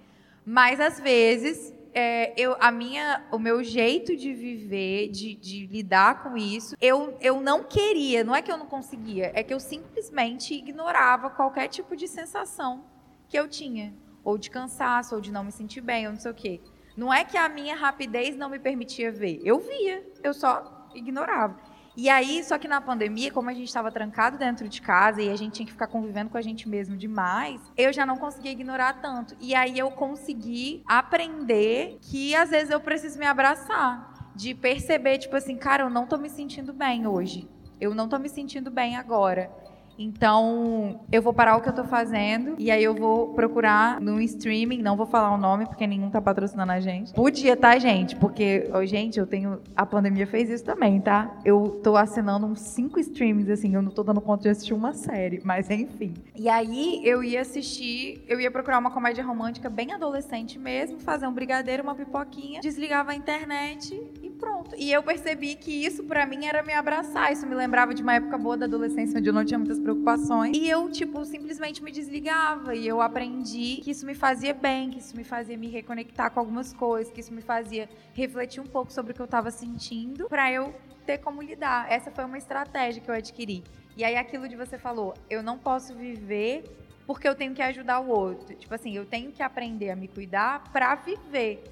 Mas 0.46 0.80
às 0.80 1.00
vezes, 1.00 1.74
é, 1.94 2.34
eu, 2.40 2.56
a 2.60 2.72
minha, 2.72 3.24
o 3.32 3.38
meu 3.38 3.62
jeito 3.64 4.16
de 4.16 4.34
viver, 4.34 5.10
de, 5.10 5.36
de 5.36 5.68
lidar 5.68 6.24
com 6.24 6.38
isso, 6.38 6.76
eu, 6.82 7.18
eu 7.20 7.42
não 7.42 7.64
queria, 7.64 8.24
não 8.24 8.36
é 8.36 8.42
que 8.42 8.52
eu 8.52 8.58
não 8.58 8.66
conseguia, 8.66 9.32
é 9.36 9.44
que 9.44 9.54
eu 9.54 9.60
simplesmente 9.60 10.54
ignorava 10.54 11.30
qualquer 11.30 11.68
tipo 11.68 11.96
de 11.96 12.08
sensação 12.08 12.86
que 13.28 13.38
eu 13.38 13.48
tinha. 13.48 13.94
Ou 14.24 14.38
de 14.38 14.50
cansaço, 14.52 15.16
ou 15.16 15.20
de 15.22 15.32
não 15.32 15.44
me 15.44 15.52
sentir 15.52 15.82
bem, 15.82 16.06
ou 16.06 16.14
não 16.14 16.20
sei 16.20 16.32
o 16.32 16.36
quê. 16.36 16.62
Não 16.96 17.14
é 17.14 17.24
que 17.24 17.38
a 17.38 17.48
minha 17.50 17.76
rapidez 17.76 18.36
não 18.36 18.50
me 18.50 18.60
permitia 18.60 19.12
ver. 19.12 19.40
Eu 19.44 19.60
via, 19.60 20.04
eu 20.24 20.34
só 20.34 20.88
ignorava. 20.94 21.56
E 21.96 22.10
aí, 22.10 22.42
só 22.44 22.58
que 22.58 22.70
na 22.70 22.80
pandemia, 22.80 23.32
como 23.32 23.50
a 23.50 23.54
gente 23.54 23.68
estava 23.68 23.92
trancado 23.92 24.38
dentro 24.38 24.68
de 24.70 24.82
casa 24.82 25.22
e 25.22 25.30
a 25.30 25.36
gente 25.36 25.54
tinha 25.56 25.66
que 25.66 25.74
ficar 25.74 25.88
convivendo 25.88 26.30
com 26.30 26.38
a 26.38 26.42
gente 26.42 26.68
mesmo 26.70 26.96
demais, 26.96 27.60
eu 27.76 27.92
já 27.92 28.06
não 28.06 28.18
conseguia 28.18 28.52
ignorar 28.52 29.02
tanto. 29.02 29.36
E 29.42 29.54
aí 29.54 29.78
eu 29.78 29.92
consegui 29.92 30.84
aprender 30.88 31.98
que 32.02 32.34
às 32.34 32.50
vezes 32.50 32.70
eu 32.70 32.80
preciso 32.80 33.20
me 33.20 33.26
abraçar, 33.26 34.32
de 34.34 34.56
perceber 34.56 35.18
tipo 35.18 35.36
assim, 35.36 35.58
cara, 35.58 35.84
eu 35.84 35.90
não 35.90 36.08
tô 36.08 36.18
me 36.18 36.30
sentindo 36.30 36.72
bem 36.72 37.06
hoje. 37.06 37.50
Eu 37.80 37.94
não 37.94 38.08
tô 38.08 38.18
me 38.18 38.30
sentindo 38.30 38.72
bem 38.72 38.96
agora. 38.96 39.52
Então, 39.98 41.02
eu 41.12 41.22
vou 41.22 41.34
parar 41.34 41.58
o 41.58 41.62
que 41.62 41.70
eu 41.70 41.74
tô 41.74 41.84
fazendo 41.84 42.56
e 42.58 42.72
aí 42.72 42.84
eu 42.84 42.96
vou 42.96 43.34
procurar 43.34 44.02
no 44.02 44.20
streaming, 44.22 44.82
não 44.82 44.98
vou 44.98 45.06
falar 45.06 45.34
o 45.34 45.38
nome 45.38 45.66
porque 45.66 45.86
nenhum 45.86 46.10
tá 46.10 46.22
patrocinando 46.22 46.72
a 46.72 46.80
gente. 46.80 47.14
Podia, 47.14 47.56
tá, 47.56 47.78
gente? 47.78 48.16
Porque, 48.16 48.70
oh, 48.74 48.86
gente, 48.86 49.20
eu 49.20 49.28
tenho. 49.28 49.62
A 49.76 49.86
pandemia 49.86 50.26
fez 50.26 50.50
isso 50.50 50.64
também, 50.64 51.00
tá? 51.00 51.38
Eu 51.46 51.80
tô 51.84 51.96
assinando 51.96 52.48
uns 52.48 52.62
cinco 52.62 53.00
streamings, 53.00 53.50
assim, 53.50 53.76
eu 53.76 53.82
não 53.82 53.92
tô 53.92 54.04
dando 54.04 54.22
conta 54.22 54.44
de 54.44 54.50
assistir 54.50 54.74
uma 54.74 54.94
série, 54.94 55.42
mas 55.44 55.70
enfim. 55.70 56.14
E 56.36 56.50
aí 56.50 57.02
eu 57.04 57.24
ia 57.24 57.42
assistir, 57.42 58.24
eu 58.28 58.40
ia 58.40 58.50
procurar 58.50 58.80
uma 58.80 58.92
comédia 58.92 59.24
romântica 59.24 59.70
bem 59.70 59.94
adolescente 59.94 60.58
mesmo, 60.58 61.00
fazer 61.00 61.28
um 61.28 61.34
brigadeiro, 61.34 61.84
uma 61.84 61.96
pipoquinha, 61.96 62.62
desligava 62.62 63.12
a 63.12 63.16
internet 63.16 64.02
e 64.22 64.30
pronto. 64.42 64.76
E 64.76 64.92
eu 64.92 65.04
percebi 65.04 65.56
que 65.56 65.86
isso 65.86 66.04
para 66.04 66.26
mim 66.26 66.46
era 66.46 66.64
me 66.64 66.74
abraçar. 66.74 67.32
Isso 67.32 67.46
me 67.46 67.54
lembrava 67.54 67.94
de 67.94 68.02
uma 68.02 68.16
época 68.16 68.38
boa 68.38 68.58
da 68.58 68.66
adolescência 68.66 69.20
onde 69.20 69.30
eu 69.30 69.34
não 69.34 69.46
tinha 69.46 69.60
muitas 69.60 69.80
preocupações. 69.80 70.58
E 70.58 70.68
eu, 70.68 70.90
tipo, 70.90 71.24
simplesmente 71.24 71.84
me 71.84 71.92
desligava. 71.92 72.76
E 72.76 72.88
eu 72.88 73.00
aprendi 73.00 73.80
que 73.84 73.92
isso 73.92 74.06
me 74.06 74.16
fazia 74.16 74.54
bem, 74.54 74.90
que 74.90 75.00
isso 75.00 75.16
me 75.16 75.24
fazia 75.24 75.56
me 75.56 75.70
reconectar 75.70 76.32
com 76.32 76.40
algumas 76.40 76.74
coisas, 76.74 77.14
que 77.14 77.22
isso 77.22 77.34
me 77.34 77.42
fazia 77.42 77.88
refletir 78.14 78.60
um 78.60 78.66
pouco 78.68 78.92
sobre 78.92 79.12
o 79.12 79.16
que 79.16 79.22
eu 79.22 79.28
tava 79.28 79.52
sentindo, 79.52 80.28
para 80.28 80.52
eu 80.52 80.74
ter 81.06 81.20
como 81.20 81.42
lidar. 81.42 81.86
Essa 81.90 82.10
foi 82.10 82.26
uma 82.26 82.38
estratégia 82.38 83.02
que 83.02 83.10
eu 83.10 83.16
adquiri. 83.16 83.64
E 83.96 84.04
aí 84.04 84.16
aquilo 84.16 84.48
de 84.48 84.56
você 84.56 84.78
falou, 84.78 85.14
eu 85.30 85.44
não 85.44 85.58
posso 85.58 85.94
viver 85.94 86.64
porque 87.06 87.28
eu 87.28 87.36
tenho 87.36 87.54
que 87.54 87.62
ajudar 87.62 88.00
o 88.00 88.10
outro. 88.10 88.56
Tipo 88.56 88.74
assim, 88.74 88.96
eu 88.96 89.06
tenho 89.06 89.32
que 89.32 89.44
aprender 89.44 89.90
a 89.92 89.96
me 89.96 90.08
cuidar 90.08 90.72
para 90.72 90.96
viver. 90.96 91.64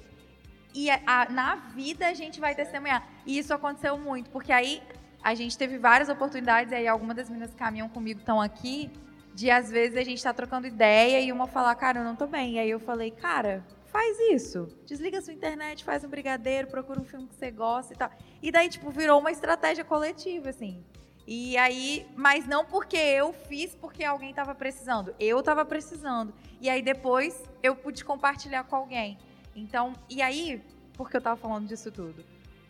E 0.74 0.90
a, 0.90 1.00
a, 1.06 1.28
na 1.28 1.56
vida 1.56 2.06
a 2.06 2.14
gente 2.14 2.40
vai 2.40 2.54
testemunhar. 2.54 3.06
E 3.26 3.38
isso 3.38 3.52
aconteceu 3.52 3.98
muito, 3.98 4.30
porque 4.30 4.52
aí 4.52 4.82
a 5.22 5.34
gente 5.34 5.56
teve 5.56 5.78
várias 5.78 6.08
oportunidades, 6.08 6.72
e 6.72 6.76
aí 6.76 6.88
algumas 6.88 7.16
das 7.16 7.28
meninas 7.28 7.50
que 7.50 7.56
caminham 7.56 7.88
comigo 7.88 8.20
estão 8.20 8.40
aqui, 8.40 8.90
de 9.34 9.50
às 9.50 9.70
vezes 9.70 9.96
a 9.96 10.02
gente 10.02 10.22
tá 10.22 10.32
trocando 10.32 10.66
ideia 10.66 11.20
e 11.20 11.30
uma 11.32 11.46
falar, 11.46 11.74
cara, 11.74 12.00
eu 12.00 12.04
não 12.04 12.16
tô 12.16 12.26
bem. 12.26 12.54
E 12.54 12.58
aí 12.58 12.70
eu 12.70 12.80
falei, 12.80 13.10
cara, 13.10 13.64
faz 13.86 14.18
isso. 14.32 14.68
Desliga 14.86 15.20
sua 15.20 15.32
internet, 15.32 15.84
faz 15.84 16.04
um 16.04 16.08
brigadeiro, 16.08 16.68
procura 16.68 17.00
um 17.00 17.04
filme 17.04 17.26
que 17.26 17.34
você 17.34 17.50
gosta 17.50 17.92
e 17.92 17.96
tal. 17.96 18.10
E 18.42 18.50
daí, 18.50 18.68
tipo, 18.68 18.90
virou 18.90 19.20
uma 19.20 19.30
estratégia 19.30 19.84
coletiva, 19.84 20.50
assim. 20.50 20.82
E 21.26 21.56
aí, 21.56 22.06
mas 22.16 22.46
não 22.46 22.64
porque 22.64 22.96
eu 22.96 23.32
fiz 23.32 23.74
porque 23.74 24.02
alguém 24.02 24.30
estava 24.30 24.54
precisando. 24.54 25.14
Eu 25.20 25.40
estava 25.40 25.64
precisando. 25.64 26.34
E 26.60 26.68
aí 26.68 26.82
depois 26.82 27.42
eu 27.62 27.76
pude 27.76 28.04
compartilhar 28.04 28.64
com 28.64 28.74
alguém. 28.74 29.16
Então, 29.60 29.92
e 30.08 30.22
aí, 30.22 30.62
porque 30.94 31.16
eu 31.16 31.18
estava 31.18 31.36
falando 31.36 31.68
disso 31.68 31.92
tudo? 31.92 32.24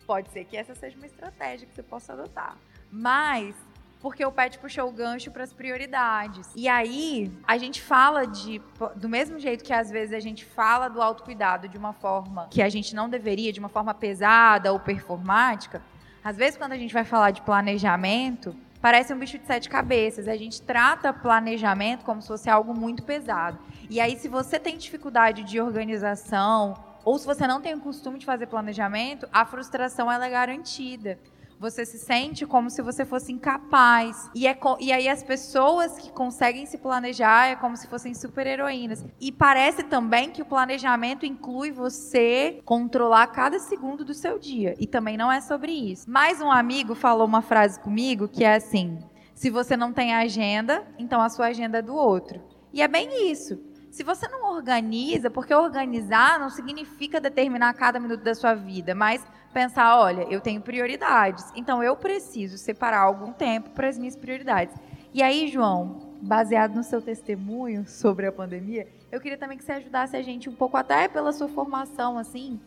Pode 0.05 0.29
ser 0.29 0.43
que 0.45 0.57
essa 0.57 0.75
seja 0.75 0.97
uma 0.97 1.05
estratégia 1.05 1.65
que 1.65 1.73
você 1.73 1.83
possa 1.83 2.13
adotar. 2.13 2.57
Mas 2.91 3.55
porque 4.01 4.25
o 4.25 4.31
pet 4.31 4.57
puxou 4.57 4.89
o 4.89 4.91
gancho 4.91 5.29
para 5.29 5.43
as 5.43 5.53
prioridades. 5.53 6.51
E 6.55 6.67
aí, 6.67 7.31
a 7.47 7.57
gente 7.57 7.81
fala 7.81 8.25
de 8.25 8.59
do 8.95 9.07
mesmo 9.07 9.39
jeito 9.39 9.63
que 9.63 9.71
às 9.71 9.91
vezes 9.91 10.13
a 10.13 10.19
gente 10.19 10.43
fala 10.43 10.89
do 10.89 11.01
autocuidado 11.01 11.67
de 11.67 11.77
uma 11.77 11.93
forma 11.93 12.47
que 12.49 12.61
a 12.61 12.69
gente 12.69 12.95
não 12.95 13.07
deveria, 13.07 13.53
de 13.53 13.59
uma 13.59 13.69
forma 13.69 13.93
pesada 13.93 14.73
ou 14.73 14.79
performática, 14.79 15.81
às 16.23 16.35
vezes 16.35 16.57
quando 16.57 16.71
a 16.73 16.77
gente 16.77 16.93
vai 16.93 17.03
falar 17.03 17.31
de 17.31 17.41
planejamento, 17.43 18.55
parece 18.81 19.13
um 19.13 19.19
bicho 19.19 19.37
de 19.37 19.45
sete 19.45 19.69
cabeças. 19.69 20.27
A 20.27 20.35
gente 20.35 20.61
trata 20.61 21.13
planejamento 21.13 22.03
como 22.03 22.21
se 22.21 22.27
fosse 22.27 22.49
algo 22.49 22.73
muito 22.73 23.03
pesado. 23.03 23.59
E 23.89 23.99
aí, 23.99 24.17
se 24.17 24.27
você 24.27 24.59
tem 24.59 24.77
dificuldade 24.77 25.43
de 25.43 25.61
organização, 25.61 26.75
ou 27.03 27.17
se 27.17 27.25
você 27.25 27.47
não 27.47 27.61
tem 27.61 27.73
o 27.73 27.79
costume 27.79 28.19
de 28.19 28.25
fazer 28.25 28.47
planejamento, 28.47 29.27
a 29.31 29.45
frustração 29.45 30.11
ela 30.11 30.25
é 30.25 30.29
garantida. 30.29 31.19
Você 31.61 31.85
se 31.85 31.99
sente 31.99 32.43
como 32.43 32.71
se 32.71 32.81
você 32.81 33.05
fosse 33.05 33.31
incapaz. 33.31 34.31
E, 34.33 34.47
é, 34.47 34.57
e 34.79 34.91
aí 34.91 35.07
as 35.07 35.21
pessoas 35.21 35.95
que 35.95 36.11
conseguem 36.11 36.65
se 36.65 36.75
planejar 36.79 37.49
é 37.49 37.55
como 37.55 37.77
se 37.77 37.85
fossem 37.85 38.15
super-heroínas. 38.15 39.05
E 39.19 39.31
parece 39.31 39.83
também 39.83 40.31
que 40.31 40.41
o 40.41 40.45
planejamento 40.45 41.23
inclui 41.23 41.69
você 41.71 42.59
controlar 42.65 43.27
cada 43.27 43.59
segundo 43.59 44.03
do 44.03 44.11
seu 44.11 44.39
dia. 44.39 44.73
E 44.79 44.87
também 44.87 45.15
não 45.15 45.31
é 45.31 45.39
sobre 45.39 45.71
isso. 45.71 46.09
Mais 46.09 46.41
um 46.41 46.49
amigo 46.51 46.95
falou 46.95 47.27
uma 47.27 47.43
frase 47.43 47.79
comigo 47.79 48.27
que 48.27 48.43
é 48.43 48.55
assim: 48.55 48.97
se 49.35 49.51
você 49.51 49.77
não 49.77 49.93
tem 49.93 50.15
agenda, 50.15 50.83
então 50.97 51.21
a 51.21 51.29
sua 51.29 51.45
agenda 51.45 51.77
é 51.77 51.83
do 51.83 51.93
outro. 51.93 52.41
E 52.73 52.81
é 52.81 52.87
bem 52.87 53.31
isso. 53.31 53.59
Se 53.91 54.03
você 54.03 54.27
não 54.27 54.55
organiza, 54.55 55.29
porque 55.29 55.53
organizar 55.53 56.39
não 56.39 56.49
significa 56.49 57.21
determinar 57.21 57.73
cada 57.73 57.99
minuto 57.99 58.23
da 58.23 58.33
sua 58.33 58.55
vida, 58.55 58.95
mas 58.95 59.21
pensar, 59.51 59.99
olha, 59.99 60.23
eu 60.23 60.41
tenho 60.41 60.61
prioridades, 60.61 61.45
então 61.55 61.83
eu 61.83 61.95
preciso 61.95 62.57
separar 62.57 63.01
algum 63.01 63.31
tempo 63.31 63.69
para 63.71 63.87
as 63.87 63.97
minhas 63.97 64.15
prioridades. 64.15 64.75
E 65.13 65.21
aí, 65.21 65.47
João, 65.47 66.15
baseado 66.21 66.73
no 66.75 66.83
seu 66.83 67.01
testemunho 67.01 67.85
sobre 67.87 68.25
a 68.27 68.31
pandemia, 68.31 68.87
eu 69.11 69.19
queria 69.19 69.37
também 69.37 69.57
que 69.57 69.63
você 69.63 69.73
ajudasse 69.73 70.15
a 70.15 70.21
gente 70.21 70.49
um 70.49 70.55
pouco 70.55 70.77
até 70.77 71.07
pela 71.07 71.33
sua 71.33 71.49
formação, 71.49 72.17
assim, 72.17 72.59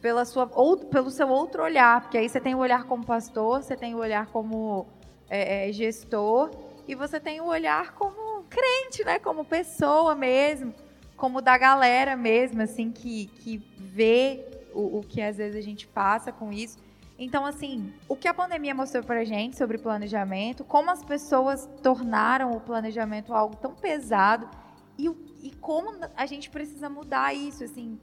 pela 0.00 0.24
sua 0.24 0.50
ou 0.54 0.76
pelo 0.76 1.10
seu 1.10 1.28
outro 1.28 1.62
olhar, 1.62 2.02
porque 2.02 2.18
aí 2.18 2.28
você 2.28 2.40
tem 2.40 2.54
o 2.54 2.58
olhar 2.58 2.84
como 2.84 3.04
pastor, 3.04 3.62
você 3.62 3.76
tem 3.76 3.94
o 3.94 3.98
olhar 3.98 4.26
como 4.26 4.86
é, 5.30 5.68
é, 5.68 5.72
gestor 5.72 6.50
e 6.86 6.94
você 6.94 7.18
tem 7.18 7.40
o 7.40 7.46
olhar 7.46 7.94
como 7.94 8.44
crente, 8.44 9.04
né? 9.04 9.18
Como 9.18 9.44
pessoa 9.44 10.14
mesmo, 10.14 10.74
como 11.16 11.40
da 11.40 11.56
galera 11.56 12.16
mesmo, 12.16 12.62
assim, 12.62 12.90
que, 12.90 13.26
que 13.26 13.58
vê 13.76 14.44
o, 14.78 14.98
o 14.98 15.02
que 15.02 15.20
às 15.20 15.36
vezes 15.36 15.56
a 15.56 15.60
gente 15.60 15.88
passa 15.88 16.30
com 16.30 16.52
isso. 16.52 16.78
Então, 17.18 17.44
assim, 17.44 17.92
o 18.08 18.14
que 18.14 18.28
a 18.28 18.34
pandemia 18.34 18.72
mostrou 18.72 19.02
pra 19.02 19.24
gente 19.24 19.56
sobre 19.56 19.76
planejamento, 19.76 20.62
como 20.62 20.88
as 20.88 21.04
pessoas 21.04 21.68
tornaram 21.82 22.52
o 22.52 22.60
planejamento 22.60 23.34
algo 23.34 23.56
tão 23.56 23.74
pesado 23.74 24.48
e, 24.96 25.10
e 25.42 25.50
como 25.60 25.98
a 26.16 26.26
gente 26.26 26.48
precisa 26.48 26.88
mudar 26.88 27.34
isso, 27.34 27.64
assim, 27.64 27.98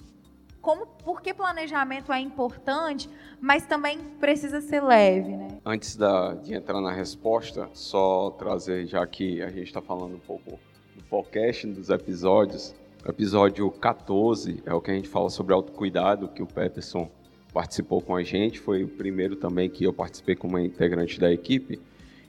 como, 0.62 0.86
por 0.86 1.22
que 1.22 1.34
planejamento 1.34 2.12
é 2.12 2.20
importante, 2.20 3.10
mas 3.40 3.66
também 3.66 4.00
precisa 4.20 4.60
ser 4.60 4.84
leve, 4.84 5.38
né? 5.38 5.60
Antes 5.66 5.96
da, 5.96 6.34
de 6.34 6.54
entrar 6.54 6.82
na 6.82 6.92
resposta, 6.92 7.70
só 7.74 8.32
trazer, 8.32 8.86
já 8.86 9.06
que 9.08 9.42
a 9.42 9.50
gente 9.50 9.68
está 9.68 9.82
falando 9.82 10.16
um 10.16 10.20
pouco 10.20 10.60
do 10.94 11.04
podcast, 11.10 11.68
dos 11.68 11.90
episódios, 11.90 12.76
episódio 13.08 13.70
14 13.70 14.64
é 14.66 14.74
o 14.74 14.82
que 14.82 14.90
a 14.90 14.94
gente 14.94 15.08
fala 15.08 15.30
sobre 15.30 15.54
autocuidado, 15.54 16.28
que 16.28 16.42
o 16.42 16.48
Peterson 16.48 17.10
participou 17.54 18.02
com 18.02 18.16
a 18.16 18.24
gente, 18.24 18.60
foi 18.60 18.84
o 18.84 18.88
primeiro 18.88 19.36
também 19.36 19.70
que 19.70 19.84
eu 19.84 19.94
participei 19.94 20.36
como 20.36 20.58
integrante 20.58 21.20
da 21.20 21.32
equipe. 21.32 21.80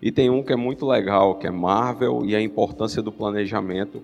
E 0.00 0.12
tem 0.12 0.28
um 0.28 0.42
que 0.42 0.52
é 0.52 0.56
muito 0.56 0.86
legal, 0.86 1.36
que 1.36 1.46
é 1.46 1.50
Marvel 1.50 2.24
e 2.24 2.36
a 2.36 2.40
importância 2.40 3.02
do 3.02 3.10
planejamento, 3.10 4.02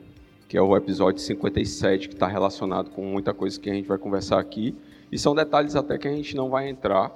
que 0.49 0.57
é 0.57 0.63
o 0.63 0.77
episódio 0.77 1.21
57, 1.21 2.09
que 2.09 2.15
está 2.15 2.27
relacionado 2.27 2.91
com 2.91 3.05
muita 3.05 3.33
coisa 3.35 3.61
que 3.61 3.71
a 3.71 3.75
gente 3.75 3.87
vai 3.87 3.99
conversar 3.99 4.41
aqui. 4.41 4.75
E 5.11 5.19
são 5.19 5.35
detalhes 5.35 5.77
até 5.77 5.99
que 5.99 6.09
a 6.09 6.13
gente 6.13 6.35
não 6.35 6.49
vai 6.49 6.69
entrar, 6.69 7.15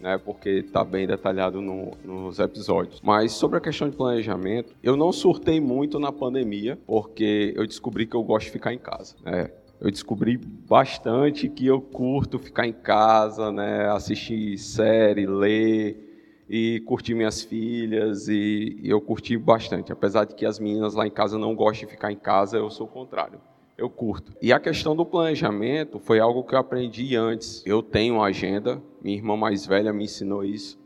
né, 0.00 0.18
porque 0.18 0.48
está 0.50 0.84
bem 0.84 1.06
detalhado 1.06 1.60
no, 1.60 1.92
nos 2.04 2.38
episódios. 2.38 3.00
Mas 3.02 3.32
sobre 3.32 3.58
a 3.58 3.60
questão 3.60 3.88
de 3.88 3.96
planejamento, 3.96 4.74
eu 4.82 4.96
não 4.96 5.12
surtei 5.12 5.60
muito 5.60 5.98
na 5.98 6.12
pandemia, 6.12 6.78
porque 6.86 7.52
eu 7.56 7.66
descobri 7.66 8.06
que 8.06 8.14
eu 8.14 8.22
gosto 8.22 8.46
de 8.46 8.52
ficar 8.52 8.72
em 8.72 8.78
casa. 8.78 9.16
Né? 9.24 9.50
Eu 9.80 9.90
descobri 9.90 10.36
bastante 10.36 11.48
que 11.48 11.66
eu 11.66 11.80
curto 11.80 12.38
ficar 12.38 12.66
em 12.66 12.72
casa, 12.72 13.52
né, 13.52 13.88
assistir 13.88 14.58
série, 14.58 15.26
ler, 15.26 16.08
e 16.48 16.80
curti 16.80 17.14
minhas 17.14 17.42
filhas 17.42 18.26
e, 18.26 18.78
e, 18.82 18.88
eu 18.88 19.00
curti 19.00 19.36
bastante. 19.36 19.92
Apesar 19.92 20.24
de 20.24 20.34
que 20.34 20.46
as 20.46 20.58
meninas 20.58 20.94
lá 20.94 21.06
em 21.06 21.10
casa 21.10 21.38
não 21.38 21.54
gostam 21.54 21.86
de 21.86 21.92
ficar 21.92 22.10
em 22.10 22.16
casa, 22.16 22.56
eu 22.56 22.70
sou 22.70 22.86
o 22.86 22.90
contrário. 22.90 23.38
Eu 23.78 23.88
curto. 23.88 24.32
E 24.42 24.52
a 24.52 24.58
questão 24.58 24.96
do 24.96 25.06
planejamento 25.06 26.00
foi 26.00 26.18
algo 26.18 26.42
que 26.42 26.52
eu 26.52 26.58
aprendi 26.58 27.14
antes. 27.14 27.62
Eu 27.64 27.80
tenho 27.80 28.16
uma 28.16 28.26
agenda, 28.26 28.82
minha 29.00 29.16
irmã 29.16 29.36
mais 29.36 29.64
velha 29.64 29.92
me 29.92 30.02
ensinou 30.02 30.44
isso. 30.44 30.76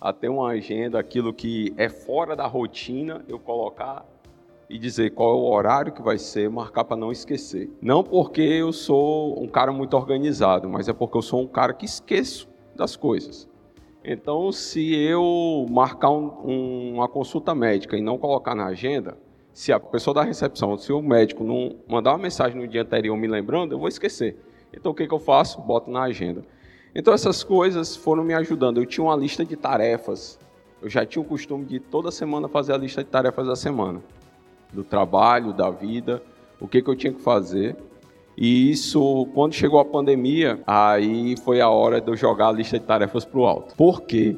A 0.00 0.14
ter 0.14 0.30
uma 0.30 0.48
agenda, 0.48 0.98
aquilo 0.98 1.34
que 1.34 1.74
é 1.76 1.90
fora 1.90 2.34
da 2.34 2.46
rotina, 2.46 3.22
eu 3.28 3.38
colocar 3.38 4.06
e 4.70 4.78
dizer 4.78 5.10
qual 5.10 5.30
é 5.30 5.34
o 5.34 5.44
horário 5.44 5.92
que 5.92 6.00
vai 6.00 6.16
ser, 6.16 6.48
marcar 6.48 6.84
para 6.84 6.96
não 6.96 7.12
esquecer. 7.12 7.70
Não 7.82 8.02
porque 8.02 8.40
eu 8.40 8.72
sou 8.72 9.42
um 9.42 9.46
cara 9.46 9.70
muito 9.70 9.94
organizado, 9.94 10.70
mas 10.70 10.88
é 10.88 10.94
porque 10.94 11.18
eu 11.18 11.22
sou 11.22 11.42
um 11.42 11.46
cara 11.46 11.74
que 11.74 11.84
esqueço 11.84 12.48
das 12.74 12.96
coisas. 12.96 13.46
Então, 14.02 14.50
se 14.52 14.94
eu 14.94 15.66
marcar 15.68 16.10
um, 16.10 16.32
um, 16.44 16.94
uma 16.94 17.08
consulta 17.08 17.54
médica 17.54 17.94
e 17.94 18.00
não 18.00 18.16
colocar 18.16 18.54
na 18.54 18.66
agenda, 18.66 19.18
se 19.58 19.72
a 19.72 19.80
pessoa 19.80 20.14
da 20.14 20.22
recepção, 20.22 20.78
se 20.78 20.92
o 20.92 21.02
médico 21.02 21.42
não 21.42 21.74
mandar 21.88 22.12
uma 22.12 22.18
mensagem 22.18 22.56
no 22.56 22.68
dia 22.68 22.82
anterior 22.82 23.16
me 23.16 23.26
lembrando, 23.26 23.74
eu 23.74 23.78
vou 23.80 23.88
esquecer. 23.88 24.36
Então, 24.72 24.92
o 24.92 24.94
que, 24.94 25.04
que 25.04 25.12
eu 25.12 25.18
faço? 25.18 25.60
Boto 25.60 25.90
na 25.90 26.02
agenda. 26.02 26.44
Então, 26.94 27.12
essas 27.12 27.42
coisas 27.42 27.96
foram 27.96 28.22
me 28.22 28.32
ajudando. 28.34 28.78
Eu 28.78 28.86
tinha 28.86 29.02
uma 29.02 29.16
lista 29.16 29.44
de 29.44 29.56
tarefas. 29.56 30.38
Eu 30.80 30.88
já 30.88 31.04
tinha 31.04 31.20
o 31.20 31.24
costume 31.24 31.64
de 31.64 31.80
toda 31.80 32.12
semana 32.12 32.46
fazer 32.46 32.72
a 32.72 32.76
lista 32.76 33.02
de 33.02 33.10
tarefas 33.10 33.48
da 33.48 33.56
semana. 33.56 34.00
Do 34.72 34.84
trabalho, 34.84 35.52
da 35.52 35.70
vida, 35.70 36.22
o 36.60 36.68
que, 36.68 36.80
que 36.80 36.88
eu 36.88 36.94
tinha 36.94 37.12
que 37.12 37.20
fazer. 37.20 37.74
E 38.36 38.70
isso, 38.70 39.26
quando 39.34 39.54
chegou 39.54 39.80
a 39.80 39.84
pandemia, 39.84 40.62
aí 40.68 41.34
foi 41.38 41.60
a 41.60 41.68
hora 41.68 42.00
de 42.00 42.08
eu 42.08 42.16
jogar 42.16 42.50
a 42.50 42.52
lista 42.52 42.78
de 42.78 42.84
tarefas 42.84 43.24
para 43.24 43.40
o 43.40 43.44
alto. 43.44 43.74
Por 43.74 44.02
quê? 44.02 44.36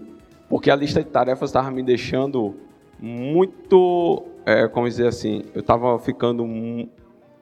Porque 0.48 0.70
a 0.70 0.76
lista 0.76 1.04
de 1.04 1.10
tarefas 1.10 1.50
estava 1.50 1.70
me 1.70 1.82
deixando 1.82 2.54
muito, 2.98 4.24
é, 4.44 4.68
como 4.68 4.88
dizer 4.88 5.06
assim, 5.06 5.44
eu 5.54 5.60
estava 5.60 5.98
ficando 5.98 6.44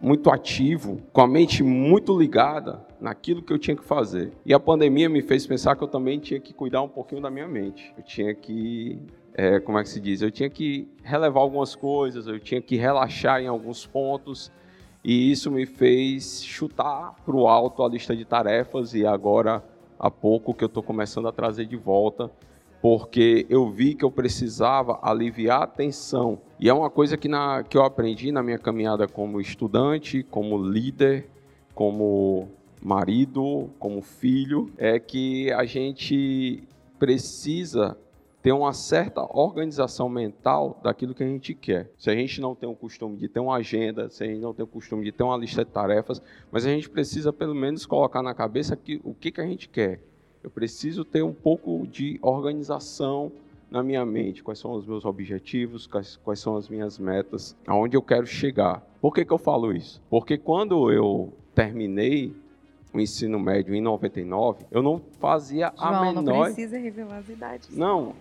muito 0.01 0.31
ativo, 0.31 1.01
com 1.13 1.21
a 1.21 1.27
mente 1.27 1.63
muito 1.63 2.17
ligada 2.19 2.87
naquilo 3.01 3.43
que 3.43 3.53
eu 3.53 3.59
tinha 3.59 3.77
que 3.77 3.85
fazer. 3.85 4.33
E 4.45 4.55
a 4.55 4.61
pandemia 4.61 5.09
me 5.09 5.23
fez 5.23 5.47
pensar 5.47 5.77
que 5.77 5.83
eu 5.83 5.89
também 5.89 6.19
tinha 6.19 6.39
que 6.39 6.53
cuidar 6.53 6.83
um 6.83 6.89
pouquinho 6.89 7.21
da 7.21 7.31
minha 7.31 7.49
mente. 7.49 7.93
Eu 7.97 8.03
tinha 8.03 8.35
que, 8.35 9.01
é, 9.35 9.59
como 9.61 9.79
é 9.79 9.83
que 9.83 9.89
se 9.89 10.01
diz? 10.01 10.23
Eu 10.23 10.31
tinha 10.31 10.49
que 10.49 10.89
relevar 11.03 11.41
algumas 11.41 11.75
coisas, 11.75 12.27
eu 12.27 12.39
tinha 12.39 12.61
que 12.61 12.77
relaxar 12.77 13.41
em 13.41 13.47
alguns 13.47 13.87
pontos 13.87 14.53
e 15.03 15.31
isso 15.31 15.51
me 15.51 15.65
fez 15.65 16.45
chutar 16.45 17.15
para 17.25 17.35
o 17.35 17.47
alto 17.49 17.83
a 17.83 17.89
lista 17.89 18.17
de 18.17 18.25
tarefas 18.25 18.95
e 18.95 19.07
agora 19.07 19.65
há 19.99 20.11
pouco 20.11 20.55
que 20.55 20.63
eu 20.63 20.67
estou 20.67 20.83
começando 20.83 21.29
a 21.29 21.33
trazer 21.33 21.67
de 21.67 21.77
volta, 21.77 22.31
porque 22.81 23.47
eu 23.49 23.69
vi 23.69 23.95
que 23.95 24.05
eu 24.05 24.11
precisava 24.11 24.99
aliviar 25.03 25.63
a 25.63 25.67
tensão. 25.67 26.41
E 26.61 26.69
é 26.69 26.75
uma 26.75 26.91
coisa 26.91 27.17
que, 27.17 27.29
na, 27.29 27.63
que 27.63 27.77
eu 27.77 27.85
aprendi 27.85 28.33
na 28.33 28.43
minha 28.43 28.59
caminhada 28.59 29.07
como 29.07 29.41
estudante, 29.41 30.25
como 30.25 30.61
líder, 30.61 31.29
como 31.73 32.49
marido, 32.83 33.71
como 33.79 34.03
filho, 34.03 34.69
é 34.77 34.99
que 34.99 35.53
a 35.53 35.65
gente 35.65 36.65
precisa 36.99 37.97
ter 38.43 38.51
uma 38.51 38.73
certa 38.73 39.23
organização 39.23 40.09
mental 40.09 40.81
daquilo 40.83 41.15
que 41.15 41.23
a 41.23 41.27
gente 41.27 41.55
quer. 41.55 41.91
Se 41.97 42.11
a 42.11 42.15
gente 42.15 42.41
não 42.41 42.57
tem 42.57 42.69
o 42.69 42.75
costume 42.75 43.17
de 43.17 43.29
ter 43.29 43.39
uma 43.39 43.57
agenda, 43.57 44.09
se 44.11 44.25
a 44.25 44.27
gente 44.27 44.41
não 44.41 44.53
tem 44.53 44.65
o 44.65 44.69
costume 44.69 45.05
de 45.05 45.13
ter 45.13 45.23
uma 45.23 45.37
lista 45.37 45.65
de 45.65 45.71
tarefas, 45.71 46.21
mas 46.51 46.67
a 46.67 46.71
gente 46.71 46.91
precisa 46.91 47.33
pelo 47.33 47.55
menos 47.55 47.87
colocar 47.87 48.23
na 48.23 48.35
cabeça 48.35 48.77
que, 48.77 49.01
o 49.05 49.15
que, 49.15 49.31
que 49.31 49.41
a 49.41 49.47
gente 49.47 49.69
quer. 49.69 50.01
Eu 50.43 50.51
preciso 50.51 51.05
ter 51.05 51.23
um 51.23 51.33
pouco 51.33 51.87
de 51.87 52.19
organização 52.21 53.31
na 53.71 53.83
minha 53.83 54.05
mente, 54.05 54.43
quais 54.43 54.59
são 54.59 54.73
os 54.73 54.87
meus 54.87 55.05
objetivos, 55.05 55.87
quais, 55.87 56.17
quais 56.17 56.41
são 56.41 56.57
as 56.57 56.69
minhas 56.69 56.99
metas, 56.99 57.57
aonde 57.67 57.97
eu 57.97 58.03
quero 58.03 58.27
chegar. 58.27 58.83
Por 59.01 59.15
que, 59.15 59.25
que 59.25 59.33
eu 59.33 59.39
falo 59.39 59.73
isso? 59.73 60.03
Porque 60.09 60.39
quando 60.39 60.91
eu 60.91 61.33
terminei 61.55 62.35
o 62.93 63.01
ensino 63.01 63.39
médio 63.39 63.75
em 63.75 63.81
99, 63.81 64.65
eu 64.71 64.83
não 64.83 65.01
fazia 65.21 65.73
João, 65.77 65.89
a 65.89 66.05
menor. 66.05 66.23
não 66.23 66.43
precisa 66.45 66.79
revelar 66.79 67.19
as 67.19 67.29
idades. 67.29 67.77
Não, 67.77 68.15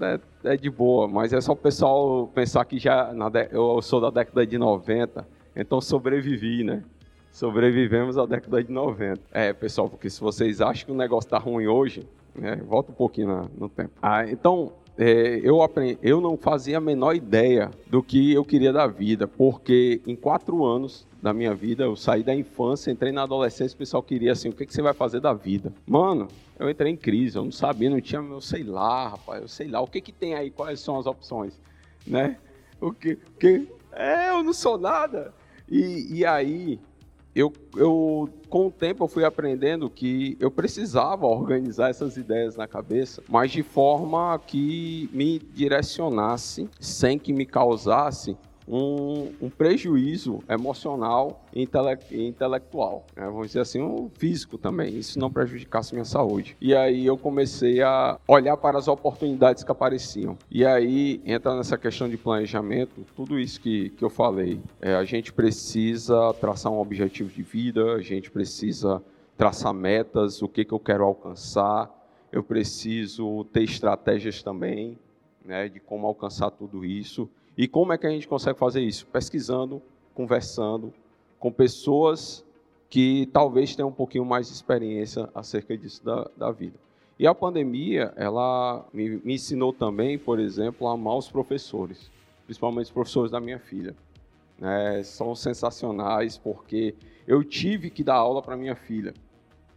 é, 0.00 0.20
é, 0.44 0.56
de 0.56 0.70
boa, 0.70 1.08
mas 1.08 1.32
é 1.32 1.40
só 1.40 1.52
o 1.52 1.56
pessoal 1.56 2.28
pensar 2.28 2.64
que 2.64 2.78
já 2.78 3.12
na 3.12 3.28
de... 3.28 3.48
eu 3.50 3.82
sou 3.82 4.00
da 4.00 4.10
década 4.10 4.46
de 4.46 4.56
90, 4.56 5.26
então 5.56 5.80
sobrevivi, 5.80 6.62
né? 6.62 6.84
Sobrevivemos 7.32 8.18
à 8.18 8.26
década 8.26 8.62
de 8.62 8.70
90. 8.70 9.20
É, 9.32 9.52
pessoal, 9.52 9.88
porque 9.88 10.08
se 10.10 10.20
vocês 10.20 10.60
acham 10.60 10.86
que 10.86 10.92
o 10.92 10.94
negócio 10.94 11.28
tá 11.28 11.38
ruim 11.38 11.66
hoje, 11.66 12.06
né, 12.34 12.56
volta 12.56 12.92
um 12.92 12.94
pouquinho 12.94 13.28
na, 13.28 13.46
no 13.58 13.68
tempo. 13.68 13.92
Ah, 14.02 14.28
então, 14.28 14.72
é, 14.98 15.40
eu, 15.42 15.62
aprendi, 15.62 15.98
eu 16.02 16.20
não 16.20 16.36
fazia 16.36 16.78
a 16.78 16.80
menor 16.80 17.14
ideia 17.14 17.70
do 17.86 18.02
que 18.02 18.32
eu 18.32 18.44
queria 18.44 18.72
da 18.72 18.86
vida, 18.86 19.26
porque 19.26 20.00
em 20.06 20.14
quatro 20.14 20.64
anos 20.64 21.06
da 21.22 21.32
minha 21.32 21.54
vida, 21.54 21.84
eu 21.84 21.96
saí 21.96 22.22
da 22.22 22.34
infância, 22.34 22.90
entrei 22.90 23.12
na 23.12 23.22
adolescência, 23.22 23.74
o 23.74 23.78
pessoal 23.78 24.02
queria 24.02 24.32
assim, 24.32 24.48
o 24.48 24.52
que, 24.52 24.66
que 24.66 24.74
você 24.74 24.82
vai 24.82 24.92
fazer 24.92 25.20
da 25.20 25.32
vida? 25.32 25.72
Mano, 25.86 26.28
eu 26.58 26.68
entrei 26.68 26.92
em 26.92 26.96
crise, 26.96 27.36
eu 27.36 27.44
não 27.44 27.52
sabia, 27.52 27.88
não 27.88 28.00
tinha, 28.00 28.20
eu 28.20 28.40
sei 28.40 28.64
lá, 28.64 29.08
rapaz, 29.08 29.40
eu 29.42 29.48
sei 29.48 29.68
lá, 29.68 29.80
o 29.80 29.86
que 29.86 30.00
que 30.00 30.12
tem 30.12 30.34
aí, 30.34 30.50
quais 30.50 30.80
são 30.80 30.98
as 30.98 31.06
opções, 31.06 31.58
né? 32.06 32.38
O 32.80 32.92
que, 32.92 33.16
que 33.38 33.68
é, 33.92 34.30
eu 34.30 34.42
não 34.42 34.52
sou 34.52 34.76
nada. 34.76 35.32
E, 35.70 36.18
e 36.18 36.26
aí, 36.26 36.78
eu, 37.34 37.52
eu, 37.76 38.28
com 38.48 38.66
o 38.66 38.70
tempo, 38.70 39.04
eu 39.04 39.08
fui 39.08 39.24
aprendendo 39.24 39.88
que 39.88 40.36
eu 40.38 40.50
precisava 40.50 41.26
organizar 41.26 41.88
essas 41.88 42.16
ideias 42.16 42.56
na 42.56 42.68
cabeça, 42.68 43.22
mas 43.28 43.50
de 43.50 43.62
forma 43.62 44.38
que 44.46 45.08
me 45.12 45.38
direcionasse, 45.38 46.68
sem 46.78 47.18
que 47.18 47.32
me 47.32 47.46
causasse 47.46 48.36
um, 48.66 49.32
um 49.40 49.50
prejuízo 49.50 50.42
emocional 50.48 51.44
e 51.54 51.62
intele 51.62 51.98
intelectual. 52.28 53.06
Né? 53.16 53.24
Vamos 53.24 53.48
dizer 53.48 53.60
assim, 53.60 53.82
um 53.82 54.10
físico 54.14 54.58
também. 54.58 54.96
Isso 54.98 55.18
não 55.18 55.30
prejudicasse 55.30 55.94
minha 55.94 56.04
saúde. 56.04 56.56
E 56.60 56.74
aí 56.74 57.06
eu 57.06 57.16
comecei 57.16 57.82
a 57.82 58.18
olhar 58.26 58.56
para 58.56 58.78
as 58.78 58.88
oportunidades 58.88 59.64
que 59.64 59.72
apareciam. 59.72 60.36
E 60.50 60.64
aí 60.64 61.20
entra 61.24 61.54
nessa 61.56 61.76
questão 61.76 62.08
de 62.08 62.16
planejamento, 62.16 63.04
tudo 63.16 63.38
isso 63.38 63.60
que, 63.60 63.90
que 63.90 64.04
eu 64.04 64.10
falei. 64.10 64.60
É, 64.80 64.94
a 64.94 65.04
gente 65.04 65.32
precisa 65.32 66.32
traçar 66.34 66.72
um 66.72 66.78
objetivo 66.78 67.30
de 67.30 67.42
vida, 67.42 67.94
a 67.94 68.00
gente 68.00 68.30
precisa 68.30 69.02
traçar 69.36 69.74
metas, 69.74 70.42
o 70.42 70.48
que, 70.48 70.64
que 70.64 70.72
eu 70.72 70.78
quero 70.78 71.04
alcançar. 71.04 71.90
Eu 72.30 72.42
preciso 72.42 73.44
ter 73.52 73.62
estratégias 73.62 74.42
também, 74.42 74.98
né, 75.44 75.68
de 75.68 75.80
como 75.80 76.06
alcançar 76.06 76.50
tudo 76.50 76.84
isso. 76.84 77.28
E 77.56 77.68
como 77.68 77.92
é 77.92 77.98
que 77.98 78.06
a 78.06 78.10
gente 78.10 78.26
consegue 78.26 78.58
fazer 78.58 78.80
isso? 78.80 79.06
Pesquisando, 79.06 79.82
conversando 80.14 80.92
com 81.38 81.52
pessoas 81.52 82.44
que 82.88 83.28
talvez 83.32 83.74
tenham 83.74 83.88
um 83.88 83.92
pouquinho 83.92 84.24
mais 84.24 84.48
de 84.48 84.54
experiência 84.54 85.28
acerca 85.34 85.76
disso 85.76 86.04
da, 86.04 86.30
da 86.36 86.50
vida. 86.50 86.78
E 87.18 87.26
a 87.26 87.34
pandemia, 87.34 88.12
ela 88.16 88.86
me, 88.92 89.20
me, 89.24 89.34
ensinou 89.34 89.72
também, 89.72 90.18
por 90.18 90.38
exemplo, 90.40 90.88
a 90.88 90.92
amar 90.92 91.16
os 91.16 91.28
professores, 91.28 92.10
principalmente 92.44 92.86
os 92.86 92.90
professores 92.90 93.30
da 93.30 93.40
minha 93.40 93.58
filha. 93.58 93.94
É, 94.60 95.02
são 95.02 95.34
sensacionais 95.34 96.38
porque 96.38 96.94
eu 97.26 97.42
tive 97.42 97.90
que 97.90 98.04
dar 98.04 98.14
aula 98.14 98.40
para 98.40 98.56
minha 98.56 98.76
filha 98.76 99.12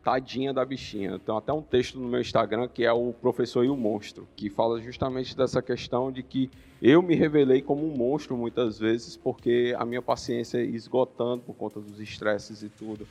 tadinha 0.06 0.54
da 0.54 0.64
bichinha. 0.64 1.18
Tem 1.18 1.36
até 1.36 1.52
um 1.52 1.64
texto 1.64 2.00
no 2.00 2.08
meu 2.08 2.22
Instagram 2.22 2.70
que 2.72 2.86
é 2.86 2.94
o 2.94 3.12
Professor 3.12 3.66
e 3.66 3.70
o 3.70 3.76
Monstro, 3.76 4.28
que 4.36 4.52
fala 4.52 4.80
justamente 4.80 5.36
dessa 5.36 5.64
questão 5.64 6.12
de 6.12 6.22
que 6.22 6.48
eu 6.80 7.02
me 7.02 7.16
revelei 7.16 7.60
como 7.60 7.92
um 7.92 7.98
monstro 7.98 8.38
muitas 8.38 8.78
vezes 8.78 9.18
porque 9.18 9.74
a 9.76 9.84
minha 9.84 10.04
paciência 10.04 10.60
ia 10.60 10.76
esgotando 10.76 11.42
por 11.42 11.56
conta 11.56 11.80
dos 11.80 12.00
estresses 12.00 12.62
e 12.62 12.70
tudo 12.70 13.08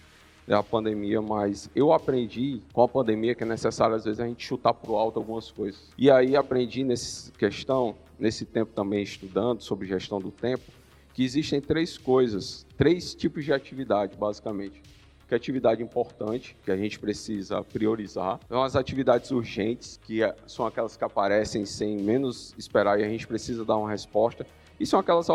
da 0.46 0.62
pandemia, 0.62 1.20
mas 1.20 1.68
eu 1.74 1.92
aprendi 1.92 2.60
com 2.72 2.82
a 2.82 2.88
pandemia 2.88 3.34
que 3.34 3.42
é 3.42 3.46
necessário 3.46 3.96
às 3.96 4.04
vezes 4.04 4.20
a 4.20 4.26
gente 4.26 4.46
chutar 4.46 4.72
para 4.72 4.92
o 4.92 4.96
alto 4.96 5.18
algumas 5.18 5.50
coisas. 5.50 5.90
E 5.98 6.08
aí 6.08 6.36
aprendi 6.36 6.84
nessa 6.84 7.32
questão, 7.32 7.96
nesse 8.16 8.44
tempo 8.44 8.72
também 8.72 9.02
estudando 9.02 9.62
sobre 9.62 9.88
gestão 9.88 10.20
do 10.20 10.30
tempo, 10.30 10.70
que 11.12 11.24
existem 11.24 11.60
três 11.60 11.98
coisas, 11.98 12.64
três 12.76 13.14
tipos 13.14 13.44
de 13.44 13.52
atividade, 13.52 14.16
basicamente 14.16 14.93
que 15.34 15.36
é 15.36 15.36
atividade 15.36 15.82
importante, 15.82 16.56
que 16.64 16.70
a 16.70 16.76
gente 16.76 16.98
precisa 16.98 17.62
priorizar. 17.62 18.38
São 18.48 18.62
as 18.62 18.76
atividades 18.76 19.30
urgentes, 19.30 19.98
que 20.04 20.22
é, 20.22 20.34
são 20.46 20.64
aquelas 20.66 20.96
que 20.96 21.04
aparecem 21.04 21.66
sem 21.66 21.96
menos 21.96 22.54
esperar 22.56 23.00
e 23.00 23.04
a 23.04 23.08
gente 23.08 23.26
precisa 23.26 23.64
dar 23.64 23.76
uma 23.76 23.90
resposta. 23.90 24.46
E 24.78 24.86
são 24.86 24.98
aquelas, 25.00 25.26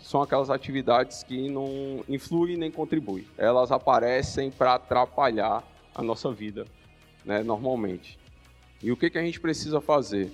são 0.00 0.22
aquelas 0.22 0.50
atividades 0.50 1.22
que 1.22 1.48
não 1.48 2.04
influem 2.08 2.56
nem 2.56 2.70
contribuem. 2.70 3.26
Elas 3.38 3.70
aparecem 3.70 4.50
para 4.50 4.74
atrapalhar 4.74 5.64
a 5.94 6.02
nossa 6.02 6.32
vida, 6.32 6.66
né, 7.24 7.42
normalmente. 7.42 8.18
E 8.82 8.90
o 8.90 8.96
que, 8.96 9.10
que 9.10 9.18
a 9.18 9.22
gente 9.22 9.40
precisa 9.40 9.80
fazer? 9.80 10.32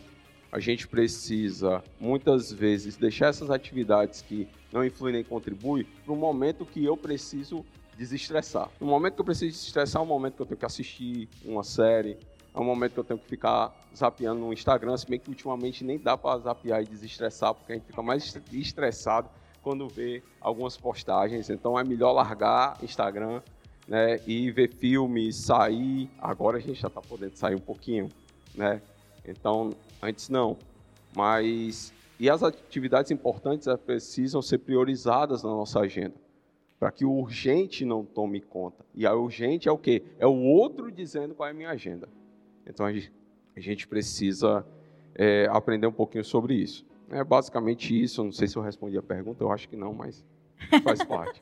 A 0.53 0.61
gente 0.61 0.87
precisa, 0.87 1.83
muitas 2.01 2.53
vezes, 2.53 2.97
deixar 2.97 3.29
essas 3.29 3.51
atividades 3.51 4.23
que 4.23 4.49
não 4.73 4.85
influem 4.85 5.15
nem 5.15 5.25
contribuem 5.25 5.85
para 6.05 6.13
o 6.13 6.17
momento 6.17 6.65
que 6.65 6.85
eu 6.85 6.97
preciso 6.97 7.65
desestressar. 7.97 8.71
No 8.81 8.87
momento 8.87 9.15
que 9.15 9.21
eu 9.21 9.25
preciso 9.25 9.53
desestressar, 9.53 10.01
é 10.01 10.05
um 10.05 10.09
momento 10.09 10.37
que 10.37 10.43
eu 10.43 10.47
tenho 10.47 10.59
que 10.59 10.67
assistir 10.67 11.29
uma 11.45 11.63
série, 11.63 12.19
é 12.55 12.59
um 12.59 12.65
momento 12.65 12.93
que 12.93 13.01
eu 13.01 13.05
tenho 13.05 13.19
que 13.19 13.27
ficar 13.27 13.75
zapeando 13.95 14.41
no 14.41 14.53
Instagram, 14.53 14.97
se 14.97 15.07
bem 15.09 15.19
que 15.19 15.29
ultimamente 15.29 15.85
nem 15.85 15.99
dá 15.99 16.17
para 16.17 16.39
zapear 16.39 16.83
e 16.83 16.87
desestressar, 16.87 17.55
porque 17.55 17.73
a 17.73 17.75
gente 17.75 17.87
fica 17.87 18.03
mais 18.03 18.39
estressado 18.53 19.29
quando 19.63 19.89
vê 19.89 20.23
algumas 20.41 20.77
postagens. 20.77 21.51
Então 21.51 21.79
é 21.79 21.85
melhor 21.85 22.13
largar 22.13 22.79
Instagram 22.83 23.43
né, 23.89 24.21
e 24.27 24.51
ver 24.51 24.73
filmes, 24.73 25.37
sair. 25.37 26.11
Agora 26.19 26.59
a 26.59 26.61
gente 26.61 26.81
já 26.81 26.89
está 26.89 27.01
podendo 27.01 27.37
sair 27.37 27.55
um 27.55 27.61
pouquinho, 27.61 28.09
né? 28.55 28.81
Então, 29.25 29.73
antes 30.03 30.29
não. 30.29 30.57
Mas 31.15 31.93
e 32.19 32.31
as 32.31 32.43
atividades 32.43 33.11
importantes 33.11 33.69
precisam 33.85 34.41
ser 34.41 34.59
priorizadas 34.59 35.43
na 35.43 35.51
nossa 35.51 35.81
agenda 35.81 36.26
para 36.79 36.91
que 36.93 37.05
o 37.05 37.13
urgente 37.13 37.85
não 37.85 38.05
tome 38.05 38.41
conta. 38.41 38.85
E 38.95 39.07
a 39.07 39.15
urgente 39.15 39.69
é 39.69 39.73
o 39.73 39.79
quê? 39.79 40.03
É 40.19 40.27
o 40.27 40.37
outro 40.37 40.91
dizendo 40.91 41.35
qual 41.35 41.49
é 41.49 41.53
a 41.53 41.55
minha 41.55 41.71
agenda. 41.71 42.09
Então 42.67 42.85
a 42.85 42.93
gente, 43.61 43.89
precisa 43.89 44.67
é, 45.15 45.49
aprender 45.51 45.87
um 45.87 45.93
pouquinho 45.93 46.25
sobre 46.25 46.55
isso. 46.55 46.87
É 47.09 47.23
basicamente 47.25 47.99
isso. 47.99 48.23
não 48.23 48.33
sei 48.33 48.49
se 48.49 48.57
eu 48.57 48.63
respondi 48.63 48.99
a 48.99 49.03
pergunta, 49.03 49.43
eu 49.43 49.51
acho 49.51 49.69
que 49.69 49.77
não, 49.77 49.95
mas 49.95 50.25
faz 50.83 51.03
parte. 51.05 51.41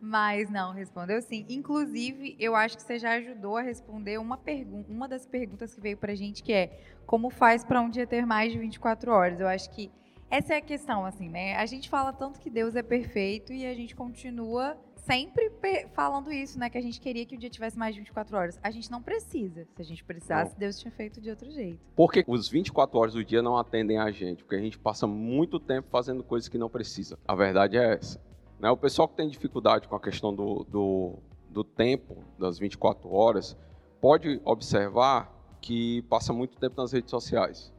Mas 0.00 0.48
não, 0.48 0.72
respondeu 0.72 1.20
sim. 1.20 1.44
Inclusive, 1.48 2.36
eu 2.38 2.54
acho 2.54 2.76
que 2.76 2.82
você 2.82 2.98
já 2.98 3.14
ajudou 3.14 3.56
a 3.56 3.62
responder 3.62 4.18
uma 4.18 4.36
pergunta, 4.36 4.92
uma 4.92 5.08
das 5.08 5.26
perguntas 5.26 5.74
que 5.74 5.80
veio 5.80 5.96
para 5.96 6.12
a 6.12 6.14
gente, 6.14 6.42
que 6.42 6.52
é 6.52 6.80
como 7.04 7.30
faz 7.30 7.64
para 7.64 7.80
um 7.80 7.90
dia 7.90 8.06
ter 8.06 8.24
mais 8.24 8.52
de 8.52 8.58
24 8.58 9.10
horas? 9.10 9.40
Eu 9.40 9.48
acho 9.48 9.70
que 9.70 9.90
essa 10.30 10.54
é 10.54 10.56
a 10.58 10.60
questão, 10.60 11.04
assim, 11.04 11.28
né? 11.28 11.56
A 11.56 11.66
gente 11.66 11.88
fala 11.88 12.12
tanto 12.12 12.40
que 12.40 12.50
Deus 12.50 12.76
é 12.76 12.82
perfeito 12.82 13.52
e 13.52 13.66
a 13.66 13.74
gente 13.74 13.94
continua 13.94 14.76
sempre 14.96 15.50
falando 15.94 16.30
isso, 16.30 16.58
né? 16.58 16.68
Que 16.68 16.76
a 16.76 16.82
gente 16.82 17.00
queria 17.00 17.24
que 17.24 17.34
o 17.34 17.38
dia 17.38 17.48
tivesse 17.48 17.78
mais 17.78 17.94
de 17.94 18.00
24 18.00 18.36
horas. 18.36 18.60
A 18.62 18.70
gente 18.70 18.90
não 18.90 19.02
precisa. 19.02 19.66
Se 19.74 19.80
a 19.80 19.84
gente 19.84 20.04
precisasse, 20.04 20.52
não. 20.52 20.58
Deus 20.58 20.78
tinha 20.78 20.92
feito 20.92 21.18
de 21.18 21.30
outro 21.30 21.50
jeito. 21.50 21.80
Porque 21.96 22.22
os 22.26 22.48
24 22.48 22.98
horas 22.98 23.14
do 23.14 23.24
dia 23.24 23.40
não 23.40 23.56
atendem 23.56 23.98
a 23.98 24.10
gente, 24.10 24.44
porque 24.44 24.56
a 24.56 24.60
gente 24.60 24.78
passa 24.78 25.06
muito 25.06 25.58
tempo 25.58 25.88
fazendo 25.90 26.22
coisas 26.22 26.48
que 26.48 26.58
não 26.58 26.68
precisa. 26.68 27.18
A 27.26 27.34
verdade 27.34 27.78
é 27.78 27.94
essa. 27.94 28.20
Né? 28.60 28.70
O 28.70 28.76
pessoal 28.76 29.08
que 29.08 29.16
tem 29.16 29.28
dificuldade 29.28 29.88
com 29.88 29.96
a 29.96 30.00
questão 30.00 30.34
do, 30.34 30.64
do, 30.64 31.18
do 31.48 31.64
tempo, 31.64 32.22
das 32.38 32.58
24 32.58 33.10
horas, 33.10 33.56
pode 34.00 34.40
observar 34.44 35.34
que 35.60 36.02
passa 36.02 36.34
muito 36.34 36.58
tempo 36.58 36.80
nas 36.80 36.92
redes 36.92 37.10
sociais. 37.10 37.72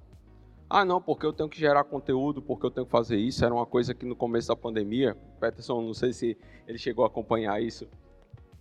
Ah, 0.69 0.85
não, 0.85 1.01
porque 1.01 1.25
eu 1.25 1.33
tenho 1.33 1.49
que 1.49 1.57
gerar 1.57 1.83
conteúdo, 1.83 2.43
porque 2.43 2.63
eu 2.63 2.69
tenho 2.69 2.85
que 2.85 2.91
fazer 2.91 3.17
isso. 3.17 3.43
Era 3.43 3.51
uma 3.51 3.65
coisa 3.65 3.95
que 3.95 4.05
no 4.05 4.15
começo 4.15 4.49
da 4.49 4.55
pandemia, 4.55 5.17
Peterson, 5.39 5.81
não 5.81 5.95
sei 5.95 6.13
se 6.13 6.37
ele 6.67 6.77
chegou 6.77 7.03
a 7.03 7.07
acompanhar 7.07 7.59
isso, 7.59 7.87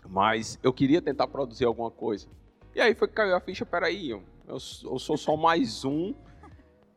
mas 0.09 0.59
eu 0.63 0.73
queria 0.73 1.03
tentar 1.03 1.27
produzir 1.27 1.67
alguma 1.67 1.91
coisa. 1.91 2.27
E 2.75 2.81
aí 2.81 2.95
foi 2.95 3.09
que 3.09 3.15
caiu 3.15 3.37
a 3.37 3.41
ficha, 3.41 3.67
peraí, 3.67 4.09
eu, 4.09 4.23
eu 4.47 4.59
sou 4.59 5.19
só 5.19 5.37
mais 5.37 5.85
um 5.85 6.15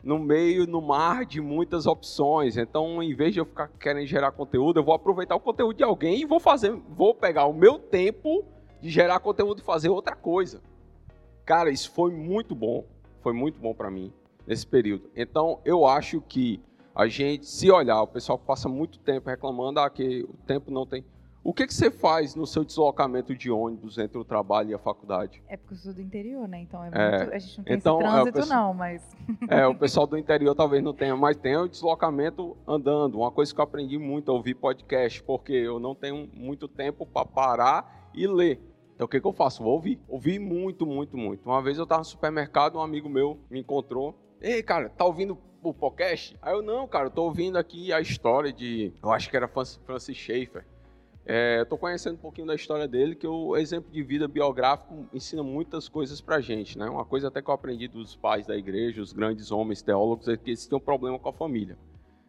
no 0.02 0.18
meio, 0.18 0.66
no 0.66 0.82
mar 0.82 1.26
de 1.26 1.42
muitas 1.42 1.86
opções. 1.88 2.56
Então, 2.56 3.04
em 3.04 3.14
vez 3.14 3.34
de 3.34 3.42
eu 3.42 3.46
ficar 3.46 3.68
querendo 3.68 4.08
gerar 4.08 4.32
conteúdo, 4.32 4.80
eu 4.80 4.84
vou 4.84 4.94
aproveitar 4.94 5.36
o 5.36 5.42
conteúdo 5.42 5.76
de 5.76 5.84
alguém 5.84 6.22
e 6.22 6.26
vou 6.26 6.40
fazer, 6.40 6.72
vou 6.72 7.14
pegar 7.14 7.48
o 7.48 7.54
meu 7.54 7.78
tempo 7.78 8.46
de 8.80 8.90
gerar 8.90 9.20
conteúdo 9.20 9.60
e 9.60 9.66
fazer 9.66 9.90
outra 9.90 10.16
coisa. 10.16 10.62
Cara, 11.44 11.70
isso 11.70 11.92
foi 11.92 12.14
muito 12.14 12.56
bom. 12.56 12.86
Foi 13.22 13.34
muito 13.34 13.60
bom 13.60 13.74
para 13.74 13.92
mim 13.92 14.14
nesse 14.52 14.68
período. 14.68 15.10
Então, 15.16 15.62
eu 15.64 15.86
acho 15.86 16.20
que 16.20 16.62
a 16.94 17.08
gente, 17.08 17.46
se 17.46 17.72
olhar, 17.72 18.02
o 18.02 18.08
pessoal 18.08 18.38
passa 18.38 18.68
muito 18.68 19.00
tempo 19.00 19.30
reclamando 19.30 19.80
ah, 19.80 19.90
que 19.90 20.24
o 20.24 20.36
tempo 20.46 20.70
não 20.70 20.86
tem. 20.86 21.06
O 21.42 21.54
que, 21.54 21.66
que 21.66 21.74
você 21.74 21.90
faz 21.90 22.36
no 22.36 22.46
seu 22.46 22.66
deslocamento 22.66 23.34
de 23.34 23.50
ônibus 23.50 23.98
entre 23.98 24.18
o 24.18 24.26
trabalho 24.26 24.72
e 24.72 24.74
a 24.74 24.78
faculdade? 24.78 25.42
É 25.48 25.56
porque 25.56 25.74
eu 25.74 25.78
sou 25.78 25.94
do 25.94 26.02
interior, 26.02 26.50
né? 26.50 26.60
Então 26.60 26.84
é, 26.84 26.90
é 26.90 27.18
muito, 27.18 27.34
a 27.34 27.40
gente 27.40 27.58
não 27.58 27.64
tem 27.64 27.76
então, 27.78 28.00
esse 28.00 28.10
trânsito, 28.10 28.28
é, 28.28 28.42
pessoal, 28.42 28.68
não, 28.68 28.74
mas. 28.74 29.18
É, 29.50 29.66
o 29.66 29.74
pessoal 29.74 30.06
do 30.06 30.18
interior 30.18 30.54
talvez 30.54 30.84
não 30.84 30.94
tenha, 30.94 31.16
mas 31.16 31.38
tem 31.38 31.56
o 31.56 31.68
deslocamento 31.68 32.58
andando. 32.68 33.20
Uma 33.20 33.32
coisa 33.32 33.56
que 33.56 33.60
eu 33.60 33.64
aprendi 33.64 33.98
muito 33.98 34.30
é 34.30 34.34
ouvir 34.34 34.56
podcast, 34.56 35.24
porque 35.24 35.54
eu 35.54 35.80
não 35.80 35.96
tenho 35.96 36.30
muito 36.34 36.68
tempo 36.68 37.06
para 37.06 37.26
parar 37.26 38.12
e 38.14 38.28
ler. 38.28 38.62
Então 38.94 39.06
o 39.06 39.10
que, 39.10 39.20
que 39.20 39.26
eu 39.26 39.34
faço? 39.34 39.64
Vou 39.64 39.74
ouvir. 39.74 40.00
Ouvi 40.08 40.38
muito, 40.38 40.86
muito, 40.86 41.18
muito. 41.18 41.50
Uma 41.50 41.62
vez 41.62 41.78
eu 41.78 41.86
estava 41.86 42.02
no 42.02 42.06
supermercado, 42.06 42.78
um 42.78 42.82
amigo 42.82 43.10
meu 43.10 43.40
me 43.50 43.60
encontrou. 43.60 44.16
Ei, 44.42 44.64
cara, 44.64 44.90
tá 44.90 45.06
ouvindo 45.06 45.38
o 45.62 45.72
podcast? 45.72 46.36
Aí 46.42 46.52
eu, 46.52 46.64
não, 46.64 46.88
cara, 46.88 47.06
eu 47.06 47.12
tô 47.12 47.26
ouvindo 47.26 47.58
aqui 47.58 47.94
a 47.94 48.02
história 48.02 48.52
de. 48.52 48.92
Eu 49.04 49.12
acho 49.12 49.30
que 49.30 49.38
era 49.38 49.48
Francis 49.48 50.18
Schaeffer. 50.18 50.66
É, 51.24 51.62
Estou 51.62 51.78
conhecendo 51.78 52.16
um 52.16 52.22
pouquinho 52.22 52.48
da 52.48 52.56
história 52.56 52.88
dele, 52.88 53.16
que 53.16 53.28
o 53.28 53.56
exemplo 53.56 53.92
de 53.92 54.02
vida 54.02 54.28
biográfico 54.28 55.06
ensina 55.14 55.44
muitas 55.44 55.88
coisas 55.88 56.20
para 56.20 56.42
gente. 56.42 56.76
Né? 56.76 56.90
Uma 56.90 57.06
coisa 57.06 57.28
até 57.28 57.40
que 57.40 57.50
eu 57.52 57.54
aprendi 57.54 57.88
dos 57.88 58.16
pais 58.16 58.48
da 58.48 58.58
igreja, 58.58 59.00
os 59.00 59.14
grandes 59.14 59.52
homens 59.52 59.84
teólogos, 59.84 60.28
é 60.28 60.36
que 60.36 60.50
eles 60.50 60.66
têm 60.66 60.76
um 60.76 60.82
problema 60.82 61.20
com 61.20 61.30
a 61.30 61.34
família. 61.34 61.78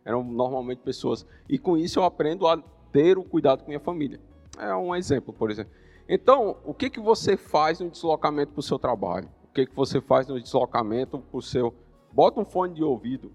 Eram 0.05 0.23
normalmente 0.23 0.81
pessoas. 0.81 1.27
E 1.49 1.59
com 1.59 1.79
isso 1.79 1.99
eu 1.99 2.05
aprendo 2.05 2.47
a 2.47 2.59
ter 2.93 3.17
o 3.17 3.25
cuidado 3.25 3.63
com 3.63 3.69
minha 3.69 3.81
família. 3.81 4.21
É 4.59 4.75
um 4.75 4.95
exemplo, 4.95 5.33
por 5.33 5.51
exemplo. 5.51 5.73
Então, 6.07 6.59
o 6.63 6.75
que, 6.75 6.91
que 6.91 7.01
você 7.01 7.39
faz 7.39 7.81
no 7.81 7.89
deslocamento 7.89 8.53
para 8.53 8.61
o 8.61 8.63
seu 8.63 8.79
trabalho? 8.79 9.31
O 9.45 9.55
que, 9.55 9.65
que 9.65 9.75
você 9.75 9.99
faz 9.99 10.27
no 10.27 10.39
deslocamento 10.39 11.19
para 11.19 11.39
o 11.39 11.41
seu. 11.41 11.75
Bota 12.13 12.41
um 12.41 12.45
fone 12.45 12.75
de 12.75 12.85
ouvido 12.85 13.33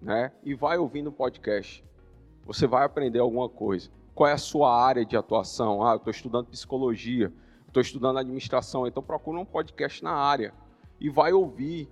né? 0.00 0.32
e 0.42 0.54
vai 0.54 0.78
ouvindo 0.78 1.10
um 1.10 1.12
podcast. 1.12 1.84
Você 2.44 2.66
vai 2.66 2.84
aprender 2.84 3.20
alguma 3.20 3.48
coisa 3.48 3.90
qual 4.20 4.28
é 4.28 4.32
a 4.34 4.38
sua 4.38 4.70
área 4.78 5.02
de 5.02 5.16
atuação. 5.16 5.82
Ah, 5.82 5.92
eu 5.92 5.96
estou 5.96 6.10
estudando 6.10 6.48
psicologia, 6.48 7.32
estou 7.66 7.80
estudando 7.80 8.18
administração, 8.18 8.86
então 8.86 9.02
procura 9.02 9.38
um 9.38 9.46
podcast 9.46 10.04
na 10.04 10.12
área 10.12 10.52
e 11.00 11.08
vai 11.08 11.32
ouvir. 11.32 11.88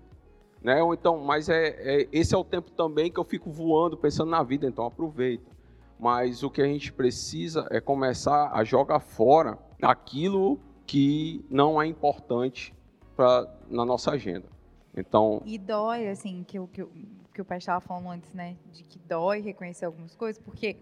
Né? 0.62 0.82
Ou 0.82 0.92
então, 0.92 1.18
mas 1.20 1.48
é, 1.48 1.68
é, 1.78 2.08
esse 2.12 2.34
é 2.34 2.38
o 2.38 2.44
tempo 2.44 2.70
também 2.72 3.10
que 3.10 3.18
eu 3.18 3.24
fico 3.24 3.50
voando, 3.50 3.96
pensando 3.96 4.30
na 4.30 4.42
vida, 4.42 4.66
então 4.66 4.84
aproveita. 4.84 5.50
Mas 5.98 6.42
o 6.42 6.50
que 6.50 6.60
a 6.60 6.66
gente 6.66 6.92
precisa 6.92 7.66
é 7.70 7.80
começar 7.80 8.50
a 8.52 8.62
jogar 8.62 9.00
fora 9.00 9.58
aquilo 9.80 10.60
que 10.86 11.42
não 11.48 11.80
é 11.80 11.86
importante 11.86 12.74
pra, 13.16 13.46
na 13.70 13.86
nossa 13.86 14.10
agenda. 14.10 14.57
Então, 15.00 15.42
e 15.44 15.58
dói, 15.58 16.08
assim, 16.08 16.44
que, 16.46 16.58
que, 16.68 16.86
que 17.34 17.40
o 17.40 17.44
pai 17.44 17.58
estava 17.58 17.80
falando 17.80 18.08
antes, 18.08 18.32
né? 18.32 18.56
De 18.72 18.82
que 18.84 18.98
dói 18.98 19.40
reconhecer 19.40 19.84
algumas 19.84 20.14
coisas, 20.14 20.42
porque 20.42 20.76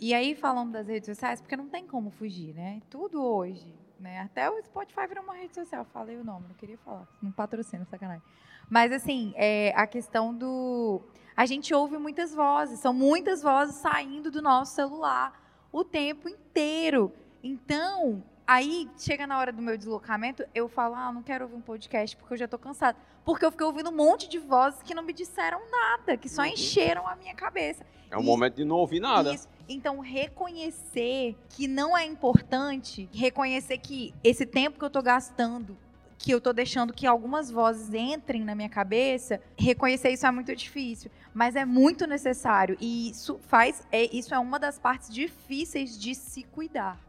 e 0.00 0.14
aí, 0.14 0.36
falando 0.36 0.72
das 0.72 0.86
redes 0.86 1.06
sociais, 1.06 1.40
porque 1.40 1.56
não 1.56 1.68
tem 1.68 1.84
como 1.84 2.10
fugir, 2.10 2.54
né? 2.54 2.80
Tudo 2.88 3.20
hoje, 3.20 3.74
né? 3.98 4.20
Até 4.20 4.48
o 4.48 4.62
Spotify 4.62 5.08
virou 5.08 5.24
uma 5.24 5.34
rede 5.34 5.54
social. 5.56 5.84
Falei 5.86 6.16
o 6.16 6.24
nome, 6.24 6.46
não 6.46 6.54
queria 6.54 6.78
falar. 6.78 7.08
Não 7.20 7.32
patrocina, 7.32 7.84
sacanagem. 7.84 8.22
Mas, 8.70 8.92
assim, 8.92 9.32
é, 9.34 9.72
a 9.74 9.88
questão 9.88 10.32
do... 10.32 11.02
A 11.36 11.44
gente 11.46 11.74
ouve 11.74 11.98
muitas 11.98 12.32
vozes. 12.32 12.78
São 12.78 12.92
muitas 12.92 13.42
vozes 13.42 13.74
saindo 13.76 14.30
do 14.30 14.40
nosso 14.40 14.72
celular 14.76 15.32
o 15.72 15.82
tempo 15.82 16.28
inteiro. 16.28 17.12
Então, 17.42 18.22
Aí, 18.48 18.88
chega 18.96 19.26
na 19.26 19.38
hora 19.38 19.52
do 19.52 19.60
meu 19.60 19.76
deslocamento, 19.76 20.42
eu 20.54 20.70
falo, 20.70 20.94
ah, 20.94 21.12
não 21.12 21.22
quero 21.22 21.44
ouvir 21.44 21.54
um 21.54 21.60
podcast 21.60 22.16
porque 22.16 22.32
eu 22.32 22.38
já 22.38 22.46
estou 22.46 22.58
cansada. 22.58 22.96
Porque 23.22 23.44
eu 23.44 23.50
fiquei 23.50 23.66
ouvindo 23.66 23.90
um 23.90 23.94
monte 23.94 24.26
de 24.26 24.38
vozes 24.38 24.82
que 24.82 24.94
não 24.94 25.02
me 25.02 25.12
disseram 25.12 25.60
nada, 25.70 26.16
que 26.16 26.30
só 26.30 26.40
uhum. 26.40 26.48
encheram 26.48 27.06
a 27.06 27.14
minha 27.14 27.34
cabeça. 27.34 27.84
É 28.10 28.16
um 28.16 28.22
e, 28.22 28.24
momento 28.24 28.54
de 28.54 28.64
não 28.64 28.76
ouvir 28.76 29.00
nada. 29.00 29.34
Isso. 29.34 29.46
Então, 29.68 30.00
reconhecer 30.00 31.36
que 31.50 31.68
não 31.68 31.94
é 31.94 32.06
importante, 32.06 33.06
reconhecer 33.12 33.76
que 33.76 34.14
esse 34.24 34.46
tempo 34.46 34.78
que 34.78 34.84
eu 34.84 34.88
estou 34.88 35.02
gastando 35.02 35.76
que 36.16 36.32
eu 36.32 36.40
tô 36.40 36.52
deixando 36.52 36.92
que 36.92 37.06
algumas 37.06 37.48
vozes 37.48 37.94
entrem 37.94 38.42
na 38.42 38.54
minha 38.54 38.68
cabeça, 38.68 39.40
reconhecer 39.56 40.10
isso 40.10 40.26
é 40.26 40.30
muito 40.32 40.54
difícil, 40.56 41.12
mas 41.32 41.54
é 41.54 41.64
muito 41.64 42.08
necessário 42.08 42.76
e 42.80 43.10
isso 43.10 43.38
faz, 43.46 43.86
é, 43.92 44.04
isso 44.04 44.34
é 44.34 44.38
uma 44.38 44.58
das 44.58 44.80
partes 44.80 45.14
difíceis 45.14 45.96
de 45.96 46.16
se 46.16 46.42
cuidar. 46.42 47.07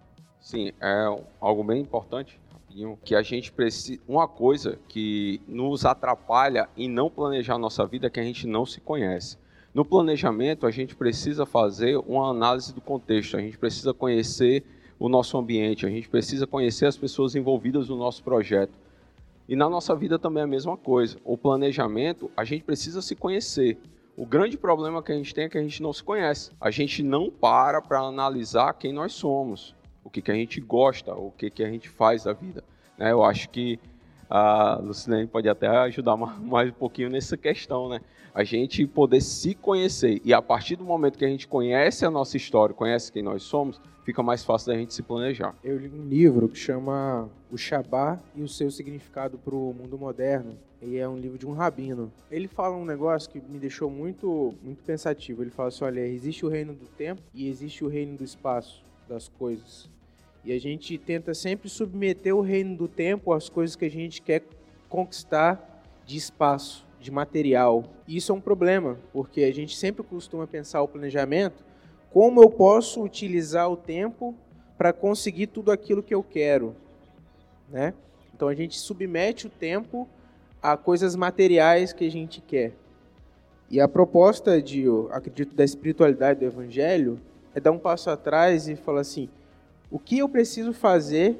Sim, 0.50 0.72
é 0.82 1.06
algo 1.40 1.64
bem 1.64 1.80
importante, 1.80 2.40
que 3.06 3.14
a 3.14 3.22
gente 3.22 3.52
precisa. 3.52 4.02
Uma 4.08 4.28
coisa 4.28 4.80
que 4.88 5.40
nos 5.48 5.86
atrapalha 5.86 6.68
em 6.76 6.90
não 6.90 7.08
planejar 7.08 7.54
a 7.54 7.60
nossa 7.60 7.86
vida 7.86 8.08
é 8.08 8.10
que 8.10 8.20
a 8.20 8.24
gente 8.24 8.48
não 8.48 8.66
se 8.66 8.82
conhece. 8.82 9.38
No 9.76 9.86
planejamento, 9.86 10.66
a 10.66 10.72
gente 10.72 10.96
precisa 10.96 11.46
fazer 11.46 11.98
uma 11.98 12.32
análise 12.32 12.74
do 12.74 12.82
contexto, 12.82 13.38
a 13.38 13.40
gente 13.40 13.60
precisa 13.60 13.94
conhecer 13.94 14.64
o 14.98 15.08
nosso 15.08 15.38
ambiente, 15.38 15.86
a 15.86 15.90
gente 15.90 16.10
precisa 16.10 16.48
conhecer 16.48 16.88
as 16.88 16.98
pessoas 16.98 17.36
envolvidas 17.36 17.88
no 17.88 17.96
nosso 17.96 18.24
projeto. 18.24 18.74
E 19.48 19.56
na 19.56 19.70
nossa 19.70 19.96
vida 19.96 20.18
também 20.18 20.42
é 20.42 20.46
a 20.46 20.48
mesma 20.48 20.76
coisa. 20.76 21.20
O 21.24 21.38
planejamento, 21.38 22.32
a 22.36 22.44
gente 22.44 22.64
precisa 22.64 23.04
se 23.04 23.16
conhecer. 23.16 23.78
O 24.18 24.26
grande 24.26 24.58
problema 24.58 25.04
que 25.04 25.12
a 25.12 25.16
gente 25.16 25.32
tem 25.32 25.44
é 25.44 25.50
que 25.50 25.60
a 25.60 25.62
gente 25.62 25.84
não 25.84 25.94
se 25.94 26.04
conhece. 26.04 26.50
A 26.60 26.72
gente 26.72 27.04
não 27.04 27.30
para 27.30 27.84
para 27.84 28.00
analisar 28.00 28.74
quem 28.74 28.92
nós 28.92 29.14
somos 29.14 29.78
o 30.10 30.12
que, 30.12 30.24
que 30.24 30.32
a 30.32 30.36
gente 30.36 30.60
gosta, 30.60 31.14
o 31.14 31.32
que, 31.32 31.52
que 31.52 31.64
a 31.64 31.70
gente 31.70 31.88
faz 31.88 32.24
da 32.24 32.34
vida. 32.34 32.64
Né? 32.98 33.12
Eu 33.12 33.24
acho 33.24 33.48
que 33.50 33.80
a 34.28 34.80
Lucilene 34.84 35.28
pode 35.28 35.48
até 35.48 35.68
ajudar 35.68 36.18
mais 36.42 36.70
um 36.70 36.74
pouquinho 36.74 37.10
nessa 37.10 37.38
questão, 37.38 37.88
né? 37.88 38.02
A 38.34 38.44
gente 38.44 38.86
poder 38.86 39.22
se 39.22 39.56
conhecer 39.56 40.22
e 40.24 40.34
a 40.34 40.42
partir 40.42 40.76
do 40.76 40.84
momento 40.84 41.18
que 41.18 41.26
a 41.26 41.28
gente 41.28 41.48
conhece 41.48 42.06
a 42.06 42.12
nossa 42.12 42.38
história, 42.38 42.76
conhece 42.76 43.12
quem 43.12 43.24
nós 43.24 43.44
somos, 43.44 43.82
fica 44.04 44.22
mais 44.22 44.44
fácil 44.44 44.72
da 44.72 44.78
gente 44.78 44.94
se 44.94 45.02
planejar. 45.02 45.56
Eu 45.64 45.78
li 45.78 45.90
um 45.90 46.08
livro 46.08 46.48
que 46.48 46.58
chama 46.58 47.30
O 47.52 47.58
Shabá 47.58 48.20
e 48.36 48.42
o 48.42 48.48
seu 48.48 48.70
significado 48.72 49.38
para 49.38 49.56
o 49.56 49.74
mundo 49.74 49.98
moderno. 49.98 50.58
E 50.82 50.98
é 50.98 51.08
um 51.08 51.18
livro 51.18 51.38
de 51.38 51.46
um 51.46 51.52
rabino. 51.52 52.12
Ele 52.32 52.48
fala 52.48 52.76
um 52.76 52.86
negócio 52.86 53.30
que 53.30 53.42
me 53.42 53.60
deixou 53.60 53.90
muito, 53.90 54.54
muito 54.64 54.84
pensativo. 54.84 55.44
Ele 55.44 55.50
fala 55.50 55.70
assim: 55.70 55.84
olha, 55.84 56.08
existe 56.08 56.46
o 56.46 56.50
reino 56.50 56.74
do 56.74 56.86
tempo 56.86 57.22
e 57.34 57.50
existe 57.50 57.84
o 57.84 57.88
reino 57.88 58.16
do 58.16 58.24
espaço 58.24 58.84
das 59.10 59.28
coisas. 59.28 59.90
E 60.44 60.54
a 60.54 60.60
gente 60.60 60.98
tenta 60.98 61.34
sempre 61.34 61.70
submeter 61.70 62.36
o 62.36 62.42
reino 62.42 62.76
do 62.76 62.88
tempo 62.88 63.34
às 63.34 63.50
coisas 63.50 63.76
que 63.76 63.86
a 63.86 63.92
gente 63.92 64.22
quer 64.22 64.44
conquistar 64.88 65.84
de 66.06 66.18
espaço, 66.18 66.86
de 67.00 67.12
material. 67.12 67.84
E 68.08 68.18
isso 68.18 68.32
é 68.32 68.36
um 68.36 68.42
problema, 68.42 68.98
porque 69.12 69.44
a 69.44 69.54
gente 69.54 69.76
sempre 69.76 70.04
costuma 70.04 70.48
pensar 70.48 70.82
o 70.82 70.88
planejamento 70.88 71.64
como 72.12 72.42
eu 72.42 72.50
posso 72.50 73.04
utilizar 73.04 73.70
o 73.70 73.78
tempo 73.78 74.36
para 74.78 74.92
conseguir 74.92 75.48
tudo 75.48 75.72
aquilo 75.72 76.02
que 76.02 76.16
eu 76.16 76.24
quero, 76.24 76.76
né? 77.70 77.94
Então 78.34 78.48
a 78.48 78.56
gente 78.56 78.80
submete 78.80 79.46
o 79.46 79.50
tempo 79.50 80.08
a 80.62 80.76
coisas 80.76 81.16
materiais 81.16 81.94
que 81.94 82.06
a 82.08 82.10
gente 82.10 82.42
quer. 82.42 82.74
E 83.70 83.80
a 83.80 83.88
proposta 83.88 84.62
de, 84.62 84.82
eu 84.82 85.10
acredito, 85.12 85.54
da 85.54 85.64
espiritualidade 85.64 86.40
do 86.40 86.46
evangelho 86.46 87.20
é 87.54 87.60
dar 87.60 87.72
um 87.72 87.78
passo 87.78 88.10
atrás 88.10 88.68
e 88.68 88.76
falar 88.76 89.02
assim: 89.02 89.30
o 89.92 89.98
que 89.98 90.20
eu 90.20 90.30
preciso 90.30 90.74
fazer 90.74 91.40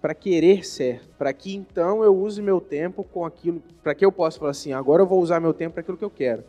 para 0.00 0.14
querer 0.14 0.66
ser, 0.66 1.00
para 1.16 1.32
que 1.32 1.54
então 1.54 2.04
eu 2.04 2.14
use 2.14 2.42
meu 2.42 2.60
tempo 2.60 3.02
com 3.02 3.24
aquilo, 3.24 3.62
para 3.82 3.94
que 3.94 4.04
eu 4.04 4.12
possa 4.12 4.38
falar 4.38 4.50
assim, 4.50 4.72
agora 4.72 5.02
eu 5.02 5.06
vou 5.06 5.20
usar 5.20 5.40
meu 5.40 5.54
tempo 5.54 5.74
para 5.74 5.80
aquilo 5.80 5.96
que 5.96 6.04
eu 6.04 6.10
quero. 6.10 6.44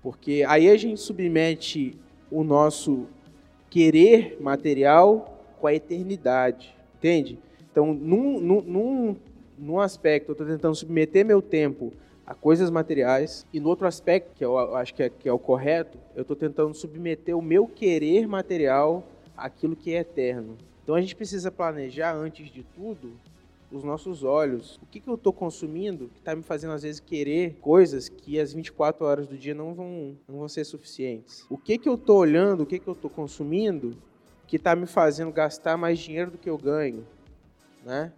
Porque 0.00 0.44
aí 0.46 0.70
a 0.70 0.76
gente 0.76 1.00
submete 1.00 1.98
o 2.30 2.44
nosso 2.44 3.06
querer 3.68 4.36
material 4.40 5.42
com 5.60 5.66
a 5.66 5.74
eternidade, 5.74 6.72
entende? 6.96 7.38
Então, 7.70 7.92
num, 7.92 8.38
num, 8.38 9.16
num 9.58 9.80
aspecto, 9.80 10.30
eu 10.30 10.32
estou 10.34 10.46
tentando 10.46 10.76
submeter 10.76 11.26
meu 11.26 11.42
tempo 11.42 11.92
a 12.24 12.34
coisas 12.34 12.70
materiais, 12.70 13.44
e 13.52 13.58
no 13.58 13.68
outro 13.68 13.86
aspecto, 13.86 14.34
que 14.34 14.44
eu 14.44 14.56
acho 14.76 14.94
que 14.94 15.02
é, 15.02 15.08
que 15.08 15.28
é 15.28 15.32
o 15.32 15.38
correto, 15.38 15.98
eu 16.14 16.22
estou 16.22 16.36
tentando 16.36 16.72
submeter 16.72 17.36
o 17.36 17.42
meu 17.42 17.66
querer 17.66 18.28
material 18.28 19.02
aquilo 19.36 19.76
que 19.76 19.94
é 19.94 20.00
eterno. 20.00 20.56
Então 20.82 20.94
a 20.94 21.00
gente 21.00 21.16
precisa 21.16 21.50
planejar, 21.50 22.14
antes 22.14 22.50
de 22.50 22.62
tudo, 22.62 23.12
os 23.70 23.82
nossos 23.82 24.22
olhos. 24.22 24.78
O 24.82 24.86
que, 24.86 25.00
que 25.00 25.08
eu 25.08 25.14
estou 25.14 25.32
consumindo 25.32 26.08
que 26.08 26.18
está 26.18 26.34
me 26.34 26.42
fazendo, 26.42 26.72
às 26.72 26.82
vezes, 26.82 27.00
querer 27.00 27.56
coisas 27.60 28.08
que 28.08 28.38
as 28.38 28.52
24 28.52 29.04
horas 29.04 29.26
do 29.26 29.36
dia 29.36 29.54
não 29.54 29.74
vão, 29.74 30.16
não 30.28 30.38
vão 30.38 30.48
ser 30.48 30.64
suficientes? 30.64 31.44
O 31.50 31.58
que, 31.58 31.78
que 31.78 31.88
eu 31.88 31.94
estou 31.94 32.18
olhando, 32.18 32.62
o 32.62 32.66
que, 32.66 32.78
que 32.78 32.88
eu 32.88 32.92
estou 32.92 33.10
consumindo 33.10 33.96
que 34.46 34.56
está 34.56 34.76
me 34.76 34.86
fazendo 34.86 35.32
gastar 35.32 35.76
mais 35.76 35.98
dinheiro 35.98 36.30
do 36.30 36.38
que 36.38 36.48
eu 36.48 36.58
ganho? 36.58 37.06
Né? 37.84 38.12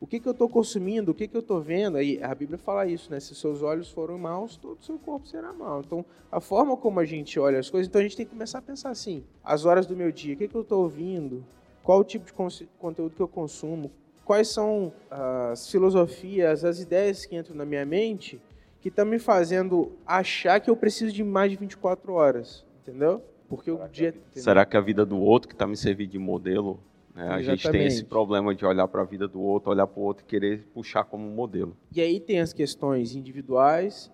O 0.00 0.06
que, 0.06 0.20
que 0.20 0.28
eu 0.28 0.32
estou 0.32 0.48
consumindo? 0.48 1.10
O 1.10 1.14
que, 1.14 1.26
que 1.26 1.36
eu 1.36 1.40
estou 1.40 1.60
vendo? 1.60 1.96
Aí 1.96 2.22
a 2.22 2.32
Bíblia 2.32 2.56
fala 2.56 2.86
isso, 2.86 3.10
né? 3.10 3.18
Se 3.18 3.34
seus 3.34 3.62
olhos 3.62 3.90
forem 3.90 4.16
maus, 4.16 4.56
todo 4.56 4.78
o 4.80 4.84
seu 4.84 4.96
corpo 4.98 5.26
será 5.26 5.52
mau. 5.52 5.80
Então, 5.80 6.04
a 6.30 6.40
forma 6.40 6.76
como 6.76 7.00
a 7.00 7.04
gente 7.04 7.38
olha 7.40 7.58
as 7.58 7.68
coisas, 7.68 7.88
então 7.88 8.00
a 8.00 8.02
gente 8.02 8.16
tem 8.16 8.24
que 8.24 8.30
começar 8.30 8.58
a 8.58 8.62
pensar 8.62 8.90
assim: 8.90 9.24
as 9.42 9.64
horas 9.64 9.86
do 9.86 9.96
meu 9.96 10.12
dia, 10.12 10.34
o 10.34 10.36
que, 10.36 10.46
que 10.46 10.54
eu 10.54 10.60
estou 10.60 10.82
ouvindo? 10.82 11.44
Qual 11.82 11.98
o 12.00 12.04
tipo 12.04 12.26
de 12.26 12.32
conteúdo 12.78 13.16
que 13.16 13.22
eu 13.22 13.26
consumo? 13.26 13.90
Quais 14.24 14.48
são 14.48 14.92
as 15.10 15.70
filosofias, 15.70 16.64
as 16.64 16.80
ideias 16.80 17.24
que 17.24 17.34
entram 17.34 17.56
na 17.56 17.64
minha 17.64 17.84
mente 17.84 18.40
que 18.80 18.88
estão 18.88 19.04
me 19.04 19.18
fazendo 19.18 19.92
achar 20.06 20.60
que 20.60 20.70
eu 20.70 20.76
preciso 20.76 21.12
de 21.12 21.24
mais 21.24 21.50
de 21.50 21.56
24 21.56 22.12
horas? 22.12 22.64
Entendeu? 22.82 23.22
Porque 23.48 23.70
o 23.70 23.88
dia. 23.88 24.14
Será 24.32 24.64
que 24.66 24.76
a 24.76 24.80
vida 24.80 25.04
do 25.04 25.18
outro 25.18 25.48
que 25.48 25.54
está 25.54 25.66
me 25.66 25.76
servindo 25.76 26.10
de 26.10 26.18
modelo 26.18 26.78
é, 27.18 27.28
a 27.28 27.42
gente 27.42 27.68
tem 27.68 27.84
esse 27.84 28.04
problema 28.04 28.54
de 28.54 28.64
olhar 28.64 28.86
para 28.86 29.02
a 29.02 29.04
vida 29.04 29.26
do 29.26 29.40
outro, 29.40 29.72
olhar 29.72 29.88
para 29.88 30.00
o 30.00 30.04
outro 30.04 30.24
e 30.24 30.28
querer 30.28 30.68
puxar 30.72 31.02
como 31.02 31.28
modelo. 31.28 31.76
E 31.92 32.00
aí 32.00 32.20
tem 32.20 32.38
as 32.38 32.52
questões 32.52 33.16
individuais, 33.16 34.10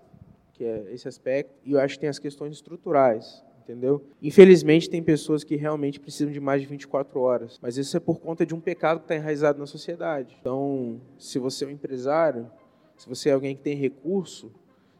que 0.54 0.64
é 0.64 0.86
esse 0.90 1.06
aspecto, 1.06 1.54
e 1.64 1.72
eu 1.72 1.80
acho 1.80 1.94
que 1.94 2.00
tem 2.00 2.08
as 2.08 2.18
questões 2.18 2.54
estruturais, 2.54 3.44
entendeu? 3.62 4.02
Infelizmente 4.22 4.88
tem 4.88 5.02
pessoas 5.02 5.44
que 5.44 5.54
realmente 5.54 6.00
precisam 6.00 6.32
de 6.32 6.40
mais 6.40 6.62
de 6.62 6.66
24 6.66 7.20
horas, 7.20 7.58
mas 7.60 7.76
isso 7.76 7.94
é 7.94 8.00
por 8.00 8.18
conta 8.20 8.46
de 8.46 8.54
um 8.54 8.60
pecado 8.60 9.00
que 9.00 9.04
está 9.04 9.16
enraizado 9.16 9.58
na 9.58 9.66
sociedade. 9.66 10.36
Então, 10.40 10.98
se 11.18 11.38
você 11.38 11.66
é 11.66 11.68
um 11.68 11.70
empresário, 11.70 12.50
se 12.96 13.06
você 13.06 13.28
é 13.28 13.32
alguém 13.32 13.54
que 13.54 13.62
tem 13.62 13.76
recurso, 13.76 14.50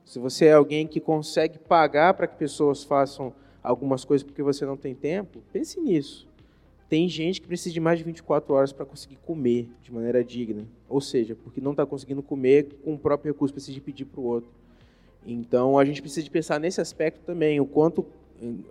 se 0.05 0.19
você 0.19 0.47
é 0.47 0.53
alguém 0.53 0.87
que 0.87 1.01
consegue 1.01 1.59
pagar 1.59 2.13
para 2.13 2.27
que 2.27 2.37
pessoas 2.37 2.85
façam 2.85 3.33
algumas 3.63 4.05
coisas 4.05 4.23
porque 4.23 4.43
você 4.43 4.67
não 4.67 4.77
tem 4.77 4.95
tempo, 4.95 5.43
pense 5.51 5.81
nisso. 5.81 6.29
Tem 6.89 7.09
gente 7.09 7.41
que 7.41 7.47
precisa 7.47 7.73
de 7.73 7.81
mais 7.81 7.99
de 7.99 8.05
24 8.05 8.53
horas 8.55 8.73
para 8.73 8.85
conseguir 8.85 9.17
comer 9.25 9.69
de 9.83 9.93
maneira 9.93 10.23
digna. 10.23 10.67
Ou 10.89 11.01
seja, 11.01 11.35
porque 11.35 11.61
não 11.61 11.71
está 11.71 11.85
conseguindo 11.87 12.23
comer 12.23 12.69
com 12.85 12.95
o 12.95 12.99
próprio 12.99 13.33
recurso, 13.33 13.55
precisa 13.55 13.73
de 13.73 13.81
pedir 13.81 14.05
para 14.05 14.21
o 14.21 14.25
outro. 14.25 14.51
Então, 15.27 15.79
a 15.79 15.85
gente 15.85 16.03
precisa 16.03 16.23
de 16.23 16.31
pensar 16.31 16.61
nesse 16.61 16.81
aspecto 16.81 17.21
também, 17.25 17.59
o 17.59 17.67
quanto 17.67 18.05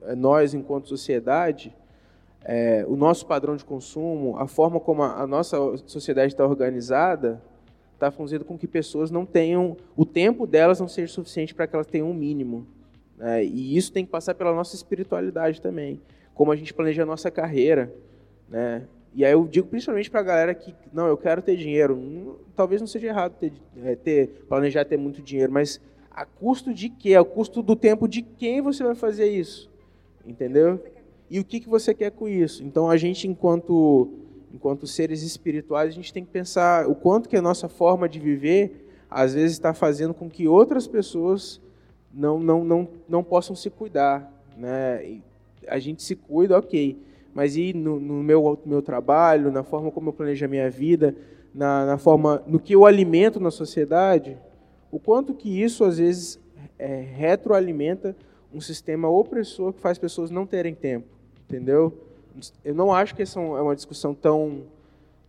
eh, 0.03 0.15
nós, 0.15 0.53
enquanto 0.53 0.87
sociedade, 0.87 1.73
é, 2.45 2.85
o 2.87 2.95
nosso 2.95 3.25
padrão 3.25 3.55
de 3.55 3.63
consumo, 3.63 4.37
a 4.37 4.47
forma 4.47 4.79
como 4.79 5.01
a, 5.01 5.21
a 5.21 5.27
nossa 5.27 5.57
sociedade 5.87 6.33
está 6.33 6.45
organizada, 6.45 7.41
está 7.93 8.11
fazendo 8.11 8.43
com 8.43 8.57
que 8.57 8.67
pessoas 8.67 9.09
não 9.09 9.25
tenham, 9.25 9.77
o 9.95 10.05
tempo 10.05 10.45
delas 10.45 10.79
não 10.79 10.87
seja 10.87 11.11
suficiente 11.11 11.55
para 11.55 11.65
que 11.65 11.75
elas 11.75 11.87
tenham 11.87 12.09
um 12.09 12.13
mínimo. 12.13 12.67
Né? 13.17 13.45
E 13.45 13.77
isso 13.77 13.91
tem 13.91 14.05
que 14.05 14.11
passar 14.11 14.35
pela 14.35 14.53
nossa 14.53 14.75
espiritualidade 14.75 15.61
também, 15.61 16.01
como 16.33 16.51
a 16.51 16.55
gente 16.55 16.73
planeja 16.73 17.03
a 17.03 17.05
nossa 17.05 17.29
carreira, 17.29 17.93
né? 18.49 18.83
E 19.15 19.23
aí 19.23 19.31
eu 19.31 19.47
digo 19.47 19.67
principalmente 19.67 20.09
para 20.09 20.21
a 20.21 20.23
galera 20.23 20.55
que, 20.55 20.73
não, 20.91 21.05
eu 21.07 21.15
quero 21.15 21.41
ter 21.41 21.55
dinheiro. 21.55 22.39
talvez 22.55 22.81
não 22.81 22.87
seja 22.87 23.07
errado 23.07 23.35
ter, 23.39 23.53
é, 23.83 23.95
ter, 23.95 24.27
planejar 24.49 24.85
ter 24.85 24.97
muito 24.97 25.21
dinheiro, 25.21 25.51
mas 25.51 25.79
a 26.09 26.25
custo 26.25 26.73
de 26.73 26.89
quê? 26.89 27.15
A 27.15 27.23
custo 27.23 27.61
do 27.61 27.75
tempo 27.75 28.07
de 28.07 28.23
quem 28.23 28.61
você 28.61 28.83
vai 28.83 28.95
fazer 28.95 29.27
isso. 29.27 29.69
Entendeu? 30.25 30.83
E 31.29 31.39
o 31.39 31.45
que, 31.45 31.59
que 31.59 31.69
você 31.69 31.93
quer 31.93 32.11
com 32.11 32.27
isso? 32.27 32.63
Então 32.63 32.89
a 32.89 32.97
gente, 32.97 33.27
enquanto, 33.27 34.11
enquanto 34.51 34.87
seres 34.87 35.21
espirituais, 35.21 35.89
a 35.89 35.95
gente 35.95 36.11
tem 36.11 36.25
que 36.25 36.31
pensar 36.31 36.87
o 36.87 36.95
quanto 36.95 37.29
que 37.29 37.37
a 37.37 37.41
nossa 37.41 37.69
forma 37.69 38.09
de 38.09 38.19
viver, 38.19 38.87
às 39.09 39.35
vezes, 39.35 39.53
está 39.53 39.73
fazendo 39.73 40.13
com 40.13 40.29
que 40.29 40.47
outras 40.47 40.87
pessoas 40.87 41.61
não, 42.11 42.39
não, 42.39 42.63
não, 42.63 42.89
não 43.07 43.23
possam 43.23 43.55
se 43.55 43.69
cuidar. 43.69 44.31
Né? 44.57 45.21
A 45.67 45.79
gente 45.79 46.03
se 46.03 46.15
cuida, 46.15 46.57
ok 46.57 46.97
mas 47.33 47.57
e 47.57 47.73
no, 47.73 47.99
no 47.99 48.21
meu, 48.21 48.59
meu 48.65 48.81
trabalho, 48.81 49.51
na 49.51 49.63
forma 49.63 49.91
como 49.91 50.09
eu 50.09 50.13
planejo 50.13 50.45
a 50.45 50.47
minha 50.47 50.69
vida, 50.69 51.15
na, 51.53 51.85
na, 51.85 51.97
forma, 51.97 52.43
no 52.45 52.59
que 52.59 52.75
eu 52.75 52.85
alimento 52.85 53.39
na 53.39 53.49
sociedade, 53.49 54.37
o 54.91 54.99
quanto 54.99 55.33
que 55.33 55.61
isso 55.61 55.83
às 55.83 55.97
vezes 55.97 56.39
é, 56.77 57.01
retroalimenta 57.01 58.15
um 58.53 58.61
sistema 58.61 59.09
opressor 59.09 59.73
que 59.73 59.79
faz 59.79 59.97
pessoas 59.97 60.29
não 60.29 60.45
terem 60.45 60.75
tempo, 60.75 61.07
entendeu? 61.45 61.91
Eu 62.63 62.75
não 62.75 62.93
acho 62.93 63.15
que 63.15 63.23
essa 63.23 63.39
é 63.39 63.61
uma 63.61 63.75
discussão 63.75 64.13
tão, 64.13 64.63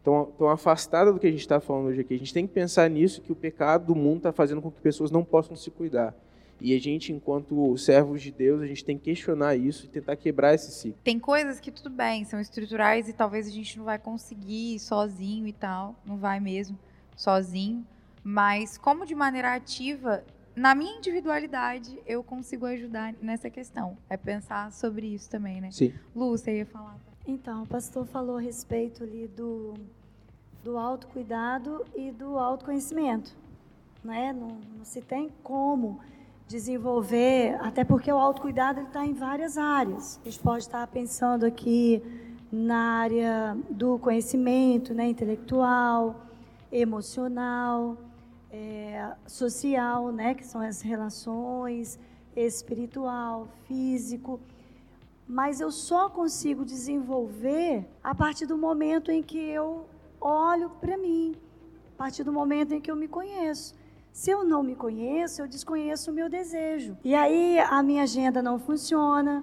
tão, 0.03 0.30
tão 0.37 0.49
afastada 0.51 1.11
do 1.11 1.18
que 1.18 1.26
a 1.26 1.30
gente 1.30 1.41
está 1.41 1.59
falando 1.59 1.87
hoje 1.87 2.01
aqui. 2.01 2.14
A 2.14 2.18
gente 2.18 2.35
tem 2.35 2.47
que 2.47 2.53
pensar 2.53 2.89
nisso, 2.91 3.22
que 3.22 3.32
o 3.32 3.37
pecado 3.37 3.87
do 3.87 3.95
mundo 3.95 4.18
está 4.18 4.32
fazendo 4.32 4.61
com 4.61 4.70
que 4.70 4.80
pessoas 4.80 5.11
não 5.11 5.24
possam 5.24 5.57
se 5.57 5.70
cuidar. 5.70 6.14
E 6.61 6.74
a 6.74 6.80
gente, 6.80 7.12
enquanto 7.12 7.76
servos 7.76 8.22
de 8.22 8.30
Deus, 8.30 8.62
a 8.62 8.66
gente 8.66 8.84
tem 8.84 8.96
que 8.96 9.05
questionar 9.05 9.57
isso 9.57 9.86
e 9.86 9.88
tentar 9.88 10.16
quebrar 10.16 10.55
esse 10.55 10.70
ciclo. 10.72 10.98
Tem 11.02 11.18
coisas 11.18 11.61
que 11.61 11.70
tudo 11.70 11.90
bem, 11.90 12.24
são 12.24 12.40
estruturais 12.40 13.09
e 13.09 13.12
talvez 13.12 13.46
a 13.46 13.50
gente 13.50 13.76
não 13.76 13.84
vai 13.84 13.98
conseguir 13.98 14.78
sozinho 14.78 15.46
e 15.46 15.52
tal, 15.52 15.94
não 16.07 16.16
vai 16.16 16.40
mesmo 16.40 16.78
sozinho, 17.16 17.84
mas 18.22 18.78
como 18.78 19.05
de 19.05 19.14
maneira 19.14 19.55
ativa, 19.55 20.24
na 20.57 20.74
minha 20.74 20.96
individualidade, 20.96 21.98
eu 22.07 22.22
consigo 22.22 22.64
ajudar 22.66 23.14
nessa 23.20 23.50
questão. 23.50 23.96
É 24.09 24.16
pensar 24.16 24.72
sobre 24.72 25.09
isso 25.09 25.28
também, 25.28 25.61
né? 25.61 25.70
Sim. 25.70 25.92
Lu, 26.14 26.30
você 26.30 26.59
ia 26.59 26.66
falar. 26.66 26.96
Então, 27.26 27.64
o 27.64 27.66
pastor 27.66 28.07
falou 28.07 28.36
a 28.36 28.40
respeito 28.40 29.02
ali 29.02 29.26
do, 29.26 29.74
do 30.62 30.78
autocuidado 30.78 31.84
e 31.96 32.11
do 32.12 32.38
autoconhecimento. 32.38 33.36
Né? 34.02 34.32
Não, 34.32 34.59
não 34.76 34.84
se 34.84 35.00
tem 35.00 35.30
como 35.42 36.00
desenvolver, 36.47 37.57
até 37.61 37.84
porque 37.84 38.12
o 38.12 38.16
autocuidado 38.16 38.82
está 38.82 39.05
em 39.05 39.14
várias 39.14 39.57
áreas. 39.57 40.20
A 40.22 40.28
gente 40.28 40.40
pode 40.40 40.64
estar 40.64 40.86
pensando 40.86 41.45
aqui 41.45 42.03
na 42.53 43.01
área 43.01 43.57
do 43.70 43.99
conhecimento, 43.99 44.95
né, 44.95 45.09
intelectual, 45.09 46.26
emocional, 46.70 47.97
é, 48.51 49.12
social, 49.26 50.12
né, 50.12 50.34
que 50.34 50.47
são 50.47 50.61
as 50.61 50.80
relações, 50.80 51.99
espiritual, 52.36 53.49
físico. 53.66 54.40
Mas 55.26 55.61
eu 55.61 55.72
só 55.72 56.09
consigo 56.11 56.64
desenvolver 56.64 57.86
a 58.03 58.14
partir 58.14 58.47
do 58.47 58.59
momento 58.59 59.11
em 59.11 59.22
que 59.22 59.38
eu 59.38 59.86
olho 60.20 60.70
para 60.80 60.97
mim, 60.97 61.34
a 61.95 61.97
partir 61.97 62.22
do 62.22 62.32
momento 62.32 62.72
em 62.72 62.80
que 62.80 62.90
eu 62.90 62.97
me 62.97 63.09
conheço. 63.09 63.74
Se 64.14 64.30
eu 64.30 64.44
não 64.44 64.62
me 64.62 64.76
conheço, 64.76 65.42
eu 65.42 65.48
desconheço 65.48 66.12
o 66.12 66.14
meu 66.14 66.28
desejo. 66.28 66.96
E 67.02 67.16
aí 67.16 67.58
a 67.58 67.82
minha 67.82 68.04
agenda 68.04 68.40
não 68.40 68.60
funciona, 68.60 69.42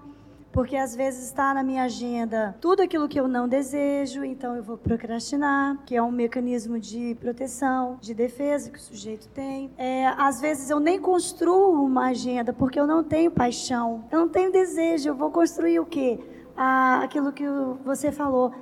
porque 0.50 0.78
às 0.78 0.96
vezes 0.96 1.26
está 1.26 1.54
na 1.54 1.62
minha 1.62 1.84
agenda 1.84 2.56
tudo 2.62 2.82
aquilo 2.82 3.10
que 3.10 3.20
eu 3.20 3.28
não 3.28 3.50
desejo, 3.50 4.24
então 4.24 4.56
eu 4.56 4.64
vou 4.64 4.78
procrastinar, 4.78 5.78
que 5.86 5.94
é 5.94 6.02
um 6.02 6.10
mecanismo 6.10 6.80
de 6.80 7.18
proteção, 7.20 7.98
de 8.00 8.14
defesa 8.14 8.72
que 8.72 8.78
o 8.78 8.82
sujeito 8.82 9.28
tem. 9.28 9.70
É, 9.78 10.08
às 10.18 10.40
vezes 10.40 10.70
eu 10.70 10.80
nem 10.80 11.02
construo 11.02 11.84
uma 11.84 12.08
agenda 12.08 12.54
porque 12.54 12.80
eu 12.80 12.88
não 12.88 13.04
tenho 13.04 13.30
paixão, 13.30 14.06
eu 14.10 14.22
não 14.22 14.30
tenho 14.30 14.54
desejo. 14.54 15.10
Eu 15.10 15.16
vou 15.16 15.32
construir 15.32 15.82
o 15.82 15.86
quê? 15.86 16.18
Ah, 16.56 17.02
aquilo 17.04 17.34
que 17.34 17.46
você 17.84 18.10
falou. 18.10 18.54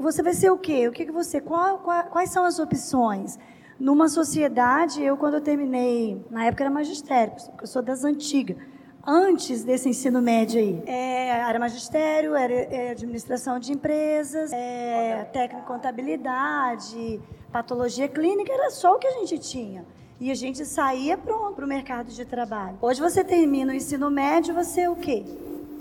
Você 0.00 0.22
vai 0.22 0.34
ser 0.34 0.52
o 0.52 0.56
quê? 0.56 0.86
O 0.86 0.92
que, 0.92 1.04
que 1.04 1.10
você? 1.10 1.40
Qual, 1.40 1.78
qual, 1.78 2.04
quais 2.04 2.30
são 2.30 2.44
as 2.44 2.60
opções? 2.60 3.36
Numa 3.82 4.08
sociedade, 4.08 5.02
eu 5.02 5.16
quando 5.16 5.34
eu 5.34 5.40
terminei, 5.40 6.24
na 6.30 6.46
época 6.46 6.62
era 6.62 6.70
magistério, 6.70 7.34
porque 7.34 7.64
eu 7.64 7.66
sou 7.66 7.82
das 7.82 8.04
antigas, 8.04 8.56
antes 9.04 9.64
desse 9.64 9.88
ensino 9.88 10.22
médio 10.22 10.60
aí. 10.60 10.80
É, 10.86 11.30
era 11.30 11.58
magistério, 11.58 12.36
era 12.36 12.52
é, 12.52 12.90
administração 12.92 13.58
de 13.58 13.72
empresas, 13.72 14.52
é, 14.52 15.24
técnico 15.32 15.66
contabilidade, 15.66 17.20
patologia 17.50 18.06
clínica, 18.06 18.52
era 18.52 18.70
só 18.70 18.94
o 18.94 18.98
que 19.00 19.06
a 19.08 19.18
gente 19.18 19.36
tinha. 19.40 19.84
E 20.20 20.30
a 20.30 20.34
gente 20.36 20.64
saía 20.64 21.18
pronto 21.18 21.56
para 21.56 21.64
o 21.64 21.68
mercado 21.68 22.06
de 22.06 22.24
trabalho. 22.24 22.78
Hoje 22.80 23.00
você 23.00 23.24
termina 23.24 23.72
o 23.72 23.74
ensino 23.74 24.08
médio, 24.08 24.54
você 24.54 24.82
é 24.82 24.90
o 24.90 24.94
quê? 24.94 25.24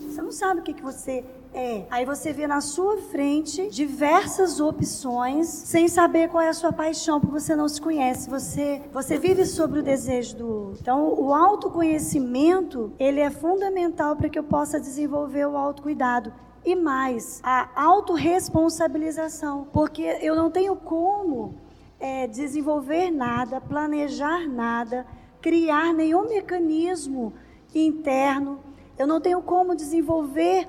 Você 0.10 0.20
não 0.20 0.32
sabe 0.32 0.62
o 0.62 0.64
que, 0.64 0.74
que 0.74 0.82
você 0.82 1.24
é. 1.54 1.86
Aí 1.90 2.06
você 2.06 2.32
vê 2.32 2.48
na 2.48 2.62
sua 2.62 2.98
frente 2.98 3.70
diversas 3.70 4.62
opções, 4.62 5.48
sem 5.48 5.88
saber 5.88 6.30
qual 6.30 6.42
é 6.42 6.48
a 6.48 6.54
sua 6.54 6.72
paixão, 6.72 7.20
porque 7.20 7.40
você 7.40 7.56
não 7.56 7.68
se 7.68 7.82
conhece. 7.82 8.30
Você, 8.30 8.82
você 8.94 9.18
vive 9.18 9.46
sobre 9.46 9.82
o 9.82 9.84
desejo 9.84 10.38
do 10.38 10.48
outro. 10.48 10.78
Então, 10.82 11.14
o 11.20 11.34
autoconhecimento, 11.34 12.94
ele 12.98 13.20
é 13.20 13.30
fundamental 13.30 14.16
para 14.16 14.30
que 14.30 14.40
eu 14.40 14.44
possa 14.44 14.80
desenvolver 14.80 15.46
o 15.46 15.58
autocuidado. 15.58 16.34
E 16.64 16.74
mais, 16.76 17.42
a 17.44 17.70
autorresponsabilização. 17.76 19.68
Porque 19.74 20.04
eu 20.22 20.36
não 20.36 20.50
tenho 20.50 20.76
como 20.76 21.56
é, 22.00 22.28
desenvolver 22.28 23.12
nada, 23.12 23.60
planejar 23.60 24.48
nada, 24.48 25.06
criar 25.42 25.94
nenhum 25.94 26.30
mecanismo 26.30 27.34
interno. 27.76 28.60
Eu 28.98 29.06
não 29.06 29.20
tenho 29.20 29.42
como 29.42 29.76
desenvolver 29.76 30.68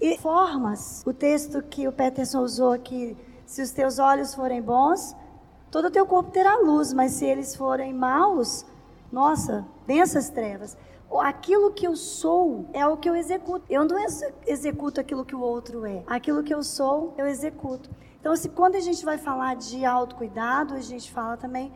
e 0.00 0.18
formas. 0.18 1.02
O 1.06 1.12
texto 1.12 1.62
que 1.62 1.86
o 1.88 1.92
Peterson 1.92 2.40
usou 2.40 2.72
aqui, 2.72 3.16
se 3.46 3.62
os 3.62 3.70
teus 3.70 3.98
olhos 3.98 4.34
forem 4.34 4.60
bons, 4.60 5.14
todo 5.70 5.86
o 5.86 5.90
teu 5.90 6.06
corpo 6.06 6.30
terá 6.30 6.56
luz, 6.56 6.92
mas 6.92 7.12
se 7.12 7.24
eles 7.24 7.54
forem 7.54 7.92
maus, 7.92 8.64
nossa, 9.10 9.64
densas 9.86 10.28
trevas. 10.28 10.76
Aquilo 11.20 11.72
que 11.72 11.86
eu 11.86 11.94
sou 11.94 12.66
é 12.72 12.84
o 12.86 12.96
que 12.96 13.08
eu 13.08 13.14
executo. 13.14 13.64
Eu 13.70 13.84
não 13.84 13.96
executo 14.46 15.00
aquilo 15.00 15.24
que 15.24 15.34
o 15.34 15.40
outro 15.40 15.86
é. 15.86 16.02
Aquilo 16.06 16.42
que 16.42 16.52
eu 16.52 16.62
sou, 16.62 17.14
eu 17.16 17.26
executo. 17.26 17.88
Então, 18.18 18.34
se 18.34 18.48
quando 18.48 18.74
a 18.74 18.80
gente 18.80 19.04
vai 19.04 19.18
falar 19.18 19.54
de 19.54 19.84
autocuidado, 19.84 20.74
a 20.74 20.80
gente 20.80 21.12
fala 21.12 21.36
também 21.36 21.72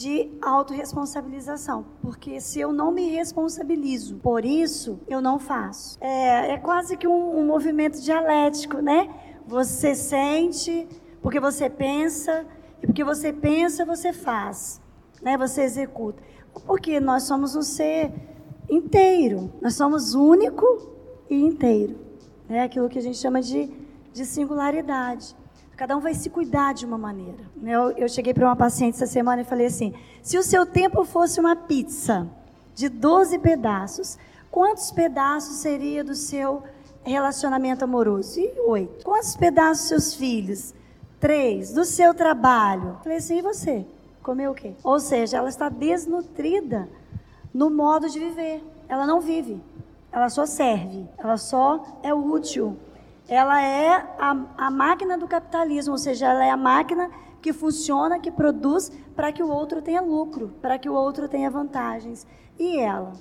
de 0.00 0.30
autorresponsabilização, 0.40 1.84
porque 2.00 2.40
se 2.40 2.58
eu 2.58 2.72
não 2.72 2.90
me 2.90 3.10
responsabilizo 3.10 4.16
por 4.16 4.42
isso, 4.42 4.98
eu 5.06 5.20
não 5.20 5.38
faço. 5.38 5.98
É, 6.00 6.52
é 6.52 6.56
quase 6.58 6.96
que 6.96 7.06
um, 7.06 7.38
um 7.38 7.44
movimento 7.44 8.00
dialético, 8.00 8.78
né? 8.78 9.10
Você 9.46 9.94
sente, 9.94 10.88
porque 11.20 11.38
você 11.38 11.68
pensa, 11.68 12.46
e 12.82 12.86
porque 12.86 13.04
você 13.04 13.34
pensa, 13.34 13.84
você 13.84 14.14
faz, 14.14 14.80
né? 15.20 15.36
Você 15.36 15.60
executa. 15.60 16.22
Porque 16.66 16.98
nós 16.98 17.24
somos 17.24 17.54
um 17.54 17.62
ser 17.62 18.10
inteiro, 18.70 19.52
nós 19.60 19.74
somos 19.74 20.14
único 20.14 20.64
e 21.28 21.38
inteiro. 21.38 21.98
É 22.48 22.62
aquilo 22.62 22.88
que 22.88 22.98
a 22.98 23.02
gente 23.02 23.18
chama 23.18 23.42
de, 23.42 23.70
de 24.10 24.24
singularidade. 24.24 25.36
Cada 25.76 25.96
um 25.96 26.00
vai 26.00 26.14
se 26.14 26.28
cuidar 26.28 26.74
de 26.74 26.84
uma 26.84 26.98
maneira. 26.98 27.44
Né? 27.56 27.72
Eu, 27.96 28.08
cheguei 28.08 28.34
para 28.34 28.46
uma 28.46 28.56
paciente 28.56 28.94
essa 28.94 29.06
semana 29.06 29.42
e 29.42 29.44
falei 29.44 29.66
assim: 29.66 29.94
se 30.22 30.36
o 30.38 30.42
seu 30.42 30.66
tempo 30.66 31.04
fosse 31.04 31.40
uma 31.40 31.56
pizza 31.56 32.28
de 32.74 32.88
12 32.88 33.38
pedaços, 33.38 34.18
quantos 34.50 34.90
pedaços 34.90 35.56
seria 35.56 36.04
do 36.04 36.14
seu 36.14 36.62
relacionamento 37.02 37.84
amoroso? 37.84 38.38
E 38.38 38.60
oito. 38.66 39.04
Quantos 39.04 39.36
pedaços 39.36 39.88
seus 39.88 40.14
filhos? 40.14 40.74
Três. 41.18 41.72
Do 41.72 41.84
seu 41.84 42.14
trabalho? 42.14 42.98
Falei 43.02 43.18
assim: 43.18 43.38
e 43.38 43.42
você? 43.42 43.86
Comeu 44.22 44.52
o 44.52 44.54
quê? 44.54 44.74
Ou 44.84 45.00
seja, 45.00 45.38
ela 45.38 45.48
está 45.48 45.68
desnutrida 45.68 46.88
no 47.52 47.70
modo 47.70 48.08
de 48.08 48.18
viver. 48.18 48.62
Ela 48.88 49.06
não 49.06 49.20
vive. 49.20 49.60
Ela 50.12 50.28
só 50.28 50.46
serve. 50.46 51.08
Ela 51.18 51.36
só 51.36 51.98
é 52.02 52.14
útil 52.14 52.76
ela 53.32 53.62
é 53.62 53.94
a, 54.18 54.46
a 54.58 54.70
máquina 54.70 55.16
do 55.16 55.26
capitalismo, 55.26 55.92
ou 55.92 55.98
seja, 55.98 56.26
ela 56.26 56.44
é 56.44 56.50
a 56.50 56.56
máquina 56.56 57.10
que 57.40 57.50
funciona, 57.50 58.20
que 58.20 58.30
produz 58.30 58.90
para 59.16 59.32
que 59.32 59.42
o 59.42 59.48
outro 59.48 59.80
tenha 59.80 60.02
lucro, 60.02 60.50
para 60.60 60.78
que 60.78 60.88
o 60.88 60.92
outro 60.92 61.26
tenha 61.26 61.50
vantagens. 61.50 62.26
E 62.58 62.78
ela? 62.78 63.14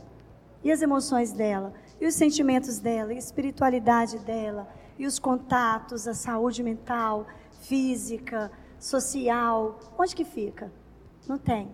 E 0.61 0.69
as 0.69 0.81
emoções 0.81 1.31
dela? 1.31 1.73
E 1.99 2.05
os 2.05 2.13
sentimentos 2.13 2.77
dela? 2.77 3.13
E 3.13 3.15
a 3.15 3.19
espiritualidade 3.19 4.19
dela? 4.19 4.67
E 4.99 5.07
os 5.07 5.17
contatos, 5.17 6.05
a 6.05 6.13
saúde 6.13 6.61
mental, 6.61 7.25
física, 7.61 8.51
social? 8.77 9.79
Onde 9.97 10.13
que 10.13 10.25
fica? 10.25 10.69
Não 11.25 11.37
tem. 11.37 11.73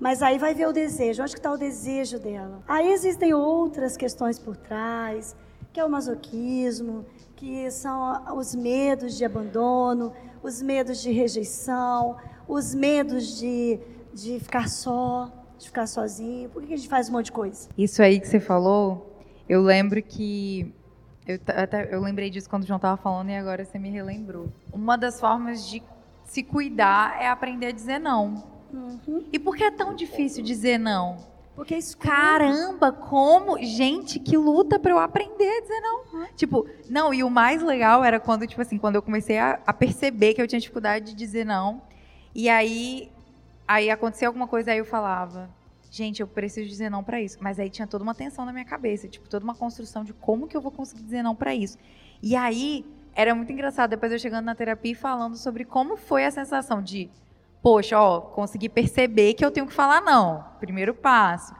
Mas 0.00 0.22
aí 0.22 0.38
vai 0.38 0.54
ver 0.54 0.66
o 0.66 0.72
desejo. 0.72 1.22
Onde 1.22 1.34
está 1.34 1.52
o 1.52 1.58
desejo 1.58 2.18
dela? 2.18 2.62
Aí 2.66 2.90
existem 2.90 3.34
outras 3.34 3.98
questões 3.98 4.38
por 4.38 4.56
trás, 4.56 5.36
que 5.72 5.78
é 5.78 5.84
o 5.84 5.90
masoquismo, 5.90 7.04
que 7.40 7.70
são 7.70 8.36
os 8.36 8.54
medos 8.54 9.16
de 9.16 9.24
abandono, 9.24 10.12
os 10.42 10.60
medos 10.60 11.00
de 11.00 11.10
rejeição, 11.10 12.18
os 12.46 12.74
medos 12.74 13.38
de, 13.38 13.80
de 14.12 14.38
ficar 14.38 14.68
só, 14.68 15.32
de 15.58 15.66
ficar 15.66 15.86
sozinho. 15.86 16.50
Por 16.50 16.62
que 16.62 16.74
a 16.74 16.76
gente 16.76 16.88
faz 16.88 17.08
um 17.08 17.12
monte 17.12 17.26
de 17.26 17.32
coisa? 17.32 17.66
Isso 17.78 18.02
aí 18.02 18.20
que 18.20 18.28
você 18.28 18.38
falou, 18.38 19.18
eu 19.48 19.62
lembro 19.62 20.02
que. 20.02 20.74
Eu, 21.26 21.38
até, 21.48 21.94
eu 21.94 22.02
lembrei 22.02 22.28
disso 22.28 22.48
quando 22.48 22.64
o 22.64 22.66
João 22.66 22.76
estava 22.76 22.96
falando 22.98 23.30
e 23.30 23.36
agora 23.36 23.64
você 23.64 23.78
me 23.78 23.88
relembrou. 23.88 24.48
Uma 24.70 24.98
das 24.98 25.18
formas 25.18 25.66
de 25.66 25.82
se 26.24 26.42
cuidar 26.42 27.20
é 27.22 27.28
aprender 27.28 27.68
a 27.68 27.72
dizer 27.72 27.98
não. 27.98 28.44
Uhum. 28.72 29.24
E 29.32 29.38
por 29.38 29.56
que 29.56 29.64
é 29.64 29.70
tão 29.70 29.94
difícil 29.94 30.44
dizer 30.44 30.76
não? 30.76 31.16
Porque 31.54 31.76
isso 31.76 31.96
Caramba, 31.98 32.90
como 32.92 33.62
gente 33.62 34.18
que 34.18 34.36
luta 34.36 34.78
para 34.78 34.92
eu 34.92 34.98
aprender 34.98 35.48
a 35.48 35.60
dizer 35.60 35.80
não. 35.80 36.04
Uhum. 36.12 36.26
Tipo, 36.36 36.66
não, 36.88 37.12
e 37.12 37.22
o 37.22 37.30
mais 37.30 37.62
legal 37.62 38.04
era 38.04 38.18
quando, 38.18 38.46
tipo 38.46 38.62
assim, 38.62 38.78
quando 38.78 38.96
eu 38.96 39.02
comecei 39.02 39.38
a, 39.38 39.60
a, 39.66 39.72
perceber 39.72 40.34
que 40.34 40.40
eu 40.40 40.48
tinha 40.48 40.60
dificuldade 40.60 41.06
de 41.06 41.14
dizer 41.14 41.44
não. 41.44 41.82
E 42.34 42.48
aí, 42.48 43.10
aí 43.66 43.90
acontecia 43.90 44.28
alguma 44.28 44.46
coisa, 44.46 44.72
aí 44.72 44.78
eu 44.78 44.84
falava, 44.84 45.50
gente, 45.90 46.20
eu 46.20 46.26
preciso 46.26 46.68
dizer 46.68 46.88
não 46.88 47.04
para 47.04 47.20
isso. 47.20 47.38
Mas 47.40 47.58
aí 47.58 47.68
tinha 47.68 47.86
toda 47.86 48.02
uma 48.02 48.14
tensão 48.14 48.46
na 48.46 48.52
minha 48.52 48.64
cabeça, 48.64 49.08
tipo, 49.08 49.28
toda 49.28 49.44
uma 49.44 49.54
construção 49.54 50.04
de 50.04 50.12
como 50.14 50.46
que 50.46 50.56
eu 50.56 50.60
vou 50.60 50.72
conseguir 50.72 51.02
dizer 51.02 51.22
não 51.22 51.34
para 51.34 51.54
isso. 51.54 51.76
E 52.22 52.36
aí, 52.36 52.86
era 53.14 53.34
muito 53.34 53.52
engraçado, 53.52 53.90
depois 53.90 54.12
eu 54.12 54.18
chegando 54.18 54.44
na 54.44 54.54
terapia 54.54 54.92
e 54.92 54.94
falando 54.94 55.36
sobre 55.36 55.64
como 55.64 55.96
foi 55.96 56.24
a 56.24 56.30
sensação 56.30 56.82
de 56.82 57.10
poxa, 57.62 57.98
ó, 57.98 58.20
consegui 58.20 58.68
perceber 58.68 59.34
que 59.34 59.44
eu 59.44 59.50
tenho 59.50 59.66
que 59.66 59.72
falar 59.72 60.00
não. 60.00 60.44
Primeiro 60.58 60.94
passo. 60.94 61.54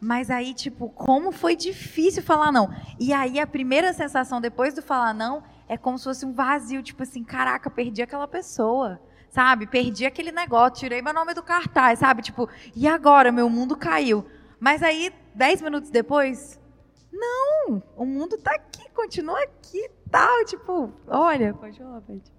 Mas 0.00 0.30
aí, 0.30 0.54
tipo, 0.54 0.88
como 0.90 1.32
foi 1.32 1.56
difícil 1.56 2.22
falar 2.22 2.52
não. 2.52 2.72
E 3.00 3.12
aí 3.12 3.40
a 3.40 3.46
primeira 3.46 3.92
sensação 3.92 4.40
depois 4.40 4.74
do 4.74 4.82
falar 4.82 5.12
não 5.12 5.42
é 5.68 5.76
como 5.76 5.98
se 5.98 6.04
fosse 6.04 6.24
um 6.24 6.32
vazio, 6.32 6.82
tipo 6.82 7.02
assim, 7.02 7.24
caraca, 7.24 7.68
perdi 7.68 8.02
aquela 8.02 8.28
pessoa. 8.28 9.00
Sabe? 9.30 9.66
Perdi 9.66 10.06
aquele 10.06 10.32
negócio, 10.32 10.78
tirei 10.78 11.02
meu 11.02 11.12
nome 11.12 11.34
do 11.34 11.42
cartaz, 11.42 11.98
sabe? 11.98 12.22
Tipo, 12.22 12.48
e 12.74 12.88
agora 12.88 13.30
meu 13.30 13.50
mundo 13.50 13.76
caiu. 13.76 14.24
Mas 14.58 14.82
aí, 14.82 15.12
dez 15.34 15.60
minutos 15.60 15.90
depois, 15.90 16.58
não, 17.12 17.82
o 17.96 18.06
mundo 18.06 18.38
tá 18.38 18.52
aqui, 18.54 18.88
continua 18.94 19.38
aqui, 19.42 19.88
tal, 20.10 20.44
tipo, 20.46 20.90
olha, 21.06 21.52
falar, 21.54 22.00
Pede. 22.00 22.32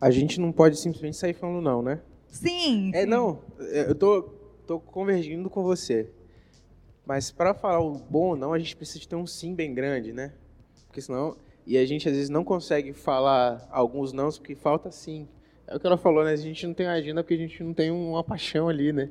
A 0.00 0.10
gente 0.10 0.40
não 0.40 0.52
pode 0.52 0.76
simplesmente 0.78 1.16
sair 1.16 1.34
falando 1.34 1.60
não, 1.60 1.82
né? 1.82 2.00
Sim. 2.34 2.90
É, 2.92 3.06
não, 3.06 3.42
é, 3.60 3.88
eu 3.88 3.94
tô, 3.94 4.22
tô 4.66 4.80
convergindo 4.80 5.48
com 5.48 5.62
você. 5.62 6.10
Mas 7.06 7.30
para 7.30 7.54
falar 7.54 7.80
o 7.80 7.92
bom 7.92 8.30
ou 8.30 8.36
não, 8.36 8.52
a 8.52 8.58
gente 8.58 8.74
precisa 8.76 9.06
ter 9.06 9.14
um 9.14 9.26
sim 9.26 9.54
bem 9.54 9.72
grande, 9.72 10.12
né? 10.12 10.32
Porque 10.86 11.00
senão. 11.00 11.36
E 11.66 11.78
a 11.78 11.86
gente 11.86 12.08
às 12.08 12.14
vezes 12.14 12.28
não 12.28 12.44
consegue 12.44 12.92
falar 12.92 13.66
alguns 13.70 14.12
não 14.12 14.30
porque 14.30 14.54
falta 14.54 14.90
sim. 14.90 15.28
É 15.66 15.76
o 15.76 15.80
que 15.80 15.86
ela 15.86 15.96
falou, 15.96 16.24
né? 16.24 16.32
A 16.32 16.36
gente 16.36 16.66
não 16.66 16.74
tem 16.74 16.86
agenda 16.86 17.22
porque 17.22 17.34
a 17.34 17.38
gente 17.38 17.62
não 17.62 17.72
tem 17.72 17.90
uma 17.90 18.22
paixão 18.22 18.68
ali, 18.68 18.92
né? 18.92 19.08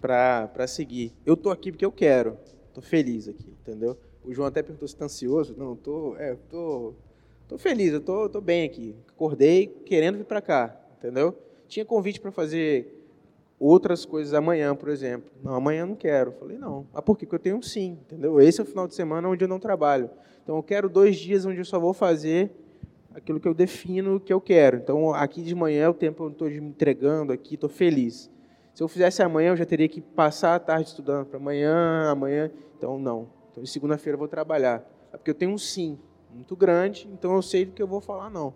Pra, 0.00 0.48
pra 0.48 0.66
seguir. 0.66 1.12
Eu 1.24 1.36
tô 1.36 1.50
aqui 1.50 1.70
porque 1.70 1.84
eu 1.84 1.92
quero. 1.92 2.36
Tô 2.74 2.82
feliz 2.82 3.28
aqui, 3.28 3.54
entendeu? 3.62 3.96
O 4.24 4.34
João 4.34 4.48
até 4.48 4.62
perguntou 4.62 4.88
se 4.88 4.96
tá 4.96 5.04
ansioso. 5.04 5.54
Não, 5.56 5.76
tô. 5.76 6.16
É, 6.16 6.34
tô. 6.50 6.92
Tô 7.48 7.56
feliz, 7.56 7.92
eu 7.92 8.00
tô, 8.00 8.28
tô 8.28 8.40
bem 8.40 8.64
aqui. 8.64 8.96
Acordei 9.08 9.68
querendo 9.86 10.18
vir 10.18 10.24
para 10.24 10.42
cá, 10.42 10.76
entendeu? 10.98 11.38
Tinha 11.68 11.84
convite 11.84 12.20
para 12.20 12.30
fazer 12.30 13.04
outras 13.58 14.04
coisas 14.04 14.34
amanhã, 14.34 14.74
por 14.74 14.88
exemplo. 14.88 15.30
Não, 15.42 15.54
amanhã 15.54 15.86
não 15.86 15.94
quero. 15.94 16.32
falei, 16.32 16.58
não. 16.58 16.86
Mas 16.92 17.02
por 17.04 17.16
quê? 17.16 17.24
Porque 17.24 17.36
eu 17.36 17.40
tenho 17.40 17.56
um 17.56 17.62
sim, 17.62 17.98
entendeu? 18.02 18.40
Esse 18.40 18.60
é 18.60 18.64
o 18.64 18.66
final 18.66 18.86
de 18.86 18.94
semana 18.94 19.28
onde 19.28 19.44
eu 19.44 19.48
não 19.48 19.58
trabalho. 19.58 20.10
Então 20.42 20.56
eu 20.56 20.62
quero 20.62 20.88
dois 20.88 21.16
dias 21.16 21.46
onde 21.46 21.58
eu 21.58 21.64
só 21.64 21.78
vou 21.78 21.94
fazer 21.94 22.50
aquilo 23.14 23.40
que 23.40 23.48
eu 23.48 23.54
defino 23.54 24.20
que 24.20 24.32
eu 24.32 24.40
quero. 24.40 24.76
Então 24.76 25.14
aqui 25.14 25.42
de 25.42 25.54
manhã 25.54 25.84
é 25.84 25.88
o 25.88 25.94
tempo 25.94 26.16
que 26.16 26.22
eu 26.22 26.28
estou 26.30 26.48
me 26.48 26.68
entregando 26.68 27.32
aqui, 27.32 27.54
estou 27.54 27.70
feliz. 27.70 28.30
Se 28.74 28.82
eu 28.82 28.88
fizesse 28.88 29.22
amanhã, 29.22 29.50
eu 29.50 29.56
já 29.56 29.64
teria 29.64 29.88
que 29.88 30.00
passar 30.00 30.56
a 30.56 30.58
tarde 30.58 30.88
estudando 30.88 31.26
para 31.26 31.38
amanhã, 31.38 32.10
amanhã. 32.10 32.50
Então 32.76 32.98
não. 32.98 33.28
Então 33.50 33.64
segunda-feira 33.64 34.14
eu 34.14 34.18
vou 34.18 34.28
trabalhar. 34.28 34.84
É 35.12 35.16
porque 35.16 35.30
eu 35.30 35.34
tenho 35.34 35.52
um 35.52 35.58
sim 35.58 35.98
muito 36.34 36.56
grande, 36.56 37.08
então 37.12 37.34
eu 37.36 37.42
sei 37.42 37.64
do 37.64 37.72
que 37.72 37.80
eu 37.80 37.86
vou 37.86 38.00
falar 38.00 38.28
não. 38.28 38.52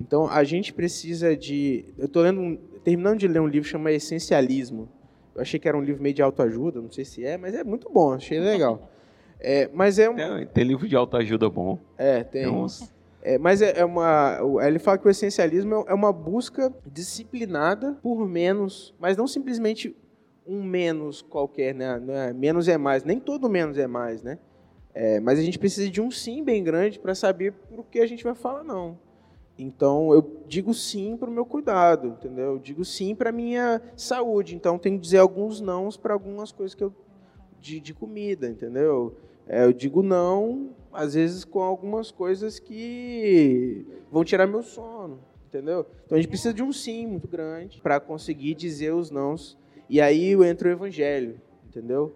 Então, 0.00 0.26
a 0.28 0.42
gente 0.44 0.72
precisa 0.72 1.36
de. 1.36 1.84
Eu 1.96 2.06
estou 2.06 2.22
lendo, 2.22 2.58
terminando 2.82 3.18
de 3.18 3.28
ler 3.28 3.40
um 3.40 3.46
livro 3.46 3.68
chamado 3.68 3.94
Essencialismo. 3.94 4.88
Eu 5.34 5.40
achei 5.40 5.58
que 5.58 5.68
era 5.68 5.76
um 5.76 5.82
livro 5.82 6.02
meio 6.02 6.14
de 6.14 6.22
autoajuda, 6.22 6.80
não 6.80 6.90
sei 6.90 7.04
se 7.04 7.24
é, 7.24 7.36
mas 7.36 7.54
é 7.54 7.64
muito 7.64 7.90
bom, 7.90 8.12
achei 8.12 8.38
legal. 8.38 8.90
É, 9.40 9.68
mas 9.72 9.98
é 9.98 10.08
um... 10.08 10.14
tem, 10.14 10.46
tem 10.46 10.64
livro 10.64 10.88
de 10.88 10.94
autoajuda 10.94 11.50
bom. 11.50 11.78
É, 11.98 12.22
tem. 12.22 12.44
tem 12.44 12.52
uns... 12.52 12.92
é, 13.22 13.36
mas 13.36 13.60
é, 13.60 13.80
é, 13.80 13.84
uma. 13.84 14.38
Ele 14.62 14.78
fala 14.78 14.96
que 14.96 15.06
o 15.06 15.10
essencialismo 15.10 15.84
é 15.88 15.94
uma 15.94 16.12
busca 16.12 16.72
disciplinada 16.86 17.98
por 18.02 18.26
menos, 18.28 18.94
mas 18.98 19.16
não 19.16 19.26
simplesmente 19.26 19.94
um 20.46 20.62
menos 20.62 21.20
qualquer, 21.20 21.74
né? 21.74 22.00
É, 22.08 22.32
menos 22.32 22.68
é 22.68 22.78
mais. 22.78 23.02
Nem 23.02 23.18
todo 23.18 23.48
menos 23.48 23.76
é 23.76 23.86
mais, 23.86 24.22
né? 24.22 24.38
É, 24.94 25.18
mas 25.18 25.38
a 25.38 25.42
gente 25.42 25.58
precisa 25.58 25.90
de 25.90 26.00
um 26.00 26.10
sim 26.10 26.44
bem 26.44 26.62
grande 26.62 27.00
para 27.00 27.14
saber 27.14 27.52
por 27.52 27.84
que 27.86 27.98
a 27.98 28.06
gente 28.06 28.22
vai 28.22 28.34
falar 28.34 28.62
não. 28.62 28.96
Então 29.58 30.12
eu 30.12 30.42
digo 30.48 30.74
sim 30.74 31.16
para 31.16 31.30
o 31.30 31.32
meu 31.32 31.46
cuidado, 31.46 32.08
entendeu? 32.08 32.54
Eu 32.54 32.58
digo 32.58 32.84
sim 32.84 33.14
para 33.14 33.30
minha 33.30 33.80
saúde. 33.96 34.56
Então 34.56 34.78
tenho 34.78 34.96
que 34.96 35.02
dizer 35.02 35.18
alguns 35.18 35.60
nãos 35.60 35.96
para 35.96 36.12
algumas 36.12 36.50
coisas 36.50 36.74
que 36.74 36.82
eu 36.82 36.92
de, 37.60 37.80
de 37.80 37.94
comida, 37.94 38.46
entendeu? 38.46 39.16
É, 39.46 39.64
eu 39.64 39.72
digo 39.72 40.02
não, 40.02 40.70
às 40.92 41.14
vezes 41.14 41.44
com 41.44 41.60
algumas 41.60 42.10
coisas 42.10 42.58
que 42.58 43.86
vão 44.10 44.24
tirar 44.24 44.46
meu 44.46 44.62
sono, 44.62 45.18
entendeu? 45.46 45.86
Então 46.04 46.16
a 46.16 46.20
gente 46.20 46.28
precisa 46.28 46.52
de 46.52 46.62
um 46.62 46.72
sim 46.72 47.06
muito 47.06 47.26
grande 47.26 47.80
para 47.80 47.98
conseguir 48.00 48.54
dizer 48.54 48.92
os 48.92 49.10
nãos. 49.10 49.56
E 49.88 50.00
aí 50.00 50.32
entra 50.44 50.68
o 50.68 50.72
evangelho, 50.72 51.40
entendeu? 51.66 52.14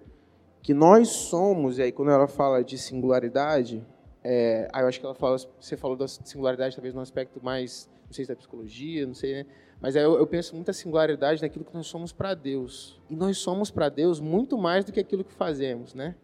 Que 0.62 0.74
nós 0.74 1.09
somos, 1.09 1.78
e 1.78 1.82
aí 1.82 1.93
quando 1.93 2.11
ela 2.11 2.26
fala 2.26 2.62
de 2.62 2.76
singularidade, 2.76 3.84
é, 4.23 4.69
eu 4.75 4.87
acho 4.87 4.99
que 5.01 5.07
ela 5.07 5.14
fala, 5.14 5.37
você 5.61 5.77
falou 5.77 5.97
da 5.97 6.09
singularidade 6.09 6.75
talvez 6.75 6.95
no 6.95 7.01
aspecto 7.01 7.43
mais, 7.43 7.89
não 8.07 8.12
sei 8.12 8.25
se 8.25 8.33
é 8.33 8.35
da 8.35 8.39
psicologia, 8.39 9.07
não 9.07 9.14
sei, 9.14 9.33
né? 9.35 9.47
Mas 9.81 9.95
eu, 9.95 10.19
eu 10.19 10.27
penso 10.27 10.55
muita 10.57 10.73
singularidade 10.73 11.41
naquilo 11.41 11.64
que 11.64 11.73
nós 11.73 11.87
somos 11.87 12.12
para 12.12 12.35
Deus. 12.35 13.01
E 13.09 13.14
nós 13.14 13.39
somos 13.39 13.71
para 13.71 13.89
Deus 13.89 14.21
muito 14.21 14.59
mais 14.59 14.85
do 14.85 14.93
que 14.93 14.99
aquilo 14.99 15.23
que 15.23 15.33
fazemos, 15.33 15.95
né? 15.95 16.16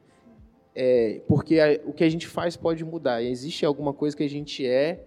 É, 0.74 1.22
porque 1.28 1.60
a, 1.60 1.80
o 1.88 1.92
que 1.92 2.02
a 2.02 2.08
gente 2.08 2.26
faz 2.26 2.56
pode 2.56 2.84
mudar. 2.84 3.22
E 3.22 3.30
existe 3.30 3.64
alguma 3.64 3.92
coisa 3.92 4.16
que 4.16 4.24
a 4.24 4.28
gente 4.28 4.66
é 4.66 5.04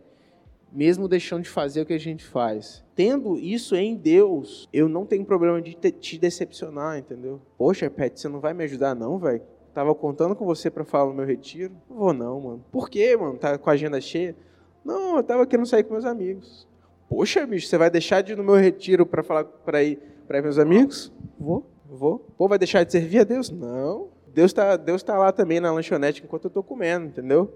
mesmo 0.72 1.08
deixando 1.08 1.44
de 1.44 1.50
fazer 1.50 1.82
o 1.82 1.86
que 1.86 1.94
a 1.94 2.00
gente 2.00 2.24
faz. 2.24 2.86
Tendo 2.96 3.38
isso 3.38 3.76
em 3.76 3.96
Deus, 3.96 4.68
eu 4.72 4.88
não 4.88 5.06
tenho 5.06 5.26
problema 5.26 5.62
de 5.62 5.74
te, 5.74 5.92
te 5.92 6.18
decepcionar, 6.18 6.98
entendeu? 6.98 7.42
Poxa, 7.58 7.90
Pet, 7.90 8.20
você 8.20 8.28
não 8.28 8.40
vai 8.40 8.54
me 8.54 8.64
ajudar 8.64 8.96
não, 8.96 9.18
velho? 9.18 9.42
Tava 9.78 9.94
contando 9.94 10.36
com 10.36 10.44
você 10.44 10.72
para 10.72 10.84
falar 10.84 11.06
no 11.06 11.14
meu 11.14 11.24
retiro. 11.24 11.72
Não 11.88 11.98
vou 11.98 12.12
não, 12.12 12.42
mano. 12.42 12.66
Por 12.72 12.90
quê, 12.90 13.16
mano? 13.16 13.38
Tá 13.38 13.60
com 13.60 13.70
a 13.70 13.74
agenda 13.74 14.02
cheia? 14.02 14.36
Não, 14.84 15.18
eu 15.18 15.24
tava 15.24 15.46
querendo 15.46 15.68
sair 15.68 15.84
com 15.84 15.94
meus 15.94 16.04
amigos. 16.04 16.68
Poxa, 17.08 17.46
bicho, 17.46 17.68
você 17.68 17.78
vai 17.78 17.88
deixar 17.88 18.22
de 18.22 18.32
ir 18.32 18.36
no 18.36 18.44
meu 18.44 18.56
retiro 18.56 19.06
para 19.06 19.22
falar 19.22 19.44
para 19.44 19.84
ir 19.84 20.00
para 20.28 20.42
meus 20.42 20.58
amigos? 20.58 21.14
Vou, 21.40 21.64
vou. 21.88 22.26
Pô, 22.36 22.48
vai 22.48 22.58
deixar 22.58 22.86
de 22.86 22.92
servir 22.92 23.20
a 23.20 23.24
Deus? 23.24 23.52
Não. 23.52 24.08
Deus 24.34 24.52
tá, 24.52 24.78
Deus 24.78 25.04
tá 25.04 25.16
lá 25.16 25.32
também 25.32 25.60
na 25.60 25.72
lanchonete 25.72 26.24
enquanto 26.24 26.46
eu 26.46 26.50
tô 26.50 26.64
comendo, 26.64 27.06
entendeu? 27.06 27.54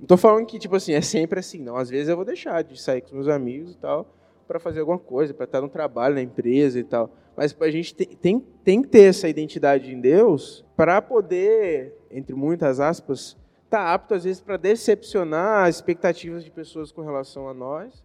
Não 0.00 0.08
tô 0.08 0.16
falando 0.16 0.46
que 0.46 0.58
tipo 0.58 0.74
assim, 0.74 0.94
é 0.94 1.00
sempre 1.00 1.38
assim, 1.38 1.60
não. 1.60 1.76
Às 1.76 1.88
vezes 1.88 2.08
eu 2.08 2.16
vou 2.16 2.24
deixar 2.24 2.64
de 2.64 2.82
sair 2.82 3.00
com 3.00 3.14
meus 3.14 3.28
amigos 3.28 3.74
e 3.74 3.76
tal 3.76 4.12
para 4.48 4.58
fazer 4.58 4.80
alguma 4.80 4.98
coisa, 4.98 5.32
para 5.32 5.44
estar 5.44 5.60
no 5.60 5.68
trabalho, 5.68 6.16
na 6.16 6.20
empresa 6.20 6.80
e 6.80 6.82
tal. 6.82 7.12
Mas 7.36 7.56
a 7.58 7.70
gente 7.70 7.94
tem, 7.94 8.06
tem, 8.06 8.40
tem 8.62 8.82
que 8.82 8.88
ter 8.88 9.02
essa 9.02 9.28
identidade 9.28 9.92
em 9.92 10.00
Deus 10.00 10.64
para 10.76 11.02
poder, 11.02 11.94
entre 12.10 12.34
muitas 12.34 12.80
aspas, 12.80 13.36
estar 13.64 13.84
tá 13.84 13.94
apto 13.94 14.14
às 14.14 14.24
vezes 14.24 14.40
para 14.40 14.56
decepcionar 14.56 15.66
as 15.66 15.76
expectativas 15.76 16.44
de 16.44 16.50
pessoas 16.50 16.92
com 16.92 17.02
relação 17.02 17.48
a 17.48 17.54
nós 17.54 18.04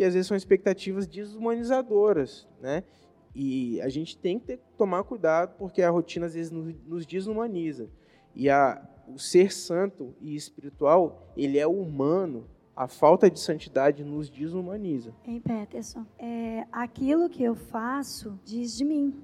que 0.00 0.04
às 0.04 0.14
vezes 0.14 0.28
são 0.28 0.36
expectativas 0.36 1.06
desumanizadoras, 1.06 2.48
né? 2.58 2.84
E 3.34 3.78
a 3.82 3.90
gente 3.90 4.16
tem 4.16 4.38
que 4.38 4.46
ter, 4.46 4.60
tomar 4.78 5.04
cuidado 5.04 5.56
porque 5.58 5.82
a 5.82 5.90
rotina 5.90 6.24
às 6.24 6.32
vezes 6.32 6.50
nos, 6.50 6.74
nos 6.86 7.04
desumaniza. 7.04 7.90
E 8.34 8.48
a, 8.48 8.82
o 9.06 9.18
ser 9.18 9.52
santo 9.52 10.14
e 10.18 10.34
espiritual, 10.34 11.30
ele 11.36 11.58
é 11.58 11.66
humano. 11.66 12.48
A 12.76 12.88
falta 12.88 13.30
de 13.30 13.38
santidade 13.38 14.02
nos 14.04 14.28
desumaniza. 14.28 15.12
Hein, 15.26 15.40
Peterson? 15.40 16.06
É, 16.18 16.66
aquilo 16.72 17.28
que 17.28 17.42
eu 17.42 17.54
faço 17.54 18.38
diz 18.44 18.76
de 18.76 18.84
mim, 18.84 19.14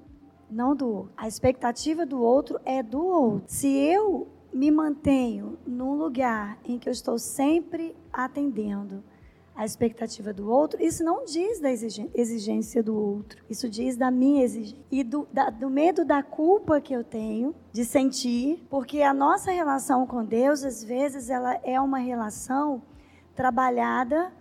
não 0.49 0.75
do 0.75 0.87
outro. 0.87 1.11
A 1.17 1.27
expectativa 1.27 2.05
do 2.05 2.21
outro 2.21 2.59
é 2.63 2.83
do 2.83 3.03
outro. 3.03 3.43
Se 3.47 3.67
eu 3.67 4.27
me 4.53 4.69
mantenho 4.71 5.57
num 5.65 5.93
lugar 5.95 6.57
em 6.65 6.77
que 6.77 6.87
eu 6.87 6.91
estou 6.91 7.17
sempre 7.17 7.95
atendendo, 8.11 9.03
a 9.57 9.65
expectativa 9.65 10.31
do 10.31 10.51
outro, 10.51 10.81
isso 10.81 11.03
não 11.03 11.25
diz 11.25 11.59
da 11.59 11.71
exigência 11.71 12.83
do 12.83 12.95
outro, 12.95 13.43
isso 13.49 13.67
diz 13.67 13.97
da 13.97 14.11
minha 14.11 14.43
exigência. 14.43 14.77
E 14.91 15.03
do, 15.03 15.27
da, 15.33 15.49
do 15.49 15.67
medo 15.67 16.05
da 16.05 16.21
culpa 16.21 16.79
que 16.79 16.93
eu 16.93 17.03
tenho 17.03 17.55
de 17.73 17.83
sentir, 17.83 18.63
porque 18.69 19.01
a 19.01 19.15
nossa 19.15 19.51
relação 19.51 20.05
com 20.05 20.23
Deus, 20.23 20.63
às 20.63 20.83
vezes, 20.83 21.31
ela 21.31 21.59
é 21.63 21.81
uma 21.81 21.97
relação 21.97 22.83
trabalhada 23.37 24.33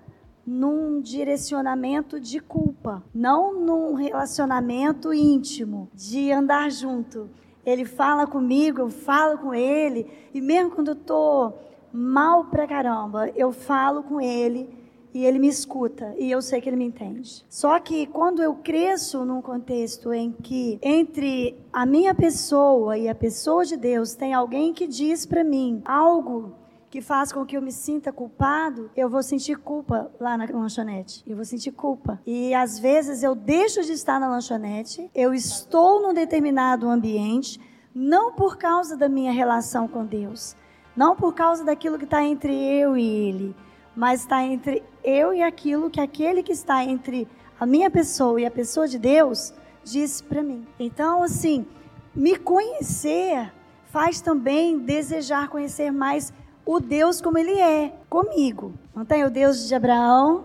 num 0.47 1.01
direcionamento 1.01 2.18
de 2.18 2.40
culpa, 2.40 3.03
não 3.14 3.61
num 3.61 3.94
relacionamento 3.94 5.12
íntimo, 5.12 5.88
de 5.92 6.32
andar 6.32 6.70
junto. 6.70 7.28
Ele 7.64 7.84
fala 7.84 8.26
comigo, 8.26 8.80
eu 8.80 8.88
falo 8.88 9.38
com 9.38 9.53
ele, 9.53 10.11
e 10.32 10.40
mesmo 10.40 10.70
quando 10.70 10.88
eu 10.88 10.94
estou 10.94 11.59
mal 11.92 12.47
pra 12.47 12.66
caramba, 12.66 13.28
eu 13.36 13.53
falo 13.53 14.03
com 14.03 14.20
ele 14.20 14.70
e 15.12 15.24
ele 15.24 15.38
me 15.38 15.49
escuta 15.49 16.14
e 16.18 16.30
eu 16.30 16.42
sei 16.42 16.61
que 16.61 16.68
ele 16.68 16.76
me 16.76 16.84
entende. 16.84 17.44
Só 17.49 17.80
que 17.80 18.07
quando 18.07 18.42
eu 18.42 18.55
cresço 18.55 19.24
num 19.24 19.40
contexto 19.40 20.12
em 20.12 20.30
que 20.30 20.78
entre 20.82 21.59
a 21.72 21.86
minha 21.86 22.14
pessoa 22.14 22.99
e 22.99 23.09
a 23.09 23.14
pessoa 23.14 23.64
de 23.64 23.76
Deus 23.76 24.14
tem 24.14 24.34
alguém 24.34 24.74
que 24.74 24.86
diz 24.86 25.24
para 25.24 25.42
mim 25.42 25.80
algo 25.86 26.53
que 26.91 27.01
faz 27.01 27.32
com 27.32 27.45
que 27.45 27.57
eu 27.57 27.62
me 27.62 27.72
sinta 27.72 28.12
culpado, 28.12 28.91
eu 28.97 29.09
vou 29.09 29.22
sentir 29.22 29.57
culpa 29.57 30.11
lá 30.20 30.37
na 30.37 30.47
lanchonete. 30.47 31.22
Eu 31.26 31.37
vou 31.37 31.45
sentir 31.45 31.72
culpa. 31.72 32.20
E 32.26 32.55
às 32.55 32.78
vezes 32.78 33.22
eu 33.22 33.34
deixo 33.34 33.82
de 33.82 33.93
estar 33.93 34.20
na 34.20 34.28
lanchonete, 34.28 35.11
eu 35.14 35.34
estou 35.34 36.01
num 36.01 36.14
determinado 36.14 36.89
ambiente, 36.89 37.61
não 37.95 38.32
por 38.32 38.57
causa 38.57 38.97
da 38.97 39.09
minha 39.09 39.32
relação 39.32 39.89
com 39.89 40.05
Deus, 40.05 40.55
não 40.97 41.16
por 41.16 41.34
causa 41.34 41.64
daquilo 41.64 41.99
que 41.99 42.05
está 42.05 42.22
entre 42.22 42.53
eu 42.53 42.97
e 42.97 43.05
Ele, 43.05 43.57
mas 43.95 44.20
está 44.20 44.43
entre 44.45 44.82
eu 45.03 45.34
e 45.34 45.43
aquilo 45.43 45.91
que 45.91 46.01
aquele 46.01 46.43
que 46.43 46.53
está 46.53 46.84
entre 46.84 47.26
a 47.59 47.66
minha 47.66 47.91
pessoa 47.91 48.41
e 48.41 48.47
a 48.47 48.51
pessoa 48.51 48.87
de 48.87 48.99
Deus 48.99 49.53
disse 49.82 50.22
para 50.22 50.43
mim. 50.43 50.66
Então, 50.78 51.22
assim, 51.22 51.66
me 52.14 52.37
conhecer 52.37 53.53
faz 53.87 54.20
também 54.20 54.78
desejar 54.78 55.49
conhecer 55.49 55.91
mais 55.91 56.32
o 56.66 56.80
Deus 56.80 57.20
como 57.20 57.38
ele 57.38 57.58
é 57.58 57.94
comigo. 58.10 58.74
Não 58.94 59.04
tem 59.04 59.24
o 59.24 59.30
Deus 59.30 59.68
de 59.68 59.74
Abraão, 59.74 60.44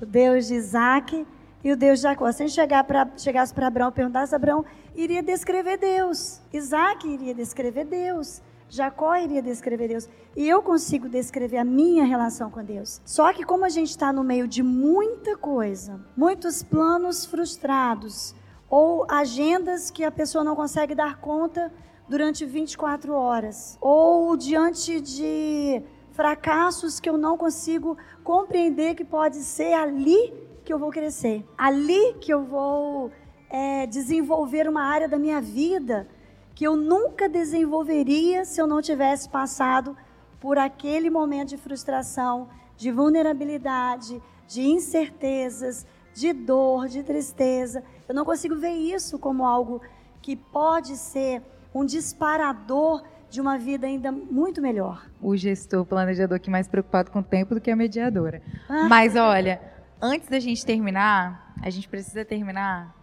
o 0.00 0.06
Deus 0.06 0.48
de 0.48 0.54
Isaac 0.54 1.26
e 1.62 1.70
o 1.70 1.76
Deus 1.76 1.98
de 1.98 2.04
Jacó. 2.04 2.32
Se 2.32 2.42
a 2.42 2.46
gente 2.46 2.54
chegar 2.54 2.82
pra, 2.84 3.06
chegasse 3.18 3.52
para 3.52 3.66
Abraão 3.66 3.90
e 3.90 3.92
perguntasse, 3.92 4.34
Abraão 4.34 4.64
iria 4.96 5.22
descrever 5.22 5.76
Deus. 5.76 6.40
Isaac 6.50 7.06
iria 7.06 7.34
descrever 7.34 7.84
Deus. 7.84 8.40
Jacó 8.70 9.14
iria 9.16 9.42
descrever 9.42 9.88
Deus. 9.88 10.08
E 10.34 10.48
eu 10.48 10.62
consigo 10.62 11.08
descrever 11.08 11.58
a 11.58 11.64
minha 11.64 12.04
relação 12.04 12.50
com 12.50 12.64
Deus. 12.64 13.02
Só 13.04 13.32
que, 13.32 13.44
como 13.44 13.64
a 13.64 13.68
gente 13.68 13.90
está 13.90 14.12
no 14.12 14.24
meio 14.24 14.48
de 14.48 14.62
muita 14.62 15.36
coisa, 15.36 16.00
muitos 16.16 16.62
planos 16.62 17.26
frustrados, 17.26 18.34
ou 18.68 19.04
agendas 19.10 19.90
que 19.90 20.04
a 20.04 20.10
pessoa 20.12 20.44
não 20.44 20.54
consegue 20.54 20.94
dar 20.94 21.20
conta 21.20 21.72
durante 22.10 22.44
24 22.44 23.14
horas, 23.14 23.78
ou 23.80 24.36
diante 24.36 25.00
de 25.00 25.80
fracassos 26.10 26.98
que 26.98 27.08
eu 27.08 27.16
não 27.16 27.38
consigo 27.38 27.96
compreender 28.24 28.96
que 28.96 29.04
pode 29.04 29.36
ser 29.36 29.74
ali 29.74 30.34
que 30.64 30.72
eu 30.72 30.78
vou 30.78 30.90
crescer, 30.90 31.46
ali 31.56 32.14
que 32.14 32.34
eu 32.34 32.42
vou 32.42 33.12
é, 33.48 33.86
desenvolver 33.86 34.68
uma 34.68 34.82
área 34.82 35.08
da 35.08 35.20
minha 35.20 35.40
vida 35.40 36.08
que 36.52 36.64
eu 36.66 36.74
nunca 36.74 37.28
desenvolveria 37.28 38.44
se 38.44 38.60
eu 38.60 38.66
não 38.66 38.82
tivesse 38.82 39.28
passado 39.28 39.96
por 40.40 40.58
aquele 40.58 41.10
momento 41.10 41.50
de 41.50 41.56
frustração, 41.56 42.48
de 42.76 42.90
vulnerabilidade, 42.90 44.20
de 44.48 44.62
incertezas, 44.62 45.86
de 46.12 46.32
dor, 46.32 46.88
de 46.88 47.04
tristeza. 47.04 47.84
Eu 48.08 48.16
não 48.16 48.24
consigo 48.24 48.56
ver 48.56 48.72
isso 48.72 49.16
como 49.16 49.46
algo 49.46 49.80
que 50.20 50.34
pode 50.34 50.96
ser 50.96 51.40
um 51.74 51.84
disparador 51.84 53.02
de 53.30 53.40
uma 53.40 53.56
vida 53.56 53.86
ainda 53.86 54.10
muito 54.10 54.60
melhor. 54.60 55.06
O 55.22 55.36
gestor, 55.36 55.86
planejador 55.86 56.40
que 56.40 56.50
mais 56.50 56.66
preocupado 56.66 57.10
com 57.10 57.20
o 57.20 57.22
tempo 57.22 57.54
do 57.54 57.60
que 57.60 57.70
a 57.70 57.76
mediadora. 57.76 58.42
Ah. 58.68 58.88
Mas 58.88 59.14
olha, 59.14 59.60
antes 60.02 60.28
da 60.28 60.40
gente 60.40 60.66
terminar, 60.66 61.54
a 61.62 61.70
gente 61.70 61.88
precisa 61.88 62.24
terminar, 62.24 62.94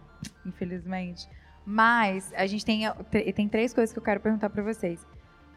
infelizmente, 0.44 1.26
mas 1.64 2.30
a 2.36 2.46
gente 2.46 2.64
tem, 2.64 2.82
tem 3.34 3.48
três 3.48 3.72
coisas 3.72 3.92
que 3.92 3.98
eu 3.98 4.02
quero 4.02 4.20
perguntar 4.20 4.50
para 4.50 4.62
vocês. 4.62 5.04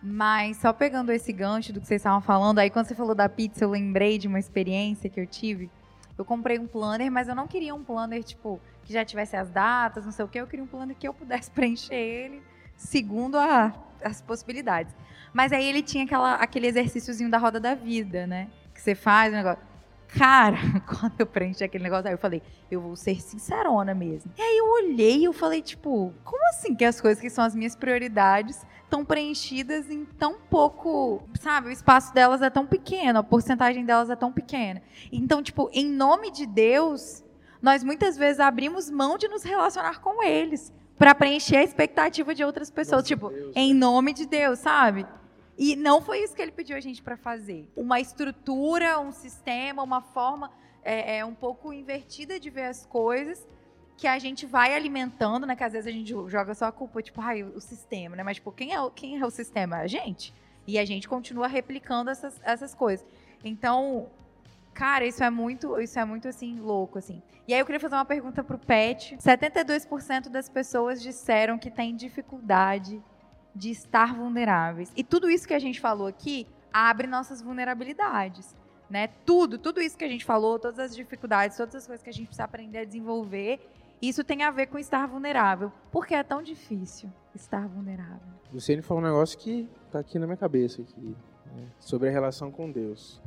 Mas 0.02 0.58
só 0.58 0.74
pegando 0.74 1.12
esse 1.12 1.32
gancho 1.32 1.72
do 1.74 1.80
que 1.80 1.86
vocês 1.86 2.02
estavam 2.02 2.22
falando, 2.22 2.60
aí 2.60 2.70
quando 2.70 2.88
você 2.88 2.96
falou 2.96 3.14
da 3.14 3.30
pizza, 3.30 3.66
eu 3.66 3.70
lembrei 3.70 4.18
de 4.18 4.28
uma 4.28 4.40
experiência 4.40 5.10
que 5.10 5.20
eu 5.20 5.28
tive. 5.28 5.70
Eu 6.18 6.26
comprei 6.26 6.58
um 6.58 6.66
planner, 6.66 7.12
mas 7.12 7.28
eu 7.28 7.36
não 7.36 7.48
queria 7.48 7.76
um 7.76 7.84
planner, 7.84 8.24
tipo, 8.24 8.60
que 8.84 8.94
já 8.94 9.06
tivesse 9.06 9.36
as 9.36 9.50
datas, 9.50 10.06
não 10.06 10.12
sei 10.12 10.26
o 10.26 10.28
quê. 10.28 10.42
Eu 10.42 10.48
queria 10.48 10.64
um 10.64 10.68
planner 10.68 10.96
que 10.96 11.08
eu 11.08 11.14
pudesse 11.14 11.52
preencher 11.52 11.94
ele 11.94 12.42
segundo 12.82 13.38
a, 13.38 13.74
as 14.04 14.22
possibilidades. 14.22 14.94
Mas 15.34 15.54
aí 15.54 15.66
ele 15.66 15.82
tinha 15.82 16.04
aquela, 16.04 16.36
aquele 16.36 16.68
exercíciozinho 16.68 17.30
da 17.30 17.38
roda 17.38 17.60
da 17.60 17.76
vida, 17.76 18.28
né? 18.28 18.50
Que 18.74 18.82
você 18.82 18.96
faz 18.96 19.32
o 19.32 19.36
negócio. 19.36 19.64
Cara, 20.08 20.58
quando 20.86 21.14
eu 21.20 21.26
preenchi 21.26 21.64
aquele 21.64 21.84
negócio, 21.84 22.08
aí 22.08 22.14
eu 22.14 22.18
falei, 22.18 22.42
eu 22.70 22.82
vou 22.82 22.96
ser 22.96 23.22
sincerona 23.22 23.94
mesmo. 23.94 24.32
E 24.38 24.42
aí 24.42 24.58
eu 24.58 24.66
olhei 24.66 25.20
e 25.20 25.24
eu 25.26 25.34
falei, 25.34 25.62
tipo, 25.62 26.14
como 26.24 26.44
assim 26.50 26.76
que 26.76 26.84
as 26.84 27.00
coisas 27.00 27.22
que 27.22 27.30
são 27.30 27.46
as 27.46 27.56
minhas 27.56 27.76
prioridades 27.76 28.66
estão 28.84 29.06
preenchidas 29.06 29.90
em 29.90 30.04
tão 30.04 30.36
pouco, 30.50 31.24
sabe? 31.40 31.70
O 31.70 31.72
espaço 31.72 32.14
delas 32.14 32.42
é 32.42 32.50
tão 32.50 32.68
pequeno, 32.68 33.20
a 33.20 33.24
porcentagem 33.24 33.86
delas 33.86 34.10
é 34.10 34.16
tão 34.18 34.34
pequena. 34.34 34.82
Então, 35.12 35.42
tipo, 35.42 35.70
em 35.72 35.86
nome 35.86 36.30
de 36.30 36.46
Deus, 36.46 37.24
nós 37.62 37.86
muitas 37.86 38.18
vezes 38.18 38.42
abrimos 38.42 38.90
mão 38.90 39.18
de 39.18 39.30
nos 39.30 39.44
relacionar 39.44 40.02
com 40.02 40.22
eles 40.22 40.74
para 41.02 41.16
preencher 41.16 41.58
a 41.58 41.64
expectativa 41.64 42.36
de 42.36 42.44
outras 42.44 42.70
pessoas, 42.70 43.02
Nossa 43.02 43.08
tipo, 43.08 43.30
Deus, 43.30 43.54
em 43.56 43.74
nome 43.74 44.14
de 44.14 44.28
Deus, 44.28 44.60
sabe? 44.60 45.04
E 45.58 45.76
não 45.76 46.00
foi 46.00 46.20
isso 46.20 46.36
que 46.36 46.42
ele 46.44 46.52
pediu 46.52 46.78
a 46.78 46.80
gente 46.80 47.02
para 47.02 47.18
fazer. 47.18 47.68
Uma 47.76 48.00
estrutura, 48.00 49.00
um 49.00 49.12
sistema, 49.12 49.82
uma 49.82 50.02
forma 50.02 50.52
é, 50.84 51.18
é, 51.18 51.26
um 51.26 51.34
pouco 51.34 51.74
invertida 51.74 52.40
de 52.40 52.52
ver 52.52 52.66
as 52.66 52.86
coisas 52.86 53.48
que 53.98 54.06
a 54.06 54.20
gente 54.20 54.46
vai 54.46 54.76
alimentando, 54.76 55.48
né? 55.48 55.56
Que 55.56 55.64
às 55.64 55.74
vezes 55.74 55.88
a 55.88 55.92
gente 55.92 56.14
joga 56.30 56.54
só 56.54 56.66
a 56.66 56.72
culpa, 56.72 57.02
tipo, 57.02 57.20
ai, 57.20 57.42
o 57.42 57.60
sistema, 57.60 58.16
né? 58.16 58.22
Mas, 58.22 58.36
tipo, 58.36 58.52
quem 58.52 58.72
é, 58.72 58.78
quem 58.94 59.20
é 59.20 59.26
o 59.26 59.32
sistema? 59.32 59.78
A 59.78 59.88
gente. 59.88 60.32
E 60.68 60.78
a 60.78 60.86
gente 60.86 61.10
continua 61.10 61.48
replicando 61.48 62.12
essas, 62.12 62.40
essas 62.44 62.76
coisas. 62.76 63.04
Então, 63.44 64.12
cara, 64.82 65.06
isso 65.06 65.24
é 65.24 65.30
muito, 65.30 65.80
isso 65.80 66.00
é 66.00 66.04
muito, 66.04 66.28
assim, 66.28 66.60
louco, 66.60 66.98
assim. 66.98 67.22
E 67.48 67.54
aí 67.54 67.60
eu 67.60 67.66
queria 67.68 67.80
fazer 67.80 67.94
uma 67.94 68.04
pergunta 68.04 68.44
pro 68.44 68.58
Pet. 68.58 69.16
72% 69.18 70.28
das 70.28 70.50
pessoas 70.50 71.00
disseram 71.00 71.60
que 71.60 71.70
tem 71.70 71.96
dificuldade 71.96 73.00
de 73.54 73.70
estar 73.70 74.16
vulneráveis. 74.16 74.92
E 74.96 75.04
tudo 75.04 75.30
isso 75.30 75.48
que 75.48 75.54
a 75.54 75.60
gente 75.60 75.80
falou 75.80 76.08
aqui 76.08 76.48
abre 76.74 77.06
nossas 77.06 77.44
vulnerabilidades. 77.44 78.56
né? 78.90 79.10
Tudo, 79.24 79.60
tudo 79.60 79.80
isso 79.80 79.96
que 79.96 80.04
a 80.04 80.08
gente 80.08 80.26
falou, 80.26 80.58
todas 80.58 80.80
as 80.80 80.96
dificuldades, 80.96 81.56
todas 81.56 81.76
as 81.76 81.86
coisas 81.86 82.04
que 82.04 82.10
a 82.10 82.14
gente 82.14 82.26
precisa 82.26 82.46
aprender 82.46 82.80
a 82.80 82.84
desenvolver, 82.84 83.60
isso 84.02 84.24
tem 84.24 84.42
a 84.42 84.50
ver 84.50 84.66
com 84.66 84.80
estar 84.80 85.08
vulnerável. 85.08 85.72
Por 85.92 86.08
que 86.08 86.16
é 86.16 86.24
tão 86.24 86.42
difícil 86.42 87.08
estar 87.36 87.68
vulnerável? 87.68 88.34
Luciene 88.52 88.82
falou 88.82 89.04
um 89.04 89.06
negócio 89.06 89.38
que 89.38 89.70
tá 89.92 90.00
aqui 90.00 90.18
na 90.18 90.26
minha 90.26 90.38
cabeça 90.38 90.82
aqui, 90.82 91.16
né? 91.56 91.68
sobre 91.80 92.10
a 92.10 92.12
relação 92.12 92.50
com 92.52 92.72
Deus. 92.72 93.22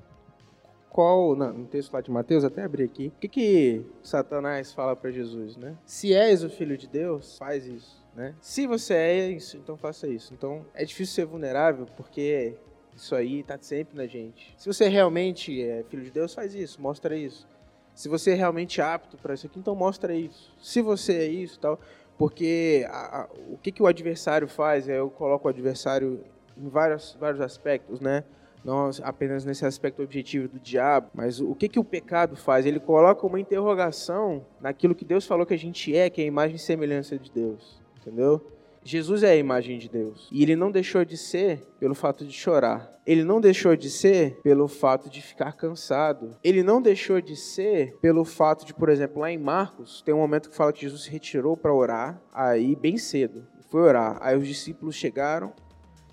Qual, 0.94 1.34
no 1.34 1.66
texto 1.66 1.92
lá 1.92 2.00
de 2.00 2.08
Mateus, 2.08 2.44
até 2.44 2.62
abri 2.62 2.84
aqui, 2.84 3.08
o 3.08 3.18
que, 3.18 3.26
que 3.26 3.84
Satanás 4.00 4.72
fala 4.72 4.94
para 4.94 5.10
Jesus, 5.10 5.56
né? 5.56 5.76
Se 5.84 6.14
és 6.14 6.44
o 6.44 6.48
filho 6.48 6.78
de 6.78 6.86
Deus, 6.86 7.36
faz 7.36 7.66
isso, 7.66 8.06
né? 8.14 8.32
Se 8.40 8.64
você 8.64 8.94
é 8.94 9.28
isso, 9.28 9.56
então 9.56 9.76
faça 9.76 10.06
isso. 10.06 10.32
Então, 10.32 10.64
é 10.72 10.84
difícil 10.84 11.16
ser 11.16 11.24
vulnerável 11.24 11.88
porque 11.96 12.54
isso 12.94 13.12
aí 13.16 13.42
tá 13.42 13.58
sempre 13.60 13.96
na 13.96 14.06
gente. 14.06 14.54
Se 14.56 14.68
você 14.68 14.86
realmente 14.86 15.60
é 15.60 15.82
filho 15.82 16.04
de 16.04 16.12
Deus, 16.12 16.32
faz 16.32 16.54
isso, 16.54 16.80
mostra 16.80 17.16
isso. 17.16 17.44
Se 17.92 18.08
você 18.08 18.30
é 18.30 18.34
realmente 18.34 18.80
apto 18.80 19.16
para 19.16 19.34
isso 19.34 19.48
aqui, 19.48 19.58
então 19.58 19.74
mostra 19.74 20.14
isso. 20.14 20.54
Se 20.60 20.80
você 20.80 21.14
é 21.14 21.26
isso, 21.26 21.58
tal, 21.58 21.80
porque 22.16 22.86
a, 22.88 23.22
a, 23.22 23.28
o 23.50 23.58
que, 23.58 23.72
que 23.72 23.82
o 23.82 23.88
adversário 23.88 24.46
faz? 24.46 24.88
É, 24.88 25.00
eu 25.00 25.10
coloco 25.10 25.48
o 25.48 25.50
adversário 25.50 26.24
em 26.56 26.68
vários, 26.68 27.16
vários 27.18 27.40
aspectos, 27.40 27.98
né? 27.98 28.22
Não 28.64 28.90
apenas 29.02 29.44
nesse 29.44 29.66
aspecto 29.66 30.02
objetivo 30.02 30.48
do 30.48 30.58
diabo, 30.58 31.10
mas 31.14 31.40
o 31.40 31.54
que, 31.54 31.68
que 31.68 31.78
o 31.78 31.84
pecado 31.84 32.34
faz? 32.36 32.64
Ele 32.64 32.80
coloca 32.80 33.26
uma 33.26 33.38
interrogação 33.38 34.46
naquilo 34.60 34.94
que 34.94 35.04
Deus 35.04 35.26
falou 35.26 35.44
que 35.44 35.54
a 35.54 35.58
gente 35.58 35.94
é, 35.94 36.08
que 36.08 36.20
é 36.22 36.24
a 36.24 36.28
imagem 36.28 36.56
e 36.56 36.58
semelhança 36.58 37.18
de 37.18 37.30
Deus, 37.30 37.82
entendeu? 38.00 38.40
Jesus 38.86 39.22
é 39.22 39.30
a 39.30 39.36
imagem 39.36 39.78
de 39.78 39.88
Deus. 39.88 40.28
E 40.30 40.42
ele 40.42 40.54
não 40.54 40.70
deixou 40.70 41.06
de 41.06 41.16
ser 41.16 41.66
pelo 41.80 41.94
fato 41.94 42.24
de 42.24 42.32
chorar. 42.32 42.92
Ele 43.06 43.24
não 43.24 43.40
deixou 43.40 43.74
de 43.74 43.88
ser 43.88 44.38
pelo 44.42 44.68
fato 44.68 45.08
de 45.08 45.22
ficar 45.22 45.52
cansado. 45.52 46.36
Ele 46.44 46.62
não 46.62 46.82
deixou 46.82 47.18
de 47.20 47.34
ser 47.34 47.96
pelo 48.02 48.26
fato 48.26 48.66
de, 48.66 48.74
por 48.74 48.90
exemplo, 48.90 49.22
lá 49.22 49.30
em 49.30 49.38
Marcos, 49.38 50.02
tem 50.02 50.14
um 50.14 50.18
momento 50.18 50.50
que 50.50 50.56
fala 50.56 50.72
que 50.72 50.82
Jesus 50.82 51.04
se 51.04 51.10
retirou 51.10 51.56
para 51.56 51.72
orar, 51.72 52.20
aí 52.30 52.76
bem 52.76 52.98
cedo. 52.98 53.46
Foi 53.70 53.80
orar. 53.80 54.18
Aí 54.20 54.36
os 54.36 54.46
discípulos 54.46 54.94
chegaram, 54.94 55.54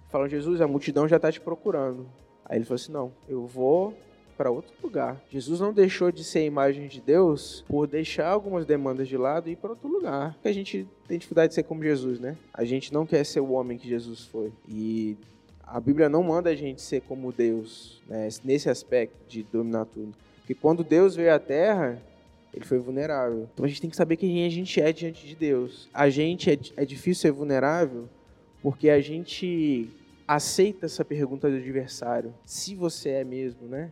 falam: 0.09 0.29
Jesus, 0.29 0.61
a 0.61 0.67
multidão 0.67 1.07
já 1.09 1.17
está 1.17 1.29
te 1.29 1.41
procurando. 1.41 2.09
Aí 2.51 2.57
ele 2.57 2.65
falou 2.65 2.75
assim: 2.75 2.91
não, 2.91 3.13
eu 3.29 3.47
vou 3.47 3.97
para 4.37 4.51
outro 4.51 4.73
lugar. 4.83 5.23
Jesus 5.29 5.61
não 5.61 5.71
deixou 5.71 6.11
de 6.11 6.21
ser 6.21 6.39
a 6.39 6.43
imagem 6.43 6.87
de 6.87 6.99
Deus 6.99 7.63
por 7.65 7.87
deixar 7.87 8.27
algumas 8.27 8.65
demandas 8.65 9.07
de 9.07 9.15
lado 9.15 9.47
e 9.47 9.53
ir 9.53 9.55
para 9.55 9.69
outro 9.69 9.87
lugar. 9.87 10.33
Porque 10.33 10.49
a 10.49 10.53
gente 10.53 10.85
tem 11.07 11.17
dificuldade 11.17 11.49
de 11.49 11.55
ser 11.55 11.63
como 11.63 11.81
Jesus, 11.81 12.19
né? 12.19 12.35
A 12.53 12.65
gente 12.65 12.93
não 12.93 13.05
quer 13.05 13.23
ser 13.23 13.39
o 13.39 13.51
homem 13.51 13.77
que 13.77 13.87
Jesus 13.87 14.25
foi. 14.25 14.51
E 14.67 15.15
a 15.63 15.79
Bíblia 15.79 16.09
não 16.09 16.23
manda 16.23 16.49
a 16.49 16.55
gente 16.55 16.81
ser 16.81 17.01
como 17.01 17.31
Deus, 17.31 18.01
né? 18.05 18.27
nesse 18.43 18.69
aspecto 18.69 19.15
de 19.29 19.43
dominar 19.43 19.85
tudo. 19.85 20.13
Porque 20.39 20.53
quando 20.53 20.83
Deus 20.83 21.15
veio 21.15 21.33
à 21.33 21.39
Terra, 21.39 22.01
ele 22.53 22.65
foi 22.65 22.79
vulnerável. 22.79 23.47
Então 23.53 23.63
a 23.63 23.69
gente 23.69 23.79
tem 23.79 23.89
que 23.89 23.95
saber 23.95 24.17
quem 24.17 24.45
a 24.45 24.49
gente 24.49 24.81
é 24.81 24.91
diante 24.91 25.25
de 25.25 25.35
Deus. 25.35 25.87
A 25.93 26.09
gente 26.09 26.51
é, 26.51 26.59
é 26.75 26.83
difícil 26.83 27.21
ser 27.21 27.31
vulnerável 27.31 28.09
porque 28.61 28.89
a 28.89 28.99
gente 28.99 29.89
aceita 30.35 30.85
essa 30.85 31.03
pergunta 31.03 31.49
do 31.49 31.57
adversário, 31.57 32.33
se 32.45 32.73
você 32.73 33.09
é 33.09 33.23
mesmo, 33.23 33.67
né? 33.67 33.91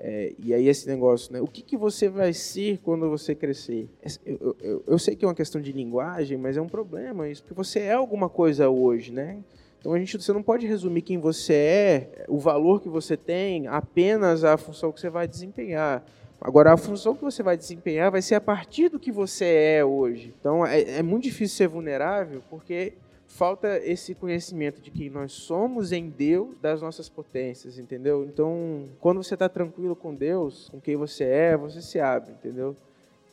É, 0.00 0.32
e 0.38 0.54
aí 0.54 0.66
esse 0.66 0.86
negócio, 0.86 1.32
né? 1.32 1.40
O 1.42 1.46
que, 1.46 1.60
que 1.60 1.76
você 1.76 2.08
vai 2.08 2.32
ser 2.32 2.78
quando 2.78 3.10
você 3.10 3.34
crescer? 3.34 3.86
Eu, 4.24 4.56
eu, 4.60 4.84
eu, 4.86 4.98
sei 4.98 5.14
que 5.14 5.24
é 5.24 5.28
uma 5.28 5.34
questão 5.34 5.60
de 5.60 5.72
linguagem, 5.72 6.38
mas 6.38 6.56
é 6.56 6.62
um 6.62 6.68
problema 6.68 7.28
isso, 7.28 7.42
porque 7.42 7.54
você 7.54 7.80
é 7.80 7.92
alguma 7.92 8.30
coisa 8.30 8.70
hoje, 8.70 9.12
né? 9.12 9.40
Então 9.78 9.92
a 9.92 9.98
gente, 9.98 10.16
você 10.16 10.32
não 10.32 10.42
pode 10.42 10.66
resumir 10.66 11.02
quem 11.02 11.18
você 11.18 11.54
é, 11.54 12.24
o 12.28 12.38
valor 12.38 12.80
que 12.80 12.88
você 12.88 13.16
tem, 13.16 13.66
apenas 13.66 14.44
a 14.44 14.56
função 14.56 14.90
que 14.90 15.00
você 15.00 15.10
vai 15.10 15.28
desempenhar. 15.28 16.02
Agora, 16.40 16.72
a 16.72 16.76
função 16.76 17.14
que 17.14 17.22
você 17.22 17.42
vai 17.42 17.56
desempenhar 17.56 18.10
vai 18.10 18.22
ser 18.22 18.36
a 18.36 18.40
partir 18.40 18.88
do 18.88 18.98
que 18.98 19.12
você 19.12 19.44
é 19.44 19.84
hoje. 19.84 20.32
Então 20.40 20.64
é, 20.64 20.98
é 20.98 21.02
muito 21.02 21.24
difícil 21.24 21.56
ser 21.56 21.68
vulnerável, 21.68 22.42
porque 22.48 22.94
falta 23.28 23.78
esse 23.84 24.14
conhecimento 24.14 24.80
de 24.80 24.90
quem 24.90 25.10
nós 25.10 25.32
somos 25.32 25.92
em 25.92 26.08
Deus, 26.08 26.56
das 26.60 26.80
nossas 26.80 27.08
potências, 27.08 27.78
entendeu? 27.78 28.24
Então, 28.24 28.88
quando 29.00 29.22
você 29.22 29.34
está 29.34 29.48
tranquilo 29.48 29.94
com 29.94 30.14
Deus, 30.14 30.68
com 30.70 30.80
quem 30.80 30.96
você 30.96 31.24
é, 31.24 31.56
você 31.56 31.80
se 31.80 32.00
abre, 32.00 32.32
entendeu? 32.32 32.74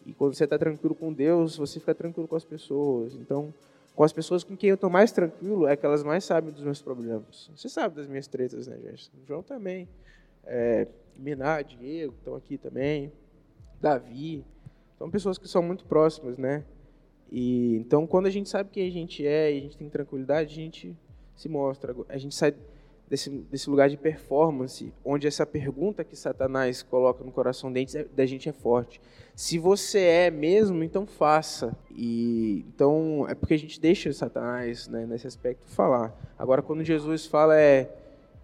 E 0.06 0.14
quando 0.14 0.36
você 0.36 0.44
está 0.44 0.60
tranquilo 0.60 0.94
com 0.94 1.12
Deus, 1.12 1.58
você 1.58 1.80
fica 1.80 1.96
tranquilo 1.96 2.28
com 2.28 2.36
as 2.36 2.46
pessoas. 2.46 3.16
Então, 3.16 3.52
com 3.96 4.04
as 4.04 4.12
pessoas 4.12 4.44
com 4.44 4.56
quem 4.56 4.70
eu 4.70 4.76
estou 4.76 4.90
mais 4.90 5.12
tranquilo, 5.12 5.66
é 5.66 5.76
que 5.76 5.86
elas 5.86 6.04
mais 6.04 6.26
sabem 6.26 6.52
dos 6.52 6.62
meus 6.62 6.82
problemas. 6.82 7.50
Você 7.56 7.70
sabe 7.70 7.96
das 7.96 8.06
minhas 8.06 8.28
tretas, 8.28 8.68
né, 8.68 8.78
gente? 8.84 9.10
O 9.24 9.26
João 9.26 9.42
também. 9.42 9.88
É, 10.44 10.88
Miná, 11.16 11.62
Diego, 11.62 12.14
estão 12.20 12.36
aqui 12.36 12.58
também. 12.58 13.12
Davi. 13.82 14.46
São 15.00 15.10
pessoas 15.10 15.38
que 15.38 15.48
são 15.48 15.64
muito 15.64 15.86
próximas, 15.86 16.38
né? 16.38 16.64
E 17.32 17.76
então, 17.78 18.06
quando 18.06 18.28
a 18.28 18.30
gente 18.30 18.50
sabe 18.50 18.70
quem 18.72 18.88
a 18.88 18.92
gente 18.92 19.26
é 19.26 19.54
e 19.54 19.58
a 19.58 19.62
gente 19.62 19.78
tem 19.78 19.90
tranquilidade, 19.90 20.52
a 20.52 20.56
gente 20.56 20.96
se 21.36 21.50
mostra. 21.50 21.96
A 22.08 22.18
gente 22.18 22.36
sai 22.36 22.54
desse, 23.10 23.30
desse 23.30 23.70
lugar 23.70 23.90
de 23.90 23.98
performance, 23.98 24.92
onde 25.04 25.28
essa 25.28 25.46
pergunta 25.46 26.04
que 26.04 26.16
Satanás 26.16 26.82
coloca 26.82 27.24
no 27.24 27.32
coração 27.32 27.72
da 27.72 28.26
gente 28.26 28.50
é 28.50 28.54
forte. 28.54 29.02
Se 29.36 29.58
você 29.58 30.00
é 30.00 30.32
mesmo, 30.32 30.84
então 30.84 31.06
faça. 31.06 31.76
E 31.92 32.66
então 32.70 33.26
é 33.28 33.36
porque 33.36 33.54
a 33.54 33.60
gente 33.60 33.80
deixa 33.80 34.12
Satanás 34.14 34.88
né, 34.88 35.06
nesse 35.06 35.28
aspecto 35.28 35.68
falar. 35.68 36.16
Agora, 36.38 36.62
quando 36.62 36.84
Jesus 36.84 37.26
fala 37.26 37.60
é 37.60 37.90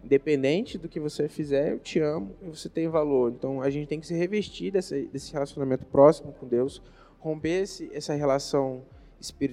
independente 0.04 0.76
do 0.76 0.88
que 0.88 0.98
você 0.98 1.28
fizer, 1.28 1.72
eu 1.72 1.78
te 1.78 2.00
amo 2.00 2.34
e 2.42 2.48
você 2.48 2.68
tem 2.68 2.88
valor. 2.88 3.32
Então 3.32 3.62
a 3.62 3.70
gente 3.70 3.86
tem 3.88 4.00
que 4.00 4.06
se 4.06 4.14
revestir 4.14 4.70
desse 4.70 5.32
relacionamento 5.32 5.86
próximo 5.86 6.32
com 6.32 6.46
Deus 6.46 6.82
romper 7.22 7.62
esse, 7.62 7.88
essa 7.94 8.14
relação 8.14 8.82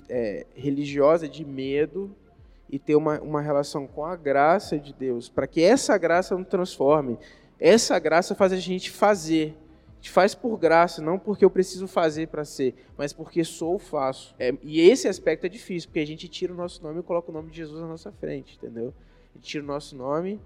é, 0.09 0.45
religiosa 0.55 1.29
de 1.29 1.45
medo 1.45 2.09
e 2.67 2.79
ter 2.79 2.95
uma, 2.95 3.19
uma 3.21 3.41
relação 3.41 3.85
com 3.85 4.03
a 4.03 4.15
graça 4.15 4.77
de 4.77 4.91
Deus, 4.91 5.29
para 5.29 5.47
que 5.47 5.61
essa 5.61 5.97
graça 5.97 6.35
não 6.35 6.43
transforme. 6.43 7.17
Essa 7.59 7.97
graça 7.99 8.33
faz 8.33 8.51
a 8.51 8.57
gente 8.57 8.89
fazer. 8.89 9.55
A 9.87 9.95
gente 9.95 10.09
faz 10.09 10.33
por 10.33 10.57
graça, 10.57 11.01
não 11.01 11.19
porque 11.19 11.45
eu 11.45 11.49
preciso 11.49 11.87
fazer 11.87 12.29
para 12.29 12.45
ser, 12.45 12.73
mas 12.97 13.11
porque 13.13 13.43
sou, 13.43 13.77
faço. 13.77 14.33
É, 14.39 14.53
e 14.63 14.81
esse 14.81 15.07
aspecto 15.07 15.45
é 15.45 15.49
difícil, 15.49 15.89
porque 15.89 15.99
a 15.99 16.07
gente 16.07 16.27
tira 16.27 16.53
o 16.53 16.55
nosso 16.55 16.81
nome 16.81 17.01
e 17.01 17.03
coloca 17.03 17.29
o 17.29 17.33
nome 17.33 17.51
de 17.51 17.57
Jesus 17.57 17.81
na 17.81 17.87
nossa 17.87 18.11
frente, 18.11 18.55
entendeu? 18.55 18.93
A 19.33 19.37
gente 19.37 19.47
tira 19.47 19.63
o 19.63 19.67
nosso 19.67 19.95
nome 19.95 20.39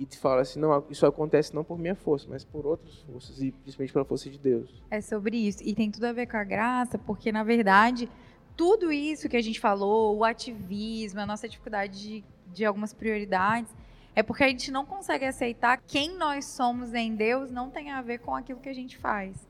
e 0.00 0.06
te 0.06 0.16
fala 0.16 0.40
assim, 0.40 0.58
não, 0.58 0.82
isso 0.88 1.04
acontece 1.04 1.54
não 1.54 1.62
por 1.62 1.78
minha 1.78 1.94
força, 1.94 2.26
mas 2.26 2.42
por 2.42 2.64
outras 2.64 3.02
forças, 3.02 3.42
e 3.42 3.52
principalmente 3.52 3.92
pela 3.92 4.04
força 4.06 4.30
de 4.30 4.38
Deus. 4.38 4.82
É 4.90 4.98
sobre 5.02 5.36
isso. 5.36 5.62
E 5.62 5.74
tem 5.74 5.90
tudo 5.90 6.04
a 6.04 6.12
ver 6.12 6.26
com 6.26 6.38
a 6.38 6.42
graça, 6.42 6.96
porque, 6.96 7.30
na 7.30 7.44
verdade, 7.44 8.08
tudo 8.56 8.90
isso 8.90 9.28
que 9.28 9.36
a 9.36 9.42
gente 9.42 9.60
falou, 9.60 10.16
o 10.16 10.24
ativismo, 10.24 11.20
a 11.20 11.26
nossa 11.26 11.46
dificuldade 11.46 12.00
de, 12.00 12.24
de 12.50 12.64
algumas 12.64 12.94
prioridades, 12.94 13.70
é 14.16 14.22
porque 14.22 14.42
a 14.42 14.48
gente 14.48 14.70
não 14.70 14.86
consegue 14.86 15.26
aceitar 15.26 15.76
quem 15.86 16.16
nós 16.16 16.46
somos 16.46 16.94
em 16.94 17.14
Deus 17.14 17.50
não 17.50 17.68
tem 17.68 17.90
a 17.90 18.00
ver 18.00 18.20
com 18.20 18.34
aquilo 18.34 18.58
que 18.58 18.70
a 18.70 18.74
gente 18.74 18.96
faz. 18.96 19.46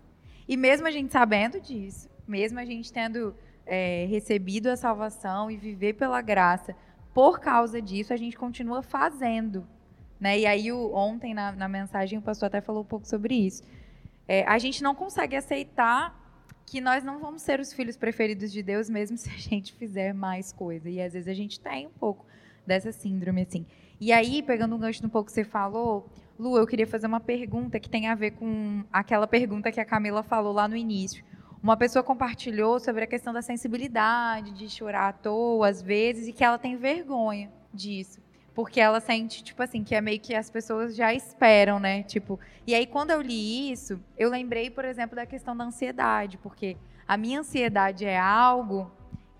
E 0.48 0.56
mesmo 0.56 0.88
a 0.88 0.90
gente 0.90 1.12
sabendo 1.12 1.60
disso, 1.60 2.10
mesmo 2.26 2.58
a 2.58 2.64
gente 2.64 2.92
tendo 2.92 3.36
é, 3.64 4.04
recebido 4.10 4.66
a 4.66 4.76
salvação 4.76 5.48
e 5.48 5.56
viver 5.56 5.92
pela 5.92 6.20
graça, 6.20 6.74
por 7.14 7.38
causa 7.38 7.80
disso, 7.80 8.12
a 8.12 8.16
gente 8.16 8.36
continua 8.36 8.82
fazendo 8.82 9.64
né? 10.20 10.38
E 10.38 10.46
aí, 10.46 10.70
o, 10.70 10.92
ontem, 10.92 11.32
na, 11.32 11.52
na 11.52 11.68
mensagem, 11.68 12.18
o 12.18 12.22
pastor 12.22 12.46
até 12.48 12.60
falou 12.60 12.82
um 12.82 12.86
pouco 12.86 13.06
sobre 13.06 13.34
isso. 13.34 13.62
É, 14.28 14.44
a 14.44 14.58
gente 14.58 14.82
não 14.82 14.94
consegue 14.94 15.34
aceitar 15.34 16.18
que 16.66 16.80
nós 16.80 17.02
não 17.02 17.18
vamos 17.18 17.42
ser 17.42 17.58
os 17.58 17.72
filhos 17.72 17.96
preferidos 17.96 18.52
de 18.52 18.62
Deus 18.62 18.88
mesmo 18.88 19.16
se 19.18 19.28
a 19.28 19.38
gente 19.38 19.72
fizer 19.72 20.12
mais 20.12 20.52
coisa. 20.52 20.88
E 20.88 21.00
às 21.00 21.14
vezes 21.14 21.28
a 21.28 21.34
gente 21.34 21.58
tem 21.58 21.86
um 21.86 21.92
pouco 21.98 22.26
dessa 22.66 22.92
síndrome 22.92 23.42
assim. 23.42 23.66
E 24.00 24.12
aí, 24.12 24.42
pegando 24.42 24.74
um 24.74 24.78
gancho 24.78 25.02
no 25.02 25.08
pouco 25.08 25.26
que 25.26 25.32
você 25.32 25.44
falou, 25.44 26.08
Lu, 26.38 26.56
eu 26.56 26.66
queria 26.66 26.86
fazer 26.86 27.06
uma 27.06 27.20
pergunta 27.20 27.78
que 27.80 27.88
tem 27.88 28.06
a 28.08 28.14
ver 28.14 28.30
com 28.32 28.84
aquela 28.92 29.26
pergunta 29.26 29.72
que 29.72 29.80
a 29.80 29.84
Camila 29.84 30.22
falou 30.22 30.52
lá 30.52 30.68
no 30.68 30.76
início. 30.76 31.24
Uma 31.62 31.76
pessoa 31.76 32.02
compartilhou 32.02 32.80
sobre 32.80 33.04
a 33.04 33.06
questão 33.06 33.32
da 33.32 33.42
sensibilidade, 33.42 34.52
de 34.52 34.68
chorar 34.70 35.08
à 35.08 35.12
toa 35.12 35.68
às 35.68 35.82
vezes 35.82 36.28
e 36.28 36.32
que 36.32 36.42
ela 36.42 36.56
tem 36.56 36.76
vergonha 36.76 37.50
disso. 37.74 38.20
Porque 38.54 38.80
ela 38.80 39.00
sente, 39.00 39.42
tipo 39.44 39.62
assim, 39.62 39.84
que 39.84 39.94
é 39.94 40.00
meio 40.00 40.20
que 40.20 40.34
as 40.34 40.50
pessoas 40.50 40.94
já 40.94 41.14
esperam, 41.14 41.78
né? 41.78 42.02
Tipo, 42.02 42.38
e 42.66 42.74
aí 42.74 42.86
quando 42.86 43.10
eu 43.10 43.20
li 43.20 43.70
isso, 43.70 44.00
eu 44.18 44.28
lembrei, 44.28 44.70
por 44.70 44.84
exemplo, 44.84 45.16
da 45.16 45.24
questão 45.24 45.56
da 45.56 45.64
ansiedade, 45.64 46.36
porque 46.38 46.76
a 47.06 47.16
minha 47.16 47.40
ansiedade 47.40 48.04
é 48.04 48.18
algo 48.18 48.90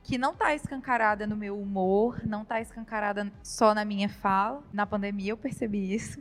que 0.03 0.19
não 0.19 0.33
está 0.33 0.55
escancarada 0.55 1.27
no 1.27 1.37
meu 1.37 1.61
humor, 1.61 2.21
não 2.27 2.43
está 2.43 2.61
escancarada 2.61 3.31
só 3.43 3.75
na 3.75 3.85
minha 3.85 4.09
fala. 4.09 4.63
Na 4.73 4.87
pandemia 4.87 5.33
eu 5.33 5.37
percebi 5.37 5.95
isso, 5.95 6.21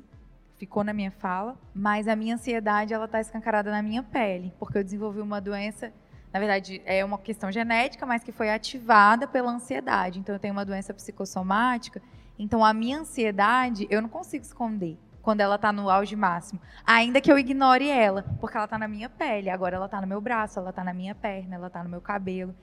ficou 0.57 0.83
na 0.83 0.93
minha 0.93 1.11
fala, 1.11 1.57
mas 1.73 2.07
a 2.07 2.15
minha 2.15 2.35
ansiedade 2.35 2.93
ela 2.93 3.05
está 3.05 3.19
escancarada 3.19 3.71
na 3.71 3.81
minha 3.81 4.03
pele, 4.03 4.53
porque 4.59 4.77
eu 4.77 4.83
desenvolvi 4.83 5.21
uma 5.21 5.39
doença, 5.39 5.91
na 6.31 6.39
verdade 6.39 6.81
é 6.85 7.03
uma 7.03 7.17
questão 7.17 7.51
genética, 7.51 8.05
mas 8.05 8.23
que 8.23 8.31
foi 8.31 8.49
ativada 8.49 9.27
pela 9.27 9.51
ansiedade. 9.51 10.19
Então 10.19 10.35
eu 10.35 10.39
tenho 10.39 10.53
uma 10.53 10.65
doença 10.65 10.93
psicossomática 10.93 12.01
então, 12.39 12.63
a 12.63 12.73
minha 12.73 12.99
ansiedade, 12.99 13.85
eu 13.89 14.01
não 14.01 14.09
consigo 14.09 14.43
esconder. 14.43 14.97
quando 15.21 15.41
ela 15.41 15.57
tá 15.57 15.71
no 15.71 15.89
auge 15.89 16.15
máximo. 16.15 16.59
Ainda 16.85 17.19
que 17.21 17.31
eu 17.31 17.37
ignore 17.37 17.87
ela, 17.87 18.23
porque 18.39 18.57
ela 18.57 18.67
tá 18.67 18.77
na 18.77 18.87
minha 18.87 19.09
pele, 19.09 19.49
agora 19.49 19.75
ela 19.75 19.87
tá 19.89 19.99
no 20.01 20.07
meu 20.07 20.21
braço, 20.21 20.57
ela 20.57 20.71
tá 20.71 20.83
na 20.83 20.93
minha 20.93 21.13
perna, 21.13 21.55
ela 21.55 21.69
tá 21.69 21.83
no 21.83 21.89
meu 21.89 22.01
cabelo. 22.01 22.55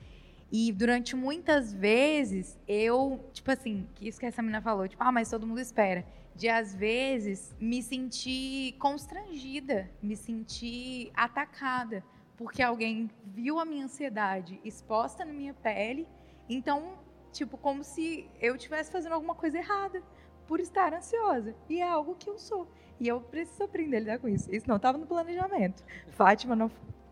E 0.51 0.71
durante 0.71 1.15
muitas 1.15 1.71
vezes 1.71 2.57
eu, 2.67 3.29
tipo 3.31 3.51
assim, 3.51 3.87
isso 4.01 4.19
que 4.19 4.25
essa 4.25 4.41
menina 4.41 4.61
falou, 4.61 4.87
tipo, 4.87 5.01
ah, 5.01 5.11
mas 5.11 5.29
todo 5.29 5.45
mundo 5.45 5.59
espera. 5.61 6.03
De 6.35 6.49
às 6.49 6.75
vezes 6.75 7.55
me 7.59 7.81
sentir 7.81 8.73
constrangida, 8.79 9.89
me 10.01 10.15
sentir 10.15 11.11
atacada, 11.15 12.03
porque 12.35 12.61
alguém 12.61 13.09
viu 13.23 13.59
a 13.59 13.65
minha 13.65 13.85
ansiedade 13.85 14.59
exposta 14.63 15.23
na 15.23 15.31
minha 15.31 15.53
pele, 15.53 16.07
então, 16.49 16.93
tipo, 17.37 17.57
como 17.57 17.83
se 17.83 18.29
eu 18.41 18.55
estivesse 18.55 18.91
fazendo 18.91 19.13
alguma 19.13 19.35
coisa 19.35 19.57
errada 19.57 20.01
por 20.47 20.59
estar 20.59 20.93
ansiosa. 20.93 21.53
E 21.69 21.79
é 21.79 21.87
algo 21.87 22.15
que 22.15 22.29
eu 22.29 22.39
sou. 22.39 22.67
E 22.99 23.07
eu 23.07 23.21
preciso 23.21 23.63
aprender 23.63 23.97
a 23.97 23.99
lidar 23.99 24.19
com 24.19 24.27
isso. 24.27 24.53
Isso 24.53 24.67
não 24.67 24.77
estava 24.77 24.97
no 24.97 25.05
planejamento. 25.05 25.83
Fátima 26.09 26.55
não, 26.55 26.71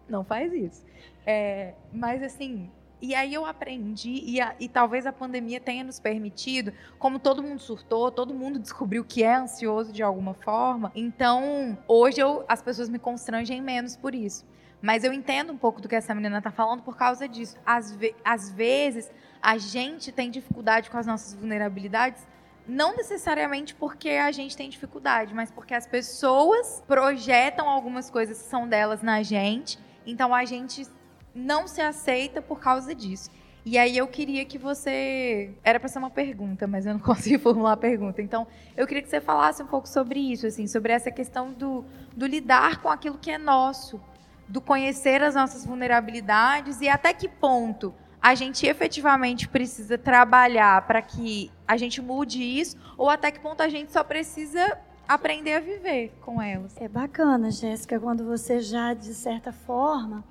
não 0.10 0.24
faz 0.24 0.52
isso. 0.54 0.84
É, 1.26 1.76
mas, 1.94 2.24
assim, 2.24 2.72
e 3.02 3.14
aí 3.14 3.34
eu 3.34 3.46
aprendi, 3.46 4.22
e, 4.26 4.42
a, 4.42 4.56
e, 4.60 4.68
talvez 4.68 5.06
a 5.06 5.14
pandemia 5.14 5.60
tenha 5.60 5.84
nos 5.84 6.00
permitido, 6.00 6.74
como 6.98 7.20
todo 7.20 7.44
mundo 7.44 7.60
surtou, 7.60 8.10
todo 8.10 8.34
mundo 8.34 8.58
descobriu 8.58 9.04
que 9.04 9.24
é 9.24 9.36
ansioso 9.36 9.92
de 9.92 10.02
alguma 10.02 10.34
forma, 10.34 10.92
então 10.96 11.78
hoje 11.88 12.22
eu, 12.22 12.46
as 12.48 12.62
pessoas 12.62 12.90
me 12.90 12.98
constrangem 12.98 13.62
menos 13.62 13.96
por 13.96 14.16
isso. 14.16 14.46
Mas 14.82 15.04
eu 15.04 15.12
entendo 15.12 15.52
um 15.52 15.58
pouco 15.58 15.82
do 15.82 15.90
que 15.90 15.96
essa 15.96 16.14
menina 16.14 16.38
está 16.38 16.52
falando 16.52 16.84
por 16.84 16.96
causa 16.96 17.28
disso. 17.28 17.58
Às, 17.66 17.92
ve 17.96 18.16
às 18.24 18.52
vezes, 18.52 19.12
a 19.46 19.60
gente 19.60 20.12
tem 20.12 20.32
dificuldade 20.32 20.90
com 20.90 20.98
as 20.98 21.06
nossas 21.06 21.36
vulnerabilidades 21.36 22.26
não 22.68 22.98
necessariamente 22.98 23.76
porque 23.76 24.10
a 24.10 24.32
gente 24.32 24.58
tem 24.58 24.68
dificuldade, 24.68 25.36
mas 25.36 25.52
porque 25.52 25.76
as 25.76 25.86
pessoas 25.86 26.84
projetam 26.88 27.70
algumas 27.70 28.10
coisas 28.10 28.42
que 28.42 28.48
são 28.48 28.68
delas 28.68 29.04
na 29.04 29.22
gente, 29.22 29.78
então 30.04 30.34
a 30.34 30.46
gente 30.46 30.88
não 31.36 31.68
se 31.68 31.80
aceita 31.80 32.42
por 32.42 32.60
causa 32.60 32.96
disso. 32.96 33.30
E 33.64 33.78
aí 33.78 33.96
eu 33.96 34.08
queria 34.08 34.44
que 34.46 34.58
você. 34.58 35.54
Era 35.64 35.80
para 35.80 35.90
ser 35.90 36.00
uma 36.00 36.10
pergunta, 36.10 36.66
mas 36.66 36.88
eu 36.88 36.94
não 36.94 37.00
consegui 37.14 37.38
formular 37.38 37.74
a 37.74 37.78
pergunta. 37.78 38.24
Então, 38.24 38.48
eu 38.76 38.88
queria 38.88 39.04
que 39.04 39.10
você 39.10 39.22
falasse 39.22 39.62
um 39.62 39.68
pouco 39.68 39.88
sobre 39.88 40.20
isso, 40.20 40.48
assim, 40.48 40.66
sobre 40.66 40.92
essa 40.92 41.12
questão 41.12 41.52
do, 41.52 41.86
do 42.16 42.26
lidar 42.26 42.82
com 42.82 42.90
aquilo 42.90 43.18
que 43.18 43.30
é 43.30 43.38
nosso, 43.38 44.02
do 44.48 44.60
conhecer 44.60 45.22
as 45.22 45.36
nossas 45.36 45.66
vulnerabilidades 45.66 46.82
e 46.82 46.90
até 46.90 47.14
que 47.14 47.28
ponto 47.28 47.94
a 48.26 48.34
gente 48.34 48.66
efetivamente 48.66 49.48
precisa 49.48 50.00
trabalhar 50.00 50.88
para 50.88 51.00
que 51.00 51.52
a 51.68 51.78
gente 51.78 52.02
mude 52.02 52.42
isso, 52.42 52.76
ou 52.98 53.08
até 53.08 53.30
que 53.30 53.40
ponto 53.40 53.62
a 53.62 53.70
gente 53.70 53.92
só 53.92 54.04
precisa 54.04 54.80
aprender 55.08 55.54
a 55.54 55.60
viver 55.60 56.12
com 56.22 56.42
elas. 56.42 56.76
É 56.78 56.88
bacana, 56.88 57.52
Jéssica, 57.52 58.00
quando 58.00 58.26
você 58.26 58.60
já, 58.60 58.96
de 58.96 59.14
certa 59.14 59.52
forma, 59.52 60.24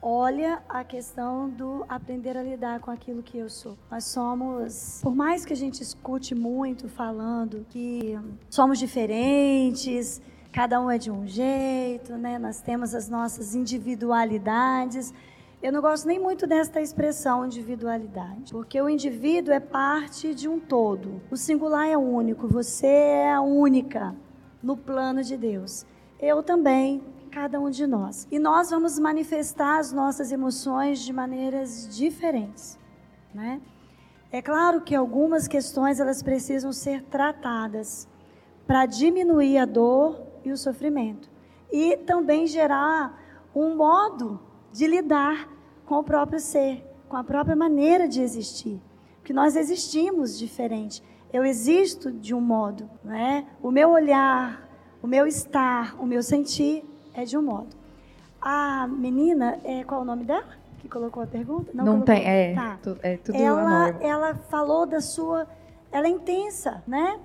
olha 0.00 0.62
a 0.66 0.82
questão 0.82 1.50
do 1.50 1.84
aprender 1.86 2.34
a 2.34 2.42
lidar 2.42 2.80
com 2.80 2.90
aquilo 2.90 3.22
que 3.22 3.36
eu 3.36 3.50
sou. 3.50 3.76
Nós 3.90 4.04
somos, 4.04 5.00
por 5.02 5.14
mais 5.14 5.44
que 5.44 5.52
a 5.52 5.56
gente 5.56 5.82
escute 5.82 6.34
muito 6.34 6.88
falando 6.88 7.66
que 7.68 8.18
somos 8.48 8.78
diferentes, 8.78 10.22
cada 10.50 10.80
um 10.80 10.90
é 10.90 10.96
de 10.96 11.10
um 11.10 11.26
jeito, 11.26 12.14
né? 12.14 12.38
Nós 12.38 12.62
temos 12.62 12.94
as 12.94 13.06
nossas 13.06 13.54
individualidades. 13.54 15.12
Eu 15.60 15.72
não 15.72 15.80
gosto 15.80 16.06
nem 16.06 16.20
muito 16.20 16.46
desta 16.46 16.80
expressão 16.80 17.44
individualidade, 17.44 18.52
porque 18.52 18.80
o 18.80 18.88
indivíduo 18.88 19.52
é 19.52 19.58
parte 19.58 20.32
de 20.32 20.48
um 20.48 20.60
todo. 20.60 21.20
O 21.32 21.36
singular 21.36 21.88
é 21.88 21.96
único, 21.96 22.46
você 22.46 22.86
é 22.86 23.32
a 23.32 23.40
única 23.40 24.14
no 24.62 24.76
plano 24.76 25.20
de 25.20 25.36
Deus. 25.36 25.84
Eu 26.20 26.44
também, 26.44 27.02
cada 27.32 27.58
um 27.58 27.70
de 27.70 27.88
nós. 27.88 28.28
E 28.30 28.38
nós 28.38 28.70
vamos 28.70 29.00
manifestar 29.00 29.78
as 29.78 29.92
nossas 29.92 30.30
emoções 30.30 31.00
de 31.00 31.12
maneiras 31.12 31.88
diferentes, 31.88 32.78
né? 33.34 33.60
É 34.30 34.40
claro 34.40 34.82
que 34.82 34.94
algumas 34.94 35.48
questões 35.48 35.98
elas 35.98 36.22
precisam 36.22 36.72
ser 36.72 37.02
tratadas 37.02 38.06
para 38.64 38.86
diminuir 38.86 39.58
a 39.58 39.64
dor 39.64 40.22
e 40.44 40.52
o 40.52 40.56
sofrimento 40.56 41.28
e 41.72 41.96
também 41.96 42.46
gerar 42.46 43.18
um 43.52 43.74
modo 43.74 44.47
de 44.72 44.86
lidar 44.86 45.48
com 45.86 45.96
o 45.96 46.04
próprio 46.04 46.38
ser, 46.40 46.84
com 47.08 47.16
a 47.16 47.24
própria 47.24 47.56
maneira 47.56 48.06
de 48.08 48.20
existir. 48.22 48.80
Porque 49.18 49.32
nós 49.32 49.56
existimos 49.56 50.38
diferente. 50.38 51.02
Eu 51.32 51.44
existo 51.44 52.10
de 52.10 52.34
um 52.34 52.40
modo, 52.40 52.88
não 53.04 53.14
é? 53.14 53.44
O 53.62 53.70
meu 53.70 53.90
olhar, 53.90 54.68
o 55.02 55.06
meu 55.06 55.26
estar, 55.26 55.94
o 56.00 56.06
meu 56.06 56.22
sentir 56.22 56.84
é 57.14 57.24
de 57.24 57.36
um 57.36 57.42
modo. 57.42 57.76
A 58.40 58.86
menina, 58.86 59.58
é, 59.64 59.84
qual 59.84 60.00
é 60.00 60.04
o 60.04 60.06
nome 60.06 60.24
dela? 60.24 60.46
Que 60.78 60.88
colocou 60.88 61.22
a 61.22 61.26
pergunta? 61.26 61.70
Não, 61.74 61.84
Não 61.84 62.00
tem, 62.02 62.24
é, 62.24 62.54
tá. 62.54 62.78
tu, 62.82 62.96
é 63.02 63.16
tudo 63.16 63.36
ela, 63.36 63.88
ela 64.00 64.34
falou 64.48 64.86
da 64.86 65.00
sua, 65.00 65.46
ela 65.90 66.06
é 66.06 66.10
intensa, 66.10 66.82
né? 66.86 67.18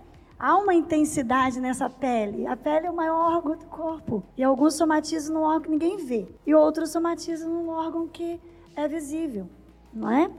Há 0.46 0.58
uma 0.58 0.74
intensidade 0.74 1.58
nessa 1.62 1.90
pele. 1.90 2.46
A 2.46 2.58
pele 2.58 2.88
é 2.88 2.92
o 2.92 2.94
maior 2.94 3.38
órgão 3.38 3.56
do 3.56 3.66
corpo. 3.68 4.22
E 4.38 4.44
alguns 4.44 4.74
somatizam 4.74 5.36
num 5.36 5.44
órgão 5.44 5.62
que 5.62 5.70
ninguém 5.70 6.06
vê. 6.06 6.28
E 6.46 6.54
outros 6.54 6.90
somatizam 6.90 7.50
num 7.50 7.70
órgão 7.70 8.10
que 8.10 8.42
é 8.76 8.86
visível, 8.86 9.48
não 9.94 10.12
é? 10.12 10.30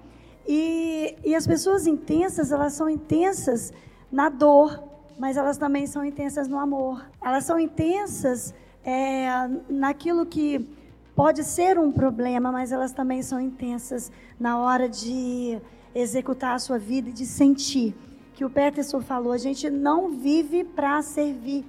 E, 0.46 1.16
e 1.24 1.34
as 1.34 1.46
pessoas 1.46 1.86
intensas, 1.86 2.52
elas 2.52 2.74
são 2.74 2.86
intensas 2.86 3.72
na 4.12 4.28
dor, 4.28 4.78
mas 5.18 5.38
elas 5.38 5.56
também 5.56 5.86
são 5.86 6.04
intensas 6.04 6.46
no 6.48 6.58
amor. 6.58 7.02
Elas 7.24 7.44
são 7.44 7.58
intensas 7.58 8.52
é, 8.84 9.48
naquilo 9.70 10.26
que 10.26 10.68
pode 11.16 11.42
ser 11.42 11.78
um 11.78 11.90
problema, 11.90 12.52
mas 12.52 12.72
elas 12.72 12.92
também 12.92 13.22
são 13.22 13.40
intensas 13.40 14.12
na 14.38 14.58
hora 14.58 14.86
de 14.86 15.58
executar 15.94 16.56
a 16.56 16.58
sua 16.58 16.78
vida 16.78 17.08
e 17.08 17.12
de 17.14 17.24
sentir 17.24 17.96
que 18.34 18.44
o 18.44 18.50
Peterson 18.50 19.00
falou, 19.00 19.32
a 19.32 19.38
gente 19.38 19.70
não 19.70 20.10
vive 20.10 20.64
para 20.64 21.00
servir. 21.02 21.64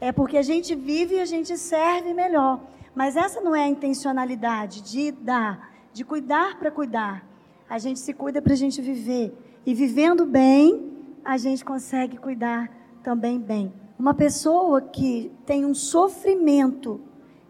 É 0.00 0.12
porque 0.12 0.36
a 0.36 0.42
gente 0.42 0.74
vive 0.74 1.16
e 1.16 1.20
a 1.20 1.24
gente 1.24 1.56
serve 1.56 2.12
melhor. 2.12 2.60
Mas 2.94 3.16
essa 3.16 3.40
não 3.40 3.56
é 3.56 3.64
a 3.64 3.68
intencionalidade 3.68 4.82
de 4.82 5.10
dar, 5.10 5.72
de 5.92 6.04
cuidar 6.04 6.58
para 6.58 6.70
cuidar. 6.70 7.26
A 7.68 7.78
gente 7.78 7.98
se 7.98 8.12
cuida 8.12 8.42
para 8.42 8.52
a 8.52 8.56
gente 8.56 8.82
viver. 8.82 9.32
E 9.64 9.74
vivendo 9.74 10.26
bem, 10.26 10.92
a 11.24 11.38
gente 11.38 11.64
consegue 11.64 12.18
cuidar 12.18 12.70
também 13.02 13.40
bem. 13.40 13.72
Uma 13.98 14.12
pessoa 14.12 14.82
que 14.82 15.32
tem 15.46 15.64
um 15.64 15.74
sofrimento, 15.74 17.00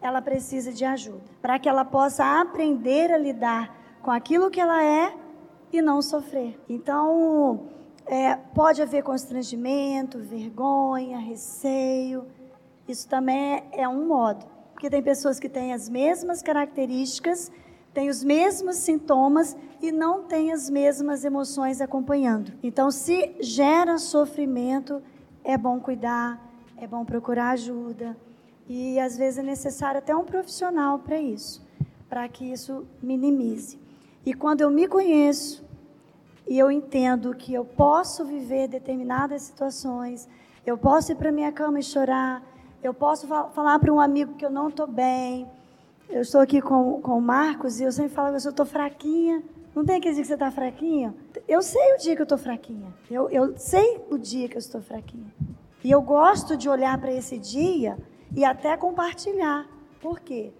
ela 0.01 0.21
precisa 0.21 0.71
de 0.71 0.85
ajuda. 0.85 1.23
Para 1.41 1.59
que 1.59 1.67
ela 1.67 1.83
possa 1.83 2.39
aprender 2.39 3.11
a 3.11 3.17
lidar 3.17 3.75
com 4.01 4.11
aquilo 4.11 4.49
que 4.49 4.61
ela 4.61 4.81
é 4.81 5.13
e 5.73 5.81
não 5.81 6.01
sofrer. 6.01 6.57
Então, 6.69 7.74
é, 8.05 8.35
pode 8.35 8.81
haver 8.81 9.03
constrangimento, 9.03 10.19
vergonha, 10.19 11.17
receio. 11.17 12.25
Isso 12.87 13.07
também 13.07 13.55
é, 13.71 13.81
é 13.81 13.89
um 13.89 14.07
modo. 14.07 14.45
Porque 14.73 14.89
tem 14.89 15.01
pessoas 15.01 15.39
que 15.39 15.49
têm 15.49 15.73
as 15.73 15.89
mesmas 15.89 16.41
características, 16.41 17.51
têm 17.93 18.09
os 18.09 18.23
mesmos 18.23 18.75
sintomas 18.75 19.55
e 19.81 19.91
não 19.91 20.23
têm 20.23 20.51
as 20.51 20.69
mesmas 20.69 21.23
emoções 21.23 21.81
acompanhando. 21.81 22.53
Então, 22.61 22.91
se 22.91 23.35
gera 23.39 23.97
sofrimento, 23.97 25.01
é 25.43 25.57
bom 25.57 25.79
cuidar, 25.79 26.39
é 26.77 26.85
bom 26.85 27.03
procurar 27.05 27.51
ajuda. 27.51 28.15
E 28.67 28.99
às 28.99 29.17
vezes 29.17 29.39
é 29.39 29.43
necessário 29.43 29.99
até 29.99 30.15
um 30.15 30.25
profissional 30.25 30.99
para 30.99 31.19
isso, 31.19 31.65
para 32.09 32.27
que 32.27 32.51
isso 32.51 32.85
minimize. 33.01 33.79
E 34.25 34.33
quando 34.33 34.61
eu 34.61 34.69
me 34.69 34.87
conheço, 34.87 35.64
e 36.47 36.57
eu 36.59 36.71
entendo 36.71 37.33
que 37.33 37.53
eu 37.53 37.65
posso 37.65 38.23
viver 38.23 38.67
determinadas 38.67 39.41
situações, 39.41 40.27
eu 40.65 40.77
posso 40.77 41.11
ir 41.11 41.15
para 41.15 41.31
minha 41.31 41.51
cama 41.51 41.79
e 41.79 41.83
chorar, 41.83 42.43
eu 42.83 42.93
posso 42.93 43.27
falar 43.27 43.79
para 43.79 43.91
um 43.91 43.99
amigo 43.99 44.35
que 44.35 44.45
eu 44.45 44.49
não 44.49 44.69
estou 44.69 44.85
bem. 44.85 45.47
Eu 46.07 46.21
estou 46.21 46.39
aqui 46.39 46.61
com, 46.61 47.01
com 47.01 47.17
o 47.17 47.21
Marcos 47.21 47.79
e 47.79 47.83
eu 47.83 47.91
sempre 47.91 48.13
falo 48.13 48.29
que 48.37 48.45
eu 48.45 48.49
estou 48.49 48.65
fraquinha. 48.65 49.43
Não 49.73 49.83
tem 49.83 49.97
aquele 49.97 50.13
dia 50.13 50.21
que 50.21 50.27
você 50.27 50.35
está 50.35 50.51
fraquinha? 50.51 51.13
Eu 51.47 51.61
sei 51.61 51.93
o 51.93 51.97
dia 51.97 52.15
que 52.15 52.21
eu 52.21 52.25
estou 52.25 52.37
fraquinha. 52.37 52.93
Eu, 53.09 53.29
eu 53.29 53.57
sei 53.57 54.01
o 54.09 54.17
dia 54.17 54.47
que 54.47 54.55
eu 54.55 54.59
estou 54.59 54.81
fraquinha. 54.81 55.33
E 55.83 55.89
eu 55.89 56.01
gosto 56.01 56.55
de 56.55 56.69
olhar 56.69 56.95
para 56.99 57.11
esse 57.11 57.39
dia 57.39 57.97
e 58.35 58.45
até 58.45 58.77
compartilhar. 58.77 59.67
Por 59.99 60.19
quê? 60.19 60.53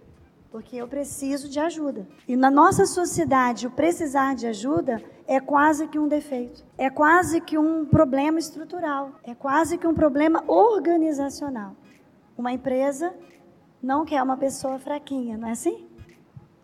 Porque 0.50 0.76
eu 0.76 0.88
preciso 0.88 1.48
de 1.48 1.60
ajuda. 1.60 2.06
E 2.26 2.36
na 2.36 2.50
nossa 2.50 2.86
sociedade, 2.86 3.66
o 3.66 3.70
precisar 3.70 4.34
de 4.34 4.46
ajuda 4.46 5.02
é 5.26 5.40
quase 5.40 5.88
que 5.88 5.98
um 5.98 6.06
defeito, 6.06 6.64
é 6.78 6.88
quase 6.88 7.40
que 7.40 7.58
um 7.58 7.84
problema 7.84 8.38
estrutural, 8.38 9.12
é 9.24 9.34
quase 9.34 9.76
que 9.76 9.86
um 9.86 9.94
problema 9.94 10.44
organizacional. 10.46 11.74
Uma 12.38 12.52
empresa 12.52 13.12
não 13.82 14.04
quer 14.04 14.22
uma 14.22 14.36
pessoa 14.36 14.78
fraquinha, 14.78 15.36
não 15.36 15.48
é 15.48 15.52
assim? 15.52 15.86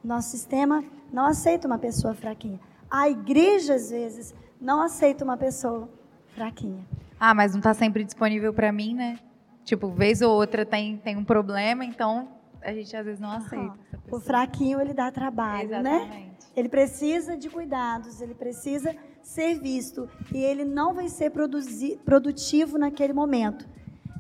Nosso 0.03 0.31
sistema 0.31 0.85
não 1.13 1.27
aceita 1.27 1.67
uma 1.67 1.79
pessoa 1.79 2.15
fraquinha. 2.15 2.61
A 2.91 3.09
igreja, 3.09 3.75
às 3.75 3.91
vezes, 3.91 4.35
não 4.61 4.81
aceita 4.81 5.25
uma 5.25 5.37
pessoa 5.37 5.89
fraquinha. 6.35 6.85
Ah, 7.19 7.35
mas 7.35 7.53
não 7.53 7.59
está 7.59 7.75
sempre 7.75 8.05
disponível 8.05 8.53
para 8.53 8.73
mim, 8.73 8.95
né? 8.95 9.19
Tipo, 9.65 9.89
vez 9.89 10.21
ou 10.21 10.33
outra 10.33 10.67
tem, 10.67 10.97
tem 10.99 11.17
um 11.17 11.25
problema, 11.25 11.85
então 11.85 12.29
a 12.63 12.73
gente 12.73 12.97
às 12.97 13.05
vezes 13.05 13.21
não 13.21 13.31
aceita. 13.31 13.75
O 14.11 14.21
fraquinho 14.21 14.81
ele 14.81 14.95
dá 14.95 15.11
trabalho, 15.11 15.69
Exatamente. 15.71 16.09
né? 16.09 16.31
Ele 16.55 16.69
precisa 16.69 17.37
de 17.37 17.49
cuidados, 17.49 18.21
ele 18.21 18.35
precisa 18.35 18.95
ser 19.23 19.59
visto 19.59 20.09
e 20.35 20.39
ele 20.39 20.65
não 20.65 20.93
vai 20.95 21.09
ser 21.09 21.31
produzi- 21.31 21.99
produtivo 22.05 22.77
naquele 22.79 23.13
momento. 23.13 23.67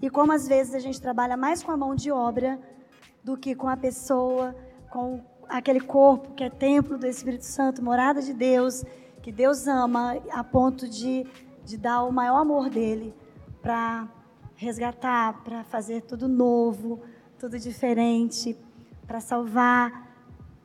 E 0.00 0.08
como 0.08 0.32
às 0.32 0.48
vezes 0.48 0.74
a 0.74 0.78
gente 0.78 1.00
trabalha 1.00 1.36
mais 1.36 1.62
com 1.62 1.70
a 1.70 1.76
mão 1.76 1.94
de 1.94 2.10
obra 2.10 2.58
do 3.22 3.36
que 3.36 3.54
com 3.54 3.68
a 3.68 3.76
pessoa, 3.76 4.54
com 4.90 5.20
aquele 5.48 5.80
corpo 5.80 6.32
que 6.34 6.42
é 6.42 6.50
templo 6.50 6.96
do 6.98 7.06
Espírito 7.06 7.44
Santo, 7.44 7.82
morada 7.84 8.20
de 8.22 8.32
Deus, 8.32 8.82
que 9.22 9.30
Deus 9.30 9.66
ama 9.68 10.16
a 10.30 10.42
ponto 10.42 10.88
de, 10.88 11.26
de 11.64 11.76
dar 11.76 12.02
o 12.04 12.10
maior 12.12 12.38
amor 12.38 12.70
dele 12.70 13.14
para 13.60 14.08
resgatar, 14.56 15.42
para 15.44 15.62
fazer 15.64 16.02
tudo 16.02 16.26
novo, 16.28 17.00
tudo 17.42 17.58
diferente, 17.58 18.56
para 19.04 19.18
salvar. 19.18 20.14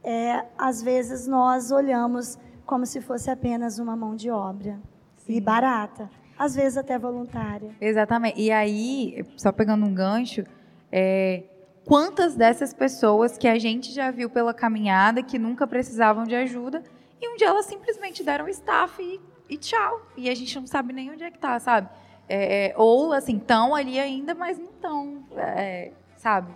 É, 0.03 0.45
às 0.55 0.79
vezes 0.79 1.25
nós 1.25 1.71
olhamos 1.71 2.37
como 2.67 2.85
se 2.85 3.01
fosse 3.01 3.31
apenas 3.31 3.79
uma 3.79 3.95
mão 3.95 4.15
de 4.15 4.29
obra 4.29 4.79
e 5.27 5.41
barata, 5.41 6.07
às 6.37 6.53
vezes 6.53 6.77
até 6.77 6.99
voluntária. 6.99 7.71
Exatamente. 7.81 8.39
E 8.39 8.51
aí, 8.51 9.25
só 9.35 9.51
pegando 9.51 9.87
um 9.87 9.93
gancho, 9.93 10.43
é, 10.91 11.45
quantas 11.83 12.35
dessas 12.35 12.75
pessoas 12.75 13.39
que 13.39 13.47
a 13.47 13.57
gente 13.57 13.91
já 13.91 14.11
viu 14.11 14.29
pela 14.29 14.53
caminhada 14.53 15.23
que 15.23 15.39
nunca 15.39 15.65
precisavam 15.65 16.25
de 16.25 16.35
ajuda 16.35 16.83
e 17.19 17.27
um 17.27 17.37
dia 17.37 17.47
elas 17.47 17.65
simplesmente 17.65 18.23
deram 18.23 18.47
staff 18.49 19.01
e, 19.01 19.19
e 19.49 19.57
tchau. 19.57 19.99
E 20.15 20.29
a 20.29 20.35
gente 20.35 20.55
não 20.59 20.67
sabe 20.67 20.93
nem 20.93 21.09
onde 21.09 21.23
é 21.23 21.31
que 21.31 21.39
tá, 21.39 21.59
sabe? 21.59 21.89
É, 22.29 22.71
ou 22.77 23.13
assim, 23.13 23.37
estão 23.37 23.73
ali 23.73 23.99
ainda, 23.99 24.35
mas 24.35 24.59
não 24.59 24.69
estão, 24.69 25.23
é, 25.37 25.91
sabe? 26.27 26.53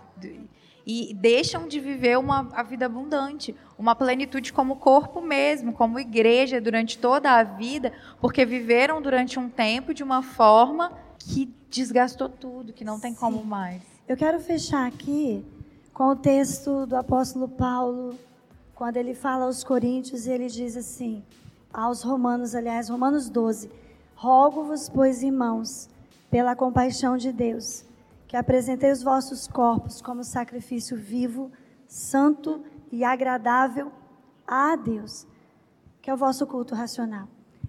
E 0.86 1.14
deixam 1.14 1.66
de 1.66 1.80
viver 1.80 2.18
uma 2.18 2.48
a 2.52 2.62
vida 2.62 2.84
abundante, 2.84 3.56
uma 3.78 3.94
plenitude 3.94 4.52
como 4.52 4.76
corpo 4.76 5.22
mesmo, 5.22 5.72
como 5.72 5.98
igreja 5.98 6.60
durante 6.60 6.98
toda 6.98 7.30
a 7.30 7.42
vida, 7.42 7.92
porque 8.20 8.44
viveram 8.44 9.00
durante 9.00 9.38
um 9.38 9.48
tempo 9.48 9.94
de 9.94 10.02
uma 10.02 10.22
forma 10.22 10.92
que 11.18 11.48
desgastou 11.70 12.28
tudo, 12.28 12.72
que 12.72 12.84
não 12.84 13.00
tem 13.00 13.12
Sim. 13.12 13.20
como 13.20 13.42
mais. 13.44 13.82
Eu 14.06 14.16
quero 14.16 14.38
fechar 14.40 14.86
aqui 14.86 15.42
com 15.94 16.08
o 16.08 16.16
texto 16.16 16.84
do 16.84 16.96
apóstolo 16.96 17.48
Paulo, 17.48 18.18
quando 18.74 18.96
ele 18.98 19.14
fala 19.14 19.46
aos 19.46 19.64
Coríntios, 19.64 20.26
ele 20.26 20.48
diz 20.48 20.76
assim, 20.76 21.22
aos 21.72 22.02
Romanos, 22.02 22.54
aliás, 22.54 22.90
Romanos 22.90 23.30
12: 23.30 23.70
Rogo-vos, 24.16 24.88
pois, 24.88 25.22
irmãos, 25.22 25.88
pela 26.30 26.54
compaixão 26.56 27.16
de 27.16 27.32
Deus, 27.32 27.84
que 28.32 28.36
apresentei 28.38 28.90
os 28.90 29.02
vossos 29.02 29.46
corpos 29.46 30.00
como 30.00 30.24
sacrifício 30.24 30.96
vivo, 30.96 31.52
santo 31.86 32.64
e 32.90 33.04
agradável 33.04 33.92
a 34.46 34.74
Deus, 34.74 35.26
que 36.00 36.08
é 36.08 36.14
o 36.14 36.16
vosso 36.16 36.46
culto 36.46 36.74
racional. 36.74 37.28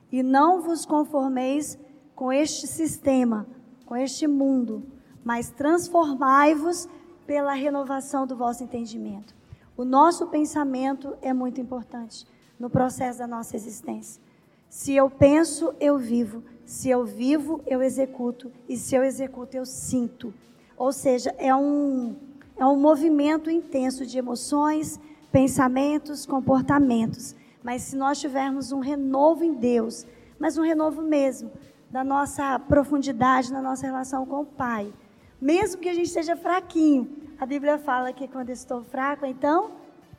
E 0.09 0.23
não 0.23 0.61
vos 0.61 0.85
conformeis 0.85 1.77
com 2.15 2.31
este 2.31 2.65
sistema, 2.65 3.45
com 3.85 3.93
este 3.93 4.25
mundo, 4.25 4.85
mas 5.21 5.49
transformai-vos 5.49 6.87
pela 7.27 7.51
renovação 7.51 8.25
do 8.25 8.37
vosso 8.37 8.63
entendimento. 8.63 9.35
O 9.75 9.83
nosso 9.83 10.27
pensamento 10.27 11.17
é 11.21 11.33
muito 11.33 11.59
importante 11.59 12.25
no 12.57 12.69
processo 12.69 13.19
da 13.19 13.27
nossa 13.27 13.57
existência. 13.57 14.23
Se 14.69 14.95
eu 14.95 15.09
penso, 15.09 15.75
eu 15.81 15.97
vivo. 15.97 16.41
Se 16.65 16.89
eu 16.89 17.03
vivo, 17.03 17.61
eu 17.67 17.83
executo. 17.83 18.49
E 18.69 18.77
se 18.77 18.95
eu 18.95 19.03
executo, 19.03 19.57
eu 19.57 19.65
sinto. 19.65 20.33
Ou 20.77 20.91
seja, 20.91 21.33
é 21.37 21.53
um, 21.53 22.15
é 22.57 22.65
um 22.65 22.79
movimento 22.79 23.49
intenso 23.49 24.05
de 24.05 24.17
emoções, 24.17 24.99
pensamentos, 25.31 26.25
comportamentos. 26.25 27.35
Mas 27.63 27.83
se 27.83 27.95
nós 27.95 28.19
tivermos 28.19 28.71
um 28.71 28.79
renovo 28.79 29.43
em 29.43 29.53
Deus, 29.53 30.05
mas 30.37 30.57
um 30.57 30.61
renovo 30.61 31.01
mesmo, 31.01 31.51
da 31.89 32.03
nossa 32.03 32.57
profundidade, 32.59 33.53
na 33.53 33.61
nossa 33.61 33.85
relação 33.85 34.25
com 34.25 34.41
o 34.41 34.45
Pai, 34.45 34.91
mesmo 35.39 35.81
que 35.81 35.89
a 35.89 35.93
gente 35.93 36.07
esteja 36.07 36.35
fraquinho, 36.35 37.07
a 37.39 37.45
Bíblia 37.45 37.77
fala 37.77 38.13
que 38.13 38.27
quando 38.27 38.49
estou 38.49 38.83
fraco, 38.83 39.25
então 39.25 39.71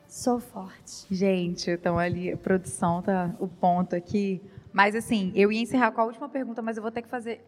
sou 0.07 0.39
forte. 0.39 1.05
Gente, 1.09 1.71
então 1.71 1.97
ali 1.97 2.31
a 2.31 2.37
produção 2.37 3.01
tá 3.01 3.33
o 3.39 3.47
ponto 3.47 3.95
aqui. 3.95 4.41
Mas 4.75 4.93
assim, 4.93 5.31
eu 5.33 5.53
ia 5.53 5.61
encerrar 5.61 5.93
com 5.93 6.01
a 6.01 6.03
última 6.03 6.27
pergunta, 6.27 6.61
mas 6.61 6.75
eu 6.75 6.83
vou 6.83 6.91
ter 6.91 7.01
que 7.01 7.07
fazer. 7.07 7.39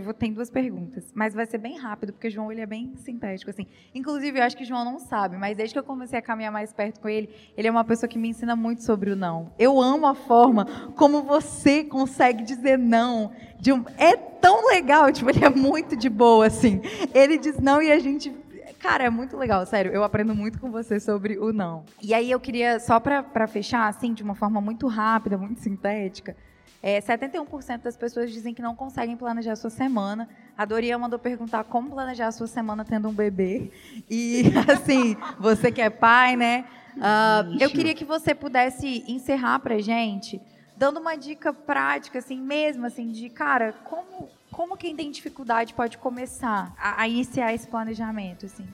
Vou 0.00 0.14
tem 0.14 0.32
duas 0.32 0.48
perguntas, 0.48 1.10
mas 1.12 1.34
vai 1.34 1.44
ser 1.44 1.58
bem 1.58 1.76
rápido 1.76 2.12
porque 2.12 2.28
o 2.28 2.30
João 2.30 2.52
ele 2.52 2.60
é 2.60 2.66
bem 2.66 2.94
sintético 2.98 3.50
assim. 3.50 3.66
Inclusive, 3.92 4.38
eu 4.38 4.44
acho 4.44 4.56
que 4.56 4.62
o 4.62 4.66
João 4.66 4.84
não 4.84 5.00
sabe, 5.00 5.36
mas 5.36 5.56
desde 5.56 5.72
que 5.72 5.78
eu 5.80 5.82
comecei 5.82 6.20
a 6.20 6.22
caminhar 6.22 6.52
mais 6.52 6.72
perto 6.72 7.00
com 7.00 7.08
ele, 7.08 7.30
ele 7.56 7.66
é 7.66 7.70
uma 7.70 7.82
pessoa 7.82 8.08
que 8.08 8.16
me 8.16 8.28
ensina 8.28 8.54
muito 8.54 8.84
sobre 8.84 9.10
o 9.10 9.16
não. 9.16 9.52
Eu 9.58 9.80
amo 9.80 10.06
a 10.06 10.14
forma 10.14 10.66
como 10.94 11.20
você 11.24 11.82
consegue 11.82 12.44
dizer 12.44 12.78
não. 12.78 13.32
Um, 13.66 13.84
é 14.00 14.16
tão 14.16 14.68
legal, 14.68 15.10
tipo, 15.10 15.30
ele 15.30 15.44
é 15.44 15.50
muito 15.50 15.96
de 15.96 16.08
boa 16.08 16.46
assim. 16.46 16.80
Ele 17.12 17.38
diz 17.38 17.58
não 17.58 17.82
e 17.82 17.90
a 17.90 17.98
gente 17.98 18.32
Cara, 18.78 19.02
é 19.02 19.10
muito 19.10 19.36
legal, 19.36 19.66
sério. 19.66 19.90
Eu 19.90 20.04
aprendo 20.04 20.36
muito 20.36 20.60
com 20.60 20.70
você 20.70 21.00
sobre 21.00 21.36
o 21.36 21.52
não. 21.52 21.84
E 22.00 22.14
aí 22.14 22.30
eu 22.30 22.38
queria, 22.38 22.78
só 22.78 23.00
para 23.00 23.48
fechar, 23.48 23.88
assim, 23.88 24.14
de 24.14 24.22
uma 24.22 24.36
forma 24.36 24.60
muito 24.60 24.86
rápida, 24.86 25.36
muito 25.36 25.60
sintética, 25.60 26.36
é, 26.82 27.00
71% 27.00 27.82
das 27.82 27.96
pessoas 27.96 28.30
dizem 28.30 28.54
que 28.54 28.62
não 28.62 28.74
conseguem 28.74 29.16
planejar 29.16 29.52
a 29.52 29.56
sua 29.56 29.70
semana. 29.70 30.28
A 30.56 30.64
Doria 30.64 30.96
mandou 30.96 31.18
perguntar 31.18 31.64
como 31.64 31.90
planejar 31.90 32.28
a 32.28 32.32
sua 32.32 32.46
semana 32.46 32.84
tendo 32.84 33.08
um 33.08 33.12
bebê. 33.12 33.70
E, 34.08 34.44
assim, 34.70 35.16
você 35.40 35.72
que 35.72 35.80
é 35.80 35.90
pai, 35.90 36.36
né? 36.36 36.64
Ah, 37.00 37.44
eu 37.60 37.70
queria 37.70 37.94
que 37.94 38.04
você 38.04 38.34
pudesse 38.34 39.04
encerrar 39.08 39.58
pra 39.58 39.78
gente, 39.78 40.40
dando 40.76 41.00
uma 41.00 41.16
dica 41.16 41.52
prática, 41.52 42.18
assim, 42.18 42.40
mesmo, 42.40 42.86
assim, 42.86 43.10
de, 43.10 43.28
cara, 43.28 43.72
como, 43.84 44.28
como 44.50 44.76
quem 44.76 44.94
tem 44.94 45.10
dificuldade 45.10 45.74
pode 45.74 45.98
começar 45.98 46.74
a, 46.78 47.02
a 47.02 47.08
iniciar 47.08 47.52
esse 47.52 47.66
planejamento, 47.66 48.46
assim? 48.46 48.66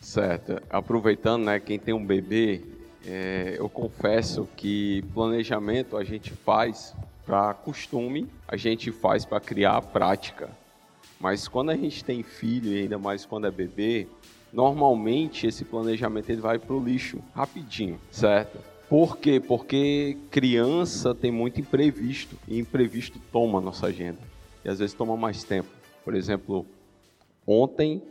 Certo. 0.00 0.60
Aproveitando, 0.68 1.44
né, 1.44 1.58
quem 1.58 1.78
tem 1.78 1.94
um 1.94 2.04
bebê, 2.04 2.62
é, 3.06 3.56
eu 3.58 3.68
confesso 3.68 4.48
que 4.56 5.02
planejamento 5.14 5.96
a 5.96 6.04
gente 6.04 6.32
faz 6.32 6.94
para 7.24 7.54
costume, 7.54 8.28
a 8.46 8.56
gente 8.56 8.92
faz 8.92 9.24
para 9.24 9.40
criar 9.40 9.80
prática. 9.82 10.50
Mas 11.18 11.48
quando 11.48 11.70
a 11.70 11.76
gente 11.76 12.04
tem 12.04 12.22
filho, 12.22 12.72
e 12.72 12.82
ainda 12.82 12.98
mais 12.98 13.24
quando 13.24 13.46
é 13.46 13.50
bebê, 13.50 14.06
normalmente 14.52 15.46
esse 15.46 15.64
planejamento 15.64 16.30
ele 16.30 16.40
vai 16.40 16.58
para 16.58 16.74
o 16.74 16.84
lixo 16.84 17.18
rapidinho, 17.34 17.98
certo? 18.10 18.58
Por 18.88 19.16
quê? 19.16 19.40
Porque 19.40 20.18
criança 20.30 21.14
tem 21.14 21.32
muito 21.32 21.60
imprevisto 21.60 22.36
e 22.46 22.58
imprevisto 22.58 23.18
toma 23.32 23.58
a 23.58 23.62
nossa 23.62 23.86
agenda 23.86 24.20
e 24.64 24.68
às 24.68 24.78
vezes 24.78 24.94
toma 24.94 25.16
mais 25.16 25.42
tempo. 25.44 25.68
Por 26.04 26.14
exemplo, 26.14 26.66
ontem 27.46 28.02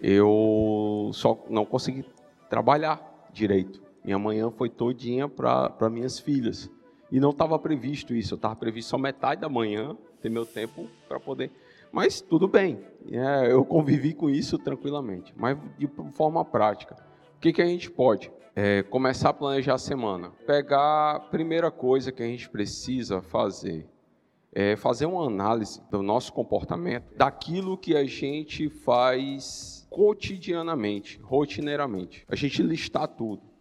eu 0.00 1.10
só 1.14 1.44
não 1.48 1.64
consegui 1.64 2.04
trabalhar 2.50 3.28
direito. 3.32 3.80
Minha 4.04 4.18
manhã 4.18 4.50
foi 4.50 4.68
todinha 4.68 5.28
para 5.28 5.90
minhas 5.90 6.18
filhas. 6.18 6.70
E 7.16 7.20
não 7.20 7.30
estava 7.30 7.58
previsto 7.58 8.14
isso. 8.14 8.34
Estava 8.34 8.54
previsto 8.54 8.90
só 8.90 8.98
metade 8.98 9.40
da 9.40 9.48
manhã, 9.48 9.96
ter 10.20 10.28
meu 10.28 10.44
tempo 10.44 10.86
para 11.08 11.18
poder. 11.18 11.50
Mas 11.90 12.20
tudo 12.20 12.46
bem. 12.46 12.78
É, 13.10 13.50
eu 13.50 13.64
convivi 13.64 14.12
com 14.12 14.28
isso 14.28 14.58
tranquilamente. 14.58 15.32
Mas 15.34 15.56
de 15.78 15.88
forma 16.12 16.44
prática. 16.44 16.94
O 17.34 17.40
que, 17.40 17.54
que 17.54 17.62
a 17.62 17.66
gente 17.66 17.90
pode? 17.90 18.30
É, 18.54 18.82
começar 18.82 19.30
a 19.30 19.32
planejar 19.32 19.72
a 19.72 19.78
semana. 19.78 20.30
Pegar 20.46 21.12
a 21.12 21.20
primeira 21.20 21.70
coisa 21.70 22.12
que 22.12 22.22
a 22.22 22.26
gente 22.26 22.50
precisa 22.50 23.22
fazer 23.22 23.88
é 24.52 24.76
fazer 24.76 25.06
uma 25.06 25.26
análise 25.26 25.80
do 25.90 26.02
nosso 26.02 26.34
comportamento, 26.34 27.14
daquilo 27.16 27.78
que 27.78 27.96
a 27.96 28.04
gente 28.04 28.68
faz 28.68 29.86
cotidianamente, 29.88 31.18
rotineiramente. 31.22 32.26
A 32.28 32.36
gente 32.36 32.62
listar 32.62 33.08
tudo 33.08 33.55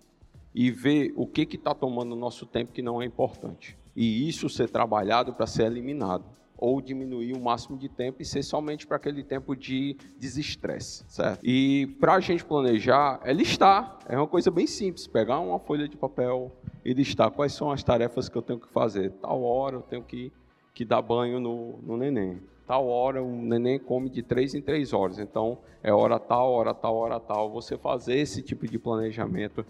e 0.55 0.71
ver 0.71 1.13
o 1.17 1.27
que 1.27 1.41
está 1.41 1.75
tomando 1.75 2.13
o 2.13 2.15
nosso 2.15 2.45
tempo 2.45 2.71
que 2.71 2.81
não 2.81 3.01
é 3.01 3.05
importante. 3.05 3.77
E 3.93 4.27
isso 4.27 4.47
ser 4.47 4.69
trabalhado 4.69 5.33
para 5.33 5.45
ser 5.45 5.65
eliminado. 5.65 6.23
Ou 6.57 6.79
diminuir 6.79 7.33
o 7.33 7.41
máximo 7.41 7.77
de 7.77 7.89
tempo 7.89 8.21
e 8.21 8.25
ser 8.25 8.41
somente 8.41 8.87
para 8.87 8.95
aquele 8.95 9.21
tempo 9.21 9.53
de 9.53 9.97
desestresse, 10.17 11.03
certo? 11.09 11.41
E 11.43 11.87
para 11.99 12.13
a 12.13 12.19
gente 12.21 12.45
planejar, 12.45 13.19
é 13.25 13.33
listar. 13.33 13.99
É 14.07 14.17
uma 14.17 14.27
coisa 14.27 14.49
bem 14.49 14.65
simples. 14.65 15.05
Pegar 15.05 15.39
uma 15.41 15.59
folha 15.59 15.89
de 15.89 15.97
papel 15.97 16.49
e 16.85 16.93
listar 16.93 17.29
quais 17.31 17.51
são 17.51 17.69
as 17.69 17.83
tarefas 17.83 18.29
que 18.29 18.37
eu 18.37 18.41
tenho 18.41 18.59
que 18.59 18.69
fazer. 18.69 19.11
Tal 19.21 19.43
hora 19.43 19.75
eu 19.75 19.81
tenho 19.81 20.03
que, 20.03 20.31
que 20.73 20.85
dar 20.85 21.01
banho 21.01 21.41
no, 21.41 21.79
no 21.83 21.97
neném. 21.97 22.39
Tal 22.65 22.87
hora 22.87 23.21
o 23.21 23.29
neném 23.29 23.77
come 23.77 24.09
de 24.09 24.23
três 24.23 24.55
em 24.55 24.61
três 24.61 24.93
horas. 24.93 25.19
Então, 25.19 25.57
é 25.83 25.91
hora 25.91 26.17
tal, 26.17 26.53
hora 26.53 26.73
tal, 26.73 26.95
hora 26.95 27.19
tal. 27.19 27.51
Você 27.51 27.77
fazer 27.77 28.15
esse 28.17 28.41
tipo 28.41 28.65
de 28.65 28.79
planejamento 28.79 29.65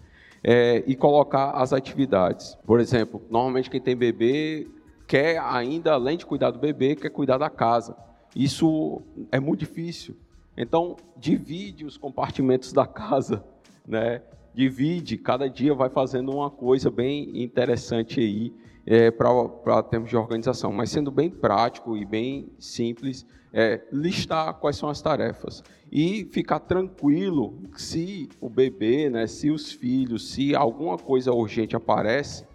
é, 0.48 0.84
e 0.86 0.94
colocar 0.94 1.50
as 1.50 1.72
atividades. 1.72 2.56
Por 2.64 2.78
exemplo, 2.78 3.20
normalmente 3.28 3.68
quem 3.68 3.80
tem 3.80 3.96
bebê 3.96 4.68
quer 5.04 5.38
ainda, 5.40 5.92
além 5.92 6.16
de 6.16 6.24
cuidar 6.24 6.52
do 6.52 6.58
bebê, 6.60 6.94
quer 6.94 7.10
cuidar 7.10 7.36
da 7.36 7.50
casa. 7.50 7.96
Isso 8.34 9.02
é 9.32 9.40
muito 9.40 9.60
difícil. 9.60 10.16
Então, 10.56 10.94
divide 11.16 11.84
os 11.84 11.96
compartimentos 11.96 12.72
da 12.72 12.86
casa, 12.86 13.44
né? 13.84 14.22
Divide, 14.54 15.18
cada 15.18 15.50
dia 15.50 15.74
vai 15.74 15.90
fazendo 15.90 16.30
uma 16.32 16.48
coisa 16.48 16.90
bem 16.92 17.42
interessante 17.42 18.20
aí 18.20 18.54
é, 18.86 19.10
para 19.10 19.82
termos 19.82 20.08
de 20.08 20.16
organização, 20.16 20.72
mas 20.72 20.90
sendo 20.90 21.10
bem 21.10 21.28
prático 21.28 21.96
e 21.96 22.04
bem 22.04 22.48
simples, 22.58 23.26
é, 23.58 23.80
listar 23.90 24.52
quais 24.52 24.76
são 24.76 24.90
as 24.90 25.00
tarefas 25.00 25.64
e 25.90 26.26
ficar 26.26 26.60
tranquilo 26.60 27.58
se 27.74 28.28
o 28.38 28.50
bebê, 28.50 29.08
né, 29.08 29.26
se 29.26 29.50
os 29.50 29.72
filhos, 29.72 30.30
se 30.30 30.54
alguma 30.54 30.98
coisa 30.98 31.32
urgente 31.32 31.74
aparece 31.74 32.46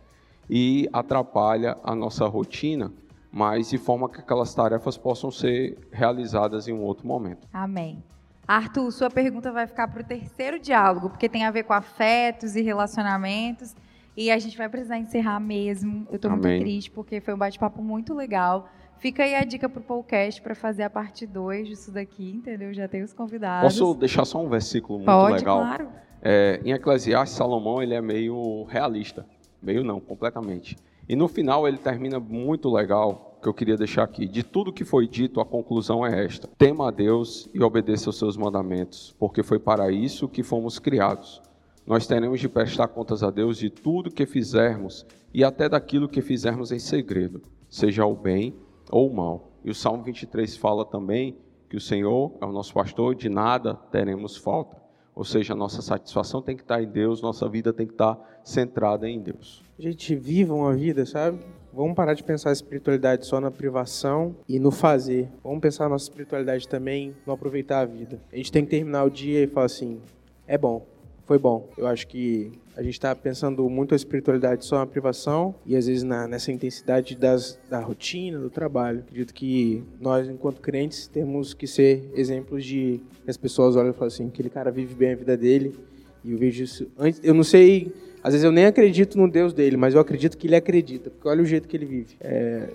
e 0.48 0.88
atrapalha 0.94 1.76
a 1.84 1.96
nossa 1.96 2.28
rotina, 2.28 2.94
mas 3.32 3.72
de 3.72 3.80
forma 3.80 4.08
que 4.08 4.20
aquelas 4.20 4.54
tarefas 4.54 4.96
possam 4.96 5.32
ser 5.32 5.76
realizadas 5.92 6.68
em 6.68 6.74
um 6.74 6.84
outro 6.84 7.08
momento. 7.08 7.48
Amém. 7.52 8.04
Arthur, 8.48 8.92
sua 8.92 9.10
pergunta 9.10 9.52
vai 9.52 9.66
ficar 9.66 9.88
para 9.88 10.02
o 10.02 10.06
terceiro 10.06 10.60
diálogo, 10.60 11.10
porque 11.10 11.28
tem 11.28 11.46
a 11.46 11.52
ver 11.52 11.64
com 11.64 11.74
afetos 11.74 12.56
e 12.56 12.62
relacionamentos. 12.62 13.76
E 14.16 14.30
a 14.30 14.38
gente 14.38 14.58
vai 14.58 14.68
precisar 14.68 15.00
encerrar 15.00 15.40
mesmo. 15.40 16.06
Eu 16.10 16.18
estou 16.18 16.30
muito 16.30 16.60
triste, 16.60 16.92
porque 16.92 17.22
foi 17.22 17.34
um 17.34 17.38
bate-papo 17.38 17.82
muito 17.82 18.14
legal. 18.14 18.68
Fica 19.02 19.24
aí 19.24 19.34
a 19.34 19.44
dica 19.44 19.68
para 19.68 19.80
o 19.80 19.84
podcast 19.84 20.40
para 20.44 20.54
fazer 20.54 20.84
a 20.84 20.90
parte 20.90 21.26
2 21.26 21.70
disso 21.70 21.92
daqui, 21.92 22.30
entendeu? 22.30 22.72
Já 22.72 22.88
tem 22.88 23.02
os 23.02 23.12
convidados. 23.12 23.76
Posso 23.76 23.96
deixar 23.96 24.26
só 24.26 24.40
um 24.40 24.48
versículo 24.48 25.00
muito 25.00 25.08
Pode, 25.08 25.38
legal? 25.38 25.58
Claro. 25.58 25.90
É, 26.22 26.62
em 26.64 26.72
Eclesiastes, 26.72 27.36
Salomão 27.36 27.82
ele 27.82 27.96
é 27.96 28.02
meio 28.02 28.64
realista. 28.66 29.26
Meio 29.60 29.84
não, 29.84 30.00
completamente. 30.00 30.78
E 31.10 31.16
no 31.16 31.28
final 31.28 31.68
ele 31.68 31.80
termina 31.80 32.20
muito 32.20 32.72
legal, 32.72 33.40
que 33.42 33.50
eu 33.50 33.56
queria 33.56 33.76
deixar 33.76 34.04
aqui. 34.04 34.28
De 34.28 34.44
tudo 34.44 34.72
que 34.72 34.86
foi 34.86 35.08
dito, 35.08 35.42
a 35.42 35.46
conclusão 35.46 36.06
é 36.06 36.24
esta: 36.24 36.48
tema 36.56 36.90
a 36.90 36.92
Deus 36.92 37.50
e 37.56 37.64
obedeça 37.64 38.08
aos 38.10 38.20
seus 38.20 38.38
mandamentos, 38.38 39.16
porque 39.18 39.42
foi 39.42 39.58
para 39.58 39.92
isso 39.92 40.30
que 40.30 40.44
fomos 40.44 40.78
criados. 40.78 41.42
Nós 41.88 42.06
teremos 42.06 42.40
de 42.40 42.48
prestar 42.48 42.88
contas 42.90 43.24
a 43.24 43.32
Deus 43.32 43.58
de 43.58 43.72
tudo 43.72 44.12
que 44.12 44.28
fizermos 44.28 45.08
e 45.34 45.44
até 45.44 45.68
daquilo 45.68 46.08
que 46.08 46.22
fizermos 46.22 46.72
em 46.72 46.78
segredo, 46.78 47.42
seja 47.68 48.06
o 48.06 48.14
bem 48.14 48.54
ou 48.92 49.12
mal. 49.12 49.52
E 49.64 49.72
o 49.72 49.76
Salmo 49.76 50.04
23 50.04 50.58
fala 50.58 50.86
também 50.86 51.38
que 51.70 51.78
o 51.78 51.82
Senhor 51.82 52.34
é 52.42 52.46
o 52.46 52.52
nosso 52.52 52.74
pastor, 52.74 53.16
de 53.16 53.30
nada 53.30 53.76
teremos 53.92 54.36
falta. 54.36 54.76
Ou 55.16 55.24
seja, 55.24 55.54
a 55.54 55.56
nossa 55.56 55.82
satisfação 55.82 56.42
tem 56.42 56.56
que 56.56 56.64
estar 56.64 56.82
em 56.82 56.88
Deus, 56.88 57.22
nossa 57.22 57.48
vida 57.48 57.74
tem 57.74 57.86
que 57.86 57.94
estar 57.94 58.18
centrada 58.44 59.10
em 59.10 59.20
Deus. 59.20 59.64
Gente, 59.78 60.16
vivam 60.16 60.66
a 60.68 60.74
vida, 60.74 61.06
sabe? 61.06 61.40
Vamos 61.74 61.96
parar 61.96 62.14
de 62.14 62.24
pensar 62.24 62.50
a 62.50 62.54
espiritualidade 62.54 63.26
só 63.26 63.40
na 63.40 63.50
privação 63.50 64.36
e 64.48 64.60
no 64.60 64.72
fazer. 64.72 65.30
Vamos 65.44 65.62
pensar 65.62 65.86
a 65.86 65.90
nossa 65.90 66.06
espiritualidade 66.06 66.68
também 66.68 67.16
no 67.26 67.34
aproveitar 67.34 67.80
a 67.80 67.86
vida. 67.86 68.22
A 68.32 68.36
gente 68.36 68.52
tem 68.52 68.64
que 68.66 68.72
terminar 68.72 69.06
o 69.06 69.10
dia 69.10 69.44
e 69.44 69.48
falar 69.48 69.68
assim: 69.68 70.02
é 70.46 70.58
bom, 70.58 70.86
foi 71.32 71.40
bom. 71.40 71.70
Eu 71.78 71.88
acho 71.88 72.08
que 72.08 72.52
a 72.76 72.84
gente 72.84 72.96
está 72.96 73.16
pensando 73.16 73.70
muito 73.70 73.94
a 73.94 73.96
espiritualidade 73.96 74.66
só 74.66 74.80
na 74.80 74.86
privação 74.86 75.56
e 75.66 75.78
às 75.78 75.88
vezes 75.88 76.04
na, 76.04 76.28
nessa 76.28 76.52
intensidade 76.52 77.16
das, 77.16 77.58
da 77.70 77.80
rotina, 77.80 78.38
do 78.38 78.50
trabalho. 78.50 79.00
Acredito 79.00 79.34
que 79.34 79.82
nós, 79.98 80.28
enquanto 80.28 80.60
crentes, 80.60 81.08
temos 81.08 81.54
que 81.54 81.66
ser 81.66 82.12
exemplos 82.14 82.66
de 82.66 83.00
as 83.26 83.38
pessoas 83.38 83.78
olham 83.78 83.92
e 83.92 83.94
falam 83.94 84.08
assim: 84.08 84.28
aquele 84.28 84.50
cara 84.50 84.70
vive 84.72 84.94
bem 84.94 85.14
a 85.14 85.16
vida 85.16 85.38
dele. 85.38 85.74
E 86.22 86.34
eu 86.34 86.38
vejo 86.38 86.64
isso. 86.64 86.92
Eu 87.24 87.34
não 87.34 87.46
sei, 87.46 87.94
às 88.22 88.34
vezes 88.34 88.44
eu 88.44 88.52
nem 88.52 88.66
acredito 88.66 89.18
no 89.18 89.32
Deus 89.32 89.54
dele, 89.54 89.78
mas 89.78 89.94
eu 89.94 90.02
acredito 90.02 90.38
que 90.38 90.48
ele 90.48 90.58
acredita, 90.58 91.10
porque 91.10 91.30
olha 91.30 91.42
o 91.42 91.46
jeito 91.46 91.66
que 91.66 91.78
ele 91.78 91.86
vive. 91.86 92.18
É, 92.20 92.68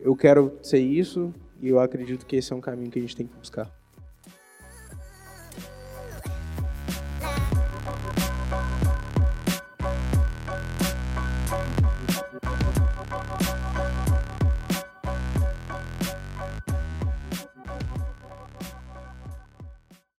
eu 0.00 0.14
quero 0.14 0.52
ser 0.62 0.78
isso 0.78 1.34
e 1.60 1.68
eu 1.68 1.80
acredito 1.80 2.24
que 2.24 2.36
esse 2.36 2.52
é 2.52 2.54
um 2.54 2.60
caminho 2.60 2.92
que 2.92 2.98
a 3.00 3.02
gente 3.02 3.16
tem 3.16 3.26
que 3.26 3.36
buscar. 3.36 3.68